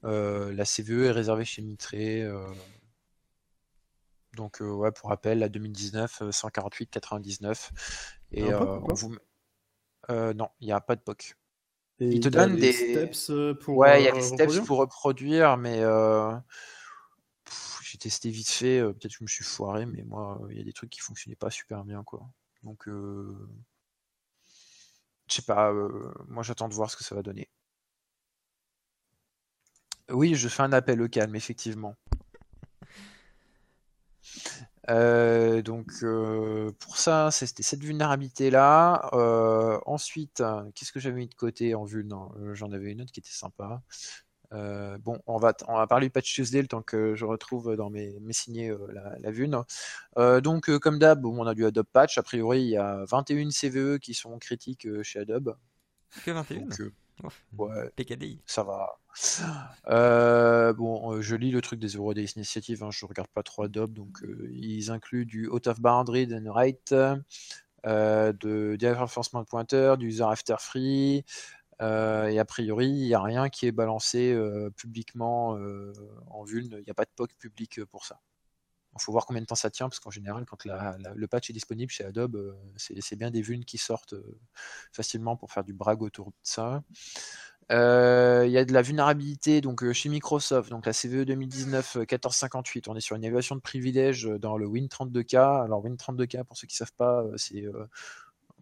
La 0.02 0.64
CVE 0.64 1.04
est 1.04 1.10
réservée 1.10 1.44
chez 1.44 1.60
Mitré. 1.60 2.26
donc, 4.32 4.58
ouais, 4.60 4.92
pour 4.92 5.10
rappel, 5.10 5.38
la 5.40 5.50
2019, 5.50 6.22
euh, 6.22 6.30
148,99. 6.30 7.70
Et 8.32 8.54
on 8.54 8.80
vous... 8.94 9.14
non, 10.08 10.48
il 10.60 10.66
n'y 10.66 10.72
a 10.72 10.80
pas 10.80 10.96
de 10.96 11.02
POC. 11.02 11.36
Et 12.00 12.08
Il 12.08 12.20
te 12.20 12.24
y 12.24 12.26
a 12.28 12.30
donne 12.30 12.56
des- 12.56 12.72
steps 12.72 13.30
euh, 13.30 13.54
pour 13.54 13.78
Ouais, 13.78 14.00
il 14.02 14.04
y 14.04 14.08
a 14.08 14.10
euh, 14.10 14.14
les 14.14 14.20
steps 14.20 14.38
reproduire? 14.40 14.64
pour 14.66 14.78
reproduire, 14.78 15.56
mais 15.56 15.80
euh, 15.80 16.34
j'ai 17.82 17.98
testé 17.98 18.30
vite 18.30 18.50
fait. 18.50 18.80
Peut-être 18.82 19.12
que 19.12 19.18
je 19.18 19.24
me 19.24 19.28
suis 19.28 19.44
foiré, 19.44 19.86
mais 19.86 20.02
moi, 20.02 20.40
il 20.50 20.58
y 20.58 20.60
a 20.60 20.64
des 20.64 20.72
trucs 20.72 20.90
qui 20.90 21.00
fonctionnaient 21.00 21.36
pas 21.36 21.50
super 21.50 21.84
bien, 21.84 22.02
quoi. 22.02 22.28
Donc, 22.62 22.88
euh, 22.88 23.36
je 25.28 25.34
sais 25.34 25.42
pas. 25.42 25.70
euh, 25.72 26.12
moi, 26.28 26.42
j'attends 26.42 26.68
de 26.68 26.74
voir 26.74 26.90
ce 26.90 26.96
que 26.96 27.04
ça 27.04 27.14
va 27.14 27.22
donner. 27.22 27.48
Oui, 30.10 30.34
je 30.34 30.48
fais 30.48 30.62
un 30.62 30.72
appel 30.72 31.02
au 31.02 31.08
calme, 31.08 31.34
effectivement. 31.36 31.94
Euh, 34.90 35.62
donc 35.62 35.90
euh, 36.02 36.70
pour 36.78 36.96
ça, 36.98 37.30
c'était 37.30 37.62
cette 37.62 37.82
vulnérabilité-là. 37.82 39.10
Euh, 39.12 39.78
ensuite, 39.86 40.42
qu'est-ce 40.74 40.92
que 40.92 41.00
j'avais 41.00 41.16
mis 41.16 41.28
de 41.28 41.34
côté 41.34 41.74
en 41.74 41.84
vue 41.84 42.04
Non, 42.04 42.30
j'en 42.52 42.72
avais 42.72 42.92
une 42.92 43.02
autre 43.02 43.12
qui 43.12 43.20
était 43.20 43.30
sympa. 43.30 43.82
Bon, 44.50 45.18
on 45.26 45.36
va, 45.38 45.52
on 45.66 45.76
va 45.76 45.86
parler 45.88 46.06
du 46.06 46.10
patch 46.12 46.32
Tuesday 46.32 46.62
le 46.62 46.68
temps 46.68 46.82
que 46.82 47.16
je 47.16 47.24
retrouve 47.24 47.74
dans 47.74 47.90
mes, 47.90 48.20
mes 48.20 48.32
signés 48.32 48.72
la, 48.92 49.16
la. 49.18 49.64
Euh, 50.16 50.40
donc, 50.40 50.70
comme 50.78 51.00
d'hab, 51.00 51.20
bon, 51.20 51.36
on 51.42 51.46
a 51.46 51.54
du 51.54 51.64
Adobe 51.64 51.86
Patch. 51.92 52.18
A 52.18 52.22
priori, 52.22 52.62
il 52.62 52.68
y 52.68 52.76
a 52.76 53.04
21 53.06 53.48
CVE 53.50 53.98
qui 53.98 54.14
sont 54.14 54.38
critiques 54.38 54.86
chez 55.02 55.18
Adobe. 55.18 55.56
Que 56.24 56.30
21 56.30 56.60
Donc, 56.60 56.80
euh, 56.80 56.92
Ouf, 57.22 57.44
ouais, 57.58 57.90
PKDI. 57.96 58.40
ça 58.46 58.62
va. 58.64 58.98
Euh, 59.88 60.72
bon, 60.72 61.12
euh, 61.12 61.22
je 61.22 61.36
lis 61.36 61.50
le 61.50 61.60
truc 61.60 61.78
des 61.78 61.88
Zero 61.88 62.14
Days 62.14 62.32
Initiative, 62.36 62.82
hein, 62.82 62.90
je 62.90 63.06
regarde 63.06 63.28
pas 63.28 63.42
trop 63.42 63.62
Adobe, 63.62 63.92
donc 63.92 64.22
euh, 64.22 64.50
ils 64.52 64.90
incluent 64.90 65.26
du 65.26 65.48
out 65.48 65.66
of 65.66 65.80
boundary 65.80 66.28
and 66.32 66.52
right, 66.52 66.92
euh, 67.86 68.32
de 68.32 68.76
direct 68.76 69.00
enforcement 69.00 69.44
pointer, 69.44 69.94
du 69.98 70.08
user 70.08 70.24
after 70.24 70.56
free, 70.58 71.24
et 71.80 72.38
a 72.38 72.44
priori, 72.44 72.88
il 72.88 73.06
n'y 73.06 73.14
a 73.14 73.20
rien 73.20 73.48
qui 73.50 73.66
est 73.66 73.72
balancé 73.72 74.34
publiquement 74.76 75.58
en 76.30 76.44
vuln, 76.44 76.68
il 76.78 76.84
n'y 76.84 76.90
a 76.90 76.94
pas 76.94 77.04
de 77.04 77.10
POC 77.14 77.34
public 77.38 77.84
pour 77.90 78.06
ça. 78.06 78.20
Il 78.96 79.02
faut 79.02 79.12
voir 79.12 79.26
combien 79.26 79.42
de 79.42 79.46
temps 79.46 79.54
ça 79.54 79.70
tient, 79.70 79.88
parce 79.88 80.00
qu'en 80.00 80.10
général, 80.10 80.44
quand 80.46 80.64
le 80.64 81.26
patch 81.26 81.50
est 81.50 81.52
disponible 81.52 81.90
chez 81.90 82.04
Adobe, 82.04 82.36
euh, 82.36 82.54
c'est 82.76 83.16
bien 83.16 83.30
des 83.30 83.42
vulnes 83.42 83.64
qui 83.64 83.78
sortent 83.78 84.14
euh, 84.14 84.38
facilement 84.92 85.36
pour 85.36 85.52
faire 85.52 85.64
du 85.64 85.72
brag 85.72 86.02
autour 86.02 86.28
de 86.28 86.36
ça. 86.42 86.82
Euh, 87.72 88.44
Il 88.46 88.52
y 88.52 88.58
a 88.58 88.64
de 88.64 88.72
la 88.72 88.82
vulnérabilité 88.82 89.60
donc, 89.60 89.90
chez 89.92 90.08
Microsoft, 90.08 90.70
donc 90.70 90.86
la 90.86 90.92
CVE 90.92 91.24
2019 91.24 91.96
euh, 91.96 92.00
1458. 92.00 92.88
On 92.88 92.96
est 92.96 93.00
sur 93.00 93.16
une 93.16 93.24
évaluation 93.24 93.56
de 93.56 93.60
privilèges 93.60 94.24
dans 94.24 94.56
le 94.56 94.66
Win32K. 94.66 95.64
Alors, 95.64 95.84
Win32K, 95.84 96.44
pour 96.44 96.56
ceux 96.56 96.66
qui 96.66 96.74
ne 96.74 96.78
savent 96.78 96.94
pas, 96.96 97.24
c'est, 97.36 97.64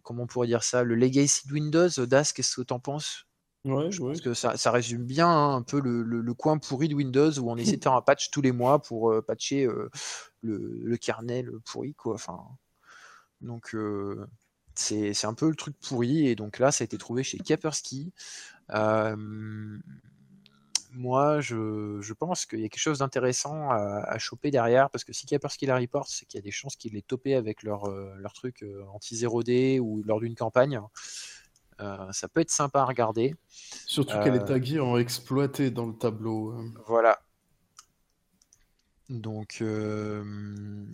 comment 0.03 0.23
on 0.23 0.27
pourrait 0.27 0.47
dire 0.47 0.63
ça, 0.63 0.83
le 0.83 0.95
legacy 0.95 1.47
de 1.47 1.53
Windows. 1.53 1.89
Das, 2.05 2.33
qu'est-ce 2.33 2.55
que 2.55 2.61
tu 2.61 2.73
en 2.73 2.79
penses? 2.79 3.25
Ouais, 3.65 3.91
Je 3.91 3.99
pense 4.01 4.21
que 4.21 4.33
ça, 4.33 4.57
ça 4.57 4.71
résume 4.71 5.05
bien 5.05 5.27
hein, 5.29 5.55
un 5.55 5.61
peu 5.61 5.79
le, 5.79 6.03
le- 6.03 6.21
le 6.21 6.33
coin 6.33 6.57
pourri 6.57 6.87
de 6.89 6.95
Windows 6.95 7.31
où 7.39 7.49
on 7.51 7.57
essaie 7.57 7.77
de 7.77 7.83
faire 7.83 7.93
un 7.93 8.01
patch 8.01 8.31
tous 8.31 8.41
les 8.41 8.51
mois 8.51 8.81
pour 8.81 9.11
euh, 9.11 9.21
patcher 9.21 9.65
euh, 9.65 9.89
le, 10.41 10.57
le 10.83 10.97
kernel 10.97 11.51
pourri. 11.65 11.93
Quoi. 11.95 12.15
Enfin, 12.15 12.39
donc, 13.41 13.75
euh, 13.75 14.27
c'est 14.75 15.13
c'est 15.13 15.27
un 15.27 15.33
peu 15.33 15.49
le 15.49 15.55
truc 15.55 15.75
pourri. 15.79 16.27
Et 16.27 16.35
donc 16.35 16.59
là, 16.59 16.71
ça 16.71 16.83
a 16.83 16.85
été 16.85 16.97
trouvé 16.97 17.23
chez 17.23 17.37
Kaspersky. 17.39 18.13
Moi, 20.95 21.41
je, 21.41 21.99
je 22.01 22.13
pense 22.13 22.45
qu'il 22.45 22.59
y 22.59 22.65
a 22.65 22.69
quelque 22.69 22.79
chose 22.79 22.99
d'intéressant 22.99 23.71
à, 23.71 24.03
à 24.05 24.19
choper 24.19 24.51
derrière, 24.51 24.91
parce 24.91 25.03
que 25.03 25.11
si 25.11 25.25
Kaspersky 25.25 25.65
la 25.65 25.77
report, 25.77 26.07
c'est 26.07 26.25
qu'il 26.27 26.37
y 26.37 26.41
a 26.41 26.43
des 26.43 26.51
chances 26.51 26.75
qu'ils 26.75 26.93
l'aient 26.93 27.01
topé 27.01 27.33
avec 27.33 27.63
leur, 27.63 27.87
leur 27.89 28.33
truc 28.33 28.61
euh, 28.61 28.83
anti-0D 28.93 29.79
ou 29.79 30.03
lors 30.03 30.19
d'une 30.19 30.35
campagne. 30.35 30.79
Euh, 31.83 32.11
ça 32.11 32.27
peut 32.27 32.39
être 32.41 32.51
sympa 32.51 32.81
à 32.81 32.85
regarder. 32.85 33.35
Surtout 33.85 34.17
qu'elle 34.19 34.35
est 34.35 34.39
Euh, 34.39 34.45
taguée 34.45 34.79
en 34.79 34.97
exploité 34.97 35.69
dans 35.69 35.85
le 35.85 35.93
tableau. 35.93 36.51
euh. 36.53 36.71
Voilà. 36.87 37.19
Donc, 39.09 39.57
euh, 39.61 40.23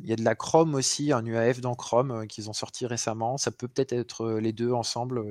il 0.01 0.09
y 0.09 0.11
a 0.11 0.15
de 0.15 0.23
la 0.23 0.35
Chrome 0.35 0.73
aussi, 0.75 1.11
un 1.13 1.23
UAF 1.25 1.61
dans 1.61 1.75
Chrome 1.75 2.11
euh, 2.11 2.25
qu'ils 2.25 2.49
ont 2.49 2.53
sorti 2.53 2.85
récemment. 2.85 3.37
Ça 3.37 3.51
peut 3.51 3.67
peut-être 3.67 3.93
être 3.93 4.31
les 4.31 4.51
deux 4.51 4.71
ensemble. 4.73 5.23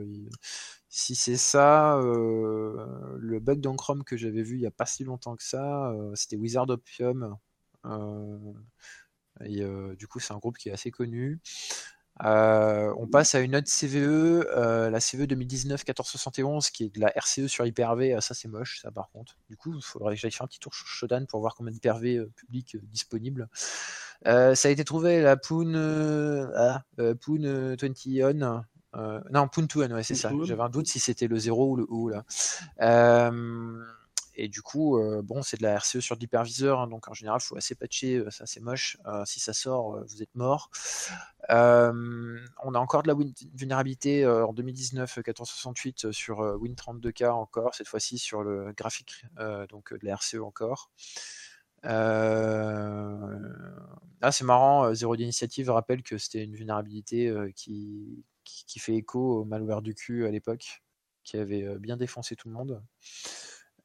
Si 0.89 1.15
c'est 1.15 1.37
ça, 1.37 1.99
euh, 1.99 3.17
le 3.19 3.41
bug 3.41 3.61
dans 3.61 3.75
Chrome 3.77 4.05
que 4.05 4.17
j'avais 4.17 4.43
vu 4.43 4.57
il 4.57 4.61
n'y 4.61 4.67
a 4.67 4.71
pas 4.71 4.87
si 4.87 5.05
longtemps 5.05 5.37
que 5.37 5.43
ça, 5.43 5.93
c'était 6.15 6.37
Wizard 6.37 6.71
Opium. 6.71 7.37
Et 9.45 9.63
du 9.99 10.07
coup, 10.09 10.21
c'est 10.21 10.33
un 10.33 10.39
groupe 10.39 10.57
qui 10.57 10.71
est 10.71 10.73
assez 10.73 10.91
connu. 10.91 11.41
Euh, 12.25 12.93
on 12.99 13.07
passe 13.07 13.35
à 13.35 13.41
une 13.41 13.55
autre 13.55 13.69
CVE, 13.69 14.47
euh, 14.57 14.91
la 14.91 15.01
CVE 15.01 15.27
2019-1471, 15.27 16.71
qui 16.71 16.85
est 16.85 16.95
de 16.95 17.01
la 17.01 17.09
RCE 17.17 17.47
sur 17.47 17.65
Hyper-V. 17.67 18.15
Ah, 18.15 18.21
ça, 18.21 18.35
c'est 18.35 18.49
moche, 18.49 18.81
ça, 18.83 18.91
par 18.91 19.11
contre. 19.11 19.37
Du 19.49 19.57
coup, 19.57 19.75
il 19.75 19.83
faudrait 19.83 20.15
que 20.15 20.21
j'aille 20.21 20.33
faire 20.33 20.45
un 20.45 20.49
petit 20.49 20.59
tour 20.59 20.75
sur 20.75 20.87
Shodan 20.87 21.27
pour 21.27 21.41
voir 21.41 21.55
combien 21.55 21.73
d'Hyper-V 21.73 22.17
euh, 22.17 22.31
public 22.35 22.75
euh, 22.75 22.81
disponible. 22.85 23.49
Euh, 24.27 24.55
ça 24.55 24.69
a 24.69 24.71
été 24.73 24.85
trouvé 24.85 25.23
la 25.23 25.37
Poon, 25.37 25.75
euh, 25.75 26.49
ah, 26.57 26.83
euh, 26.99 27.15
Poon 27.15 27.45
euh, 27.45 27.77
20 27.81 27.93
on. 28.43 28.63
euh, 28.97 29.21
non, 29.31 29.47
Poon 29.47 29.67
2 29.73 29.85
on, 29.85 29.95
ouais, 29.95 30.03
c'est 30.03 30.17
ça. 30.17 30.31
Poon 30.31 30.39
2 30.39 30.43
on. 30.43 30.47
J'avais 30.47 30.63
un 30.63 30.69
doute 30.71 30.89
si 30.89 30.99
c'était 30.99 31.29
le 31.29 31.39
0 31.39 31.71
ou 31.71 31.77
le 31.77 31.87
O, 31.89 32.09
là. 32.09 32.25
Et 34.41 34.49
du 34.49 34.63
coup, 34.63 34.99
euh, 34.99 35.21
bon, 35.21 35.43
c'est 35.43 35.57
de 35.57 35.65
la 35.65 35.75
RCE 35.75 35.99
sur 35.99 36.15
de 36.15 36.21
l'hyperviseur, 36.21 36.79
hein, 36.79 36.87
donc 36.87 37.09
en 37.09 37.13
général, 37.13 37.41
il 37.43 37.47
faut 37.47 37.57
assez 37.57 37.75
patcher, 37.75 38.19
euh, 38.19 38.31
ça 38.31 38.47
c'est 38.47 38.61
moche. 38.61 38.97
Euh, 39.07 39.25
si 39.27 39.41
ça 39.41 39.53
sort, 39.53 40.01
vous 40.07 40.23
êtes 40.23 40.33
mort. 40.37 40.71
On 41.49 42.75
a 42.75 42.79
encore 42.79 43.03
de 43.03 43.09
la 43.09 43.17
vulnérabilité 43.55 44.25
en 44.25 44.53
2019 44.53 45.19
euh, 45.19 45.23
1468 45.27 46.05
euh, 46.05 46.13
sur 46.13 46.41
euh, 46.41 46.57
Win32K 46.57 47.31
encore, 47.31 47.75
cette 47.75 47.89
fois-ci 47.89 48.19
sur 48.19 48.45
le 48.45 48.73
graphique, 48.77 49.25
donc 49.71 49.93
de 49.93 50.07
la 50.07 50.15
RCE 50.15 50.37
encore. 50.37 50.93
Ah, 51.83 53.13
c'est 54.31 54.45
marrant, 54.45 54.95
Zero 54.95 55.17
d'initiative 55.17 55.71
rappelle 55.71 56.05
que 56.05 56.17
c'était 56.17 56.45
une 56.45 56.55
vulnérabilité 56.55 57.33
qui, 57.57 58.25
qui, 58.45 58.79
fait 58.79 58.95
écho 58.95 59.41
au 59.41 59.45
malware 59.45 59.83
du 59.83 59.95
cul 59.95 60.27
à 60.27 60.31
l'époque, 60.31 60.83
qui 61.25 61.37
avait 61.37 61.77
bien 61.79 61.97
défoncé 61.97 62.37
tout 62.37 62.49
le 62.49 62.55
monde. 62.55 62.83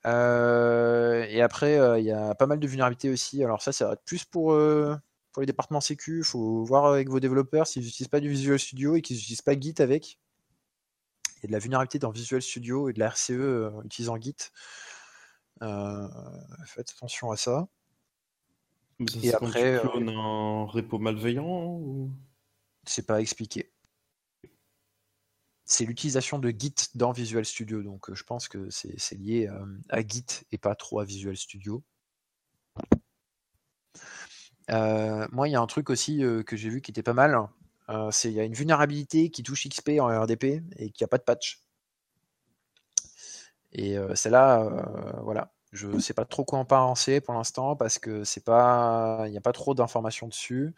Euh, 0.05 1.25
et 1.29 1.41
après, 1.41 1.77
euh, 1.79 1.99
il 1.99 2.05
y 2.05 2.11
a 2.11 2.35
pas 2.35 2.47
mal 2.47 2.59
de 2.59 2.67
vulnérabilités 2.67 3.09
aussi. 3.09 3.43
Alors 3.43 3.61
ça, 3.61 3.71
ça 3.71 3.87
va 3.87 3.93
être 3.93 4.03
plus 4.03 4.25
pour, 4.25 4.53
euh, 4.53 4.95
pour 5.31 5.41
les 5.41 5.45
départements 5.45 5.81
sécu. 5.81 6.19
Il 6.19 6.23
faut 6.23 6.63
voir 6.63 6.85
avec 6.85 7.09
vos 7.09 7.19
développeurs 7.19 7.67
s'ils 7.67 7.83
n'utilisent 7.83 8.09
pas 8.09 8.19
du 8.19 8.29
Visual 8.29 8.59
Studio 8.59 8.95
et 8.95 9.01
qu'ils 9.01 9.17
n'utilisent 9.17 9.41
pas 9.41 9.59
Git 9.59 9.75
avec. 9.79 10.19
Il 11.37 11.43
y 11.43 11.45
a 11.45 11.47
de 11.47 11.51
la 11.53 11.59
vulnérabilité 11.59 11.99
dans 11.99 12.11
Visual 12.11 12.41
Studio 12.41 12.89
et 12.89 12.93
de 12.93 12.99
la 12.99 13.09
RCE 13.09 13.31
euh, 13.31 13.71
utilisant 13.83 14.19
Git. 14.19 14.35
Euh, 15.61 16.07
faites 16.65 16.91
attention 16.95 17.31
à 17.31 17.37
ça. 17.37 17.67
Mais 18.99 19.11
ça, 19.11 19.19
Et 19.21 19.31
quand 19.31 19.47
après, 19.47 19.81
tu 19.81 19.87
euh, 19.87 20.09
un 20.09 20.65
repo 20.65 20.99
malveillant 20.99 21.75
ou... 21.75 22.11
C'est 22.85 23.05
pas 23.05 23.21
expliqué 23.21 23.72
c'est 25.73 25.85
l'utilisation 25.85 26.37
de 26.37 26.49
Git 26.49 26.75
dans 26.95 27.11
Visual 27.11 27.43
Studio. 27.43 27.81
Donc 27.81 28.09
euh, 28.09 28.15
je 28.15 28.23
pense 28.23 28.47
que 28.47 28.69
c'est 28.69 29.17
lié 29.17 29.47
euh, 29.47 29.65
à, 29.89 30.05
Git 30.05 30.45
et 30.51 30.57
pas 30.57 30.75
trop 30.75 30.99
à 30.99 31.05
Visual 31.05 31.35
Studio. 31.35 31.83
Euh, 34.69 35.27
moi, 35.31 35.49
il 35.49 35.51
y 35.51 35.55
a 35.55 35.61
un 35.61 35.67
truc 35.67 35.89
aussi 35.89 36.19
que 36.45 36.55
j'ai 36.55 36.69
vu 36.69 36.81
qui 36.81 36.91
était 36.91 37.03
pas 37.03 37.13
mal. 37.13 37.37
C'est 38.11 38.29
il 38.31 38.35
y 38.35 38.39
a 38.39 38.43
une 38.43 38.53
vulnérabilité 38.53 39.29
qui 39.29 39.43
touche 39.43 39.67
XP 39.67 39.99
en 39.99 40.07
RDP 40.07 40.63
et 40.77 40.91
qui 40.91 41.03
a 41.03 41.07
pas 41.07 41.17
de 41.17 41.23
patch. 41.23 41.61
Et 43.73 43.97
celle-là, 44.15 45.19
voilà, 45.23 45.51
je 45.73 45.97
sais 45.97 46.13
pas 46.13 46.23
trop 46.23 46.45
quoi 46.45 46.59
en 46.59 46.65
penser 46.65 47.19
pour 47.19 47.33
l'instant 47.33 47.75
parce 47.75 47.97
que 47.97 48.23
c'est 48.23 48.43
pas, 48.43 49.23
il 49.25 49.31
n'y 49.31 49.37
a 49.37 49.41
pas 49.41 49.51
trop 49.51 49.73
d'informations 49.73 50.27
dessus. 50.27 50.73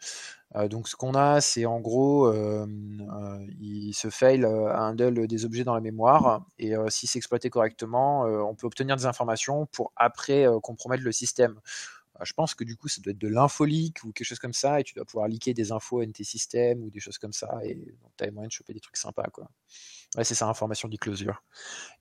Euh, 0.54 0.68
donc 0.68 0.88
ce 0.88 0.96
qu'on 0.96 1.14
a, 1.14 1.40
c'est 1.40 1.66
en 1.66 1.80
gros, 1.80 2.26
euh, 2.26 2.66
euh, 2.66 3.46
il 3.60 3.92
se 3.92 4.08
fail 4.08 4.44
à 4.44 4.82
handle 4.84 5.26
des 5.26 5.44
objets 5.44 5.64
dans 5.64 5.74
la 5.74 5.80
mémoire 5.80 6.46
et 6.58 6.74
si 6.88 7.06
c'est 7.06 7.18
exploité 7.18 7.50
correctement, 7.50 8.22
on 8.22 8.54
peut 8.54 8.66
obtenir 8.66 8.96
des 8.96 9.06
informations 9.06 9.66
pour 9.66 9.92
après 9.96 10.46
compromettre 10.62 11.04
le 11.04 11.12
système. 11.12 11.60
Euh, 12.20 12.24
Je 12.24 12.32
pense 12.32 12.54
que 12.54 12.64
du 12.64 12.76
coup, 12.76 12.88
ça 12.88 13.00
doit 13.00 13.12
être 13.12 13.18
de 13.18 13.28
l'infolique 13.28 14.04
ou 14.04 14.12
quelque 14.12 14.26
chose 14.26 14.38
comme 14.38 14.52
ça, 14.52 14.80
et 14.80 14.84
tu 14.84 14.94
dois 14.94 15.04
pouvoir 15.04 15.28
liquer 15.28 15.54
des 15.54 15.72
infos 15.72 16.02
NT 16.02 16.24
système 16.24 16.82
ou 16.82 16.90
des 16.90 17.00
choses 17.00 17.18
comme 17.18 17.32
ça, 17.32 17.60
et 17.64 17.74
donc 17.74 18.12
tu 18.16 18.24
as 18.24 18.30
moyen 18.30 18.48
de 18.48 18.52
choper 18.52 18.72
des 18.72 18.80
trucs 18.80 18.96
sympas, 18.96 19.28
quoi. 19.32 19.50
Ouais, 20.16 20.24
c'est 20.24 20.34
ça, 20.34 20.48
information 20.48 20.88
d'e-closure. 20.88 21.42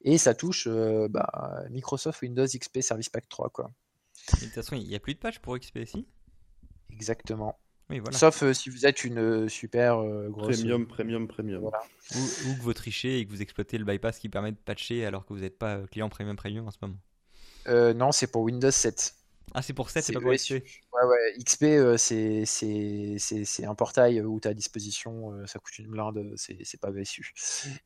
Et 0.01 0.17
ça 0.17 0.33
touche 0.33 0.67
euh, 0.67 1.07
bah, 1.09 1.63
Microsoft 1.69 2.21
Windows 2.21 2.45
XP 2.45 2.81
Service 2.81 3.09
Pack 3.09 3.27
3, 3.29 3.49
quoi. 3.49 3.71
Et 4.33 4.41
De 4.41 4.45
toute 4.45 4.53
façon, 4.53 4.75
il 4.75 4.87
n'y 4.87 4.95
a 4.95 4.99
plus 4.99 5.13
de 5.13 5.19
patch 5.19 5.39
pour 5.39 5.57
XP 5.57 5.77
ici 5.77 6.07
Exactement. 6.91 7.59
Oui, 7.89 7.99
voilà. 7.99 8.17
Sauf 8.17 8.41
euh, 8.41 8.53
si 8.53 8.69
vous 8.69 8.85
êtes 8.85 9.03
une 9.03 9.19
euh, 9.19 9.47
super 9.47 9.99
euh, 9.99 10.29
grosse. 10.29 10.57
Premium, 10.57 10.87
premium, 10.87 11.27
premium. 11.27 11.61
Voilà. 11.61 11.83
Ou, 12.15 12.49
ou 12.49 12.55
que 12.55 12.61
vous 12.61 12.73
trichez 12.73 13.19
et 13.19 13.25
que 13.25 13.29
vous 13.29 13.41
exploitez 13.41 13.77
le 13.77 13.85
bypass 13.85 14.17
qui 14.17 14.27
permet 14.29 14.51
de 14.51 14.57
patcher 14.57 15.05
alors 15.05 15.25
que 15.25 15.33
vous 15.33 15.41
n'êtes 15.41 15.57
pas 15.57 15.79
client 15.91 16.09
premium 16.09 16.35
premium 16.35 16.67
en 16.67 16.71
ce 16.71 16.77
moment. 16.81 16.97
Euh, 17.67 17.93
non, 17.93 18.11
c'est 18.11 18.27
pour 18.27 18.41
Windows 18.41 18.71
7. 18.71 19.13
Ah, 19.57 19.61
c'est 19.61 19.71
pour 19.73 19.89
7, 19.89 20.03
c'est 20.03 20.11
pas 20.13 20.19
pour. 20.19 20.33
XP. 20.33 20.51
Ouais, 20.93 21.05
ouais, 21.07 21.33
XP, 21.39 21.63
euh, 21.63 21.95
c'est 21.97 22.43
c'est- 22.45 23.15
c'est- 23.19 23.45
c'est 23.45 23.65
un 23.65 23.73
portail 23.73 24.19
où 24.21 24.37
tu 24.41 24.47
as 24.49 24.51
à 24.51 24.53
disposition, 24.53 25.31
euh, 25.31 25.45
ça 25.47 25.59
coûte 25.59 25.79
une 25.79 25.87
blinde, 25.87 26.33
c'est 26.35 26.57
c'est 26.65 26.77
pas 26.79 26.91
VSU. 26.91 27.31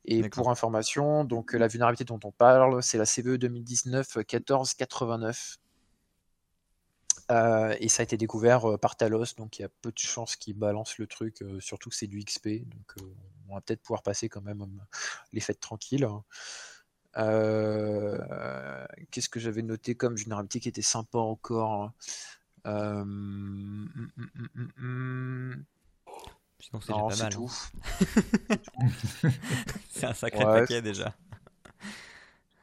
Et 0.05 0.28
pour 0.30 0.49
information, 0.49 1.24
donc 1.26 1.53
euh, 1.53 1.59
la 1.59 1.67
vulnérabilité 1.67 2.05
dont 2.05 2.20
on 2.24 2.32
parle, 2.32 2.82
c'est 2.82 2.97
la 2.97 3.05
CVE 3.05 3.38
2019-1489. 3.38 5.57
Euh, 7.32 7.76
et 7.80 7.89
ça 7.89 8.01
a 8.01 8.05
été 8.05 8.17
découvert 8.17 8.65
euh, 8.72 8.78
par 8.80 8.95
Talos, 8.95 9.36
donc 9.38 9.59
il 9.59 9.61
y 9.61 9.65
a 9.65 9.70
peu 9.84 9.91
de 9.91 9.99
chances 9.99 10.36
qu'ils 10.36 10.55
balancent 10.55 10.97
le 10.97 11.05
truc, 11.05 11.43
euh, 11.43 11.59
surtout 11.59 11.91
que 11.91 11.95
c'est 11.95 12.07
du 12.07 12.17
XP, 12.20 12.65
donc 12.65 12.91
euh, 12.99 13.03
on 13.47 13.53
va 13.53 13.61
peut-être 13.61 13.84
pouvoir 13.84 14.01
passer 14.01 14.30
quand 14.30 14.41
même 14.41 14.63
euh, 14.63 14.65
les 15.34 15.39
fêtes 15.39 15.59
tranquilles. 15.59 16.07
Euh, 17.20 18.86
Qu'est-ce 19.11 19.30
que 19.30 19.39
j'avais 19.39 19.61
noté 19.61 19.95
comme 19.95 20.15
vulnérabilité 20.15 20.59
qui 20.59 20.70
était 20.70 20.82
sympa 20.82 21.17
encore 21.20 21.91
Euh, 22.65 23.01
hum. 23.01 23.89
Sinon, 26.61 26.82
c'est 26.82 26.93
déjà 27.09 27.30
tout. 27.30 27.49
hein. 28.78 28.88
C'est 29.89 30.05
un 30.05 30.13
sacré 30.13 30.45
Ouais, 30.45 30.61
paquet 30.61 30.82
déjà. 30.82 31.15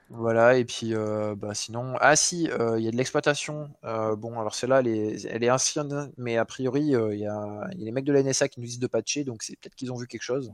Voilà, 0.08 0.56
et 0.56 0.64
puis 0.64 0.94
euh, 0.94 1.34
bah, 1.34 1.52
sinon, 1.52 1.96
ah 2.00 2.14
si, 2.14 2.48
euh, 2.50 2.78
il 2.78 2.84
y 2.84 2.88
a 2.88 2.92
de 2.92 2.96
l'exploitation. 2.96 3.70
Euh, 3.84 4.14
bon, 4.14 4.38
alors 4.38 4.54
celle-là, 4.54 4.80
elle 4.80 4.86
est, 5.44 5.50
ancienne, 5.50 6.12
mais 6.16 6.36
a 6.36 6.44
priori, 6.44 6.82
il 6.82 7.18
y 7.18 7.26
a, 7.26 7.68
y 7.72 7.84
les 7.84 7.90
mecs 7.90 8.04
de 8.04 8.12
la 8.12 8.22
NSA 8.22 8.48
qui 8.48 8.60
nous 8.60 8.66
disent 8.66 8.78
de 8.78 8.86
patcher, 8.86 9.24
donc 9.24 9.42
c'est 9.42 9.56
peut-être 9.56 9.74
qu'ils 9.74 9.92
ont 9.92 9.96
vu 9.96 10.06
quelque 10.06 10.22
chose. 10.22 10.52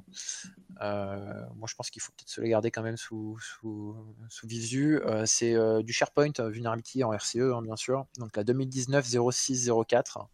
Moi, 0.80 1.66
je 1.66 1.74
pense 1.74 1.90
qu'il 1.90 2.00
faut 2.00 2.12
peut-être 2.12 2.30
se 2.30 2.40
les 2.40 2.48
garder 2.48 2.70
quand 2.70 2.82
même 2.82 2.96
sous, 2.96 3.38
sous, 3.40 3.94
sous 4.30 4.46
visu. 4.46 5.00
C'est 5.26 5.54
du 5.82 5.92
SharePoint 5.92 6.32
Vulnerability 6.38 7.04
en 7.04 7.12
RCE, 7.12 7.36
hein, 7.36 7.62
bien 7.62 7.76
sûr. 7.76 8.06
Donc 8.18 8.36
la 8.36 8.44
2019-0604. 8.44 10.28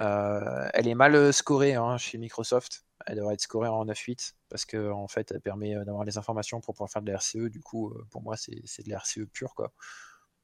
Euh, 0.00 0.68
elle 0.72 0.88
est 0.88 0.94
mal 0.94 1.32
scorée 1.32 1.74
hein, 1.74 1.98
chez 1.98 2.18
Microsoft. 2.18 2.84
Elle 3.06 3.16
devrait 3.16 3.34
être 3.34 3.40
scorée 3.40 3.68
en 3.68 3.84
9.8 3.84 4.34
parce 4.48 4.64
que 4.64 4.90
en 4.90 5.08
fait, 5.08 5.30
elle 5.32 5.40
permet 5.40 5.74
euh, 5.76 5.84
d'avoir 5.84 6.04
les 6.04 6.18
informations 6.18 6.60
pour 6.60 6.74
pouvoir 6.74 6.90
faire 6.90 7.02
de 7.02 7.10
la 7.10 7.18
RCE. 7.18 7.48
Du 7.50 7.60
coup, 7.60 7.90
euh, 7.90 8.06
pour 8.10 8.22
moi, 8.22 8.36
c'est 8.36 8.60
c'est 8.64 8.82
de 8.84 8.90
la 8.90 8.96
RCE 8.98 9.26
pure, 9.32 9.54
quoi. 9.54 9.72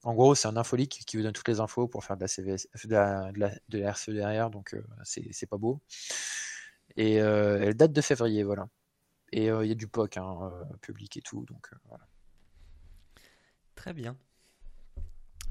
En 0.05 0.15
gros, 0.15 0.35
c'est 0.35 0.49
un 0.49 0.57
infolique 0.57 1.03
qui 1.07 1.17
vous 1.17 1.23
donne 1.25 1.33
toutes 1.33 1.49
les 1.49 1.61
infos 1.61 1.89
pour 1.89 2.05
faire 2.05 2.17
de 2.17 2.23
la, 2.23 2.29
CVS, 2.29 2.69
de 2.85 2.91
la, 2.91 3.33
de 3.33 3.41
la- 3.41 3.55
de 3.69 3.79
la 3.79 3.89
RCE 3.93 4.11
derrière, 4.11 4.51
donc 4.51 4.75
euh, 4.75 4.85
c'est 5.05 5.33
c'est 5.33 5.47
pas 5.47 5.57
beau. 5.59 5.81
Et 6.97 7.21
euh, 7.21 7.61
elle 7.63 7.75
date 7.75 7.93
de 7.93 8.01
février, 8.01 8.43
voilà. 8.43 8.69
Et 9.33 9.51
euh, 9.51 9.65
il 9.65 9.69
y 9.69 9.73
a 9.73 9.75
du 9.75 9.89
POC 9.89 10.17
hein, 10.19 10.39
euh, 10.43 10.65
public 10.81 11.17
et 11.17 11.23
tout, 11.23 11.45
donc 11.47 11.69
euh, 11.73 11.77
voilà. 11.89 12.07
Très 13.75 13.93
bien. 13.93 14.17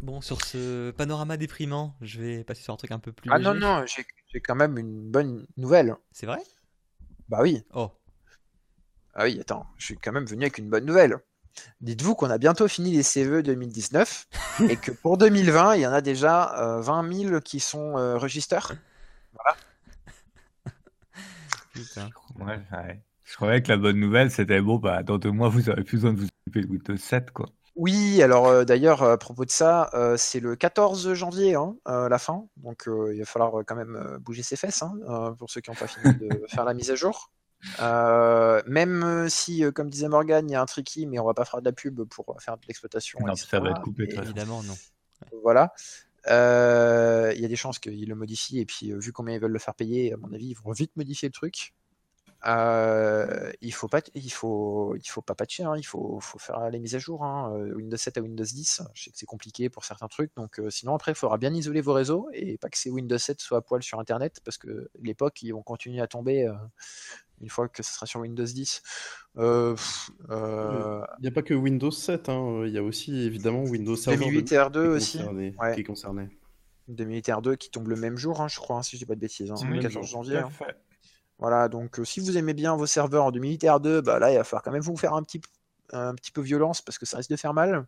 Bon, 0.01 0.21
sur 0.21 0.41
ce 0.41 0.91
panorama 0.91 1.37
déprimant, 1.37 1.95
je 2.01 2.21
vais 2.21 2.43
passer 2.43 2.61
sur 2.63 2.73
un 2.73 2.77
truc 2.77 2.91
un 2.91 2.99
peu 2.99 3.11
plus 3.13 3.29
Ah 3.29 3.39
non, 3.39 3.53
léger. 3.53 3.59
non, 3.61 3.85
j'ai 3.85 4.05
j'ai 4.31 4.41
quand 4.41 4.55
même 4.55 4.77
une 4.77 5.09
bonne 5.11 5.47
nouvelle. 5.57 5.95
C'est 6.11 6.25
vrai? 6.25 6.39
Bah 7.29 7.39
oui, 7.41 7.63
Oh, 7.73 7.91
ah 9.15 9.23
oui, 9.23 9.39
attends, 9.39 9.65
je 9.77 9.85
suis 9.85 9.95
quand 9.95 10.11
même 10.11 10.25
venu 10.25 10.43
avec 10.43 10.57
une 10.57 10.69
bonne 10.69 10.85
nouvelle. 10.85 11.17
Dites-vous 11.79 12.15
qu'on 12.15 12.29
a 12.29 12.37
bientôt 12.37 12.67
fini 12.67 12.91
les 12.91 13.03
CVE 13.03 13.43
2019 13.43 14.27
et 14.69 14.75
que 14.75 14.91
pour 14.91 15.17
2020, 15.17 15.75
il 15.75 15.81
y 15.81 15.87
en 15.87 15.93
a 15.93 16.01
déjà 16.01 16.53
euh, 16.59 16.81
20 16.81 17.13
000 17.29 17.39
qui 17.39 17.61
sont 17.61 17.97
euh, 17.97 18.17
registrés. 18.17 18.75
putain. 21.73 22.09
Ouais, 22.39 22.59
ouais. 22.73 23.01
Je 23.23 23.35
croyais 23.35 23.61
que 23.63 23.69
la 23.69 23.77
bonne 23.77 23.99
nouvelle, 23.99 24.31
c'était 24.31 24.61
bon, 24.61 24.77
bah, 24.77 25.01
dans 25.01 25.17
deux 25.17 25.31
mois, 25.31 25.47
vous 25.47 25.69
aurez 25.69 25.83
plus 25.83 25.97
besoin 25.97 26.13
de 26.13 26.19
vous 26.19 26.27
occuper 26.27 26.67
de 26.67 26.71
Windows 26.71 26.97
7, 26.97 27.31
quoi. 27.31 27.47
Oui, 27.75 28.21
alors 28.23 28.47
euh, 28.47 28.63
d'ailleurs, 28.63 29.03
à 29.03 29.17
propos 29.17 29.43
de 29.43 29.51
ça, 29.51 29.89
euh, 29.93 30.15
c'est 30.17 30.39
le 30.39 30.55
14 30.55 31.13
janvier, 31.13 31.55
hein, 31.55 31.75
euh, 31.87 32.07
la 32.07 32.17
fin. 32.17 32.47
Donc 32.57 32.87
euh, 32.87 33.13
il 33.13 33.19
va 33.19 33.25
falloir 33.25 33.63
quand 33.65 33.75
même 33.75 34.17
bouger 34.21 34.43
ses 34.43 34.55
fesses 34.55 34.81
hein, 34.81 34.93
euh, 35.09 35.31
pour 35.31 35.49
ceux 35.49 35.59
qui 35.59 35.69
n'ont 35.69 35.75
pas 35.75 35.87
fini 35.87 36.15
de 36.15 36.29
faire 36.47 36.63
la 36.63 36.73
mise 36.73 36.91
à 36.91 36.95
jour. 36.95 37.31
Euh, 37.79 38.61
même 38.67 39.27
si, 39.29 39.63
euh, 39.63 39.71
comme 39.71 39.89
disait 39.89 40.07
Morgan, 40.07 40.47
il 40.47 40.53
y 40.53 40.55
a 40.55 40.61
un 40.61 40.65
tricky, 40.65 41.05
mais 41.05 41.19
on 41.19 41.25
va 41.25 41.33
pas 41.33 41.45
faire 41.45 41.59
de 41.59 41.65
la 41.65 41.73
pub 41.73 42.03
pour 42.03 42.35
faire 42.39 42.57
de 42.57 42.65
l'exploitation. 42.67 43.19
Non, 43.25 43.35
ça 43.35 43.59
va 43.59 43.71
être 43.71 43.81
coupé. 43.81 44.03
Évidemment, 44.03 44.63
non. 44.63 44.75
Voilà. 45.43 45.73
Euh, 46.27 47.33
Il 47.35 47.41
y 47.41 47.45
a 47.45 47.47
des 47.47 47.55
chances 47.55 47.79
qu'ils 47.79 48.07
le 48.07 48.15
modifient, 48.15 48.59
et 48.59 48.65
puis 48.65 48.91
euh, 48.91 48.97
vu 48.97 49.11
combien 49.11 49.35
ils 49.35 49.41
veulent 49.41 49.51
le 49.51 49.59
faire 49.59 49.75
payer, 49.75 50.13
à 50.13 50.17
mon 50.17 50.31
avis, 50.33 50.49
ils 50.49 50.57
vont 50.57 50.71
vite 50.71 50.95
modifier 50.95 51.27
le 51.27 51.33
truc. 51.33 51.73
Euh, 52.47 53.51
il 53.61 53.73
faut 53.73 53.87
pas, 53.87 54.01
il 54.13 54.31
faut, 54.31 54.95
il 54.95 55.07
faut 55.07 55.21
pas 55.21 55.33
patcher, 55.35 55.63
hein, 55.63 55.73
il 55.77 55.83
faut, 55.83 56.19
faut 56.19 56.37
faire 56.37 56.69
les 56.69 56.79
mises 56.79 56.93
à 56.95 56.99
jour. 56.99 57.23
hein, 57.23 57.51
euh, 57.57 57.73
Windows 57.73 57.97
7 57.97 58.17
à 58.17 58.21
Windows 58.21 58.43
10, 58.43 58.81
je 58.93 59.03
sais 59.03 59.09
que 59.11 59.17
c'est 59.17 59.25
compliqué 59.25 59.69
pour 59.69 59.83
certains 59.83 60.07
trucs, 60.07 60.31
donc 60.35 60.59
euh, 60.59 60.69
sinon 60.69 60.93
après 60.93 61.11
il 61.13 61.15
faudra 61.15 61.37
bien 61.37 61.53
isoler 61.53 61.81
vos 61.81 61.93
réseaux 61.93 62.27
et 62.33 62.57
pas 62.59 62.69
que 62.69 62.77
ces 62.77 62.91
Windows 62.91 63.17
7 63.17 63.41
soient 63.41 63.57
à 63.57 63.61
poil 63.61 63.81
sur 63.81 63.99
Internet 63.99 64.41
parce 64.45 64.57
que 64.57 64.89
l'époque 65.01 65.41
ils 65.41 65.51
vont 65.53 65.63
continuer 65.63 66.01
à 66.01 66.07
tomber 66.07 66.47
euh, 66.47 66.53
une 67.41 67.49
fois 67.49 67.67
que 67.67 67.81
ce 67.83 67.91
sera 67.93 68.05
sur 68.05 68.19
Windows 68.21 68.43
10. 68.45 68.81
Euh, 69.37 69.73
pff, 69.73 70.11
euh, 70.29 71.01
Il 71.19 71.23
n'y 71.23 71.27
a 71.27 71.31
pas 71.31 71.41
que 71.41 71.53
Windows 71.53 71.91
7, 71.91 72.29
hein, 72.29 72.63
il 72.65 72.71
y 72.73 72.77
a 72.77 72.83
aussi 72.83 73.23
évidemment 73.23 73.63
Windows 73.63 73.95
Server 73.95 74.23
2008 74.25 74.43
qui 74.45 74.53
R2 74.55 74.83
est 74.83 74.87
aussi, 74.87 75.17
concerné. 75.17 75.55
Ouais. 75.59 75.73
Qui 75.73 75.81
est 75.81 75.83
concerné. 75.83 76.29
2008 76.87 77.27
R2 77.29 77.57
qui 77.57 77.71
tombe 77.71 77.87
le 77.87 77.95
même 77.95 78.15
jour, 78.17 78.39
hein, 78.41 78.47
je 78.47 78.57
crois, 78.59 78.77
hein, 78.77 78.83
si 78.83 78.95
je 78.95 79.01
dis 79.01 79.05
pas 79.07 79.15
de 79.15 79.19
bêtises, 79.19 79.49
hein, 79.51 79.55
C'est 79.55 79.65
le 79.65 79.71
le 79.71 79.75
même 79.77 79.83
14 79.83 80.05
jour. 80.07 80.23
janvier. 80.23 80.43
Voilà, 81.39 81.67
donc 81.67 81.99
euh, 81.99 82.05
si 82.05 82.19
vous 82.19 82.37
aimez 82.37 82.53
bien 82.53 82.75
vos 82.75 82.85
serveurs 82.85 83.25
en 83.25 83.31
2008 83.31 83.63
R2, 83.63 84.01
bah 84.01 84.19
là 84.19 84.31
il 84.31 84.37
va 84.37 84.43
falloir 84.43 84.63
quand 84.63 84.71
même 84.71 84.81
vous 84.81 84.95
faire 84.97 85.13
un 85.13 85.23
petit, 85.23 85.41
un 85.91 86.15
petit 86.15 86.31
peu 86.31 86.41
violence 86.41 86.81
parce 86.81 86.97
que 86.97 87.05
ça 87.05 87.17
risque 87.17 87.29
de 87.29 87.35
faire 87.35 87.53
mal. 87.53 87.85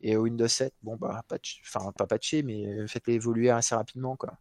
Et 0.00 0.16
au 0.16 0.22
Windows 0.22 0.48
7, 0.48 0.74
bon 0.82 0.96
bah 0.96 1.22
patch, 1.28 1.62
enfin 1.66 1.92
pas 1.92 2.06
patcher, 2.06 2.42
mais 2.42 2.66
euh, 2.66 2.86
faites-les 2.88 3.14
évoluer 3.14 3.50
assez 3.50 3.74
rapidement 3.74 4.16
quoi. 4.16 4.38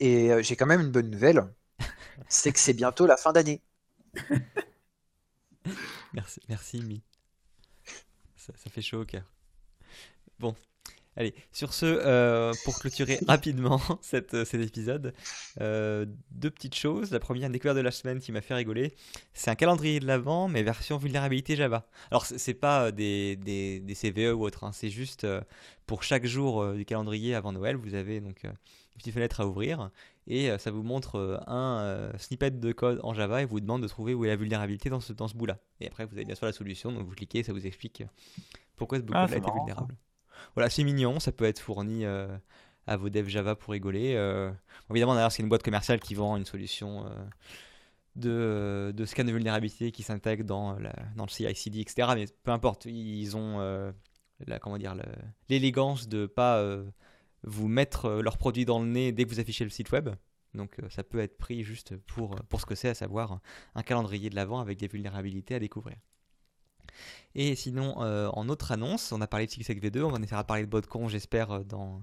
Et 0.00 0.30
euh, 0.32 0.42
j'ai 0.42 0.56
quand 0.56 0.66
même 0.66 0.80
une 0.80 0.90
bonne 0.90 1.10
nouvelle, 1.10 1.42
c'est 2.28 2.52
que 2.52 2.58
c'est 2.58 2.74
bientôt 2.74 3.06
la 3.06 3.16
fin 3.16 3.32
d'année. 3.32 3.62
Merci, 6.12 6.40
merci 6.48 6.80
Mi. 6.82 7.02
Ça, 8.36 8.52
ça 8.56 8.70
fait 8.70 8.82
chaud 8.82 9.02
au 9.02 9.04
cœur. 9.04 9.24
Bon, 10.38 10.54
allez, 11.16 11.34
sur 11.52 11.72
ce, 11.74 11.86
euh, 11.86 12.52
pour 12.64 12.78
clôturer 12.78 13.18
rapidement 13.28 13.80
cette, 14.00 14.34
euh, 14.34 14.44
cet 14.44 14.60
épisode, 14.60 15.14
euh, 15.60 16.06
deux 16.30 16.50
petites 16.50 16.74
choses. 16.74 17.10
La 17.10 17.20
première 17.20 17.50
découverte 17.50 17.76
de 17.76 17.82
la 17.82 17.90
semaine 17.90 18.20
qui 18.20 18.32
m'a 18.32 18.40
fait 18.40 18.54
rigoler, 18.54 18.94
c'est 19.32 19.50
un 19.50 19.54
calendrier 19.54 20.00
de 20.00 20.06
l'avant, 20.06 20.48
mais 20.48 20.62
version 20.62 20.96
vulnérabilité 20.96 21.56
Java. 21.56 21.86
Alors, 22.10 22.26
c'est 22.26 22.54
pas 22.54 22.92
des, 22.92 23.36
des, 23.36 23.80
des 23.80 23.94
CVE 23.94 24.34
ou 24.34 24.44
autre, 24.44 24.64
hein, 24.64 24.72
c'est 24.72 24.90
juste 24.90 25.26
pour 25.86 26.02
chaque 26.02 26.26
jour 26.26 26.72
du 26.72 26.84
calendrier 26.84 27.34
avant 27.34 27.52
Noël, 27.52 27.76
vous 27.76 27.94
avez 27.94 28.20
donc 28.20 28.44
une 28.44 28.52
petite 28.98 29.14
fenêtre 29.14 29.40
à 29.40 29.46
ouvrir 29.46 29.90
et 30.26 30.50
ça 30.58 30.70
vous 30.70 30.82
montre 30.82 31.42
un 31.46 32.10
snippet 32.18 32.52
de 32.52 32.72
code 32.72 33.00
en 33.02 33.12
Java 33.12 33.42
et 33.42 33.44
vous 33.44 33.60
demande 33.60 33.82
de 33.82 33.88
trouver 33.88 34.14
où 34.14 34.24
est 34.24 34.28
la 34.28 34.36
vulnérabilité 34.36 34.88
dans 34.88 35.00
ce, 35.00 35.12
dans 35.12 35.28
ce 35.28 35.34
bout-là. 35.34 35.58
Et 35.80 35.86
après, 35.86 36.06
vous 36.06 36.14
avez 36.14 36.24
bien 36.24 36.34
sûr 36.34 36.46
la 36.46 36.52
solution, 36.52 36.90
donc 36.90 37.06
vous 37.06 37.14
cliquez, 37.14 37.42
ça 37.42 37.52
vous 37.52 37.66
explique 37.66 38.02
pourquoi 38.76 38.98
ce 38.98 39.02
bout 39.02 39.12
Ah, 39.14 39.26
marrant, 39.26 39.58
vulnérable. 39.58 39.96
Voilà, 40.54 40.70
c'est 40.70 40.84
mignon, 40.84 41.20
ça 41.20 41.32
peut 41.32 41.44
être 41.44 41.60
fourni 41.60 42.04
euh, 42.04 42.26
à 42.86 42.96
vos 42.96 43.08
devs 43.08 43.28
Java 43.28 43.54
pour 43.54 43.72
rigoler. 43.72 44.14
euh. 44.16 44.50
Évidemment, 44.90 45.14
d'ailleurs, 45.14 45.32
c'est 45.32 45.42
une 45.42 45.48
boîte 45.48 45.62
commerciale 45.62 46.00
qui 46.00 46.14
vend 46.14 46.36
une 46.36 46.44
solution 46.44 47.06
euh, 48.26 48.92
de, 48.92 49.04
scan 49.04 49.24
de 49.24 49.32
vulnérabilité 49.32 49.92
qui 49.92 50.02
s'intègre 50.02 50.44
dans, 50.44 50.74
le 50.74 51.28
CI/CD, 51.28 51.80
etc. 51.80 52.08
Mais 52.14 52.26
peu 52.42 52.50
importe, 52.50 52.86
ils 52.86 53.36
ont 53.36 53.92
l'élégance 55.48 56.08
de 56.08 56.26
pas 56.26 56.58
euh, 56.58 56.84
vous 57.42 57.68
mettre 57.68 58.10
leurs 58.10 58.38
produits 58.38 58.64
dans 58.64 58.80
le 58.80 58.86
nez 58.86 59.12
dès 59.12 59.24
que 59.24 59.30
vous 59.30 59.40
affichez 59.40 59.64
le 59.64 59.70
site 59.70 59.90
web. 59.92 60.10
Donc 60.54 60.76
ça 60.88 61.02
peut 61.02 61.18
être 61.18 61.36
pris 61.36 61.64
juste 61.64 61.96
pour, 61.96 62.36
pour 62.48 62.60
ce 62.60 62.66
que 62.66 62.76
c'est, 62.76 62.88
à 62.88 62.94
savoir 62.94 63.40
un 63.74 63.82
calendrier 63.82 64.30
de 64.30 64.36
l'avant 64.36 64.60
avec 64.60 64.78
des 64.78 64.86
vulnérabilités 64.86 65.56
à 65.56 65.58
découvrir. 65.58 65.96
Et 67.34 67.54
sinon, 67.56 68.02
euh, 68.02 68.28
en 68.28 68.48
autre 68.48 68.72
annonce, 68.72 69.12
on 69.12 69.20
a 69.20 69.26
parlé 69.26 69.46
de 69.46 69.50
SigSec 69.50 69.82
V2, 69.82 70.02
on 70.02 70.10
va 70.10 70.18
essayer 70.18 70.36
de 70.36 70.46
parler 70.46 70.62
de 70.62 70.70
BotCon, 70.70 71.08
j'espère, 71.08 71.64
dans 71.64 72.02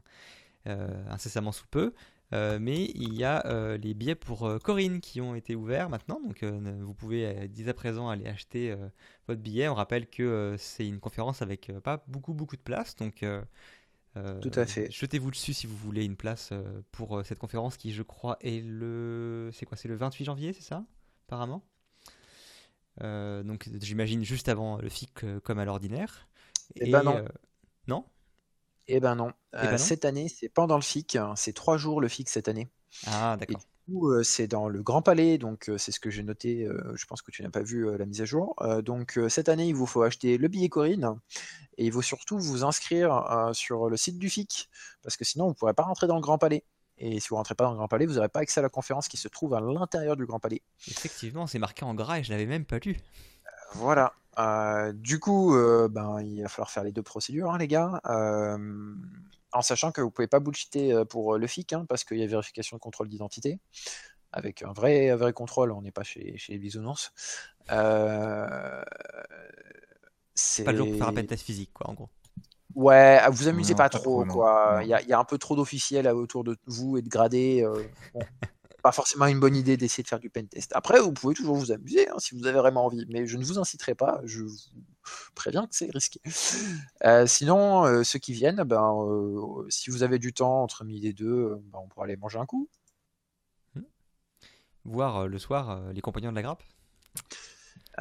incessamment 0.66 1.52
sous 1.52 1.66
peu. 1.68 1.94
mais 2.32 2.86
il 2.94 3.16
y 3.16 3.24
a 3.24 3.78
les 3.78 3.94
billets 3.94 4.16
pour 4.16 4.60
Corinne 4.64 5.00
qui 5.00 5.22
ont 5.22 5.36
été 5.36 5.56
ouverts 5.56 5.90
maintenant, 5.90 6.20
donc 6.22 6.44
vous 6.44 6.94
pouvez 6.94 7.48
dès 7.48 7.68
à 7.68 7.74
présent 7.74 8.10
aller 8.10 8.28
acheter 8.28 8.76
votre 9.28 9.42
billet. 9.42 9.68
On 9.68 9.74
rappelle 9.74 10.08
que 10.08 10.56
c'est 10.60 10.88
une 10.88 11.00
conférence 11.00 11.42
avec 11.42 11.72
pas 11.84 12.04
beaucoup 12.08 12.34
beaucoup 12.34 12.58
de 12.58 12.62
place, 12.62 12.96
donc 12.96 13.26
tout 14.14 14.52
à 14.54 14.66
fait. 14.66 14.92
Jetez-vous 14.92 15.32
dessus 15.32 15.54
si 15.54 15.66
vous 15.66 15.78
voulez 15.78 16.06
une 16.06 16.18
place 16.18 16.54
pour 16.92 17.26
cette 17.26 17.40
conférence 17.40 17.78
qui, 17.78 17.92
je 17.92 18.04
crois, 18.04 18.38
est 18.42 18.64
le. 18.64 19.50
C'est 19.54 19.66
quoi 19.66 19.78
C'est 19.78 19.88
le 19.88 19.96
28 19.96 20.26
janvier, 20.26 20.54
c'est 20.54 20.62
ça 20.62 20.86
Apparemment? 21.28 21.64
Donc 23.00 23.70
j'imagine 23.82 24.24
juste 24.24 24.50
avant 24.50 24.78
le 24.78 24.90
FIC 24.90 25.26
comme 25.44 25.60
à 25.60 25.66
l'ordinaire. 25.66 26.28
Eh 26.76 26.86
Et, 26.86 26.92
ben 26.92 27.04
non. 27.04 27.24
non? 27.88 28.06
Eh 28.88 29.00
ben 29.00 29.16
non. 29.16 29.34
Eh 29.60 29.68
ben 29.68 29.78
non? 29.78 29.78
Cette 29.78 30.06
année, 30.06 30.28
c'est 30.30 30.48
pendant 30.50 30.76
le 30.76 30.84
FIC. 30.84 31.16
hein, 31.16 31.34
C'est 31.36 31.54
trois 31.54 31.78
jours 31.78 32.00
le 32.00 32.08
FIC 32.08 32.30
cette 32.30 32.48
année. 32.48 32.70
Ah, 33.06 33.38
d'accord. 33.38 33.62
euh, 33.90 34.24
c'est 34.24 34.48
dans 34.48 34.70
le 34.70 34.82
Grand 34.84 35.02
Palais, 35.02 35.38
donc 35.38 35.70
euh, 35.70 35.78
c'est 35.78 35.92
ce 35.92 36.00
que 36.00 36.10
j'ai 36.10 36.24
noté. 36.24 36.66
euh, 36.66 36.94
je 36.96 37.06
pense 37.06 37.22
que 37.22 37.32
tu 37.32 37.44
n'as 37.44 37.50
pas 37.50 37.62
vu 37.62 37.88
euh, 37.88 37.98
la 37.98 38.06
mise 38.06 38.22
à 38.22 38.26
jour. 38.26 38.56
Euh, 38.62 38.82
donc 38.82 39.18
euh, 39.18 39.28
cette 39.30 39.50
année, 39.50 39.68
il 39.68 39.76
vous 39.76 39.86
faut 39.86 40.04
acheter 40.04 40.38
le 40.38 40.48
billet 40.48 40.70
Corinne 40.70 41.16
et 41.78 41.86
il 41.88 41.92
faut 41.94 42.02
surtout 42.04 42.40
vous 42.40 42.64
inscrire 42.66 43.14
euh, 43.32 43.54
sur 43.54 43.90
le 43.90 43.98
site 43.98 44.20
du 44.20 44.30
FIC 44.30 44.70
parce 45.04 45.18
que 45.18 45.26
sinon 45.26 45.46
vous 45.46 45.52
ne 45.52 45.56
pourrez 45.56 45.74
pas 45.76 45.84
rentrer 45.84 46.08
dans 46.08 46.16
le 46.16 46.22
Grand 46.22 46.38
Palais. 46.40 46.66
Et 46.98 47.20
si 47.20 47.30
vous 47.30 47.36
rentrez 47.36 47.56
pas 47.56 47.64
dans 47.64 47.72
le 47.72 47.78
Grand 47.78 47.88
Palais, 47.88 48.06
vous 48.06 48.16
n'aurez 48.16 48.30
pas 48.30 48.42
accès 48.42 48.60
à 48.60 48.64
la 48.64 48.70
conférence 48.70 49.08
qui 49.08 49.18
se 49.18 49.28
trouve 49.28 49.54
à 49.56 49.60
l'intérieur 49.60 50.16
du 50.16 50.26
Grand 50.26 50.40
Palais. 50.40 50.62
Effectivement, 50.88 51.48
c'est 51.48 51.60
marqué 51.60 51.84
en 51.84 51.94
gras 51.94 52.20
et 52.20 52.24
je 52.24 52.32
l'avais 52.32 52.46
même 52.46 52.66
pas 52.66 52.78
lu. 52.80 52.98
Voilà. 53.74 54.14
Euh, 54.40 54.94
du 54.94 55.20
coup, 55.20 55.56
euh, 55.56 55.88
ben, 55.90 56.22
il 56.22 56.42
va 56.42 56.50
falloir 56.50 56.72
faire 56.72 56.84
les 56.84 56.92
deux 56.92 57.04
procédures, 57.04 57.52
hein, 57.52 57.58
les 57.58 57.68
gars. 57.68 58.02
Euh, 58.06 58.96
en 59.52 59.62
sachant 59.62 59.92
que 59.92 60.00
vous 60.02 60.12
pouvez 60.12 60.28
pas 60.28 60.40
bullshiter 60.40 61.04
pour 61.10 61.38
le 61.38 61.48
FIC, 61.48 61.74
hein, 61.74 61.86
parce 61.90 62.04
qu'il 62.04 62.18
y 62.18 62.24
a 62.24 62.28
vérification 62.28 62.78
de 62.78 62.82
contrôle 62.82 63.10
d'identité. 63.10 63.60
Avec 64.32 64.62
un 64.62 64.72
vrai, 64.72 65.10
un 65.10 65.18
vrai 65.18 65.34
contrôle, 65.34 65.72
on 65.72 65.82
n'est 65.82 65.92
pas 65.92 66.04
chez, 66.04 66.38
chez 66.38 66.54
les 66.54 66.60
bisounours. 66.60 67.12
C'est... 70.34 70.64
Pas 70.64 70.72
le 70.72 70.78
jour 70.78 70.88
pour 70.88 70.98
faire 70.98 71.10
un 71.10 71.14
pentest 71.14 71.44
physique, 71.44 71.72
quoi, 71.74 71.90
en 71.90 71.94
gros. 71.94 72.10
Ouais, 72.76 73.20
ah, 73.22 73.30
vous 73.30 73.48
amusez 73.48 73.74
Non, 73.74 73.78
pas 73.78 73.90
pas 73.90 74.00
trop, 74.00 74.26
quoi. 74.26 74.80
Il 74.84 74.88
y 74.88 74.94
a, 74.94 75.02
il 75.02 75.08
y 75.08 75.14
a 75.14 75.20
un 75.20 75.24
peu 75.24 75.38
trop 75.38 75.56
d'officiels 75.56 76.08
euh, 76.08 76.14
autour 76.14 76.44
de 76.44 76.58
vous 76.66 76.98
et 76.98 77.02
de 77.02 77.10
gradés. 77.10 77.64
euh, 77.64 77.84
bon, 78.14 78.22
pas 78.82 78.92
forcément 78.92 79.28
une 79.28 79.40
bonne 79.40 79.56
idée 79.56 79.78
d'essayer 79.78 80.04
de 80.04 80.08
faire 80.08 80.20
du 80.20 80.30
pentest. 80.30 80.72
Après, 80.74 81.00
vous 81.00 81.14
pouvez 81.14 81.36
toujours 81.36 81.56
vous 81.56 81.72
amuser 81.72 82.10
hein, 82.10 82.16
si 82.18 82.36
vous 82.36 82.46
avez 82.48 82.58
vraiment 82.58 82.86
envie, 82.86 83.06
mais 83.10 83.28
je 83.28 83.38
ne 83.38 83.44
vous 83.44 83.60
inciterai 83.60 83.96
pas. 83.96 84.22
Je 84.26 84.44
vous 84.44 84.58
préviens 85.36 85.68
que 85.68 85.76
c'est 85.76 85.92
risqué. 85.92 86.20
Euh, 87.04 87.26
sinon, 87.28 87.86
euh, 87.86 88.04
ceux 88.04 88.20
qui 88.20 88.34
viennent, 88.34 88.64
ben, 88.64 88.96
si 89.70 89.90
vous 89.90 90.04
avez 90.04 90.20
du 90.20 90.34
temps 90.34 90.64
entre 90.64 90.84
midi 90.84 91.08
et 91.08 91.14
deux, 91.14 91.56
ben, 91.72 91.80
on 91.84 91.88
pourra 91.88 92.06
aller 92.06 92.18
manger 92.18 92.40
un 92.40 92.46
coup. 92.46 92.70
Voir 94.84 95.18
euh, 95.18 95.28
le 95.28 95.38
soir 95.38 95.92
les 95.94 96.02
compagnons 96.02 96.32
de 96.32 96.36
la 96.36 96.42
grappe. 96.42 96.64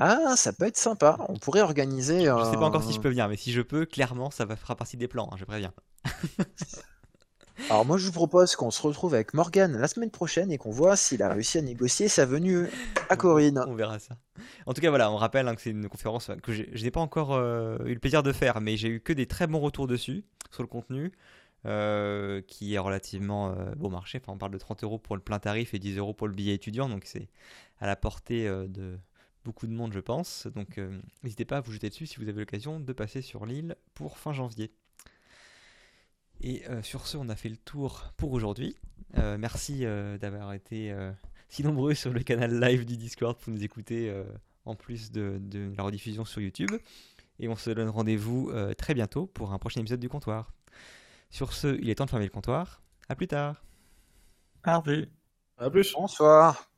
Ah, 0.01 0.35
ça 0.35 0.53
peut 0.53 0.65
être 0.65 0.79
sympa. 0.79 1.19
On 1.29 1.37
pourrait 1.37 1.61
organiser. 1.61 2.25
Je 2.25 2.45
sais 2.51 2.57
pas 2.57 2.65
encore 2.65 2.83
si 2.83 2.93
je 2.93 3.01
peux 3.01 3.11
venir, 3.11 3.29
mais 3.29 3.37
si 3.37 3.53
je 3.53 3.61
peux, 3.61 3.85
clairement, 3.85 4.31
ça 4.31 4.47
va 4.47 4.57
fera 4.57 4.75
partie 4.75 4.97
des 4.97 5.09
plans, 5.09 5.29
hein, 5.31 5.37
je 5.39 5.45
préviens. 5.45 5.73
Alors 7.69 7.85
moi, 7.85 7.99
je 7.99 8.07
vous 8.07 8.13
propose 8.13 8.57
qu'on 8.57 8.71
se 8.71 8.81
retrouve 8.81 9.15
avec 9.15 9.35
Morgane 9.35 9.77
la 9.77 9.87
semaine 9.87 10.11
prochaine 10.11 10.51
et 10.51 10.57
qu'on 10.57 10.71
voit 10.71 10.97
s'il 10.97 11.23
a 11.23 11.29
réussi 11.29 11.59
à 11.59 11.63
négocier 11.63 12.09
sa 12.09 12.25
venue 12.25 12.69
à 13.11 13.17
Corinne. 13.17 13.63
On 13.69 13.75
verra 13.75 13.99
ça. 13.99 14.17
En 14.65 14.73
tout 14.73 14.81
cas, 14.81 14.89
voilà, 14.89 15.11
on 15.11 15.17
rappelle 15.17 15.47
hein, 15.47 15.55
que 15.55 15.61
c'est 15.61 15.71
une 15.71 15.89
conférence 15.89 16.31
que 16.43 16.53
je 16.53 16.83
n'ai 16.83 16.91
pas 16.91 17.01
encore 17.01 17.35
euh, 17.35 17.77
eu 17.85 17.93
le 17.93 18.01
plaisir 18.01 18.23
de 18.23 18.33
faire, 18.33 18.61
mais 18.61 18.79
j'ai 18.79 18.89
eu 18.89 19.01
que 19.01 19.13
des 19.13 19.27
très 19.27 19.47
bons 19.47 19.61
retours 19.61 19.87
dessus, 19.87 20.25
sur 20.51 20.63
le 20.63 20.69
contenu, 20.69 21.13
euh, 21.67 22.41
qui 22.47 22.75
est 22.75 22.79
relativement 22.79 23.51
euh, 23.51 23.75
bon 23.77 23.91
marché. 23.91 24.19
Enfin, 24.23 24.33
on 24.33 24.39
parle 24.39 24.53
de 24.53 24.59
30 24.59 24.83
euros 24.85 24.99
pour 24.99 25.15
le 25.15 25.23
plein 25.23 25.39
tarif 25.39 25.75
et 25.75 25.79
10 25.79 25.99
euros 25.99 26.15
pour 26.15 26.29
le 26.29 26.35
billet 26.35 26.55
étudiant, 26.55 26.89
donc 26.89 27.03
c'est 27.05 27.29
à 27.79 27.87
la 27.87 27.97
portée 27.97 28.49
de 28.49 28.99
beaucoup 29.45 29.67
de 29.67 29.73
monde, 29.73 29.93
je 29.93 30.01
pense. 30.01 30.47
Donc, 30.49 30.79
euh, 30.79 31.01
n'hésitez 31.23 31.45
pas 31.45 31.59
à 31.59 31.61
vous 31.61 31.73
jeter 31.73 31.89
dessus 31.89 32.07
si 32.07 32.17
vous 32.17 32.29
avez 32.29 32.41
l'occasion 32.41 32.81
de 32.81 32.93
passer 32.93 33.23
sur 33.23 33.47
l'île 33.47 33.77
pour 33.95 34.19
fin 34.19 34.33
janvier. 34.33 34.73
Et 36.41 36.67
euh, 36.69 36.83
sur 36.83 37.07
ce, 37.07 37.17
on 37.17 37.29
a 37.29 37.37
fait 37.37 37.49
le 37.49 37.57
tour 37.57 38.13
pour 38.17 38.33
aujourd'hui. 38.33 38.77
Euh, 39.19 39.37
merci 39.39 39.85
euh, 39.85 40.17
d'avoir 40.19 40.53
été 40.53 40.91
euh, 40.93 41.13
si 41.49 41.63
nombreux 41.63 41.95
sur 41.95 42.13
le 42.13 42.21
canal 42.23 42.61
live 42.61 42.87
du 42.87 42.97
Discord 42.97 43.37
pour 43.39 43.53
nous 43.53 43.63
écouter 43.63 44.09
euh, 44.09 44.25
en 44.65 44.75
plus 44.75 45.11
de, 45.11 45.39
de 45.41 45.73
la 45.77 45.83
rediffusion 45.83 46.25
sur 46.25 46.41
YouTube. 46.41 46.71
Et 47.39 47.49
on 47.49 47.57
se 47.57 47.71
donne 47.71 47.89
rendez-vous 47.89 48.51
euh, 48.51 48.75
très 48.75 48.95
bientôt 48.95 49.27
pour 49.27 49.53
un 49.53 49.59
prochain 49.59 49.81
épisode 49.81 50.01
du 50.01 50.09
comptoir. 50.09 50.53
Sur 51.31 51.53
ce, 51.53 51.79
il 51.81 51.89
est 51.91 51.95
temps 51.97 52.05
de 52.05 52.11
fermer 52.11 52.27
le 52.27 52.31
comptoir. 52.31 52.83
À 53.09 53.17
plus 53.17 53.29
tard. 53.29 53.63
Harvey. 54.63 55.09
À 55.59 55.71
plus. 55.71 55.93
Bonsoir. 55.95 56.70